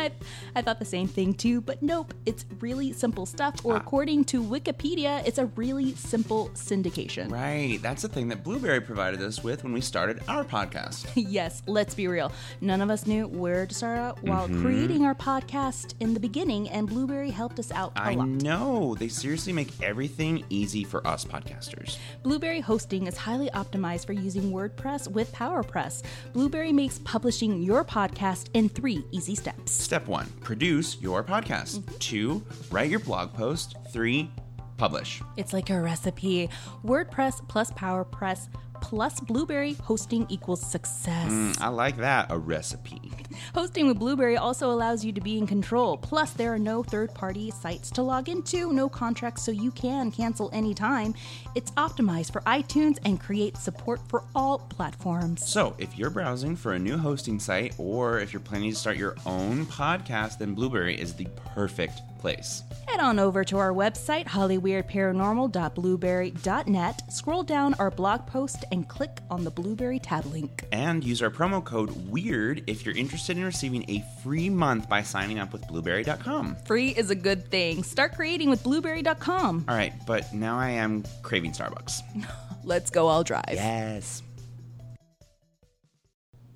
I, 0.56 0.60
I 0.60 0.62
thought 0.62 0.80
the 0.80 0.86
same 0.86 1.08
thing 1.08 1.34
too, 1.34 1.62
but 1.62 1.82
nope, 1.84 2.14
it's 2.26 2.46
really 2.60 2.94
simple 2.94 3.26
stuff. 3.26 3.56
Or 3.66 3.74
Ah. 3.76 3.78
according 3.78 4.26
to 4.26 4.44
Wikipedia, 4.44 5.26
it's 5.28 5.38
a 5.38 5.46
really 5.56 5.94
simple 5.96 6.50
syndication. 6.54 7.32
Right. 7.32 7.80
That's 7.82 8.02
the 8.02 8.10
thing 8.10 8.28
that 8.30 8.44
Blubrry 8.44 8.82
provided 8.82 9.22
us 9.22 9.44
with 9.44 9.64
when 9.64 9.74
we 9.74 9.82
started 9.82 10.22
our 10.28 10.44
podcast. 10.44 11.08
yes, 11.16 11.62
let's 11.68 11.96
be 11.96 12.08
real. 12.08 12.32
None 12.62 12.82
of 12.82 12.90
us 12.90 13.06
knew 13.08 13.28
where 13.28 13.66
to 13.66 13.74
start 13.74 13.98
out 14.00 14.24
while 14.24 14.48
Mm-hmm. 14.48 14.62
creating 14.62 15.04
our 15.04 15.16
podcast 15.16 15.94
in 16.00 16.14
the 16.14 16.20
beginning, 16.20 16.70
and 16.70 16.88
Blubrry 16.88 17.30
helped 17.32 17.60
us 17.60 17.72
out 17.72 17.92
a 17.98 18.02
I 18.02 18.14
lot. 18.14 18.24
I 18.26 18.30
know. 18.30 18.96
They 18.96 19.08
seriously 19.08 19.52
make 19.52 19.70
everything 19.82 20.44
easy 20.50 20.84
for 20.84 21.06
us 21.08 21.26
podcasters. 21.26 21.98
Blubrry 22.24 22.60
hosting 22.62 23.08
is 23.08 23.18
highly 23.18 23.50
optimized 23.50 24.06
for 24.06 24.14
using 24.14 24.52
WordPress 24.52 25.08
with 25.10 25.34
PowerPress. 25.34 26.04
Blubrry 26.34 26.72
makes 26.72 27.00
publishing 27.00 27.62
your 27.62 27.84
podcast 27.84 28.48
in 28.54 28.70
three 28.70 29.04
easy 29.12 29.36
steps. 29.36 29.72
Step 29.72 29.97
one, 30.06 30.28
produce 30.42 31.02
your 31.02 31.24
podcast. 31.24 31.80
Mm-hmm. 31.80 31.98
Two, 32.00 32.44
write 32.72 32.90
your 32.90 33.00
blog 33.00 33.34
post. 33.34 33.78
Three, 33.94 34.30
publish. 34.78 35.22
It's 35.38 35.54
like 35.54 35.70
a 35.70 35.80
recipe. 35.80 36.50
WordPress 36.84 37.48
plus 37.48 37.72
PowerPress 37.72 38.50
plus 38.82 39.20
Blubrry 39.20 39.74
hosting 39.84 40.26
equals 40.30 40.62
success. 40.62 41.30
Mm, 41.32 41.62
I 41.62 41.70
like 41.70 41.98
that, 41.98 42.32
a 42.32 42.38
recipe. 42.38 43.12
Hosting 43.54 43.88
with 43.88 44.00
Blubrry 44.00 44.38
also 44.38 44.72
allows 44.72 45.04
you 45.04 45.12
to 45.14 45.22
be 45.22 45.38
in 45.38 45.48
control. 45.48 45.98
Plus, 45.98 46.32
there 46.32 46.54
are 46.54 46.60
no 46.60 46.84
third 46.84 47.14
party 47.14 47.52
sites 47.52 47.92
to 47.92 48.02
log 48.02 48.30
into, 48.30 48.72
no 48.74 48.90
contracts, 48.90 49.44
so 49.44 49.52
you 49.52 49.72
can 49.72 50.12
cancel 50.12 50.50
anytime. 50.54 51.14
It's 51.56 51.72
optimized 51.72 52.32
for 52.32 52.42
iTunes 52.42 52.98
and 53.06 53.20
creates 53.20 53.64
support 53.64 54.00
for 54.08 54.24
all 54.36 54.60
platforms. 54.60 55.48
So, 55.48 55.76
if 55.78 55.98
you're 55.98 56.10
browsing 56.10 56.56
for 56.56 56.74
a 56.74 56.80
new 56.80 56.98
hosting 56.98 57.40
site 57.40 57.76
or 57.78 58.20
if 58.20 58.34
you're 58.34 58.40
planning 58.40 58.72
to 58.72 58.76
start 58.76 58.98
your 58.98 59.16
own 59.26 59.66
podcast, 59.66 60.38
then 60.40 60.54
Blubrry 60.54 61.00
is 61.00 61.14
the 61.14 61.28
perfect 61.54 62.02
place. 62.18 62.64
Head 62.88 63.00
on 63.00 63.20
over 63.20 63.44
to 63.44 63.58
our 63.58 63.74
website, 63.74 64.26
hollyweirdparanormal.blubrry.net, 64.26 67.14
scroll 67.14 67.44
down 67.44 67.74
our 67.76 67.92
blog 67.92 68.26
post, 68.26 68.66
and 68.72 68.88
click 68.88 69.20
on 69.30 69.44
the 69.44 69.52
Blubrry 69.52 70.00
tab 70.00 70.26
link. 70.26 70.66
And 70.72 71.04
use 71.04 71.22
our 71.22 71.30
promo 71.30 71.64
code 71.64 71.90
WEIRD 72.10 72.64
if 72.68 72.86
you're 72.86 72.96
interested 72.96 73.38
in 73.38 73.44
receiving 73.44 73.84
a 73.90 74.04
free 74.24 74.50
month 74.50 74.88
by 74.88 75.02
signing 75.02 75.40
up 75.40 75.52
with 75.54 75.68
Blubrry.com. 75.68 76.56
Free 76.66 76.90
is 76.90 77.10
a 77.10 77.16
good 77.16 77.50
thing. 77.52 77.84
Start 77.84 78.16
creating 78.16 78.50
with 78.50 78.64
Blubrry.com. 78.64 79.66
All 79.68 79.76
right, 79.76 79.94
but 80.06 80.34
now 80.34 80.58
I 80.58 80.70
am 80.70 81.04
craving 81.24 81.52
Starbucks. 81.52 82.02
Let's 82.64 82.90
go, 82.90 83.08
I'll 83.08 83.24
drive. 83.24 83.44
Yes. 83.54 84.22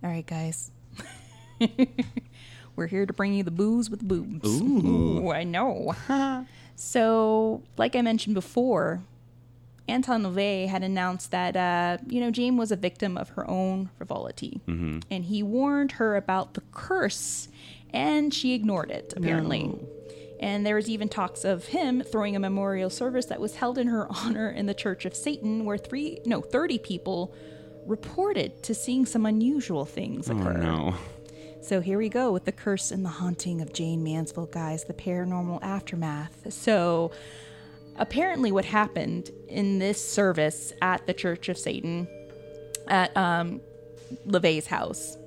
All 0.04 0.10
right, 0.10 0.26
guys. 0.26 0.72
We're 2.76 2.88
here 2.88 3.06
to 3.06 3.14
bring 3.14 3.34
you 3.34 3.43
the 3.43 3.52
booze 3.52 3.89
with 3.89 4.02
boobs. 4.07 4.48
Ooh. 4.61 5.31
I 5.31 5.43
know. 5.43 5.95
so, 6.76 7.61
like 7.77 7.95
I 7.95 8.02
mentioned 8.02 8.34
before, 8.34 9.02
Anton 9.88 10.23
LaVey 10.23 10.68
had 10.68 10.84
announced 10.84 11.31
that, 11.31 11.56
uh, 11.56 11.98
you 12.07 12.22
know, 12.22 12.31
Jayne 12.31 12.56
was 12.57 12.72
a 12.72 12.76
victim 12.76 13.18
of 13.18 13.30
her 13.30 13.49
own 13.49 13.89
frivolity. 13.98 14.61
And 14.68 15.26
he 15.26 15.43
warned 15.43 15.93
her 15.93 16.15
about 16.15 16.53
the 16.53 16.61
curse, 16.72 17.49
and 17.93 18.34
she 18.34 18.53
ignored 18.53 18.89
it, 18.89 19.14
apparently. 19.18 19.69
And 20.39 20.65
there 20.65 20.76
was 20.76 20.89
even 20.89 21.07
talks 21.10 21.43
of 21.43 21.65
him 21.68 22.02
throwing 22.02 22.35
a 22.35 22.39
memorial 22.39 22.89
service 22.89 23.26
that 23.27 23.39
was 23.41 23.56
held 23.57 23.77
in 23.77 23.88
her 23.88 24.07
honor 24.23 24.49
in 24.49 24.65
the 24.65 24.73
Church 24.73 25.06
of 25.06 25.14
Satan, 25.15 25.65
where 25.65 25.77
three, 25.77 26.19
no, 26.26 26.41
30 26.41 26.80
people 26.80 27.34
reported 27.85 28.64
to 28.64 28.73
seeing 28.73 29.06
some 29.06 29.26
unusual 29.26 29.85
things 29.85 30.30
Oh 30.30 30.38
occur. 30.38 30.53
no. 30.53 30.95
So 31.62 31.80
here 31.80 31.98
we 31.98 32.10
go 32.10 32.32
with 32.32 32.46
the 32.46 32.52
curse 32.52 32.92
and 32.92 33.06
the 33.06 33.10
haunting 33.10 33.62
of 33.62 33.72
Jayne 33.72 34.04
Mansfield, 34.04 34.52
guys, 34.52 34.84
the 34.86 34.94
paranormal 34.94 35.62
aftermath. 35.62 36.52
So 36.52 37.12
apparently, 37.98 38.52
what 38.52 38.66
happened 38.66 39.30
in 39.48 39.78
this 39.80 40.04
service 40.04 40.74
at 40.82 41.06
the 41.06 41.14
Church 41.14 41.50
of 41.50 41.58
Satan 41.58 42.08
at 42.88 43.16
um, 43.16 43.62
LaVey's 44.28 44.68
house, 44.68 45.18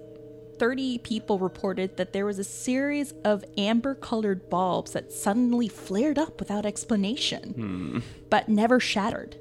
30 0.58 0.98
people 0.98 1.38
reported 1.38 1.96
that 1.96 2.12
there 2.12 2.26
was 2.26 2.38
a 2.38 2.44
series 2.44 3.12
of 3.24 3.44
amber 3.56 3.94
colored 3.94 4.50
bulbs 4.50 4.92
that 4.92 5.12
suddenly 5.12 5.68
flared 5.68 6.18
up 6.18 6.40
without 6.40 6.66
explanation, 6.66 8.02
but 8.28 8.48
never 8.48 8.80
shattered. 8.80 9.36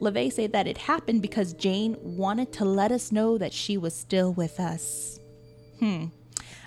LaVey 0.00 0.32
said 0.32 0.52
that 0.52 0.68
it 0.68 0.78
happened 0.78 1.20
because 1.20 1.52
Jayne 1.52 1.96
wanted 2.00 2.52
to 2.54 2.64
let 2.64 2.92
us 2.92 3.10
know 3.10 3.38
that 3.38 3.52
she 3.52 3.76
was 3.76 3.92
still 3.94 4.32
with 4.32 4.60
us. 4.60 5.18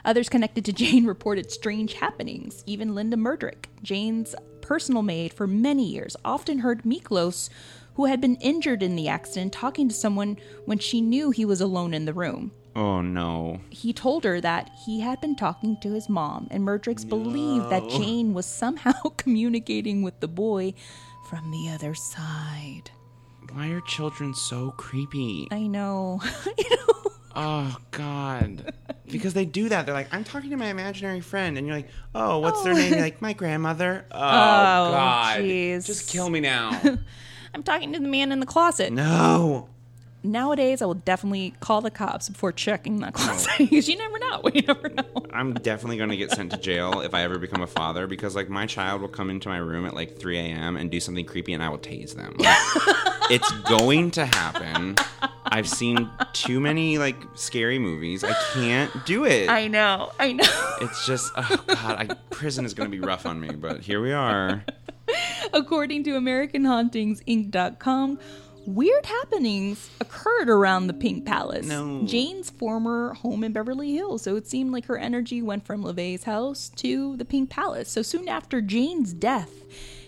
Others 0.06 0.30
connected 0.30 0.66
to 0.66 0.74
Jayne 0.74 1.06
reported 1.08 1.52
strange 1.52 1.94
happenings. 1.94 2.64
Even 2.66 2.96
Linda 2.96 3.18
Murdrick, 3.18 3.66
Jayne's 3.84 4.36
personal 4.62 5.02
maid 5.02 5.34
for 5.34 5.48
many 5.48 5.86
years, 5.86 6.16
often 6.24 6.60
heard 6.60 6.84
Miklos, 6.84 7.50
who 7.96 8.06
had 8.06 8.22
been 8.22 8.36
injured 8.38 8.84
in 8.84 8.96
the 8.96 9.08
accident, 9.08 9.54
talking 9.54 9.88
to 9.90 9.96
someone 9.96 10.38
when 10.66 10.80
she 10.80 11.02
knew 11.02 11.32
he 11.32 11.46
was 11.46 11.62
alone 11.62 11.94
in 11.94 12.06
the 12.06 12.14
room. 12.14 12.52
Oh 12.76 13.02
no. 13.02 13.60
He 13.70 13.92
told 13.92 14.24
her 14.24 14.40
that 14.40 14.72
he 14.86 15.02
had 15.02 15.20
been 15.20 15.36
talking 15.36 15.78
to 15.82 15.92
his 15.92 16.08
mom, 16.08 16.48
and 16.52 16.64
Murdricks 16.64 17.08
believed 17.08 17.70
that 17.70 17.90
Jayne 17.90 18.34
was 18.34 18.46
somehow 18.46 18.94
communicating 19.18 20.02
with 20.02 20.20
the 20.22 20.28
boy 20.30 20.74
from 21.30 21.52
the 21.52 21.70
other 21.70 21.94
side. 21.94 22.92
Why 23.52 23.68
are 23.72 23.82
children 23.82 24.34
so 24.34 24.72
creepy? 24.78 25.50
I 25.52 25.68
know. 25.68 26.22
you 26.58 26.70
know. 26.70 27.12
Oh 27.36 27.78
God! 27.92 28.74
Because 29.12 29.34
they 29.34 29.44
do 29.44 29.68
that. 29.68 29.86
They're 29.86 29.94
like, 29.94 30.08
"I'm 30.14 30.24
talking 30.24 30.52
to 30.52 30.56
my 30.56 30.68
imaginary 30.68 31.20
friend," 31.20 31.58
and 31.58 31.68
you're 31.68 31.76
like, 31.76 31.90
"Oh, 32.16 32.40
what's 32.40 32.64
their 32.64 32.72
oh. 32.72 32.78
name?" 32.78 32.94
You're 32.94 33.02
like, 33.02 33.22
"My 33.22 33.34
grandmother." 33.34 34.06
Oh, 34.14 34.18
oh, 34.18 34.22
God! 34.22 35.40
jeez. 35.40 35.86
Just 35.86 36.08
kill 36.10 36.30
me 36.30 36.40
now. 36.40 36.80
I'm 37.54 37.62
talking 37.62 37.92
to 37.92 38.00
the 38.00 38.08
man 38.08 38.32
in 38.32 38.40
the 38.40 38.46
closet. 38.46 38.94
no. 38.94 39.68
Nowadays, 40.24 40.82
I 40.82 40.86
will 40.86 40.94
definitely 40.94 41.56
call 41.60 41.82
the 41.82 41.90
cops 41.90 42.30
before 42.30 42.52
checking 42.52 43.00
that 43.00 43.14
closet 43.16 43.52
because 43.58 43.90
you 43.90 43.98
never 43.98 44.20
know. 44.20 44.42
You 44.54 44.62
never 44.64 44.90
know. 44.90 45.06
I'm 45.32 45.54
definitely 45.54 45.98
going 45.98 46.10
to 46.10 46.18
get 46.18 46.32
sent 46.32 46.52
to 46.52 46.58
jail 46.58 47.00
if 47.02 47.14
I 47.14 47.24
ever 47.24 47.40
become 47.40 47.62
a 47.62 47.68
father 47.68 48.06
because 48.06 48.36
like 48.36 48.50
my 48.50 48.66
child 48.66 49.02
will 49.02 49.08
come 49.08 49.30
into 49.30 49.48
my 49.50 49.58
room 49.58 49.86
at 49.86 49.94
like 49.94 50.20
3 50.20 50.38
a.m. 50.38 50.78
and 50.78 50.92
do 50.92 51.00
something 51.00 51.26
creepy 51.26 51.54
and 51.54 51.64
I 51.64 51.70
will 51.70 51.80
tase 51.80 52.16
them. 52.16 52.36
Like, 52.38 52.58
it's 53.32 53.50
going 53.62 54.12
to 54.12 54.26
happen. 54.26 54.96
I've 55.46 55.70
seen 55.70 56.10
too 56.34 56.60
many 56.60 56.98
like 56.98 57.16
scary 57.36 57.80
movies. 57.80 58.24
I 58.24 58.34
can't 58.54 59.06
do 59.06 59.26
it. 59.26 59.50
I 59.50 59.68
know. 59.68 60.12
I 60.20 60.34
know. 60.34 60.76
it's 60.82 61.06
just 61.06 61.32
oh 61.36 61.64
god, 61.68 61.96
I, 61.98 62.14
prison 62.30 62.66
is 62.66 62.74
going 62.74 62.92
to 62.92 62.98
be 62.98 63.06
rough 63.06 63.26
on 63.26 63.40
me, 63.40 63.50
but 63.50 63.82
here 63.82 64.02
we 64.02 64.12
are. 64.12 64.64
According 65.54 66.04
to 66.06 66.12
AmericanHauntingsInc.com, 66.12 68.20
weird 68.66 69.06
happenings 69.06 69.90
occurred 70.00 70.50
around 70.50 70.88
the 70.88 70.94
Pink 70.94 71.26
Palace, 71.26 71.66
No. 71.66 72.04
Jayne's 72.06 72.50
former 72.50 73.14
home 73.14 73.44
in 73.44 73.54
Beverly 73.54 73.94
Hills. 73.94 74.22
So 74.22 74.36
it 74.36 74.48
seemed 74.48 74.72
like 74.72 74.86
her 74.86 74.98
energy 74.98 75.42
went 75.42 75.66
from 75.66 75.84
LaVey's 75.84 76.24
house 76.24 76.70
to 76.78 77.18
the 77.18 77.26
Pink 77.26 77.50
Palace. 77.50 77.90
So 77.90 78.02
soon 78.02 78.28
after 78.28 78.62
Jayne's 78.62 79.14
death, 79.14 79.52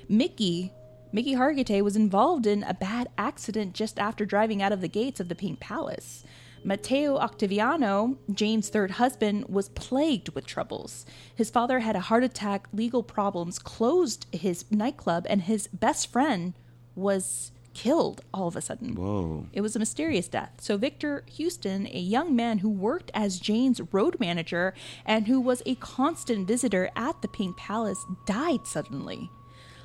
Mickey. 0.07 0.71
Mickey 1.11 1.35
Hargitay 1.35 1.83
was 1.83 1.95
involved 1.95 2.47
in 2.47 2.63
a 2.63 2.73
bad 2.73 3.07
accident 3.19 3.73
just 3.73 3.99
after 3.99 4.25
driving 4.25 4.63
out 4.63 4.71
of 4.71 4.81
the 4.81 4.87
gates 4.87 5.19
of 5.19 5.29
the 5.29 5.35
Pink 5.35 5.59
Palace. 5.59 6.23
Matteo 6.65 7.19
Ottaviano, 7.19 8.17
Jayne's 8.31 8.69
third 8.69 8.91
husband, 8.91 9.45
was 9.49 9.69
plagued 9.69 10.29
with 10.29 10.45
troubles. 10.45 11.05
His 11.35 11.49
father 11.49 11.81
had 11.81 11.95
a 11.95 12.01
heart 12.01 12.23
attack, 12.23 12.67
legal 12.73 13.03
problems, 13.03 13.59
closed 13.59 14.25
his 14.31 14.65
nightclub, 14.71 15.25
and 15.29 15.41
his 15.41 15.67
best 15.67 16.11
friend 16.11 16.53
was 16.95 17.51
killed 17.73 18.21
all 18.33 18.47
of 18.47 18.55
a 18.55 18.61
sudden. 18.61 18.95
Whoa. 18.95 19.47
It 19.53 19.61
was 19.61 19.75
a 19.75 19.79
mysterious 19.79 20.27
death. 20.27 20.51
So, 20.59 20.77
Victor 20.77 21.23
Houston, 21.35 21.87
a 21.87 21.99
young 21.99 22.35
man 22.35 22.59
who 22.59 22.69
worked 22.69 23.11
as 23.13 23.39
Jayne's 23.39 23.81
road 23.91 24.19
manager 24.19 24.73
and 25.05 25.27
who 25.27 25.39
was 25.39 25.61
a 25.65 25.75
constant 25.75 26.47
visitor 26.47 26.89
at 26.95 27.21
the 27.21 27.27
Pink 27.27 27.57
Palace, 27.57 28.05
died 28.25 28.65
suddenly. 28.65 29.29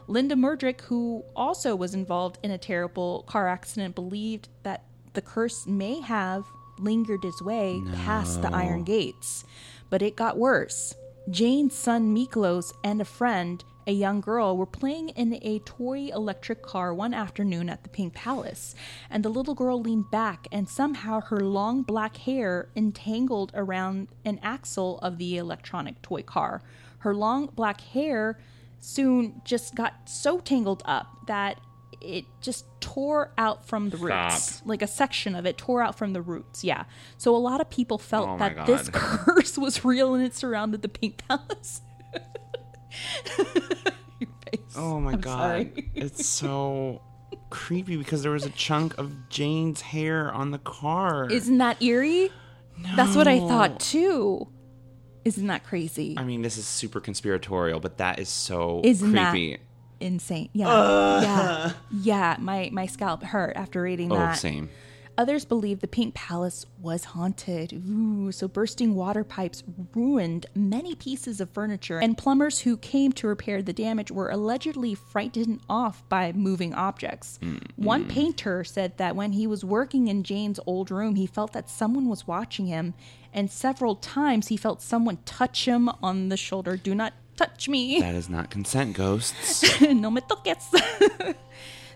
Linda 0.06 0.34
Murdrick, 0.34 0.80
who 0.82 1.24
also 1.36 1.76
was 1.76 1.94
involved 1.94 2.38
in 2.42 2.50
a 2.50 2.58
terrible 2.58 3.24
car 3.26 3.48
accident, 3.48 3.94
believed 3.94 4.48
that 4.62 4.84
the 5.12 5.20
curse 5.20 5.66
may 5.66 6.00
have 6.00 6.44
lingered 6.78 7.24
its 7.24 7.42
way 7.42 7.82
past 7.94 8.40
the 8.40 8.54
iron 8.54 8.84
gates. 8.84 9.44
But 9.90 10.02
it 10.02 10.16
got 10.16 10.38
worse. 10.38 10.94
Jayne's 11.30 11.74
son 11.74 12.14
Miklos 12.14 12.72
and 12.82 13.02
a 13.02 13.04
friend, 13.04 13.62
a 13.88 13.92
young 13.92 14.20
girl, 14.20 14.56
were 14.56 14.66
playing 14.66 15.08
in 15.10 15.38
a 15.42 15.58
toy 15.60 16.10
electric 16.14 16.62
car 16.62 16.92
one 16.92 17.14
afternoon 17.14 17.70
at 17.70 17.82
the 17.82 17.88
Pink 17.88 18.12
Palace, 18.12 18.74
and 19.08 19.24
the 19.24 19.30
little 19.30 19.54
girl 19.54 19.80
leaned 19.80 20.10
back, 20.10 20.46
and 20.52 20.68
somehow 20.68 21.20
her 21.22 21.40
long 21.40 21.82
black 21.82 22.18
hair 22.18 22.68
entangled 22.76 23.50
around 23.54 24.08
an 24.26 24.38
axle 24.42 24.98
of 24.98 25.16
the 25.16 25.38
electronic 25.38 26.02
toy 26.02 26.22
car. 26.22 26.62
Her 26.98 27.14
long 27.14 27.46
black 27.46 27.80
hair 27.80 28.38
soon 28.78 29.40
just 29.44 29.74
got 29.74 29.94
so 30.08 30.38
tangled 30.38 30.82
up 30.84 31.26
that 31.26 31.58
it 32.00 32.26
just 32.42 32.66
tore 32.80 33.32
out 33.38 33.66
from 33.66 33.88
the 33.88 33.96
roots. 33.96 34.42
Stop. 34.42 34.68
Like 34.68 34.82
a 34.82 34.86
section 34.86 35.34
of 35.34 35.46
it 35.46 35.56
tore 35.56 35.82
out 35.82 35.96
from 35.96 36.12
the 36.12 36.20
roots. 36.20 36.62
Yeah. 36.62 36.84
So 37.16 37.34
a 37.34 37.38
lot 37.38 37.60
of 37.60 37.70
people 37.70 37.98
felt 37.98 38.28
Oh 38.28 38.38
that 38.38 38.66
this 38.66 38.88
curse 38.92 39.56
was 39.58 39.84
real 39.84 40.14
and 40.14 40.22
it 40.22 40.34
surrounded 40.34 40.82
the 40.82 40.88
Pink 40.88 41.26
Palace. 41.26 41.80
Your 44.18 44.30
face. 44.50 44.74
Oh 44.76 45.00
my 45.00 45.12
I'm 45.12 45.20
god. 45.20 45.72
it's 45.94 46.26
so 46.40 47.02
creepy 47.50 47.96
because 47.96 48.22
there 48.22 48.32
was 48.32 48.44
a 48.44 48.50
chunk 48.50 48.96
of 48.98 49.12
Jayne's 49.28 49.80
hair 49.80 50.32
on 50.32 50.50
the 50.50 50.58
car. 50.58 51.28
Isn't 51.30 51.58
that 51.58 51.82
eerie? 51.82 52.30
No. 52.78 52.90
That's 52.96 53.16
what 53.16 53.26
I 53.26 53.38
thought 53.40 53.80
too. 53.80 54.48
Isn't 55.24 55.48
that 55.48 55.64
crazy? 55.64 56.14
I 56.16 56.24
mean, 56.24 56.42
this 56.42 56.56
is 56.56 56.66
super 56.66 57.00
conspiratorial, 57.00 57.80
but 57.80 57.98
that 57.98 58.18
is 58.18 58.28
so 58.28 58.80
Isn't 58.84 59.12
that 59.12 59.36
insane? 60.00 60.48
Yeah. 60.52 61.20
Yeah. 61.20 61.72
Yeah. 61.90 62.36
My 62.38 62.70
my 62.72 62.86
scalp 62.86 63.22
hurt 63.22 63.56
after 63.56 63.82
reading 63.82 64.12
oh, 64.12 64.16
that. 64.16 64.38
same. 64.38 64.70
Others 65.18 65.46
believe 65.46 65.80
the 65.80 65.88
Pink 65.88 66.14
Palace 66.14 66.64
was 66.80 67.06
haunted. 67.06 67.72
Ooh, 67.72 68.30
so 68.30 68.46
bursting 68.46 68.94
water 68.94 69.24
pipes 69.24 69.64
ruined 69.92 70.46
many 70.54 70.94
pieces 70.94 71.40
of 71.40 71.50
furniture, 71.50 71.98
and 71.98 72.16
plumbers 72.16 72.60
who 72.60 72.76
came 72.76 73.10
to 73.14 73.26
repair 73.26 73.60
the 73.60 73.72
damage 73.72 74.12
were 74.12 74.30
allegedly 74.30 74.94
frightened 74.94 75.58
off 75.68 76.08
by 76.08 76.30
moving 76.30 76.72
objects. 76.72 77.40
Mm-hmm. 77.42 77.84
One 77.84 78.06
painter 78.06 78.62
said 78.62 78.96
that 78.98 79.16
when 79.16 79.32
he 79.32 79.48
was 79.48 79.64
working 79.64 80.06
in 80.06 80.22
Jayne's 80.22 80.60
old 80.66 80.88
room, 80.92 81.16
he 81.16 81.26
felt 81.26 81.52
that 81.52 81.68
someone 81.68 82.08
was 82.08 82.28
watching 82.28 82.66
him, 82.66 82.94
and 83.34 83.50
several 83.50 83.96
times 83.96 84.46
he 84.46 84.56
felt 84.56 84.80
someone 84.80 85.18
touch 85.24 85.66
him 85.66 85.90
on 86.00 86.28
the 86.28 86.36
shoulder. 86.36 86.76
Do 86.76 86.94
not 86.94 87.12
touch 87.36 87.68
me. 87.68 88.00
That 88.00 88.14
is 88.14 88.28
not 88.28 88.50
consent, 88.50 88.94
ghosts. 88.94 89.80
no 89.80 90.12
me 90.12 90.20
toques. 90.20 90.72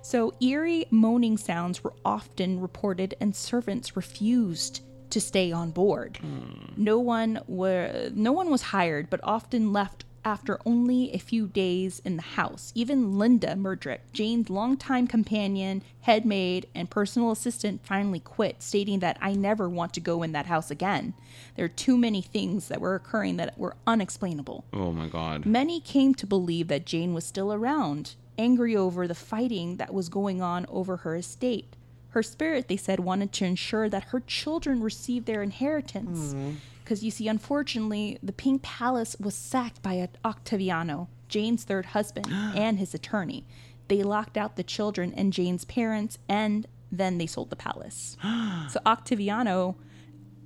so 0.03 0.35
eerie 0.41 0.87
moaning 0.91 1.39
sounds 1.39 1.83
were 1.83 1.95
often 2.05 2.61
reported, 2.61 3.15
and 3.21 3.35
servants 3.35 3.97
refused 3.97 4.81
to 5.11 5.21
stay 5.21 5.53
on 5.53 5.71
board. 5.71 6.19
Hmm. 6.19 6.73
No 6.77 6.99
one 6.99 7.41
were 7.47 8.11
no 8.15 8.33
one 8.33 8.51
was 8.51 8.63
hired, 8.63 9.11
but 9.11 9.21
often 9.23 9.73
left 9.73 10.05
after 10.25 10.59
only 10.65 11.13
a 11.13 11.19
few 11.19 11.49
days 11.49 12.01
in 12.05 12.17
the 12.17 12.23
house. 12.23 12.73
Even 12.75 13.19
Linda 13.19 13.55
Murdrick, 13.55 13.99
Jayne's 14.13 14.49
longtime 14.49 15.07
companion, 15.09 15.83
head 16.03 16.25
maid, 16.25 16.69
and 16.75 16.89
personal 16.89 17.33
assistant, 17.33 17.85
finally 17.85 18.21
quit, 18.21 18.63
stating 18.63 19.01
that 19.01 19.19
I 19.21 19.33
never 19.35 19.69
want 19.69 19.93
to 19.95 20.01
go 20.01 20.23
in 20.23 20.33
that 20.33 20.47
house 20.47 20.71
again. 20.71 21.15
There 21.57 21.65
are 21.65 21.69
too 21.69 21.97
many 21.97 22.23
things 22.23 22.69
that 22.69 22.81
were 22.81 22.95
occurring 22.95 23.37
that 23.39 23.59
were 23.59 23.77
unexplainable. 23.87 24.65
oh 24.73 24.93
my 24.93 25.09
god. 25.09 25.45
Many 25.45 25.81
came 25.81 26.15
to 26.15 26.27
believe 26.27 26.69
that 26.69 26.87
Jayne 26.87 27.15
was 27.15 27.25
still 27.25 27.53
around, 27.53 28.15
angry 28.39 28.77
over 28.77 29.07
the 29.07 29.15
fighting 29.15 29.77
that 29.77 29.95
was 29.95 30.09
going 30.09 30.43
on 30.43 30.67
over 30.69 30.99
her 30.99 31.17
estate. 31.17 31.77
Her 32.11 32.23
spirit, 32.23 32.69
they 32.69 32.77
said, 32.77 33.01
wanted 33.01 33.33
to 33.35 33.45
ensure 33.45 33.89
that 33.89 34.05
her 34.05 34.21
children 34.21 34.83
received 34.83 35.27
their 35.27 35.43
inheritance. 35.43 36.35
Mm-hmm. 36.35 36.53
Because 36.85 37.03
you 37.03 37.11
see, 37.11 37.29
unfortunately, 37.29 38.19
the 38.23 38.33
Pink 38.33 38.63
Palace 38.63 39.17
was 39.19 39.35
sacked 39.35 39.83
by 39.83 40.09
Ottaviano, 40.25 41.09
Jayne's 41.29 41.65
third 41.65 41.87
husband, 41.87 42.27
and 42.31 42.79
his 42.79 42.93
attorney. 42.93 43.45
They 43.89 44.03
locked 44.03 44.37
out 44.37 44.57
the 44.57 44.63
children 44.63 45.13
and 45.17 45.33
Jayne's 45.33 45.65
parents, 45.65 46.19
and 46.29 46.67
then 46.91 47.19
they 47.19 47.27
sold 47.27 47.51
the 47.51 47.57
palace. 47.57 48.17
so 48.23 48.81
Ottaviano, 48.85 49.77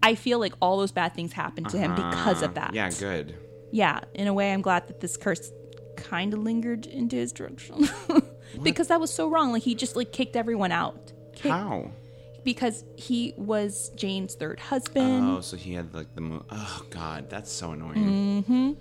I 0.02 0.14
feel 0.14 0.38
like 0.38 0.54
all 0.60 0.78
those 0.78 0.92
bad 0.92 1.14
things 1.14 1.32
happened 1.32 1.68
to 1.70 1.78
him 1.78 1.94
because 1.94 2.42
of 2.42 2.56
uh-huh. 2.56 2.68
that 2.68 2.74
Yeah, 2.74 2.90
good. 2.90 3.34
yeah, 3.72 4.00
in 4.14 4.28
a 4.28 4.34
way, 4.34 4.52
I'm 4.52 4.62
glad 4.62 4.86
that 4.88 5.00
this 5.00 5.16
curse 5.16 5.50
kind 5.96 6.32
of 6.34 6.40
lingered 6.40 6.86
into 6.86 7.16
his 7.16 7.32
direction 7.32 7.88
because 8.62 8.88
that 8.88 9.00
was 9.00 9.12
so 9.12 9.28
wrong. 9.28 9.52
Like 9.52 9.62
he 9.62 9.74
just 9.74 9.96
like 9.96 10.12
kicked 10.12 10.36
everyone 10.36 10.72
out. 10.72 11.12
Kick- 11.34 11.50
How? 11.52 11.90
Because 12.44 12.84
he 12.96 13.34
was 13.36 13.90
Jayne's 13.96 14.34
third 14.36 14.60
husband. 14.60 15.24
Oh, 15.28 15.40
so 15.40 15.56
he 15.56 15.72
had 15.74 15.92
like 15.94 16.14
the 16.14 16.20
mo- 16.20 16.44
Oh 16.50 16.82
god, 16.90 17.28
that's 17.28 17.50
so 17.50 17.72
annoying. 17.72 18.42
Mm-hmm. 18.44 18.72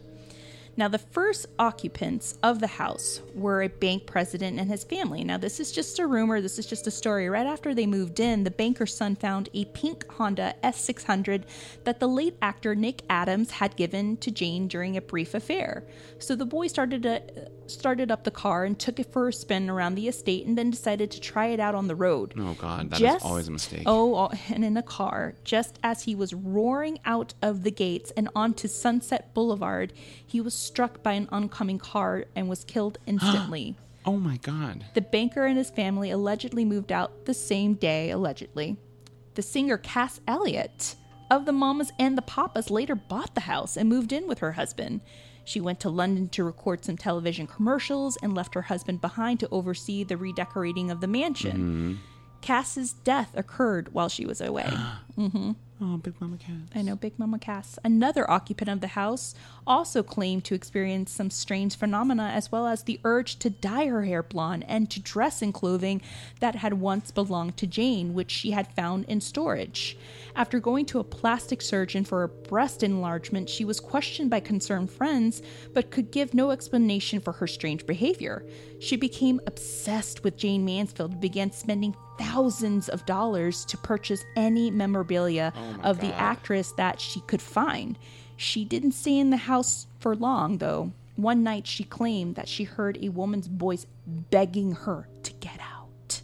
Now, 0.78 0.90
the 0.90 1.00
first 1.00 1.46
occupants 1.58 2.38
of 2.44 2.60
the 2.60 2.68
house 2.68 3.22
were 3.34 3.64
a 3.64 3.70
bank 3.70 4.06
president 4.06 4.60
and 4.60 4.70
his 4.70 4.84
family. 4.84 5.24
Now, 5.24 5.38
this 5.38 5.60
is 5.62 5.72
just 5.72 6.00
a 6.00 6.08
rumor, 6.08 6.42
this 6.42 6.60
is 6.60 6.66
just 6.66 6.86
a 6.86 6.92
story. 6.92 7.30
Right 7.30 7.46
after 7.46 7.74
they 7.74 7.86
moved 7.86 8.20
in, 8.20 8.44
the 8.44 8.52
banker's 8.52 8.94
son 8.94 9.16
found 9.16 9.48
a 9.54 9.66
pink 9.66 10.06
Honda 10.12 10.54
S600 10.64 11.44
that 11.86 12.02
the 12.02 12.08
late 12.08 12.36
actor 12.42 12.76
Nick 12.76 13.04
Adams 13.10 13.52
had 13.52 13.78
given 13.78 14.18
to 14.18 14.32
Jayne 14.32 14.68
during 14.68 14.98
a 14.98 15.02
brief 15.02 15.34
affair. 15.34 15.86
So 16.20 16.36
the 16.36 16.46
boy 16.46 16.68
started 16.68 17.04
to, 17.04 17.22
started 17.68 18.12
up 18.12 18.24
the 18.24 18.32
car 18.32 18.66
and 18.66 18.78
took 18.78 19.00
it 19.00 19.12
for 19.12 19.30
a 19.30 19.34
spin 19.34 19.70
around 19.70 19.96
the 19.96 20.08
estate 20.08 20.46
and 20.46 20.58
then 20.58 20.72
decided 20.72 21.10
to 21.12 21.22
try 21.22 21.48
it 21.48 21.60
out 21.60 21.76
on 21.76 21.88
the 21.88 21.96
road. 21.96 22.34
Oh 22.38 22.56
god, 22.60 22.90
that 22.90 22.96
is 22.96 23.00
Just- 23.00 23.26
always 23.26 23.48
a 23.48 23.52
mistake. 23.52 23.84
Oh, 23.86 24.16
oh 24.16 24.32
and 24.50 24.66
in 24.66 24.76
a 24.76 24.84
car, 24.84 25.36
just 25.44 25.80
as 25.84 26.04
he 26.04 26.16
was 26.16 26.34
roaring 26.34 27.00
out 27.06 27.34
of 27.42 27.64
the 27.64 27.72
gates 27.72 28.12
and 28.18 28.30
onto 28.36 28.68
Sunset 28.68 29.34
Boulevard, 29.34 29.94
he 30.26 30.42
was 30.42 30.54
struck 30.66 31.02
by 31.04 31.14
an 31.14 31.28
oncoming 31.32 31.78
car 31.80 32.26
and 32.36 32.50
was 32.50 32.64
killed 32.64 32.98
instantly. 33.06 33.76
Oh 34.06 34.18
my 34.18 34.38
god. 34.38 34.86
the 34.94 35.02
banker 35.02 35.46
and 35.46 35.58
his 35.58 35.72
family 35.72 36.12
allegedly 36.12 36.64
moved 36.64 36.92
out 36.92 37.26
the 37.26 37.34
same 37.34 37.74
day, 37.74 38.12
allegedly. 38.12 38.78
The 39.34 39.42
singer 39.42 39.78
Cass 39.78 40.22
Elliot 40.28 40.96
of 41.32 41.46
the 41.46 41.52
Mamas 41.52 41.92
and 41.98 42.16
the 42.18 42.22
Papas 42.22 42.70
later 42.70 42.94
bought 42.96 43.34
the 43.34 43.42
house 43.42 43.76
and 43.76 43.90
moved 43.90 44.14
in 44.14 44.28
with 44.28 44.40
her 44.40 44.52
husband. 44.54 45.02
She 45.44 45.60
went 45.60 45.80
to 45.82 45.90
London 45.90 46.30
to 46.30 46.44
record 46.44 46.86
some 46.86 46.98
television 46.98 47.48
commercials 47.48 48.18
and 48.22 48.34
left 48.36 48.54
her 48.54 48.64
husband 48.64 49.02
behind 49.02 49.40
to 49.40 49.50
oversee 49.50 50.04
the 50.04 50.18
redecorating 50.18 50.90
of 50.92 51.02
the 51.02 51.08
mansion. 51.08 52.00
Cass's 52.42 52.94
death 52.94 53.32
occurred 53.36 53.92
while 53.94 54.08
she 54.10 54.26
was 54.26 54.40
away. 54.40 54.70
hmm 55.16 55.52
Oh, 55.82 55.98
Big 55.98 56.14
Mama 56.22 56.38
Cass. 56.38 56.70
I 56.74 56.82
know 56.84 56.96
Big 56.96 57.20
Mama 57.20 57.38
Cass. 57.38 57.78
Another 57.84 58.30
occupant 58.32 58.70
of 58.70 58.80
the 58.80 58.88
house 58.88 59.36
also 59.68 60.04
claimed 60.04 60.46
to 60.46 60.56
experience 60.56 61.12
some 61.12 61.30
strange 61.30 61.76
phenomena 61.76 62.32
as 62.34 62.50
well 62.50 62.66
as 62.66 62.84
the 62.84 63.02
urge 63.04 63.38
to 63.40 63.50
dye 63.50 63.88
her 63.88 64.06
hair 64.06 64.24
blonde 64.24 64.64
and 64.70 64.90
to 64.92 65.02
dress 65.02 65.42
in 65.42 65.52
clothing 65.52 66.02
that 66.40 66.56
had 66.56 66.76
once 66.76 67.12
belonged 67.12 67.58
to 67.58 67.68
Jayne, 67.68 68.14
which 68.14 68.32
she 68.32 68.52
had 68.52 68.72
found 68.72 69.04
in 69.06 69.20
storage. 69.20 69.98
After 70.34 70.62
going 70.62 70.86
to 70.88 71.00
a 71.00 71.04
plastic 71.04 71.62
surgeon 71.62 72.06
for 72.06 72.24
a 72.24 72.30
breast 72.30 72.82
enlargement, 72.82 73.50
she 73.50 73.66
was 73.66 73.82
questioned 73.82 74.30
by 74.30 74.40
concerned 74.40 74.92
friends 74.92 75.42
but 75.74 75.92
could 75.92 76.10
give 76.10 76.34
no 76.34 76.52
explanation 76.52 77.20
for 77.20 77.34
her 77.34 77.48
strange 77.48 77.86
behavior. 77.86 78.46
She 78.80 78.96
became 78.96 79.42
obsessed 79.46 80.24
with 80.24 80.38
Jayne 80.38 80.64
Mansfield 80.64 81.12
and 81.12 81.22
began 81.22 81.52
spending 81.52 81.96
thousands 82.18 82.90
of 82.90 83.06
dollars 83.06 83.66
to 83.66 83.78
purchase 83.78 84.24
any 84.36 84.72
memorabilia 84.72 85.54
oh, 85.56 85.65
Oh 85.66 85.90
of 85.90 86.00
the 86.00 86.14
actress 86.16 86.72
that 86.74 87.00
she 87.00 87.22
could 87.22 87.42
find. 87.42 87.98
She 88.38 88.66
didn't 88.66 88.92
stay 88.92 89.18
in 89.18 89.30
the 89.30 89.38
house 89.38 89.88
for 90.00 90.16
long, 90.16 90.58
though. 90.58 90.92
One 91.16 91.44
night 91.44 91.66
she 91.66 91.84
claimed 91.84 92.36
that 92.36 92.48
she 92.48 92.66
heard 92.66 92.98
a 93.02 93.10
woman's 93.10 93.48
voice 93.48 93.86
begging 94.06 94.74
her 94.74 95.08
to 95.24 95.34
get 95.34 95.60
out. 95.60 96.22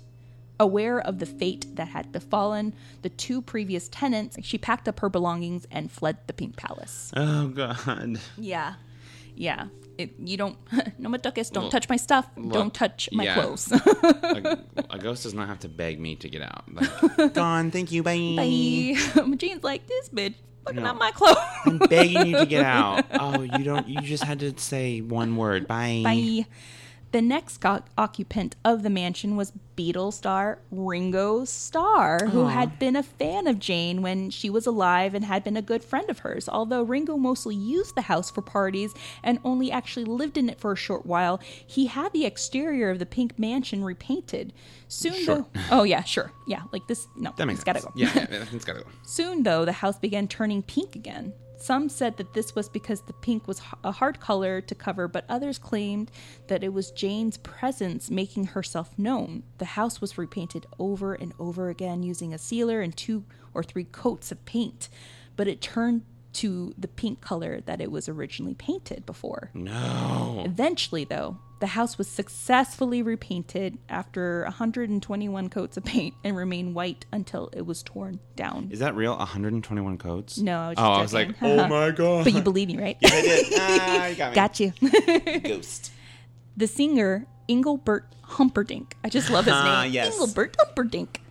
Aware 0.59 0.99
of 0.99 1.19
the 1.19 1.25
fate 1.25 1.75
that 1.75 1.87
had 1.87 2.11
befallen 2.11 2.75
the 3.01 3.09
two 3.09 3.41
previous 3.41 3.87
tenants, 3.87 4.37
she 4.43 4.57
packed 4.57 4.87
up 4.87 4.99
her 4.99 5.09
belongings 5.09 5.65
and 5.71 5.91
fled 5.91 6.17
the 6.27 6.33
Pink 6.33 6.57
Palace. 6.57 7.11
Oh 7.15 7.47
God. 7.47 8.19
Yeah. 8.37 8.75
Yeah. 9.35 9.67
It, 9.97 10.13
you 10.19 10.37
don't, 10.37 10.57
no 10.99 11.09
me 11.09 11.19
toques, 11.19 11.51
don't 11.51 11.69
touch 11.69 11.87
my 11.87 11.97
stuff, 11.97 12.27
don't 12.49 12.73
touch 12.73 13.09
my 13.11 13.23
yeah. 13.25 13.35
clothes. 13.35 13.71
a, 13.71 14.59
a 14.89 14.97
ghost 14.97 15.23
does 15.23 15.33
not 15.33 15.47
have 15.47 15.59
to 15.59 15.69
beg 15.69 15.99
me 15.99 16.15
to 16.15 16.29
get 16.29 16.41
out. 16.41 16.63
Like, 16.73 17.33
Gone. 17.33 17.69
Thank 17.71 17.91
you. 17.91 18.01
Bye. 18.01 18.33
Bye. 18.37 19.35
Jean's 19.35 19.63
like, 19.63 19.85
this 19.87 20.09
bitch 20.09 20.35
fucking 20.65 20.81
No. 20.83 20.91
up 20.91 20.97
my 20.97 21.11
clothes. 21.11 21.37
I'm 21.65 21.77
begging 21.77 22.27
you 22.27 22.37
to 22.37 22.45
get 22.45 22.63
out. 22.65 23.05
Oh, 23.13 23.41
you 23.41 23.63
don't. 23.63 23.87
You 23.87 24.01
just 24.01 24.23
had 24.23 24.39
to 24.39 24.57
say 24.57 25.01
one 25.01 25.35
word. 25.35 25.67
Bye. 25.67 26.01
Bye. 26.03 26.45
The 27.11 27.21
next 27.21 27.57
co- 27.57 27.83
occupant 27.97 28.55
of 28.63 28.83
the 28.83 28.89
mansion 28.89 29.35
was 29.35 29.51
Beatles 29.75 30.13
star 30.13 30.59
Ringo 30.71 31.43
Starr, 31.43 32.27
who 32.27 32.47
had 32.47 32.79
been 32.79 32.95
a 32.95 33.03
fan 33.03 33.47
of 33.47 33.59
Jayne 33.59 34.01
when 34.01 34.29
she 34.29 34.49
was 34.49 34.65
alive 34.65 35.13
and 35.13 35.25
had 35.25 35.43
been 35.43 35.57
a 35.57 35.61
good 35.61 35.83
friend 35.83 36.09
of 36.09 36.19
hers. 36.19 36.47
Although 36.47 36.83
Ringo 36.83 37.17
mostly 37.17 37.55
used 37.55 37.95
the 37.95 38.01
house 38.03 38.31
for 38.31 38.41
parties 38.41 38.93
and 39.23 39.39
only 39.43 39.71
actually 39.71 40.05
lived 40.05 40.37
in 40.37 40.49
it 40.49 40.59
for 40.59 40.71
a 40.71 40.75
short 40.77 41.05
while, 41.05 41.41
he 41.65 41.87
had 41.87 42.13
the 42.13 42.25
exterior 42.25 42.89
of 42.89 42.99
the 42.99 43.05
pink 43.05 43.37
mansion 43.37 43.83
repainted. 43.83 44.53
Soon, 44.87 45.13
Sure. 45.13 45.35
though. 45.35 45.47
Oh, 45.71 45.83
yeah, 45.83 46.03
sure. 46.03 46.31
Yeah, 46.47 46.63
like 46.71 46.87
this. 46.87 47.07
No, 47.17 47.33
That 47.37 47.45
makes 47.45 47.59
it's 47.59 47.65
gotta 47.65 47.81
go. 47.81 47.91
Yeah, 47.95 48.11
yeah, 48.15 48.45
it's 48.53 48.63
gotta 48.65 48.81
go. 48.81 48.87
Soon, 49.03 49.43
though, 49.43 49.65
the 49.65 49.73
house 49.73 49.97
began 49.99 50.27
turning 50.29 50.61
pink 50.63 50.95
again. 50.95 51.33
Some 51.61 51.89
said 51.89 52.17
that 52.17 52.33
this 52.33 52.55
was 52.55 52.67
because 52.67 53.01
the 53.01 53.13
pink 53.13 53.47
was 53.47 53.61
a 53.83 53.91
hard 53.91 54.19
color 54.19 54.61
to 54.61 54.73
cover, 54.73 55.07
but 55.07 55.25
others 55.29 55.59
claimed 55.59 56.09
that 56.47 56.63
it 56.63 56.73
was 56.73 56.89
Jayne's 56.89 57.37
presence 57.37 58.09
making 58.09 58.45
herself 58.45 58.97
known. 58.97 59.43
The 59.59 59.65
house 59.65 60.01
was 60.01 60.17
repainted 60.17 60.65
over 60.79 61.13
and 61.13 61.33
over 61.37 61.69
again 61.69 62.01
using 62.01 62.33
a 62.33 62.39
sealer 62.39 62.81
and 62.81 62.97
two 62.97 63.25
or 63.53 63.61
three 63.61 63.83
coats 63.83 64.31
of 64.31 64.43
paint, 64.45 64.89
but 65.35 65.47
it 65.47 65.61
turned 65.61 66.01
to 66.33 66.73
the 66.77 66.87
pink 66.87 67.21
color 67.21 67.61
that 67.61 67.79
it 67.79 67.91
was 67.91 68.09
originally 68.09 68.55
painted 68.55 69.05
before. 69.05 69.51
No. 69.53 70.41
Eventually, 70.43 71.03
though, 71.03 71.37
the 71.61 71.67
house 71.67 71.97
was 71.97 72.07
successfully 72.07 73.01
repainted 73.01 73.77
after 73.87 74.43
121 74.43 75.47
coats 75.49 75.77
of 75.77 75.85
paint 75.85 76.13
and 76.23 76.35
remained 76.35 76.75
white 76.75 77.05
until 77.13 77.49
it 77.53 77.65
was 77.65 77.81
torn 77.83 78.19
down. 78.35 78.67
Is 78.71 78.79
that 78.79 78.95
real? 78.95 79.15
121 79.15 79.97
coats? 79.97 80.37
No, 80.39 80.57
I 80.59 80.69
was 80.69 80.77
Oh, 80.77 80.81
just 80.81 80.99
I 80.99 81.01
was 81.03 81.13
like, 81.13 81.27
joking. 81.39 81.59
oh 81.59 81.67
my 81.67 81.91
god. 81.91 82.23
But 82.25 82.33
you 82.33 82.41
believe 82.41 82.67
me, 82.67 82.77
right? 82.77 82.97
Yeah, 82.99 83.09
I 83.13 83.21
did. 83.21 83.53
Ah, 83.57 84.05
you 84.07 84.15
got 84.17 84.29
me. 84.31 84.35
Got 84.35 84.59
you. 84.59 85.39
Ghost. 85.55 85.91
the 86.57 86.67
singer 86.67 87.25
Engelbert 87.47 88.07
Humperdinck. 88.23 88.95
I 89.03 89.09
just 89.09 89.29
love 89.29 89.45
his 89.45 89.53
Ah, 89.55 89.83
name. 89.83 89.93
yes. 89.93 90.13
Engelbert 90.13 90.55
Humperdinck, 90.59 91.21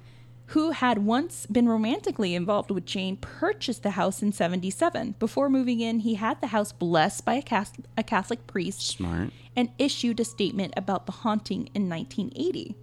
who 0.51 0.73
had 0.73 0.99
once 0.99 1.47
been 1.47 1.69
romantically 1.69 2.35
involved 2.35 2.73
with 2.73 2.85
Jayne, 2.85 3.17
purchased 3.17 3.85
the 3.85 3.91
house 3.91 4.21
in 4.21 4.33
77. 4.33 5.15
Before 5.21 5.49
moving 5.49 5.79
in, 5.81 6.01
he 6.01 6.15
had 6.15 6.41
the 6.41 6.49
house 6.49 6.73
blessed 6.73 7.25
by 7.25 7.35
a, 7.35 7.43
Cas- 7.43 7.73
a 7.97 8.03
Catholic 8.03 8.49
priest 8.49 8.81
Smart. 8.81 9.31
and 9.55 9.71
issued 9.79 10.19
a 10.19 10.25
statement 10.25 10.75
about 10.77 11.07
the 11.07 11.13
haunting 11.13 11.69
in 11.73 11.89
1980. 11.89 12.75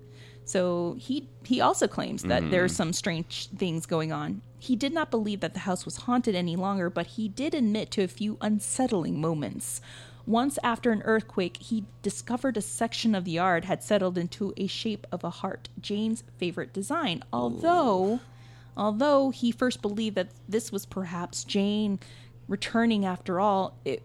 So 0.46 0.96
he 0.98 1.28
he 1.44 1.60
also 1.60 1.90
claims 1.90 2.24
that 2.24 2.50
there 2.52 2.64
are 2.64 2.70
mm. 2.70 2.72
some 2.72 2.94
strange 2.94 3.50
things 3.50 3.86
going 3.86 4.14
on. 4.14 4.42
He 4.60 4.78
did 4.78 4.94
not 4.94 5.12
believe 5.12 5.42
that 5.42 5.54
the 5.54 5.60
house 5.60 5.84
was 5.84 5.98
haunted 5.98 6.36
any 6.36 6.56
longer, 6.56 6.90
but 6.90 7.08
he 7.08 7.28
did 7.28 7.54
admit 7.54 7.92
to 7.92 8.04
a 8.04 8.08
few 8.08 8.38
unsettling 8.40 9.20
moments. 9.20 9.82
Once 10.28 10.60
after 10.62 10.92
an 10.92 11.02
earthquake, 11.06 11.56
he 11.58 11.86
discovered 12.02 12.58
a 12.58 12.62
section 12.62 13.16
of 13.16 13.24
the 13.24 13.32
yard 13.32 13.64
had 13.66 13.82
settled 13.82 14.18
into 14.18 14.54
a 14.58 14.68
shape 14.68 15.08
of 15.12 15.24
a 15.24 15.30
heart, 15.30 15.70
Jayne's 15.82 16.24
favorite 16.38 16.74
design. 16.74 17.24
Although 17.32 18.20
although 18.76 19.30
he 19.32 19.52
first 19.52 19.82
believed 19.82 20.16
that 20.18 20.30
this 20.48 20.72
was 20.72 20.86
perhaps 20.86 21.44
Jayne 21.46 21.98
returning 22.48 23.06
after 23.06 23.40
all, 23.40 23.78
it 23.86 24.04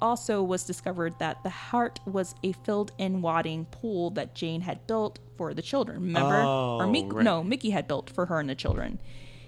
also 0.00 0.42
was 0.42 0.64
discovered 0.64 1.14
that 1.20 1.42
the 1.42 1.48
heart 1.50 2.00
was 2.06 2.34
a 2.42 2.52
filled-in 2.52 3.22
wadding 3.22 3.64
pool 3.66 4.10
that 4.10 4.34
Jayne 4.34 4.60
had 4.60 4.86
built 4.86 5.18
for 5.38 5.54
the 5.54 5.62
children. 5.62 6.02
Remember, 6.02 6.40
or 6.42 6.82
Oh, 6.84 6.86
Mick, 6.86 7.12
right. 7.12 7.24
no, 7.24 7.42
Mickey 7.42 7.70
had 7.70 7.88
built 7.88 8.10
for 8.10 8.26
her 8.26 8.38
and 8.40 8.48
the 8.48 8.54
children. 8.54 9.00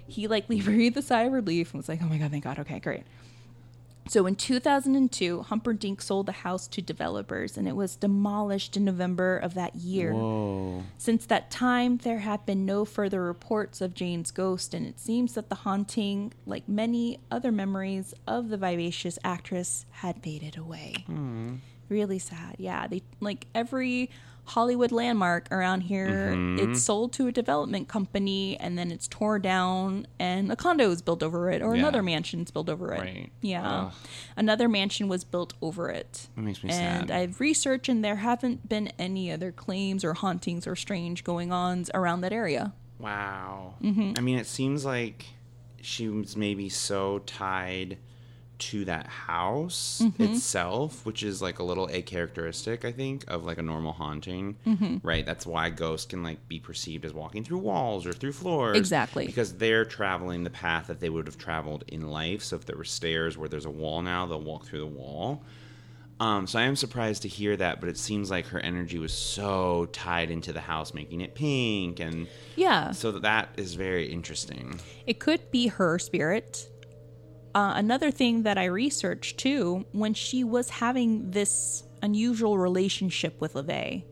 He 0.07 0.27
likely 0.27 0.59
breathed 0.61 0.97
a 0.97 1.01
sigh 1.01 1.23
of 1.23 1.33
relief 1.33 1.71
and 1.73 1.77
was 1.79 1.87
like, 1.89 2.01
"Oh 2.01 2.07
my 2.07 2.17
god, 2.17 2.31
thank 2.31 2.43
God. 2.45 2.57
Okay, 2.59 2.79
great." 2.79 3.03
So 4.07 4.27
in 4.27 4.35
2002, 4.35 5.43
Humperdinck 5.43 6.01
sold 6.01 6.27
the 6.27 6.31
house 6.31 6.67
to 6.67 6.81
developers, 6.81 7.57
and 7.57 7.67
it 7.67 7.75
was 7.75 7.95
demolished 7.95 8.77
in 8.77 8.85
November 8.85 9.37
of 9.37 9.55
that 9.55 9.75
year. 9.75 10.13
Whoa. 10.13 10.83
Since 10.97 11.25
that 11.25 11.49
time, 11.49 11.97
there 11.97 12.19
have 12.19 12.45
been 12.45 12.65
no 12.65 12.85
further 12.85 13.23
reports 13.23 13.81
of 13.81 13.95
Jayne's 13.95 14.29
ghost, 14.31 14.73
and 14.73 14.85
it 14.85 14.99
seems 14.99 15.33
that 15.33 15.49
the 15.49 15.55
haunting, 15.55 16.33
like 16.45 16.69
many 16.69 17.19
other 17.31 17.51
memories 17.51 18.13
of 18.27 18.49
the 18.49 18.57
vivacious 18.57 19.17
actress, 19.23 19.85
had 19.89 20.21
faded 20.21 20.55
away. 20.55 20.95
Hmm. 21.07 21.55
Really 21.89 22.19
sad. 22.19 22.55
Yeah, 22.57 22.87
they 22.87 23.03
like 23.19 23.47
every 23.53 24.09
Hollywood 24.47 24.91
landmark 24.91 25.51
around 25.51 25.81
here. 25.81 26.35
It's 26.59 26.81
sold 26.83 27.13
to 27.13 27.27
a 27.27 27.31
development 27.31 27.87
company, 27.87 28.57
and 28.59 28.77
then 28.77 28.91
it's 28.91 29.07
torn 29.07 29.41
down, 29.41 30.05
and 30.19 30.51
a 30.51 30.55
condo 30.55 30.91
is 30.91 31.01
built 31.01 31.23
over 31.23 31.49
it, 31.49 31.61
or 31.63 31.73
Yeah. 31.75 31.79
another 31.81 32.03
mansion's 32.03 32.51
built 32.51 32.69
over 32.69 32.93
it. 32.93 32.99
Right. 33.01 33.31
Yeah, 33.41 33.87
Ugh. 33.87 33.93
another 34.37 34.69
mansion 34.69 35.07
was 35.07 35.23
built 35.23 35.53
over 35.61 35.89
it. 35.89 36.27
That 36.35 36.41
makes 36.43 36.63
me 36.63 36.69
And 36.69 37.09
sad. 37.09 37.11
I've 37.11 37.39
researched, 37.39 37.89
and 37.89 38.05
there 38.05 38.17
haven't 38.17 38.69
been 38.69 38.89
any 38.99 39.31
other 39.31 39.51
claims 39.51 40.03
or 40.03 40.13
hauntings 40.13 40.67
or 40.67 40.75
strange 40.75 41.23
going 41.23 41.51
ons 41.51 41.89
around 41.93 42.21
that 42.21 42.31
area. 42.33 42.73
Wow. 42.99 43.73
Mm-hmm. 43.81 44.13
I 44.17 44.21
mean, 44.21 44.37
it 44.37 44.47
seems 44.47 44.85
like 44.85 45.25
she 45.81 46.07
was 46.07 46.37
maybe 46.37 46.69
so 46.69 47.19
tied 47.25 47.97
to 48.57 48.85
that 48.85 49.07
house 49.07 50.01
Mm-hmm. 50.03 50.23
itself, 50.23 51.05
which 51.05 51.23
is 51.23 51.41
like 51.41 51.59
a 51.59 51.63
little 51.63 51.87
a 51.91 52.01
characteristic, 52.01 52.85
I 52.85 52.91
think, 52.91 53.23
of 53.27 53.43
like 53.45 53.57
a 53.57 53.61
normal 53.61 53.91
haunting. 53.93 54.55
Mm-hmm. 54.65 54.97
Right. 55.07 55.25
That's 55.25 55.45
why 55.45 55.69
ghosts 55.69 56.05
can 56.07 56.23
like 56.23 56.47
be 56.47 56.59
perceived 56.59 57.05
as 57.05 57.13
walking 57.13 57.43
through 57.43 57.57
walls 57.59 58.05
or 58.05 58.13
through 58.13 58.33
floors. 58.33 58.77
Exactly. 58.77 59.25
Because 59.25 59.53
they're 59.57 59.85
traveling 59.85 60.43
the 60.43 60.49
path 60.49 60.87
that 60.87 60.99
they 60.99 61.09
would 61.09 61.27
have 61.27 61.37
traveled 61.37 61.83
in 61.87 62.09
life. 62.09 62.43
So 62.43 62.55
if 62.55 62.65
there 62.65 62.77
were 62.77 62.83
stairs 62.83 63.37
where 63.37 63.49
there's 63.49 63.65
a 63.65 63.69
wall 63.71 64.01
now, 64.01 64.25
they'll 64.25 64.41
walk 64.41 64.65
through 64.65 64.79
the 64.81 64.85
wall. 64.85 65.43
Um, 66.17 66.47
so 66.47 66.57
I 66.59 66.61
am 66.61 66.77
surprised 66.77 67.23
to 67.23 67.27
hear 67.27 67.57
that, 67.57 67.81
but 67.81 67.89
it 67.89 67.97
seems 67.97 68.31
like 68.31 68.47
her 68.47 68.59
energy 68.59 68.97
was 68.99 69.11
so 69.11 69.87
tied 69.91 70.31
into 70.31 70.53
the 70.53 70.61
house, 70.61 70.93
making 70.93 71.19
it 71.19 71.35
pink, 71.35 71.99
and 71.99 72.27
Yeah, 72.55 72.91
so 72.91 73.11
that 73.19 73.49
is 73.57 73.73
very 73.75 74.05
interesting. 74.09 74.79
it 75.05 75.19
could 75.19 75.51
be 75.51 75.67
her 75.67 75.99
spirit. 75.99 76.69
Uh, 77.55 77.71
another 77.77 78.11
thing 78.11 78.43
that 78.43 78.57
I 78.57 78.65
researched 78.65 79.37
too, 79.37 79.85
when 79.93 80.13
she 80.13 80.43
was 80.43 80.69
having 80.69 81.31
this 81.31 81.83
unusual 82.01 82.57
relationship 82.57 83.39
with 83.39 83.53
LaVey, 83.53 84.03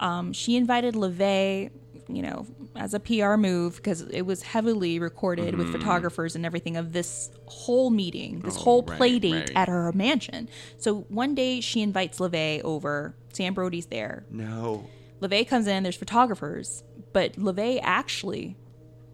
um, 0.00 0.32
she 0.32 0.56
invited 0.56 0.94
LaVey, 0.94 1.70
you 2.08 2.22
know, 2.22 2.46
as 2.74 2.92
a 2.92 2.98
PR 2.98 3.36
move 3.36 3.76
because 3.76 4.00
it 4.02 4.22
was 4.22 4.42
heavily 4.42 4.98
recorded 4.98 5.54
with 5.54 5.70
photographers 5.70 6.34
and 6.34 6.44
everything 6.44 6.76
of 6.76 6.92
this 6.92 7.30
whole 7.46 7.90
meeting, 7.90 8.40
this 8.40 8.56
whole 8.56 8.82
right, 8.82 8.98
play 8.98 9.18
date 9.20 9.32
right. 9.34 9.52
at 9.54 9.68
her 9.68 9.92
mansion. 9.92 10.48
So 10.76 11.02
one 11.08 11.36
day 11.36 11.60
she 11.60 11.80
invites 11.80 12.18
LaVey 12.18 12.62
over. 12.62 13.14
Sam 13.32 13.54
Brody's 13.54 13.86
there. 13.86 14.26
No. 14.30 14.90
LaVey 15.20 15.46
comes 15.46 15.68
in, 15.68 15.84
there's 15.84 15.96
photographers, 15.96 16.82
but 17.12 17.34
LaVey 17.34 17.78
actually 17.84 18.56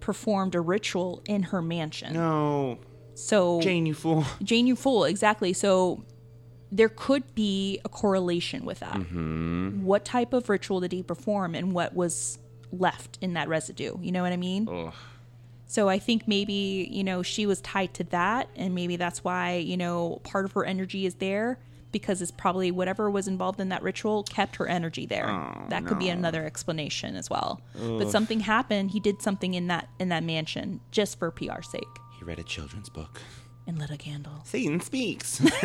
performed 0.01 0.55
a 0.55 0.61
ritual 0.61 1.23
in 1.27 1.43
her 1.45 1.61
mansion. 1.61 2.15
No. 2.15 2.79
So 3.15 3.61
Jayne, 3.61 3.87
you 3.87 3.95
fool. 3.95 4.25
Jayne, 4.43 4.67
you 4.67 4.77
fool, 4.77 5.05
exactly. 5.05 5.53
So 5.53 6.05
there 6.73 6.89
could 6.89 7.35
be 7.35 7.81
a 7.85 7.89
correlation 7.89 8.65
with 8.65 8.81
that. 8.81 8.95
Mm-hmm. 8.95 9.83
What 9.85 10.05
type 10.05 10.33
of 10.33 10.49
ritual 10.49 10.81
did 10.81 10.93
he 10.93 11.03
perform 11.03 11.55
and 11.55 11.73
what 11.73 11.95
was 11.95 12.39
left 12.73 13.19
in 13.21 13.35
that 13.35 13.49
residue? 13.49 13.97
You 14.01 14.13
know 14.13 14.23
what 14.23 14.33
I 14.33 14.37
mean? 14.37 14.69
Ugh. 14.71 14.95
So 15.67 15.89
I 15.89 15.99
think 16.01 16.27
maybe, 16.27 16.89
you 16.91 17.05
know, 17.05 17.23
she 17.23 17.47
was 17.47 17.61
tied 17.61 17.95
to 17.95 18.05
that 18.05 18.49
and 18.57 18.75
maybe 18.75 18.97
that's 18.97 19.23
why, 19.23 19.55
you 19.55 19.77
know, 19.77 20.21
part 20.25 20.45
of 20.45 20.53
her 20.53 20.65
energy 20.65 21.07
is 21.07 21.15
there 21.17 21.59
because 21.93 22.23
it's 22.23 22.31
probably 22.31 22.71
whatever 22.71 23.11
was 23.11 23.29
involved 23.29 23.61
in 23.61 23.69
that 23.71 23.83
ritual 23.83 24.23
kept 24.25 24.57
her 24.57 24.67
energy 24.67 25.07
there. 25.07 25.29
Oh, 25.29 25.67
that 25.69 25.87
could 25.87 25.99
be 25.99 26.09
another 26.09 26.45
explanation 26.45 27.17
as 27.17 27.29
well. 27.29 27.61
But 27.75 28.11
something 28.11 28.41
happened, 28.41 28.93
he 28.93 29.01
did 29.01 29.23
something 29.23 29.55
in 29.55 29.67
that 29.69 29.89
in 29.99 30.09
that 30.11 30.23
mansion 30.23 30.81
just 30.91 31.19
for 31.19 31.31
PR 31.31 31.63
sake. 31.63 31.83
He 32.21 32.27
read 32.27 32.39
a 32.39 32.43
children's 32.43 32.91
book. 32.91 33.23
And 33.67 33.79
lit 33.79 33.91
a 33.91 33.97
candle. 33.97 34.43
Satan 34.45 34.81
speaks. 34.81 35.41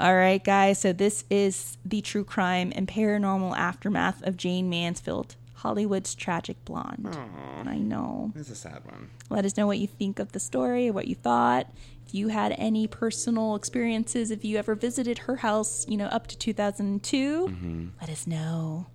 All 0.00 0.16
right, 0.16 0.42
guys. 0.42 0.80
So 0.80 0.92
this 0.92 1.24
is 1.30 1.78
the 1.84 2.00
true 2.00 2.24
crime 2.24 2.72
and 2.74 2.88
paranormal 2.88 3.56
aftermath 3.56 4.26
of 4.26 4.36
Jayne 4.36 4.68
Mansfield, 4.68 5.36
Hollywood's 5.54 6.16
tragic 6.16 6.64
blonde. 6.64 7.16
I 7.64 7.78
know. 7.78 8.32
It's 8.34 8.50
a 8.50 8.56
sad 8.56 8.84
one. 8.84 9.10
Let 9.30 9.44
us 9.44 9.56
know 9.56 9.68
what 9.68 9.78
you 9.78 9.86
think 9.86 10.18
of 10.18 10.32
the 10.32 10.40
story, 10.40 10.90
what 10.90 11.06
you 11.06 11.14
thought. 11.14 11.72
If 12.04 12.14
you 12.14 12.28
had 12.28 12.56
any 12.58 12.88
personal 12.88 13.54
experiences, 13.54 14.32
if 14.32 14.44
you 14.44 14.56
ever 14.56 14.74
visited 14.74 15.18
her 15.18 15.36
house, 15.36 15.86
you 15.88 15.96
know, 15.96 16.06
up 16.06 16.26
to 16.26 16.36
2002, 16.36 17.92
let 18.00 18.10
us 18.10 18.26
know. 18.26 18.86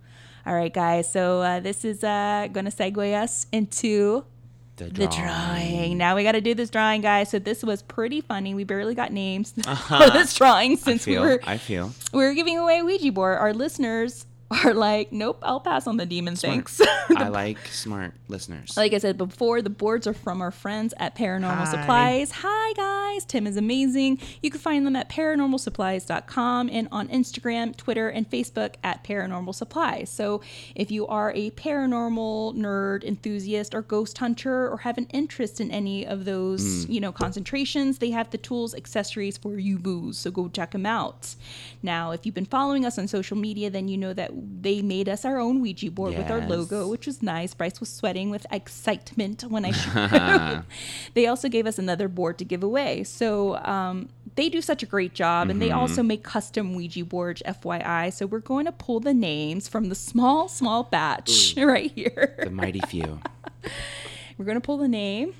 All 0.44 0.54
right, 0.54 0.72
guys. 0.72 1.10
So 1.10 1.40
uh, 1.40 1.60
this 1.60 1.86
is 1.86 2.04
uh, 2.04 2.48
going 2.52 2.66
to 2.66 2.70
segue 2.70 3.14
us 3.14 3.46
into 3.50 4.26
The, 4.76 4.86
the 4.86 5.06
drawing. 5.06 5.98
Now 5.98 6.16
we 6.16 6.24
got 6.24 6.32
to 6.32 6.40
do 6.40 6.52
this 6.52 6.68
drawing, 6.68 7.00
guys. 7.00 7.30
So 7.30 7.38
this 7.38 7.62
was 7.62 7.82
pretty 7.82 8.20
funny. 8.20 8.54
We 8.54 8.64
barely 8.64 8.94
got 8.94 9.12
names 9.12 9.52
for 9.62 9.70
uh-huh. 9.70 10.10
this 10.10 10.34
drawing 10.34 10.76
since 10.76 11.06
we 11.06 11.18
were 11.18 11.40
I 11.44 11.58
feel. 11.58 11.92
we 12.12 12.24
were 12.24 12.34
giving 12.34 12.58
away 12.58 12.80
a 12.80 12.84
Ouija 12.84 13.12
board. 13.12 13.38
Our 13.38 13.54
listeners 13.54 14.26
are 14.64 14.74
like, 14.74 15.12
nope, 15.12 15.38
I'll 15.42 15.60
pass 15.60 15.86
on 15.86 15.96
the 15.96 16.06
demon 16.06 16.36
thanks. 16.36 16.80
I 17.16 17.28
like 17.28 17.58
smart 17.68 18.14
listeners. 18.28 18.76
like 18.76 18.92
I 18.92 18.98
said 18.98 19.18
before, 19.18 19.62
the 19.62 19.70
boards 19.70 20.06
are 20.06 20.14
from 20.14 20.40
our 20.40 20.50
friends 20.50 20.94
at 20.98 21.16
Paranormal 21.16 21.54
Hi. 21.54 21.64
Supplies. 21.64 22.30
Hi, 22.36 22.72
guys. 22.74 23.24
Tim 23.24 23.46
is 23.46 23.56
amazing. 23.56 24.18
You 24.42 24.50
can 24.50 24.60
find 24.60 24.86
them 24.86 24.96
at 24.96 25.08
paranormalsupplies.com 25.08 26.70
and 26.70 26.88
on 26.90 27.08
Instagram, 27.08 27.76
Twitter, 27.76 28.08
and 28.08 28.28
Facebook 28.28 28.74
at 28.82 29.04
Paranormal 29.04 29.54
Supplies. 29.54 30.10
So 30.10 30.40
if 30.74 30.90
you 30.90 31.06
are 31.06 31.32
a 31.32 31.50
paranormal 31.50 32.56
nerd, 32.56 33.04
enthusiast, 33.04 33.74
or 33.74 33.82
ghost 33.82 34.18
hunter, 34.18 34.68
or 34.68 34.78
have 34.78 34.98
an 34.98 35.06
interest 35.12 35.60
in 35.60 35.70
any 35.70 36.06
of 36.06 36.24
those, 36.24 36.84
hmm. 36.84 36.92
you 36.92 37.00
know, 37.00 37.12
concentrations, 37.12 37.98
they 37.98 38.10
have 38.10 38.30
the 38.30 38.38
tools, 38.38 38.74
accessories 38.74 39.38
for 39.38 39.58
you 39.58 39.78
booze. 39.78 40.18
So 40.18 40.30
go 40.30 40.48
check 40.48 40.72
them 40.72 40.86
out. 40.86 41.34
Now, 41.82 42.12
if 42.12 42.24
you've 42.24 42.34
been 42.34 42.44
following 42.46 42.84
us 42.84 42.98
on 42.98 43.08
social 43.08 43.36
media, 43.36 43.70
then 43.70 43.88
you 43.88 43.96
know 43.96 44.12
that 44.14 44.34
they 44.60 44.82
made 44.82 45.08
us 45.08 45.24
our 45.24 45.38
own 45.38 45.60
Ouija 45.60 45.90
board 45.90 46.16
with 46.16 46.30
our 46.30 46.40
logo, 46.46 46.88
which 46.88 47.06
was 47.06 47.22
nice. 47.22 47.54
Bryce 47.54 47.80
was 47.80 47.88
sweating 47.88 48.30
with 48.30 48.46
excitement 48.50 49.42
when 49.44 49.64
I 49.64 49.70
showed. 49.72 50.64
they 51.14 51.26
also 51.26 51.48
gave 51.48 51.66
us 51.66 51.78
another 51.78 52.08
board 52.08 52.38
to 52.38 52.44
give 52.44 52.62
away. 52.62 53.04
So 53.04 53.56
um, 53.58 54.08
they 54.36 54.48
do 54.48 54.60
such 54.62 54.82
a 54.82 54.86
great 54.86 55.14
job, 55.14 55.50
and 55.50 55.60
they 55.60 55.70
also 55.70 56.02
make 56.02 56.22
custom 56.22 56.74
Ouija 56.74 57.04
boards, 57.04 57.42
FYI. 57.46 58.12
So 58.12 58.26
we're 58.26 58.38
going 58.40 58.64
to 58.66 58.72
pull 58.72 59.00
the 59.00 59.14
names 59.14 59.68
from 59.68 59.88
the 59.88 59.94
small, 59.94 60.48
small 60.48 60.84
batch 60.84 61.54
right 61.58 61.90
here. 61.92 62.36
the 62.42 62.50
mighty 62.50 62.80
few. 62.88 63.20
We're 64.36 64.44
going 64.46 64.56
to 64.56 64.60
pull 64.60 64.78
the 64.78 64.88
name, 64.88 65.32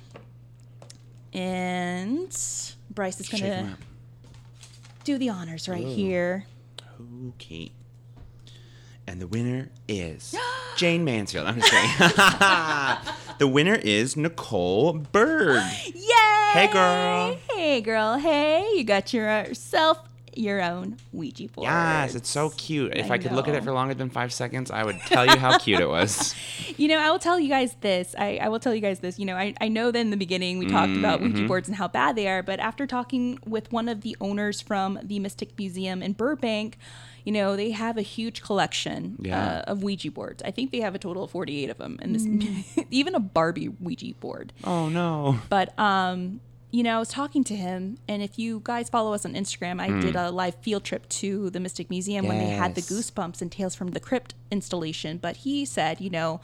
and 1.33 2.29
Bryce 2.89 3.19
is 3.19 3.27
going 3.27 3.43
to 3.43 3.77
do 5.03 5.17
the 5.17 5.27
honors 5.29 5.67
right 5.67 5.85
here. 5.85 6.45
Okay. 7.27 7.73
And 9.07 9.21
the 9.21 9.27
winner 9.27 9.69
is 9.87 10.35
Jayne 10.77 11.03
Mansfield. 11.03 11.47
I'm 11.47 11.59
just 11.61 11.71
kidding. 11.71 13.13
the 13.39 13.47
winner 13.47 13.75
is 13.75 14.17
Nicole 14.17 14.93
Berg. 14.93 15.61
Yay! 15.85 16.49
Hey, 16.53 16.67
girl. 16.71 17.37
Hey, 17.49 17.81
girl. 17.81 18.17
Hey, 18.17 18.67
you 18.75 18.83
got 18.83 19.13
yourself 19.13 19.99
your 20.35 20.61
own 20.61 20.97
Ouija 21.13 21.47
board. 21.47 21.65
Yes, 21.65 22.15
it's 22.15 22.29
so 22.29 22.49
cute. 22.51 22.95
If 22.95 23.09
I 23.11 23.15
I, 23.15 23.17
could 23.17 23.31
look 23.31 23.47
at 23.47 23.55
it 23.55 23.63
for 23.63 23.71
longer 23.71 23.93
than 23.93 24.09
five 24.09 24.31
seconds, 24.33 24.69
I 24.71 24.83
would 24.83 24.97
tell 25.07 25.25
you 25.25 25.37
how 25.37 25.57
cute 25.57 25.79
it 25.79 25.89
was. 25.89 26.35
You 26.77 26.89
know, 26.89 26.99
I 26.99 27.09
will 27.09 27.19
tell 27.19 27.39
you 27.39 27.47
guys 27.47 27.73
this. 27.79 28.13
I, 28.17 28.37
I 28.41 28.49
will 28.49 28.59
tell 28.59 28.75
you 28.75 28.81
guys 28.81 28.99
this. 28.99 29.17
You 29.17 29.25
know, 29.25 29.37
I, 29.37 29.53
I 29.61 29.69
know 29.69 29.91
that 29.91 29.99
in 29.99 30.09
the 30.09 30.17
beginning 30.17 30.57
we 30.59 30.65
talked 30.67 30.91
about 30.97 31.21
Mm-hmm. 31.21 31.33
Ouija 31.35 31.47
boards 31.47 31.67
and 31.69 31.77
how 31.77 31.87
bad 31.87 32.17
they 32.17 32.27
are, 32.27 32.43
but 32.43 32.59
after 32.59 32.85
talking 32.85 33.39
with 33.45 33.71
one 33.71 33.87
of 33.87 34.01
the 34.01 34.17
owners 34.19 34.59
from 34.61 34.99
the 35.01 35.19
Mystic 35.19 35.57
Museum 35.57 36.03
in 36.03 36.11
Burbank, 36.13 36.77
you 37.23 37.31
know, 37.31 37.55
they 37.55 37.71
have 37.71 37.97
a 37.97 38.01
huge 38.01 38.41
collection 38.41 39.15
Yeah. 39.21 39.59
uh, 39.65 39.71
of 39.71 39.83
Ouija 39.83 40.11
boards. 40.11 40.43
I 40.43 40.51
think 40.51 40.71
they 40.71 40.81
have 40.81 40.95
a 40.95 40.99
total 40.99 41.23
of 41.23 41.31
48 41.31 41.69
of 41.69 41.77
them, 41.77 41.97
and 42.01 42.13
this 42.13 42.85
even 42.91 43.15
a 43.15 43.19
Barbie 43.21 43.69
Ouija 43.69 44.13
board. 44.19 44.51
Oh 44.65 44.89
no. 44.89 45.39
But 45.49 45.77
um, 45.79 46.41
you 46.75 46.83
know, 46.83 46.97
I 46.97 46.99
was 46.99 47.07
talking 47.07 47.45
to 47.45 47.55
him, 47.55 47.99
and 48.05 48.21
if 48.21 48.37
you 48.37 48.59
guys 48.61 48.89
follow 48.89 49.13
us 49.13 49.25
on 49.25 49.33
Instagram, 49.33 49.79
I 49.79 49.87
did 50.01 50.11
hmm. 50.11 50.17
a 50.17 50.29
live 50.29 50.55
field 50.55 50.83
trip 50.83 51.07
to 51.07 51.49
the 51.49 51.61
Mystic 51.61 51.89
Museum 51.89 52.27
when 52.27 52.37
they 52.37 52.49
had 52.49 52.75
the 52.75 52.81
Goosebumps 52.81 53.41
and 53.41 53.49
Tales 53.49 53.75
from 53.75 53.91
the 53.91 54.01
Crypt 54.01 54.33
installation. 54.51 55.17
But 55.17 55.37
he 55.37 55.63
said, 55.63 56.01
you 56.01 56.09
know, 56.09 56.41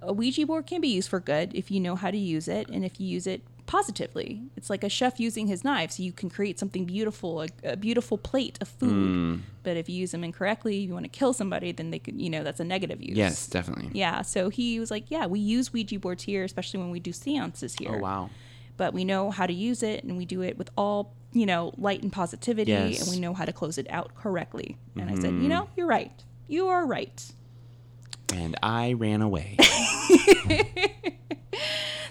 a 0.00 0.12
Ouija 0.12 0.44
board 0.44 0.66
can 0.66 0.80
be 0.80 0.88
used 0.88 1.08
for 1.08 1.20
good 1.20 1.54
if 1.54 1.70
you 1.70 1.78
know 1.78 1.94
how 1.94 2.10
to 2.10 2.16
use 2.16 2.48
it, 2.48 2.68
and 2.68 2.84
if 2.84 2.98
you 2.98 3.06
use 3.06 3.28
it 3.28 3.42
positively. 3.66 4.42
It's 4.56 4.70
like 4.70 4.82
a 4.82 4.88
chef 4.88 5.20
using 5.20 5.46
his 5.46 5.62
knife, 5.62 5.92
so 5.92 6.02
you 6.02 6.10
can 6.10 6.30
create 6.30 6.58
something 6.58 6.84
beautiful, 6.84 7.42
a, 7.42 7.48
a 7.62 7.76
beautiful 7.76 8.18
plate 8.18 8.58
of 8.60 8.66
food. 8.66 8.90
Hmm. 8.90 9.36
But 9.62 9.76
if 9.76 9.88
you 9.88 9.94
use 9.94 10.10
them 10.10 10.24
incorrectly, 10.24 10.78
you 10.78 10.92
want 10.92 11.04
to 11.04 11.08
kill 11.08 11.32
somebody, 11.32 11.70
then 11.70 11.92
they 11.92 12.00
could, 12.00 12.20
you 12.20 12.28
know, 12.28 12.42
that's 12.42 12.58
a 12.58 12.64
negative 12.64 13.00
use. 13.00 13.16
Yes, 13.16 13.46
definitely. 13.46 13.90
Yeah, 13.92 14.22
so 14.22 14.48
he 14.48 14.80
was 14.80 14.90
like, 14.90 15.04
"Yeah, 15.10 15.26
we 15.26 15.38
use 15.38 15.72
Ouija 15.72 16.00
boards 16.00 16.24
here, 16.24 16.42
especially 16.42 16.80
when 16.80 16.90
we 16.90 16.98
do 16.98 17.12
seances 17.12 17.76
here. 17.76 17.94
Oh 17.94 17.98
wow. 17.98 18.30
But 18.80 18.94
we 18.94 19.04
know 19.04 19.30
how 19.30 19.46
to 19.46 19.52
use 19.52 19.82
it, 19.82 20.04
and 20.04 20.16
we 20.16 20.24
do 20.24 20.40
it 20.40 20.56
with 20.56 20.70
all 20.74 21.12
you 21.32 21.44
know 21.44 21.72
light 21.76 22.02
and 22.02 22.10
positivity, 22.10 22.72
Yes. 22.72 22.94
Mm-hmm. 22.94 23.02
and 23.02 23.10
we 23.12 23.20
know 23.20 23.34
how 23.34 23.44
to 23.44 23.52
close 23.52 23.76
it 23.76 23.86
out 23.90 24.14
correctly." 24.14 24.78
And 24.98 25.10
I 25.10 25.14
said, 25.16 25.34
"You 25.34 25.48
know, 25.48 25.68
you're 25.76 25.86
right. 25.86 26.12
You 26.48 26.68
are 26.68 26.86
right." 26.86 27.18
And 28.32 28.56
I 28.62 28.94
ran 28.94 29.20
away. 29.22 29.58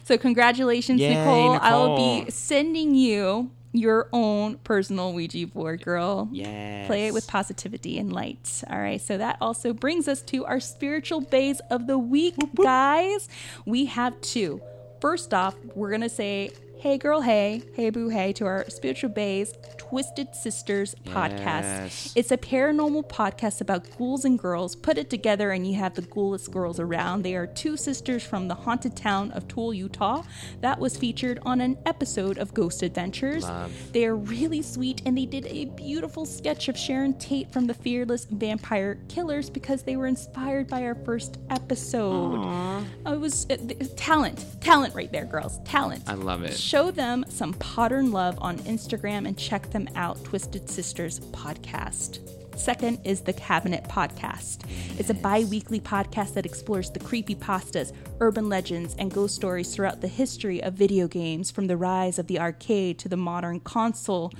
So 0.03 0.17
congratulations, 0.17 0.99
Yay, 0.99 1.13
Nicole. 1.13 1.59
I 1.61 1.75
will 1.75 1.95
be 1.95 2.31
sending 2.31 2.95
you 2.95 3.51
your 3.73 4.09
own 4.11 4.57
personal 4.63 5.13
Ouija 5.13 5.45
board, 5.45 5.83
girl. 5.83 6.27
Yes. 6.31 6.87
Play 6.87 7.05
it 7.05 7.13
with 7.13 7.27
positivity 7.27 7.99
and 7.99 8.11
light. 8.11 8.63
All 8.67 8.79
right. 8.79 8.99
So 8.99 9.19
that 9.19 9.37
also 9.39 9.71
brings 9.71 10.07
us 10.07 10.23
to 10.23 10.45
our 10.45 10.59
spiritual 10.59 11.21
bays 11.21 11.59
of 11.69 11.85
the 11.85 11.99
week, 11.99 12.33
guys. 12.55 13.29
We 13.67 13.85
have 13.85 14.19
two. 14.21 14.61
First 14.99 15.33
off, 15.33 15.55
we're 15.75 15.89
going 15.89 16.01
to 16.01 16.09
say, 16.09 16.51
hey, 16.79 16.97
girl, 16.97 17.21
hey, 17.21 17.61
hey, 17.73 17.89
boo, 17.89 18.07
hey, 18.07 18.31
to 18.33 18.45
our 18.45 18.65
spiritual 18.69 19.09
bays, 19.09 19.53
Twisted 19.77 20.33
Sisters 20.33 20.95
podcast. 21.05 21.63
Yes. 21.63 22.13
It's 22.15 22.31
a 22.31 22.37
paranormal 22.37 23.09
podcast 23.09 23.59
about 23.59 23.85
ghouls 23.97 24.23
and 24.23 24.39
girls. 24.39 24.75
Put 24.75 24.97
it 24.97 25.09
together, 25.09 25.51
and 25.51 25.67
you 25.67 25.75
have 25.75 25.95
the 25.95 26.03
ghouliest 26.03 26.51
girls 26.51 26.79
around. 26.79 27.23
They 27.23 27.35
are 27.35 27.47
two 27.47 27.75
sisters 27.75 28.23
from 28.23 28.47
the 28.47 28.55
haunted 28.55 28.95
town 28.95 29.31
of 29.31 29.47
Tooele, 29.47 29.75
Utah. 29.75 30.23
That 30.61 30.79
was 30.79 30.95
featured 30.95 31.39
on 31.43 31.59
an 31.59 31.77
episode 31.85 32.37
of 32.37 32.53
Ghost 32.53 32.81
Adventures. 32.81 33.45
They 33.91 34.05
are 34.05 34.15
really 34.15 34.61
sweet, 34.61 35.01
and 35.05 35.17
they 35.17 35.25
did 35.25 35.47
a 35.47 35.65
beautiful 35.65 36.25
sketch 36.25 36.69
of 36.69 36.77
Sharon 36.77 37.17
Tate 37.17 37.51
from 37.51 37.67
the 37.67 37.73
Fearless 37.73 38.25
Vampire 38.25 38.99
Killers 39.09 39.49
because 39.49 39.83
they 39.83 39.97
were 39.97 40.07
inspired 40.07 40.67
by 40.67 40.83
our 40.83 40.95
first 40.95 41.39
episode. 41.49 42.85
It 43.05 43.19
was 43.19 43.47
uh, 43.49 43.57
talent, 43.97 44.45
talent 44.61 44.95
right 44.95 45.11
there, 45.11 45.25
girls, 45.25 45.59
talent. 45.65 46.03
I 46.07 46.13
love 46.13 46.43
it. 46.43 46.53
Show 46.69 46.91
them 46.91 47.25
some 47.29 47.53
pattern 47.55 48.11
love 48.11 48.37
on 48.39 48.59
Instagram 48.59 49.27
and 49.27 49.35
check 49.35 49.71
them 49.71 49.89
out, 49.95 50.23
Twisted 50.23 50.69
Sisters 50.69 51.19
Podcast. 51.19 52.19
Second 52.59 52.99
is 53.03 53.21
the 53.21 53.33
Cabinet 53.33 53.85
Podcast. 53.85 54.69
It's 54.99 55.09
a 55.09 55.15
bi 55.15 55.45
weekly 55.45 55.79
podcast 55.79 56.35
that 56.35 56.45
explores 56.45 56.91
the 56.91 56.99
creepy 56.99 57.33
pastas, 57.33 57.91
urban 58.19 58.49
legends, 58.49 58.95
and 58.99 59.11
ghost 59.11 59.33
stories 59.33 59.73
throughout 59.73 60.01
the 60.01 60.07
history 60.07 60.61
of 60.61 60.75
video 60.75 61.07
games, 61.07 61.49
from 61.49 61.65
the 61.65 61.75
rise 61.75 62.19
of 62.19 62.27
the 62.27 62.39
arcade 62.39 62.99
to 62.99 63.09
the 63.09 63.17
modern 63.17 63.61
console 63.61 64.31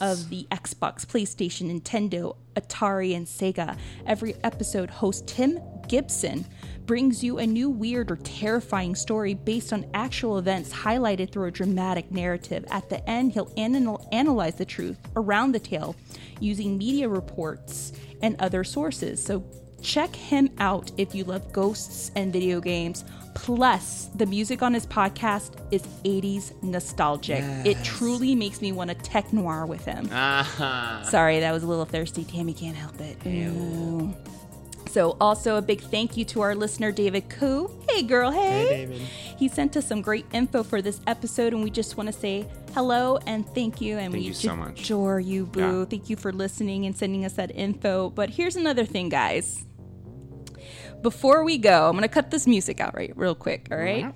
of 0.00 0.30
the 0.30 0.46
Xbox, 0.50 1.04
PlayStation, 1.04 1.70
Nintendo, 1.70 2.34
Atari, 2.56 3.14
and 3.14 3.26
Sega. 3.26 3.76
Every 4.06 4.36
episode 4.42 4.88
host 4.88 5.26
Tim 5.26 5.60
Gibson 5.86 6.46
brings 6.86 7.24
you 7.24 7.38
a 7.38 7.46
new 7.46 7.70
weird 7.70 8.10
or 8.10 8.16
terrifying 8.16 8.94
story 8.94 9.34
based 9.34 9.72
on 9.72 9.86
actual 9.94 10.38
events 10.38 10.72
highlighted 10.72 11.30
through 11.32 11.46
a 11.46 11.50
dramatic 11.50 12.10
narrative. 12.10 12.64
At 12.70 12.88
the 12.88 13.08
end, 13.08 13.32
he'll 13.32 13.52
anal- 13.56 14.06
analyze 14.12 14.56
the 14.56 14.64
truth 14.64 14.98
around 15.16 15.52
the 15.52 15.60
tale 15.60 15.96
using 16.40 16.76
media 16.76 17.08
reports 17.08 17.92
and 18.22 18.36
other 18.40 18.64
sources. 18.64 19.22
So 19.24 19.44
check 19.80 20.14
him 20.14 20.50
out 20.58 20.90
if 20.98 21.14
you 21.14 21.24
love 21.24 21.52
ghosts 21.52 22.10
and 22.16 22.32
video 22.32 22.60
games. 22.60 23.04
Plus, 23.34 24.10
the 24.14 24.26
music 24.26 24.62
on 24.62 24.72
his 24.72 24.86
podcast 24.86 25.56
is 25.72 25.82
80s 26.04 26.52
nostalgic. 26.62 27.42
It 27.66 27.82
truly 27.82 28.34
makes 28.34 28.60
me 28.62 28.72
want 28.72 28.90
to 28.90 28.94
tech 28.96 29.32
noir 29.32 29.66
with 29.66 29.84
him. 29.84 30.08
Ah. 30.12 31.02
Sorry, 31.10 31.40
that 31.40 31.52
was 31.52 31.62
a 31.62 31.66
little 31.66 31.84
thirsty. 31.84 32.24
Tammy 32.24 32.54
can't 32.54 32.76
help 32.76 33.00
it. 33.00 33.18
Ooh. 33.26 34.14
So, 34.94 35.16
also 35.20 35.56
a 35.56 35.60
big 35.60 35.80
thank 35.80 36.16
you 36.16 36.24
to 36.26 36.40
our 36.42 36.54
listener, 36.54 36.92
David 36.92 37.28
Koo. 37.28 37.68
Hey, 37.88 38.04
girl, 38.04 38.30
hey. 38.30 38.66
Hey, 38.68 38.86
David. 38.86 39.00
He 39.36 39.48
sent 39.48 39.76
us 39.76 39.88
some 39.88 40.00
great 40.00 40.24
info 40.32 40.62
for 40.62 40.80
this 40.80 41.00
episode, 41.08 41.52
and 41.52 41.64
we 41.64 41.70
just 41.70 41.96
want 41.96 42.06
to 42.06 42.12
say 42.12 42.46
hello 42.74 43.18
and 43.26 43.44
thank 43.56 43.80
you. 43.80 43.98
And 43.98 44.12
Thank 44.12 44.22
we 44.22 44.28
you 44.28 44.34
so 44.34 44.54
much. 44.54 44.84
adore 44.84 45.18
you, 45.18 45.46
Boo. 45.46 45.80
Yeah. 45.80 45.84
Thank 45.86 46.10
you 46.10 46.14
for 46.14 46.32
listening 46.32 46.86
and 46.86 46.96
sending 46.96 47.24
us 47.24 47.32
that 47.32 47.50
info. 47.56 48.10
But 48.10 48.30
here's 48.30 48.54
another 48.54 48.84
thing, 48.84 49.08
guys. 49.08 49.64
Before 51.02 51.42
we 51.42 51.58
go, 51.58 51.88
I'm 51.88 51.94
going 51.94 52.02
to 52.02 52.08
cut 52.08 52.30
this 52.30 52.46
music 52.46 52.78
out 52.78 52.94
right 52.94 53.12
real 53.16 53.34
quick, 53.34 53.66
all 53.72 53.78
right? 53.78 54.14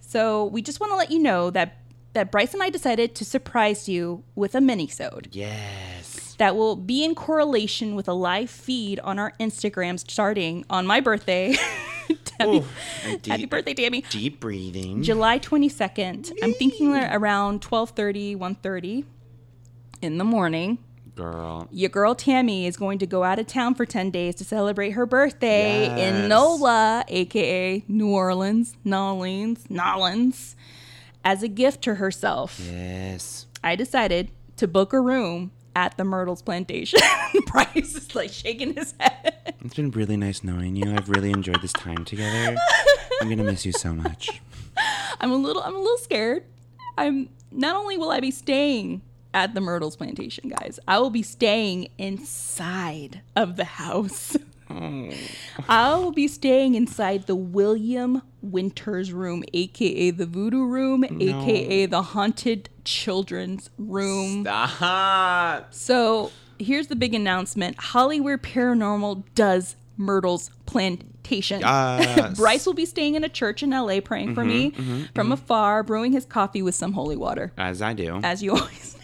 So, 0.00 0.46
we 0.46 0.60
just 0.60 0.80
want 0.80 0.90
to 0.90 0.96
let 0.96 1.12
you 1.12 1.20
know 1.20 1.50
that 1.50 1.82
that 2.14 2.32
Bryce 2.32 2.52
and 2.52 2.64
I 2.64 2.70
decided 2.70 3.14
to 3.14 3.24
surprise 3.24 3.88
you 3.88 4.24
with 4.34 4.56
a 4.56 4.60
mini-sode 4.60 5.28
Yes. 5.32 6.05
That 6.38 6.56
will 6.56 6.76
be 6.76 7.04
in 7.04 7.14
correlation 7.14 7.94
with 7.94 8.08
a 8.08 8.12
live 8.12 8.50
feed 8.50 9.00
on 9.00 9.18
our 9.18 9.32
Instagram 9.40 9.98
starting 9.98 10.64
on 10.68 10.86
my 10.86 11.00
birthday. 11.00 11.56
happy, 12.38 12.64
and 13.04 13.26
happy 13.26 13.42
deep- 13.42 13.50
birthday, 13.50 13.74
Tammy. 13.74 14.02
Deep 14.10 14.40
breathing. 14.40 15.02
July 15.02 15.38
22nd. 15.38 16.32
I'm 16.42 16.52
thinking 16.54 16.94
around 16.94 17.62
12:30, 17.62 18.36
1:30 18.36 19.04
in 20.02 20.18
the 20.18 20.24
morning. 20.24 20.78
Girl. 21.14 21.66
Your 21.70 21.88
girl 21.88 22.14
Tammy 22.14 22.66
is 22.66 22.76
going 22.76 22.98
to 22.98 23.06
go 23.06 23.24
out 23.24 23.38
of 23.38 23.46
town 23.46 23.74
for 23.74 23.86
10 23.86 24.10
days 24.10 24.34
to 24.34 24.44
celebrate 24.44 24.90
her 24.90 25.06
birthday 25.06 25.86
Yes. 25.86 25.98
in 26.22 26.28
NOLA, 26.28 27.06
aka 27.08 27.82
New 27.88 28.10
Orleans, 28.10 28.76
Nolens, 28.84 29.64
Nolens, 29.70 30.56
as 31.24 31.42
a 31.42 31.48
gift 31.48 31.80
to 31.84 31.94
herself. 31.94 32.60
Yes. 32.62 33.46
I 33.64 33.76
decided 33.76 34.30
to 34.58 34.68
book 34.68 34.92
a 34.92 35.00
room 35.00 35.52
at 35.76 35.96
the 35.98 36.04
Myrtles 36.04 36.40
Plantation. 36.40 36.98
Bryce 37.46 37.94
is 37.94 38.14
like 38.14 38.32
shaking 38.32 38.74
his 38.74 38.94
head. 38.98 39.54
It's 39.62 39.74
been 39.74 39.90
really 39.90 40.16
nice 40.16 40.42
knowing 40.42 40.74
you. 40.74 40.96
I've 40.96 41.10
really 41.10 41.30
enjoyed 41.30 41.60
this 41.60 41.74
time 41.74 42.04
together. 42.04 42.56
I'm 43.20 43.28
gonna 43.28 43.44
miss 43.44 43.66
you 43.66 43.72
so 43.72 43.94
much. 43.94 44.40
I'm 45.20 45.30
a 45.30 45.36
little 45.36 45.62
I'm 45.62 45.74
a 45.74 45.78
little 45.78 45.98
scared. 45.98 46.44
I'm 46.96 47.28
not 47.52 47.76
only 47.76 47.98
will 47.98 48.10
I 48.10 48.20
be 48.20 48.30
staying 48.30 49.02
at 49.34 49.54
the 49.54 49.60
Myrtles 49.60 49.96
Plantation, 49.96 50.48
guys, 50.48 50.80
I 50.88 50.98
will 50.98 51.10
be 51.10 51.22
staying 51.22 51.88
inside 51.98 53.20
of 53.36 53.56
the 53.56 53.64
house. 53.64 54.34
Oh. 54.70 55.10
I 55.68 55.94
will 55.96 56.10
be 56.10 56.26
staying 56.26 56.74
inside 56.74 57.26
the 57.26 57.36
William 57.36 58.22
Winters 58.40 59.12
room, 59.12 59.44
aka 59.52 60.10
the 60.10 60.26
voodoo 60.26 60.64
room, 60.64 61.04
aka 61.04 61.84
the 61.86 62.02
haunted 62.02 62.70
children's 62.86 63.68
room. 63.76 64.42
Stop. 64.42 65.74
So 65.74 66.30
here's 66.58 66.86
the 66.86 66.96
big 66.96 67.14
announcement 67.14 67.76
Hollyweird 67.76 68.38
Paranormal 68.38 69.24
does 69.34 69.76
Myrtles 69.96 70.50
Plantation. 70.64 71.60
Yes. 71.60 72.36
Bryce 72.38 72.66
will 72.66 72.74
be 72.74 72.86
staying 72.86 73.14
in 73.14 73.24
a 73.24 73.28
church 73.28 73.62
in 73.62 73.70
LA 73.70 74.00
praying 74.00 74.34
for 74.34 74.42
mm-hmm, 74.42 74.48
me 74.48 74.70
mm-hmm, 74.70 75.02
from 75.14 75.26
mm-hmm. 75.26 75.32
afar, 75.32 75.82
brewing 75.82 76.12
his 76.12 76.24
coffee 76.24 76.62
with 76.62 76.74
some 76.74 76.92
holy 76.92 77.16
water, 77.16 77.52
As 77.58 77.82
I 77.82 77.92
do. 77.92 78.20
as 78.22 78.42
you 78.42 78.52
always. 78.52 78.95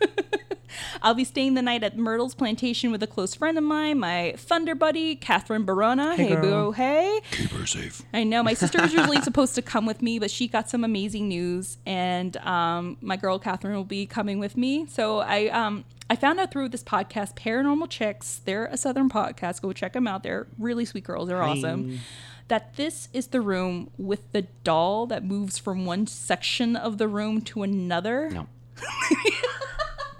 I'll 1.02 1.14
be 1.14 1.24
staying 1.24 1.54
the 1.54 1.62
night 1.62 1.82
at 1.82 1.96
Myrtle's 1.96 2.34
Plantation 2.34 2.90
with 2.90 3.02
a 3.02 3.06
close 3.06 3.34
friend 3.34 3.56
of 3.56 3.64
mine, 3.64 3.98
my 3.98 4.34
thunder 4.36 4.74
buddy, 4.74 5.16
Catherine 5.16 5.64
Barona. 5.64 6.16
Hey, 6.16 6.36
boo, 6.36 6.72
hey. 6.72 7.20
Keep 7.30 7.50
her 7.50 7.66
safe. 7.66 8.02
I 8.12 8.24
know 8.24 8.42
my 8.42 8.54
sister 8.54 8.80
was 8.80 8.92
usually 8.92 9.20
supposed 9.22 9.54
to 9.54 9.62
come 9.62 9.86
with 9.86 10.02
me, 10.02 10.18
but 10.18 10.30
she 10.30 10.48
got 10.48 10.68
some 10.68 10.84
amazing 10.84 11.28
news, 11.28 11.78
and 11.86 12.36
um, 12.38 12.96
my 13.00 13.16
girl 13.16 13.38
Catherine 13.38 13.74
will 13.74 13.84
be 13.84 14.06
coming 14.06 14.38
with 14.38 14.56
me. 14.56 14.86
So 14.86 15.18
I 15.18 15.46
um, 15.48 15.84
I 16.08 16.16
found 16.16 16.38
out 16.40 16.50
through 16.50 16.68
this 16.68 16.84
podcast, 16.84 17.34
Paranormal 17.34 17.90
Chicks. 17.90 18.40
They're 18.44 18.66
a 18.66 18.76
Southern 18.76 19.08
podcast. 19.08 19.62
Go 19.62 19.72
check 19.72 19.92
them 19.92 20.06
out. 20.06 20.22
They're 20.22 20.46
really 20.58 20.84
sweet 20.84 21.04
girls. 21.04 21.28
They're 21.28 21.42
awesome. 21.42 22.00
That 22.48 22.76
this 22.76 23.08
is 23.12 23.28
the 23.28 23.40
room 23.40 23.90
with 23.98 24.30
the 24.30 24.42
doll 24.62 25.06
that 25.06 25.24
moves 25.24 25.58
from 25.58 25.84
one 25.84 26.06
section 26.06 26.76
of 26.76 26.98
the 26.98 27.08
room 27.08 27.40
to 27.42 27.64
another. 27.64 28.30
No. 28.30 28.46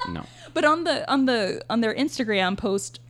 no. 0.09 0.24
But 0.55 0.64
on 0.64 0.85
the 0.85 1.10
on 1.10 1.27
the 1.27 1.62
on 1.68 1.81
their 1.82 1.94
Instagram 1.94 2.56
post, 2.56 3.01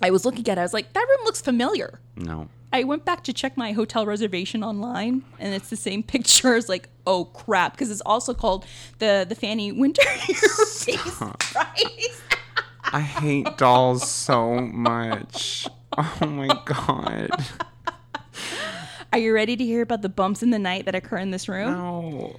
I 0.00 0.10
was 0.10 0.24
looking 0.24 0.48
at. 0.48 0.58
it, 0.58 0.60
I 0.60 0.62
was 0.62 0.72
like, 0.72 0.92
that 0.92 1.00
room 1.08 1.24
looks 1.24 1.40
familiar. 1.40 2.00
No. 2.16 2.48
I 2.72 2.84
went 2.84 3.04
back 3.04 3.24
to 3.24 3.32
check 3.32 3.56
my 3.56 3.72
hotel 3.72 4.04
reservation 4.06 4.62
online, 4.62 5.24
and 5.38 5.54
it's 5.54 5.70
the 5.70 5.76
same 5.76 6.02
picture. 6.14 6.54
It's 6.54 6.68
like, 6.68 6.88
oh 7.06 7.24
crap, 7.26 7.72
because 7.72 7.90
it's 7.90 8.02
also 8.06 8.34
called 8.34 8.64
the 8.98 9.26
the 9.28 9.34
Fanny 9.34 9.72
Winter 9.72 10.02
I 12.90 13.00
hate 13.00 13.56
dolls 13.58 14.08
so 14.08 14.54
much. 14.60 15.66
Oh 15.96 16.26
my 16.26 16.48
god. 16.64 17.30
Are 19.12 19.18
you 19.18 19.32
ready 19.34 19.56
to 19.56 19.64
hear 19.64 19.82
about 19.82 20.02
the 20.02 20.08
bumps 20.08 20.42
in 20.42 20.50
the 20.50 20.58
night 20.58 20.84
that 20.84 20.94
occur 20.94 21.16
in 21.16 21.30
this 21.30 21.48
room? 21.48 21.72
No. 21.72 22.36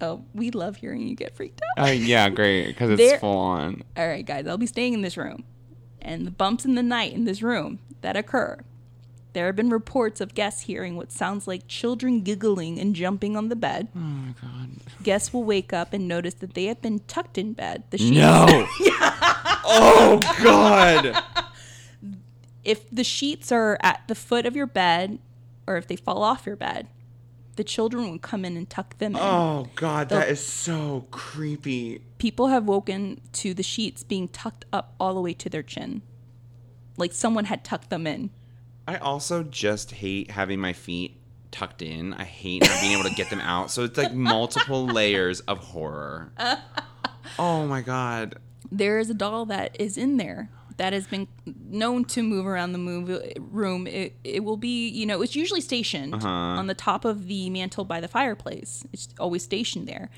Oh, 0.00 0.24
we 0.34 0.50
love 0.50 0.76
hearing 0.76 1.06
you 1.08 1.14
get 1.16 1.34
freaked 1.34 1.60
out. 1.78 1.88
Uh, 1.88 1.90
yeah, 1.90 2.28
great, 2.28 2.66
because 2.68 2.90
it's 2.90 3.00
There- 3.00 3.18
full 3.18 3.38
on. 3.38 3.82
All 3.96 4.06
right, 4.06 4.24
guys, 4.26 4.46
I'll 4.46 4.58
be 4.58 4.66
staying 4.66 4.92
in 4.92 5.00
this 5.00 5.16
room, 5.16 5.44
and 6.02 6.26
the 6.26 6.30
bumps 6.30 6.64
in 6.64 6.74
the 6.74 6.82
night 6.82 7.12
in 7.14 7.24
this 7.24 7.42
room 7.42 7.78
that 8.02 8.16
occur. 8.16 8.58
There 9.32 9.46
have 9.46 9.56
been 9.56 9.68
reports 9.70 10.20
of 10.22 10.34
guests 10.34 10.62
hearing 10.62 10.96
what 10.96 11.12
sounds 11.12 11.46
like 11.46 11.68
children 11.68 12.22
giggling 12.22 12.78
and 12.78 12.94
jumping 12.94 13.36
on 13.36 13.48
the 13.50 13.56
bed. 13.56 13.88
Oh 13.94 13.98
my 13.98 14.34
god. 14.40 14.70
Guests 15.02 15.30
will 15.32 15.44
wake 15.44 15.74
up 15.74 15.92
and 15.92 16.08
notice 16.08 16.32
that 16.34 16.54
they 16.54 16.64
have 16.66 16.80
been 16.80 17.00
tucked 17.00 17.36
in 17.36 17.52
bed. 17.52 17.82
The 17.90 17.98
sheets 17.98 18.16
No. 18.16 18.46
oh 19.66 20.20
god. 20.42 21.22
if 22.64 22.88
the 22.90 23.04
sheets 23.04 23.52
are 23.52 23.78
at 23.82 24.00
the 24.08 24.14
foot 24.14 24.46
of 24.46 24.56
your 24.56 24.66
bed 24.66 25.18
or 25.66 25.76
if 25.76 25.86
they 25.86 25.96
fall 25.96 26.22
off 26.22 26.46
your 26.46 26.56
bed, 26.56 26.88
the 27.56 27.64
children 27.64 28.10
would 28.10 28.22
come 28.22 28.44
in 28.44 28.56
and 28.56 28.68
tuck 28.68 28.96
them 28.98 29.16
in. 29.16 29.20
Oh 29.20 29.68
god, 29.74 30.08
that 30.10 30.28
is 30.28 30.44
so 30.44 31.06
creepy. 31.10 32.02
People 32.18 32.48
have 32.48 32.64
woken 32.64 33.20
to 33.32 33.54
the 33.54 33.62
sheets 33.62 34.02
being 34.02 34.28
tucked 34.28 34.64
up 34.72 34.94
all 35.00 35.14
the 35.14 35.20
way 35.20 35.34
to 35.34 35.48
their 35.48 35.62
chin. 35.62 36.02
Like 36.96 37.12
someone 37.12 37.46
had 37.46 37.64
tucked 37.64 37.90
them 37.90 38.06
in. 38.06 38.30
I 38.88 38.96
also 38.96 39.42
just 39.42 39.90
hate 39.92 40.30
having 40.30 40.60
my 40.60 40.72
feet 40.72 41.20
tucked 41.50 41.82
in. 41.82 42.14
I 42.14 42.24
hate 42.24 42.62
not 42.62 42.80
being 42.80 42.92
able 42.92 43.08
to 43.08 43.14
get 43.14 43.30
them 43.30 43.40
out. 43.42 43.70
So 43.70 43.84
it's 43.84 43.98
like 43.98 44.14
multiple 44.14 44.86
layers 44.86 45.40
of 45.40 45.58
horror. 45.58 46.32
Oh 47.38 47.66
my 47.66 47.82
god. 47.82 48.36
There 48.70 48.98
is 48.98 49.10
a 49.10 49.14
doll 49.14 49.46
that 49.46 49.76
is 49.80 49.98
in 49.98 50.16
there 50.16 50.48
that 50.76 50.92
has 50.92 51.06
been 51.06 51.26
known 51.46 52.04
to 52.04 52.22
move 52.22 52.46
around 52.46 52.72
the 52.72 52.78
move 52.78 53.22
room. 53.38 53.86
It, 53.86 54.14
it 54.24 54.44
will 54.44 54.56
be, 54.56 54.88
you 54.88 55.06
know, 55.06 55.22
it's 55.22 55.34
usually 55.34 55.60
stationed 55.60 56.14
uh-huh. 56.14 56.28
on 56.28 56.66
the 56.66 56.74
top 56.74 57.04
of 57.04 57.26
the 57.26 57.50
mantle 57.50 57.84
by 57.84 58.00
the 58.00 58.08
fireplace. 58.08 58.84
It's 58.92 59.08
always 59.18 59.42
stationed 59.42 59.88
there. 59.88 60.10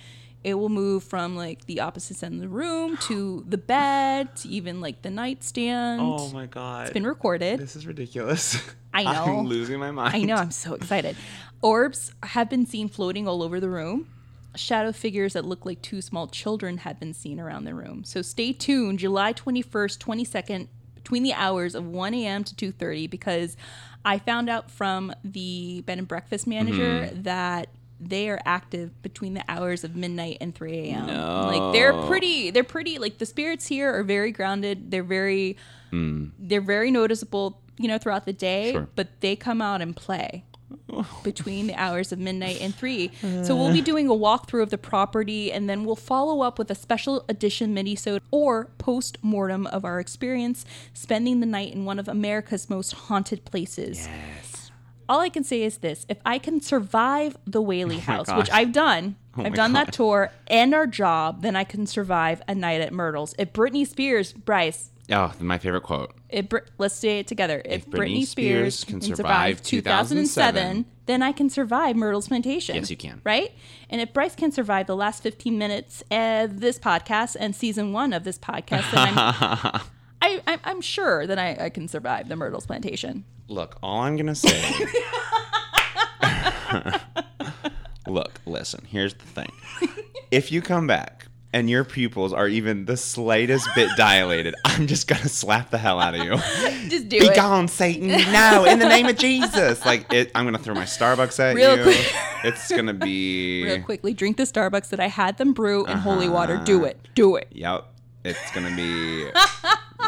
It 0.44 0.54
will 0.54 0.68
move 0.68 1.02
from 1.02 1.36
like 1.36 1.66
the 1.66 1.80
opposite 1.80 2.22
end 2.22 2.36
of 2.36 2.40
the 2.40 2.48
room 2.48 2.96
to 3.08 3.44
the 3.48 3.58
bed 3.74 4.36
to 4.36 4.48
even 4.48 4.80
like 4.80 5.02
the 5.02 5.10
nightstand. 5.10 6.00
Oh 6.02 6.30
my 6.30 6.46
god. 6.46 6.86
It's 6.86 6.94
been 6.94 7.06
recorded. 7.06 7.60
This 7.60 7.76
is 7.76 7.86
ridiculous. 7.86 8.60
I 8.94 9.04
know. 9.04 9.38
I'm 9.38 9.46
losing 9.46 9.78
my 9.78 9.90
mind. 9.90 10.14
I 10.14 10.22
know, 10.22 10.36
I'm 10.36 10.50
so 10.50 10.74
excited. 10.74 11.16
Orbs 11.60 12.12
have 12.22 12.48
been 12.48 12.66
seen 12.66 12.88
floating 12.88 13.28
all 13.28 13.42
over 13.42 13.60
the 13.60 13.68
room. 13.68 14.08
Shadow 14.54 14.92
figures 14.92 15.34
that 15.34 15.44
look 15.44 15.64
like 15.66 15.82
two 15.82 16.00
small 16.00 16.26
children 16.26 16.78
had 16.78 16.98
been 16.98 17.14
seen 17.14 17.38
around 17.38 17.64
the 17.64 17.74
room. 17.74 18.04
So 18.04 18.22
stay 18.22 18.52
tuned, 18.52 18.98
July 18.98 19.32
21st, 19.32 19.98
22nd, 19.98 20.68
between 20.94 21.22
the 21.22 21.32
hours 21.34 21.74
of 21.74 21.86
1 21.86 22.14
a.m. 22.14 22.44
to 22.44 22.72
2.30, 22.72 23.08
because 23.08 23.56
I 24.04 24.18
found 24.18 24.48
out 24.48 24.70
from 24.70 25.12
the 25.22 25.82
bed 25.82 25.98
and 25.98 26.08
breakfast 26.08 26.46
manager 26.46 27.06
mm-hmm. 27.06 27.22
that 27.22 27.68
they 28.00 28.28
are 28.28 28.40
active 28.44 29.00
between 29.02 29.34
the 29.34 29.44
hours 29.48 29.84
of 29.84 29.96
midnight 29.96 30.38
and 30.40 30.54
3 30.54 30.72
a.m. 30.72 31.06
Like 31.06 31.72
they're 31.72 31.92
pretty, 31.92 32.50
they're 32.50 32.64
pretty, 32.64 32.98
like 32.98 33.18
the 33.18 33.26
spirits 33.26 33.66
here 33.66 33.92
are 33.92 34.02
very 34.02 34.32
grounded. 34.32 34.90
They're 34.90 35.02
very, 35.02 35.56
hmm. 35.90 36.26
they're 36.38 36.60
very 36.60 36.90
noticeable, 36.90 37.60
you 37.76 37.88
know, 37.88 37.98
throughout 37.98 38.24
the 38.24 38.32
day, 38.32 38.72
Sure. 38.72 38.88
but 38.94 39.20
they 39.20 39.34
come 39.34 39.60
out 39.60 39.82
and 39.82 39.96
play 39.96 40.44
between 41.22 41.66
the 41.66 41.74
hours 41.74 42.12
of 42.12 42.18
midnight 42.18 42.60
and 42.60 42.74
three. 42.74 43.10
So 43.42 43.56
we'll 43.56 43.72
be 43.72 43.80
uh. 43.80 43.84
doing 43.84 44.08
a 44.08 44.12
walkthrough 44.12 44.62
of 44.62 44.70
the 44.70 44.78
property, 44.78 45.52
and 45.52 45.68
then 45.68 45.84
we'll 45.84 45.96
follow 45.96 46.42
up 46.42 46.58
with 46.58 46.70
a 46.70 46.74
special 46.74 47.24
edition 47.28 47.74
minisode 47.74 48.20
or 48.30 48.66
post 48.78 49.18
mortem 49.22 49.66
of 49.68 49.84
our 49.84 50.00
experience 50.00 50.64
spending 50.92 51.40
the 51.40 51.46
night 51.46 51.72
in 51.72 51.84
one 51.84 51.98
of 51.98 52.08
America's 52.08 52.68
most 52.68 52.92
haunted 52.92 53.44
places. 53.44 54.06
Yes. 54.06 54.70
All 55.08 55.20
I 55.20 55.30
can 55.30 55.44
say 55.44 55.62
is 55.62 55.78
this: 55.78 56.04
if 56.08 56.18
I 56.24 56.38
can 56.38 56.60
survive 56.60 57.36
the 57.46 57.62
Whaley 57.62 57.96
oh 57.96 58.00
House, 58.00 58.28
which. 58.32 58.50
I've 58.50 58.72
done. 58.72 59.16
Oh 59.36 59.44
I've 59.44 59.52
my 59.52 59.56
done 59.56 59.72
that 59.74 59.92
tour 59.92 60.32
and 60.48 60.74
our 60.74 60.86
job, 60.86 61.42
then 61.42 61.54
I 61.54 61.64
can 61.64 61.86
survive 61.86 62.42
a 62.48 62.54
night 62.54 62.80
at 62.80 62.92
Myrtle's. 62.92 63.34
If 63.38 63.52
Britney 63.52 63.86
Spears, 63.86 64.32
Bryce, 64.32 64.90
Oh, 65.10 65.32
my 65.40 65.58
favorite 65.58 65.82
quote. 65.82 66.12
If 66.28 66.46
let's 66.78 66.94
say 66.94 67.20
it 67.20 67.26
together. 67.26 67.62
If, 67.64 67.84
If 67.84 67.90
Britney, 67.90 68.20
Britney 68.20 68.26
Spears, 68.26 68.78
Spears 68.78 68.84
can 68.84 69.00
can 69.00 69.16
survive 69.16 69.58
survive 69.58 69.62
2007, 69.62 70.24
2007, 70.24 70.86
then 71.06 71.22
I 71.22 71.32
can 71.32 71.48
survive 71.48 71.96
Myrtle's 71.96 72.28
Plantation. 72.28 72.76
Yes, 72.76 72.90
you 72.90 72.96
can. 72.96 73.20
Right? 73.24 73.52
And 73.88 74.00
if 74.00 74.12
Bryce 74.12 74.34
can 74.34 74.52
survive 74.52 74.86
the 74.86 74.96
last 74.96 75.22
15 75.22 75.56
minutes 75.56 76.02
of 76.10 76.60
this 76.60 76.78
podcast 76.78 77.36
and 77.38 77.56
season 77.56 77.92
one 77.92 78.12
of 78.12 78.24
this 78.24 78.38
podcast, 78.38 78.90
then 78.92 79.08
I'm, 79.08 79.16
I, 80.22 80.42
I 80.46 80.58
I'm 80.64 80.80
sure 80.80 81.26
that 81.26 81.38
I, 81.38 81.56
I 81.58 81.70
can 81.70 81.88
survive 81.88 82.28
the 82.28 82.36
Myrtles 82.36 82.66
plantation. 82.66 83.24
Look, 83.48 83.78
all 83.82 84.02
I'm 84.02 84.16
gonna 84.16 84.34
say. 84.34 84.72
Look, 88.06 88.40
listen. 88.46 88.86
Here's 88.88 89.14
the 89.14 89.24
thing. 89.24 89.52
If 90.30 90.52
you 90.52 90.60
come 90.60 90.86
back 90.86 91.27
and 91.52 91.70
your 91.70 91.84
pupils 91.84 92.32
are 92.32 92.46
even 92.46 92.84
the 92.84 92.96
slightest 92.96 93.68
bit 93.74 93.90
dilated, 93.96 94.54
I'm 94.64 94.86
just 94.86 95.08
gonna 95.08 95.28
slap 95.28 95.70
the 95.70 95.78
hell 95.78 96.00
out 96.00 96.14
of 96.14 96.24
you. 96.24 96.36
Just 96.88 97.08
do 97.08 97.16
it. 97.16 97.20
Be 97.20 97.26
it. 97.26 97.36
gone, 97.36 97.68
Satan! 97.68 98.08
No, 98.08 98.64
in 98.64 98.78
the 98.78 98.88
name 98.88 99.06
of 99.06 99.16
Jesus! 99.16 99.84
Like 99.84 100.12
it, 100.12 100.30
I'm 100.34 100.44
gonna 100.44 100.58
throw 100.58 100.74
my 100.74 100.84
Starbucks 100.84 101.38
at 101.40 101.56
Real 101.56 101.76
you. 101.76 101.82
quick. 101.82 102.14
It's 102.44 102.70
gonna 102.70 102.94
be. 102.94 103.64
Real 103.64 103.82
quickly, 103.82 104.14
drink 104.14 104.36
the 104.36 104.44
Starbucks 104.44 104.88
that 104.90 105.00
I 105.00 105.08
had 105.08 105.38
them 105.38 105.52
brew 105.52 105.84
in 105.86 105.98
holy 105.98 106.28
water. 106.28 106.54
Uh-huh. 106.54 106.64
Do 106.64 106.84
it. 106.84 106.98
Do 107.14 107.36
it. 107.36 107.48
Yep. 107.52 107.86
It's 108.24 108.50
gonna 108.52 108.74
be 108.74 109.30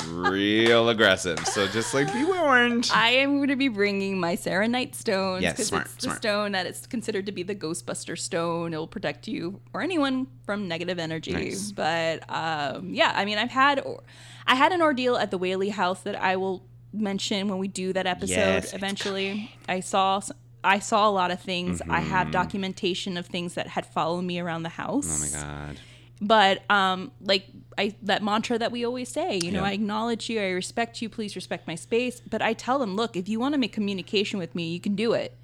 real 0.09 0.89
aggressive. 0.89 1.39
So 1.47 1.66
just 1.68 1.94
like 1.94 2.12
be 2.12 2.24
warned. 2.24 2.90
I 2.93 3.10
am 3.10 3.36
going 3.36 3.48
to 3.48 3.56
be 3.56 3.68
bringing 3.68 4.18
my 4.20 4.35
Selenite 4.35 4.94
stones 4.94 5.43
Yes, 5.43 5.52
because 5.55 5.68
smart, 5.68 5.85
it's 5.86 5.94
the 5.97 6.01
smart. 6.02 6.18
stone 6.18 6.52
that 6.52 6.66
is 6.66 6.86
considered 6.86 7.27
to 7.27 7.32
be 7.32 7.43
the 7.43 7.55
Ghostbuster 7.55 8.18
stone. 8.18 8.72
It 8.74 8.77
will 8.77 8.86
protect 8.86 9.28
you 9.28 9.60
or 9.72 9.82
anyone 9.82 10.27
from 10.44 10.68
negative 10.68 10.98
energy. 10.98 11.32
Nice. 11.32 11.72
But 11.72 12.24
um, 12.31 12.93
yeah, 12.94 13.12
I 13.14 13.24
mean, 13.24 13.39
I've 13.39 13.51
had 13.51 13.85
I 14.47 14.55
had 14.55 14.72
an 14.72 14.82
ordeal 14.82 15.16
at 15.16 15.31
the 15.31 15.39
Whaley 15.39 15.68
House 15.70 16.01
that 16.02 16.20
I 16.20 16.36
will 16.36 16.64
mention 16.93 17.48
when 17.48 17.59
we 17.59 17.68
do 17.68 17.93
that 17.93 18.06
episode 18.06 18.31
Yes, 18.35 18.74
eventually. 18.74 19.51
I 19.68 19.81
saw 19.81 20.20
I 20.62 20.78
saw 20.81 21.09
a 21.09 21.12
lot 21.12 21.31
of 21.31 21.40
things. 21.40 21.81
I 21.82 21.85
Mm-hmm. 22.01 22.10
have 22.10 22.31
documentation 22.32 23.16
of 23.16 23.27
things 23.27 23.55
that 23.55 23.66
had 23.68 23.86
followed 23.86 24.22
me 24.22 24.39
around 24.40 24.62
the 24.64 24.68
house 24.70 25.09
Oh 25.09 25.39
my 25.39 25.43
god. 25.43 25.77
but 26.20 26.62
um 26.70 27.12
like 27.22 27.47
i 27.78 27.94
that 28.02 28.22
mantra 28.22 28.59
that 28.59 28.72
we 28.72 28.84
always 28.84 29.09
say 29.09 29.38
you 29.42 29.51
know 29.51 29.60
Yeah. 29.62 29.68
i 29.70 29.72
acknowledge 29.72 30.28
you 30.28 30.40
i 30.40 30.48
respect 30.51 31.01
you 31.02 31.09
please 31.09 31.36
respect 31.36 31.66
my 31.66 31.74
space 31.74 32.20
but 32.20 32.42
i 32.42 32.52
tell 32.52 32.78
them 32.78 32.97
look 32.97 33.16
if 33.16 33.28
you 33.28 33.38
want 33.40 33.55
to 33.55 33.59
make 33.59 33.72
communication 33.72 34.38
with 34.38 34.55
me 34.55 34.68
you 34.72 34.80
can 34.80 34.94
do 34.94 35.12
it 35.12 35.36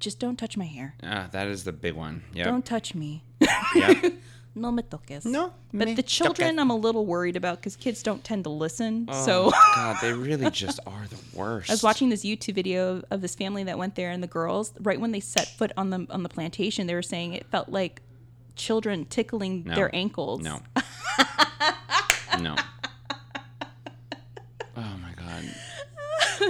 just 0.00 0.18
don't 0.18 0.36
touch 0.36 0.56
my 0.56 0.64
hair 0.64 0.94
Ah, 1.02 1.28
that 1.32 1.46
is 1.46 1.62
the 1.64 1.72
big 1.72 1.94
one. 1.94 2.22
Yeah. 2.34 2.44
don't 2.44 2.64
touch 2.64 2.94
me 2.94 3.22
Yep. 3.74 4.14
no 4.54 4.70
me 4.72 4.82
toques 4.82 5.24
No, 5.24 5.54
but 5.72 5.94
the 5.96 6.02
children 6.02 6.58
i'm 6.58 6.70
a 6.70 6.76
little 6.76 7.06
worried 7.06 7.36
about 7.36 7.58
because 7.58 7.76
kids 7.76 8.02
don't 8.02 8.22
tend 8.24 8.44
to 8.44 8.50
listen 8.50 9.06
Oh 9.08 9.24
so 9.24 9.50
god, 9.74 9.96
they 10.02 10.12
really 10.12 10.50
just 10.50 10.80
are 10.86 11.06
the 11.08 11.38
worst. 11.38 11.70
I 11.70 11.72
was 11.74 11.82
watching 11.82 12.08
this 12.10 12.22
YouTube 12.24 12.54
video 12.56 13.02
of 13.10 13.20
this 13.22 13.34
family 13.34 13.64
that 13.64 13.78
went 13.78 13.94
there, 13.94 14.10
and 14.10 14.22
the 14.22 14.26
girls, 14.26 14.72
right 14.80 15.00
when 15.00 15.12
they 15.12 15.20
set 15.20 15.46
foot 15.48 15.72
on 15.76 15.88
the 15.90 16.06
on 16.10 16.22
the 16.22 16.28
plantation, 16.28 16.86
they 16.86 16.94
were 16.94 17.02
saying 17.14 17.32
it 17.32 17.46
felt 17.46 17.68
like 17.70 18.02
children 18.56 19.04
tickling 19.06 19.64
No. 19.64 19.74
their 19.74 19.94
ankles. 19.94 20.40
No. 20.40 20.60
no. 22.40 22.56
Oh 24.76 24.96
my 25.00 25.12
god. 25.16 25.44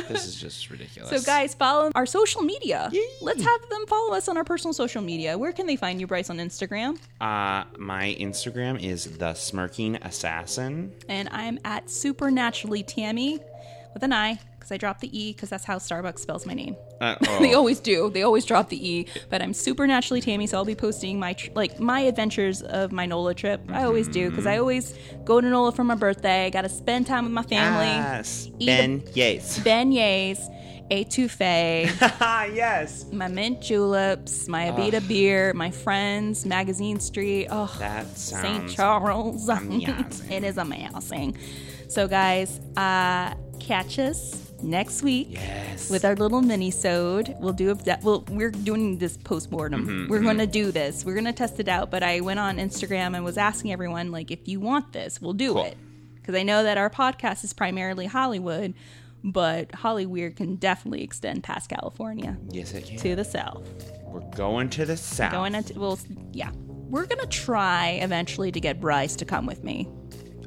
This 0.09 0.27
is 0.27 0.37
just 0.41 0.71
ridiculous. 0.71 1.11
So, 1.11 1.21
guys, 1.21 1.55
follow 1.55 1.91
our 1.95 2.07
social 2.07 2.43
media. 2.43 2.91
Let's 3.21 3.43
have 3.43 3.69
them 3.69 3.87
follow 3.87 4.15
us 4.15 4.29
on 4.29 4.37
our 4.37 4.45
personal 4.45 4.73
social 4.73 5.03
media. 5.03 5.37
Where 5.37 5.53
can 5.53 5.67
they 5.67 5.77
find 5.77 6.01
you, 6.01 6.07
Bryce, 6.07 6.31
on 6.31 6.39
Instagram? 6.39 6.99
Uh, 7.21 7.65
my 7.79 8.17
Instagram 8.19 8.83
is 8.83 9.19
the 9.19 9.35
smirking 9.35 9.97
assassin. 9.97 10.93
And 11.09 11.29
I'm 11.31 11.59
at 11.65 11.91
supernaturally 11.91 12.83
Tammy 12.83 13.41
with 13.93 14.03
an 14.03 14.13
I 14.15 14.39
because 14.63 14.73
I 14.73 14.77
dropped 14.77 15.01
the 15.01 15.19
E 15.19 15.33
because 15.33 15.51
that's 15.51 15.65
how 15.65 15.79
Starbucks 15.79 16.21
spells 16.21 16.47
my 16.47 16.55
name. 16.55 16.77
Uh, 17.01 17.17
They 17.41 17.55
oh, 17.55 17.59
always 17.59 17.81
do. 17.81 18.11
They 18.11 18.23
always 18.23 18.45
drop 18.45 18.69
the 18.69 18.89
E. 18.89 19.07
But 19.29 19.43
I'm 19.43 19.53
supernaturally 19.53 20.21
Tammy, 20.21 20.47
so 20.47 20.57
I'll 20.57 20.65
be 20.65 20.77
posting 20.77 21.19
my 21.19 21.33
tr- 21.33 21.51
like 21.55 21.81
my 21.81 22.01
adventures 22.01 22.63
of 22.63 22.93
my 22.93 23.05
NOLA 23.07 23.35
trip. 23.35 23.61
I 23.71 23.83
always 23.83 24.07
do 24.07 24.31
because 24.31 24.47
I 24.47 24.59
always 24.59 24.95
go 25.25 25.41
to 25.41 25.49
NOLA 25.49 25.73
for 25.73 25.83
my 25.83 25.97
birthday. 25.97 26.49
Got 26.51 26.63
to 26.63 26.69
spend 26.69 27.09
time 27.09 27.25
with 27.25 27.33
my 27.33 27.43
family. 27.43 27.87
yes, 27.87 28.49
Eat 28.61 28.67
Ben 28.67 29.03
Yates. 29.15 29.59
Beignets, 29.73 30.41
etouffee. 30.91 31.91
yes. 32.55 33.07
my 33.13 33.27
mint 33.27 33.61
juleps, 33.61 34.47
my 34.47 34.67
Abita 34.67 35.07
beer, 35.09 35.53
my 35.55 35.73
friends, 35.73 36.47
Magazine 36.47 37.01
Street. 37.01 37.49
Oh, 37.51 37.75
That 37.81 38.07
St. 38.17 38.71
Charles. 38.71 39.49
it 39.49 40.45
is 40.45 40.57
amazing. 40.57 41.37
So, 41.89 42.07
guys, 42.07 42.61
uh, 42.77 43.35
catch 43.59 43.99
us 43.99 44.42
next 44.63 45.03
week 45.03 45.29
Yes. 45.33 45.91
with 45.91 46.05
our 46.05 46.15
little 46.17 46.43
mini-sode. 46.43 47.37
We'll 47.41 47.53
do 47.53 47.71
a 47.71 47.75
that. 47.75 48.03
We'll, 48.03 48.25
we're 48.29 48.51
doing 48.51 48.99
this 48.99 49.17
post-mortem. 49.17 49.87
Mm-hmm, 49.87 50.11
we're 50.11 50.21
going 50.23 50.39
to 50.39 50.47
do 50.47 50.71
this. 50.73 51.05
We're 51.05 51.15
going 51.15 51.25
to 51.27 51.33
test 51.33 51.59
it 51.61 51.69
out. 51.69 51.91
But 51.91 52.03
I 52.03 52.21
went 52.21 52.41
on 52.41 52.59
Instagram 52.59 53.15
and 53.15 53.25
was 53.25 53.37
asking 53.39 53.73
everyone, 53.73 54.11
like, 54.13 54.31
if 54.31 54.47
you 54.49 54.61
want 54.61 54.93
this, 54.93 55.21
we'll 55.21 55.33
do 55.33 55.55
Cool. 55.55 55.65
it. 55.65 55.77
Because 56.15 56.35
I 56.37 56.43
know 56.45 56.63
that 56.63 56.79
our 56.79 56.89
podcast 56.91 57.43
is 57.45 57.53
primarily 57.53 58.07
Hollywood, 58.07 58.75
but 59.25 59.71
Hollyweird 59.73 60.37
can 60.37 60.57
definitely 60.57 61.03
extend 61.03 61.43
past 61.43 61.69
California 61.69 62.37
yes, 62.51 62.75
it 62.75 62.87
can. 62.87 62.99
to 62.99 63.17
the 63.17 63.25
south. 63.25 63.63
We're 64.05 64.21
going 64.37 64.69
to 64.71 64.85
the 64.87 64.97
south. 64.97 65.33
Going 65.33 65.61
to, 65.63 65.79
well, 65.79 65.99
yeah, 66.33 66.51
we're 66.91 67.07
gonna 67.07 67.27
try 67.27 67.99
eventually 68.03 68.53
to 68.53 68.61
get 68.61 68.81
Bryce 68.81 69.17
to 69.17 69.25
come 69.25 69.47
with 69.47 69.65
me 69.65 69.89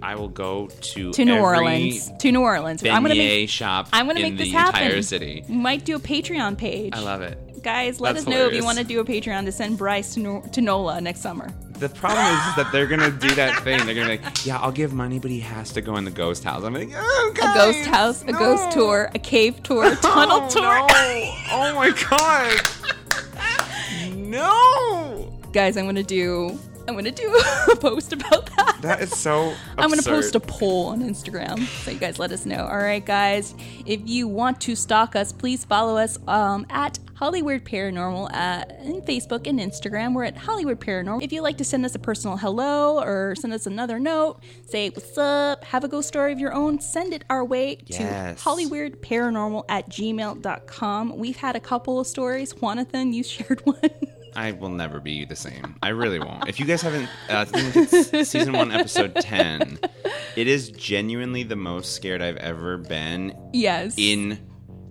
I 0.06 0.14
will 0.16 0.28
go 0.30 0.68
to 0.68 1.12
to 1.14 1.26
New 1.26 1.40
Orleans. 1.40 2.12
To 2.20 2.32
New 2.32 2.42
Orleans. 2.42 2.84
I'm 2.86 3.02
gonna 3.02 3.16
make. 3.16 3.50
shop 3.50 3.88
I'm 3.92 4.06
gonna 4.06 4.20
in 4.20 4.24
make 4.24 4.38
the 4.38 4.44
this 4.44 4.54
happen. 4.54 4.84
entire 4.84 5.02
city. 5.02 5.44
We 5.50 5.56
might 5.56 5.84
do 5.84 5.96
a 5.96 6.00
Patreon 6.00 6.58
page. 6.60 6.94
I 6.96 7.00
love 7.00 7.22
it. 7.24 7.64
Guys, 7.64 8.00
let 8.00 8.14
That's 8.14 8.28
us 8.28 8.32
know 8.32 8.46
if 8.46 8.54
you 8.54 8.64
want 8.64 8.78
to 8.78 8.84
do 8.84 9.00
a 9.00 9.04
Patreon 9.06 9.46
to 9.46 9.52
send 9.52 9.80
Bryce 9.80 10.14
to, 10.14 10.20
Nor- 10.20 10.42
to 10.50 10.62
NOLA 10.62 11.02
next 11.02 11.22
summer. 11.22 11.50
The 11.80 11.90
problem 11.90 12.24
is, 12.28 12.40
is 12.50 12.56
that 12.58 12.70
they're 12.72 12.86
gonna 12.86 13.10
do 13.10 13.34
that 13.34 13.60
thing. 13.64 13.84
They're 13.86 13.96
gonna 13.96 14.18
be 14.18 14.24
like, 14.24 14.46
"Yeah, 14.46 14.60
I'll 14.60 14.72
give 14.72 14.94
money, 14.94 15.18
but 15.18 15.32
he 15.32 15.40
has 15.40 15.74
to 15.74 15.82
go 15.82 15.96
in 15.98 16.06
the 16.06 16.12
ghost 16.12 16.44
house." 16.44 16.64
I'm 16.64 16.76
like, 16.76 16.92
"Oh, 16.96 17.34
A 17.36 17.54
ghost 17.56 17.86
house, 17.88 18.22
a 18.22 18.32
ghost 18.32 18.72
tour, 18.72 19.10
a 19.16 19.20
cave 19.20 19.64
tour, 19.64 19.92
a 19.92 19.96
tunnel 20.14 20.42
Oh, 20.44 20.50
tour. 20.50 20.62
no. 20.64 20.88
Oh 21.52 21.74
my 21.76 21.90
god! 22.10 22.62
no, 24.16 25.32
Guys, 25.52 25.76
I'm 25.78 25.86
gonna 25.86 26.04
do. 26.04 26.60
I'm 26.88 26.96
gonna 26.96 27.12
do 27.12 27.34
a 27.72 27.76
post 27.80 28.14
about 28.14 28.46
that. 28.58 28.78
that 28.82 29.02
is 29.02 29.12
so. 29.18 29.54
I'm 29.78 29.90
going 29.90 30.00
to 30.02 30.08
post 30.10 30.36
a 30.36 30.40
poll 30.40 30.88
on 30.88 31.02
Instagram 31.02 31.60
so 31.84 31.92
you 31.92 31.98
guys 32.00 32.20
let 32.20 32.32
us 32.32 32.46
know. 32.46 32.66
All 32.68 32.78
right, 32.78 33.04
guys. 33.06 33.54
If 33.86 34.02
you 34.06 34.28
want 34.28 34.62
to 34.62 34.76
stalk 34.76 35.16
us, 35.16 35.32
please 35.32 35.66
follow 35.66 35.98
us 35.98 36.20
um, 36.28 36.66
at 36.70 37.00
Hollyweird 37.16 37.62
Paranormal 37.64 38.30
uh, 38.34 38.66
in 38.84 39.02
Facebook 39.02 39.48
and 39.48 39.60
Instagram. 39.60 40.14
We're 40.14 40.26
at 40.26 40.36
Hollyweird 40.36 40.76
Paranormal. 40.76 41.24
If 41.24 41.32
you'd 41.32 41.42
like 41.42 41.58
to 41.58 41.64
send 41.64 41.86
us 41.86 41.96
a 41.96 42.00
personal 42.00 42.38
hello 42.38 43.02
or 43.02 43.36
send 43.36 43.54
us 43.54 43.66
another 43.66 44.00
note, 44.00 44.42
say 44.68 44.90
what's 44.90 45.18
up, 45.18 45.64
have 45.66 45.84
a 45.84 45.88
ghost 45.88 46.08
story 46.10 46.34
of 46.34 46.40
your 46.40 46.54
own, 46.54 46.80
send 46.82 47.14
it 47.14 47.24
our 47.30 47.44
way 47.46 47.78
Yes. 47.88 48.44
to 48.44 48.50
Hollyweirdparanormal 48.50 49.64
at 49.70 49.90
gmail.com. 49.90 51.18
We've 51.18 51.38
had 51.38 51.56
a 51.56 51.60
couple 51.62 52.00
of 52.00 52.08
stories. 52.08 52.54
Jonathan, 52.54 53.14
you 53.14 53.24
shared 53.36 53.62
one. 53.66 53.80
I 54.36 54.52
will 54.52 54.70
never 54.70 55.00
be 55.00 55.26
the 55.26 55.36
same. 55.36 55.76
I 55.82 55.90
really 55.90 56.20
won't. 56.20 56.48
If 56.50 56.60
you 56.60 56.66
guys 56.66 56.82
haven't, 56.82 57.10
uh, 57.30 57.40
I 57.40 57.46
think 57.46 57.76
it's 57.94 58.30
season 58.30 58.54
one, 58.54 58.72
episode 58.72 59.16
ten. 59.16 59.80
It 60.36 60.48
is 60.48 60.72
genuinely 60.72 61.44
the 61.44 61.56
most 61.56 61.94
scared 61.94 62.22
I've 62.22 62.36
ever 62.38 62.78
been 62.78 63.34
yes. 63.54 63.96
in, 63.98 64.38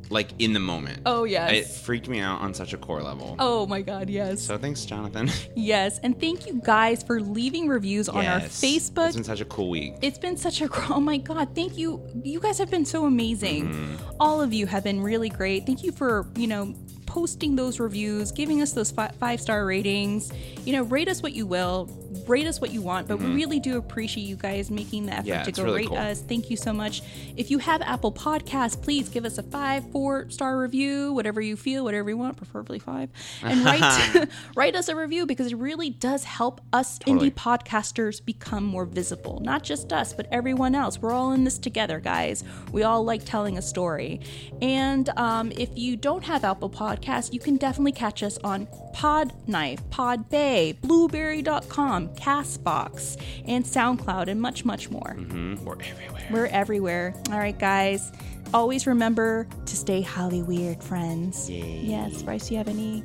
like, 0.09 0.31
in 0.39 0.55
the 0.55 0.61
moment. 0.61 1.03
Oh, 1.05 1.25
yes. 1.25 1.53
It 1.53 1.66
freaked 1.66 2.09
me 2.09 2.21
out 2.21 2.41
on 2.41 2.55
such 2.55 2.73
a 2.73 2.79
core 2.79 3.03
level. 3.03 3.37
Oh 3.39 3.66
my 3.66 3.83
God, 3.83 4.09
yes. 4.09 4.41
So 4.41 4.57
thanks, 4.57 4.85
Jonathan. 4.87 5.29
Yes, 5.57 5.99
and 6.03 6.19
thank 6.19 6.47
you 6.47 6.61
guys 6.65 7.03
for 7.03 7.21
leaving 7.21 7.69
reviews 7.69 8.09
on 8.09 8.25
our 8.25 8.41
Yes. 8.41 8.61
Facebook. 8.61 9.09
It's 9.09 9.16
been 9.16 9.25
such 9.25 9.41
a 9.41 9.45
cool 9.45 9.69
week. 9.71 9.95
It's 10.03 10.19
been 10.19 10.37
such 10.37 10.61
a 10.62 10.69
oh 10.91 11.01
my 11.01 11.16
god, 11.19 11.55
thank 11.55 11.77
you. 11.79 12.03
You 12.23 12.41
guys 12.41 12.59
have 12.59 12.71
been 12.71 12.85
so 12.85 13.05
amazing. 13.05 13.69
Mm-hmm. 13.69 14.11
All 14.21 14.41
of 14.43 14.53
you 14.53 14.66
have 14.66 14.85
been 14.85 15.01
really 15.01 15.29
great. 15.29 15.65
Thank 15.65 15.83
you 15.83 15.93
for, 15.93 16.27
you 16.37 16.47
know, 16.47 16.75
posting 17.15 17.55
those 17.55 17.78
reviews, 17.78 18.32
giving 18.32 18.61
us 18.61 18.73
those 18.73 18.91
fi- 18.91 19.12
five-star 19.20 19.65
ratings. 19.65 20.32
You 20.65 20.73
know, 20.73 20.82
rate 20.82 21.07
us 21.09 21.23
what 21.23 21.32
you 21.32 21.47
will, 21.47 21.89
rate 22.27 22.47
us 22.47 22.61
what 22.61 22.73
you 22.73 22.82
want, 22.82 23.07
but 23.07 23.19
we 23.20 23.27
really 23.27 23.61
do 23.61 23.78
appreciate 23.78 24.24
you 24.24 24.35
guys 24.35 24.69
making 24.70 25.07
the 25.07 25.12
effort 25.12 25.24
Mm-hmm. 25.24 25.28
Yeah, 25.28 25.43
to 25.45 25.53
go 25.53 25.62
really 25.65 25.77
rate 25.82 25.89
cool. 25.89 25.97
us. 25.97 26.20
Thank 26.20 26.51
you 26.51 26.57
so 26.57 26.73
much. 26.73 27.03
If 27.36 27.51
you 27.53 27.59
have 27.59 27.81
Apple 27.82 28.11
Podcasts, 28.12 28.81
please 28.81 29.09
give 29.09 29.24
us 29.24 29.39
a 29.39 29.43
5 29.43 29.85
4-star 29.85 30.59
review, 30.59 31.12
whatever 31.12 31.41
you 31.41 31.57
feel, 31.57 31.85
whatever 31.85 32.11
you 32.11 32.16
want, 32.16 32.36
preferably 32.36 32.78
5. 32.81 33.09
And 33.43 33.65
write 33.65 34.28
write 34.57 34.74
us 34.74 34.89
a 34.89 34.97
review 34.97 35.24
because 35.24 35.53
it 35.53 35.57
really 35.57 35.91
does 35.91 36.24
help 36.24 36.61
us 36.73 36.99
Totally. 36.99 37.31
indie 37.31 37.35
podcasters 37.35 38.24
become 38.24 38.65
more 38.65 38.85
visible. 38.86 39.41
Not 39.41 39.62
just 39.62 39.93
us, 39.93 40.12
but 40.12 40.27
everyone 40.32 40.74
else. 40.74 41.01
We're 41.01 41.12
all 41.12 41.32
in 41.32 41.45
this 41.45 41.59
together, 41.59 42.01
guys. 42.01 42.43
We 42.73 42.82
all 42.82 43.05
like 43.05 43.24
telling 43.24 43.57
a 43.57 43.62
story. 43.62 44.20
And 44.61 45.09
um, 45.16 45.53
if 45.53 45.70
you 45.78 45.97
don't 45.97 46.24
have 46.24 46.43
Apple 46.45 46.70
Podcasts, 46.70 47.04
you 47.33 47.39
can 47.41 47.57
definitely 47.57 47.93
catch 47.93 48.23
us 48.23 48.39
on 48.45 48.67
Podknife, 48.95 49.81
Podbay, 49.91 50.81
Blubrry.com, 50.81 52.09
Castbox, 52.15 53.21
and 53.47 53.65
SoundCloud, 53.65 54.29
and 54.29 54.41
much, 54.41 54.65
much 54.65 54.91
more. 54.91 55.15
Mhm. 55.19 55.61
We're 55.63 55.75
everywhere. 55.83 56.29
We're 56.31 56.47
everywhere. 56.47 57.15
All 57.31 57.39
right, 57.39 57.59
guys. 57.59 58.11
Always 58.53 58.87
remember 58.87 59.47
to 59.67 59.77
stay 59.77 60.01
Holly 60.01 60.43
weird, 60.43 60.83
friends. 60.83 61.51
Yes, 61.51 62.23
Bryce, 62.23 62.51
you 62.51 62.57
have 62.57 62.69
any 62.69 63.03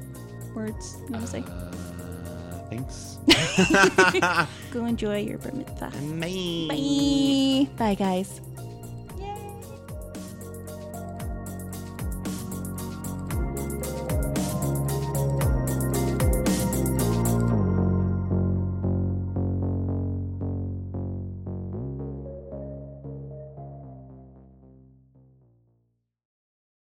words 0.55 0.97
you 1.07 1.13
want 1.13 1.25
to 1.25 1.31
say? 1.31 1.43
Uh, 1.47 2.69
thanks. 2.69 3.17
Go 4.71 4.85
enjoy 4.85 5.19
your 5.21 5.37
bar 5.39 5.51
mitzvah. 5.53 5.91
Bye. 6.19 6.67
Bye. 6.69 7.69
Bye, 7.77 7.95
guys. 7.95 8.41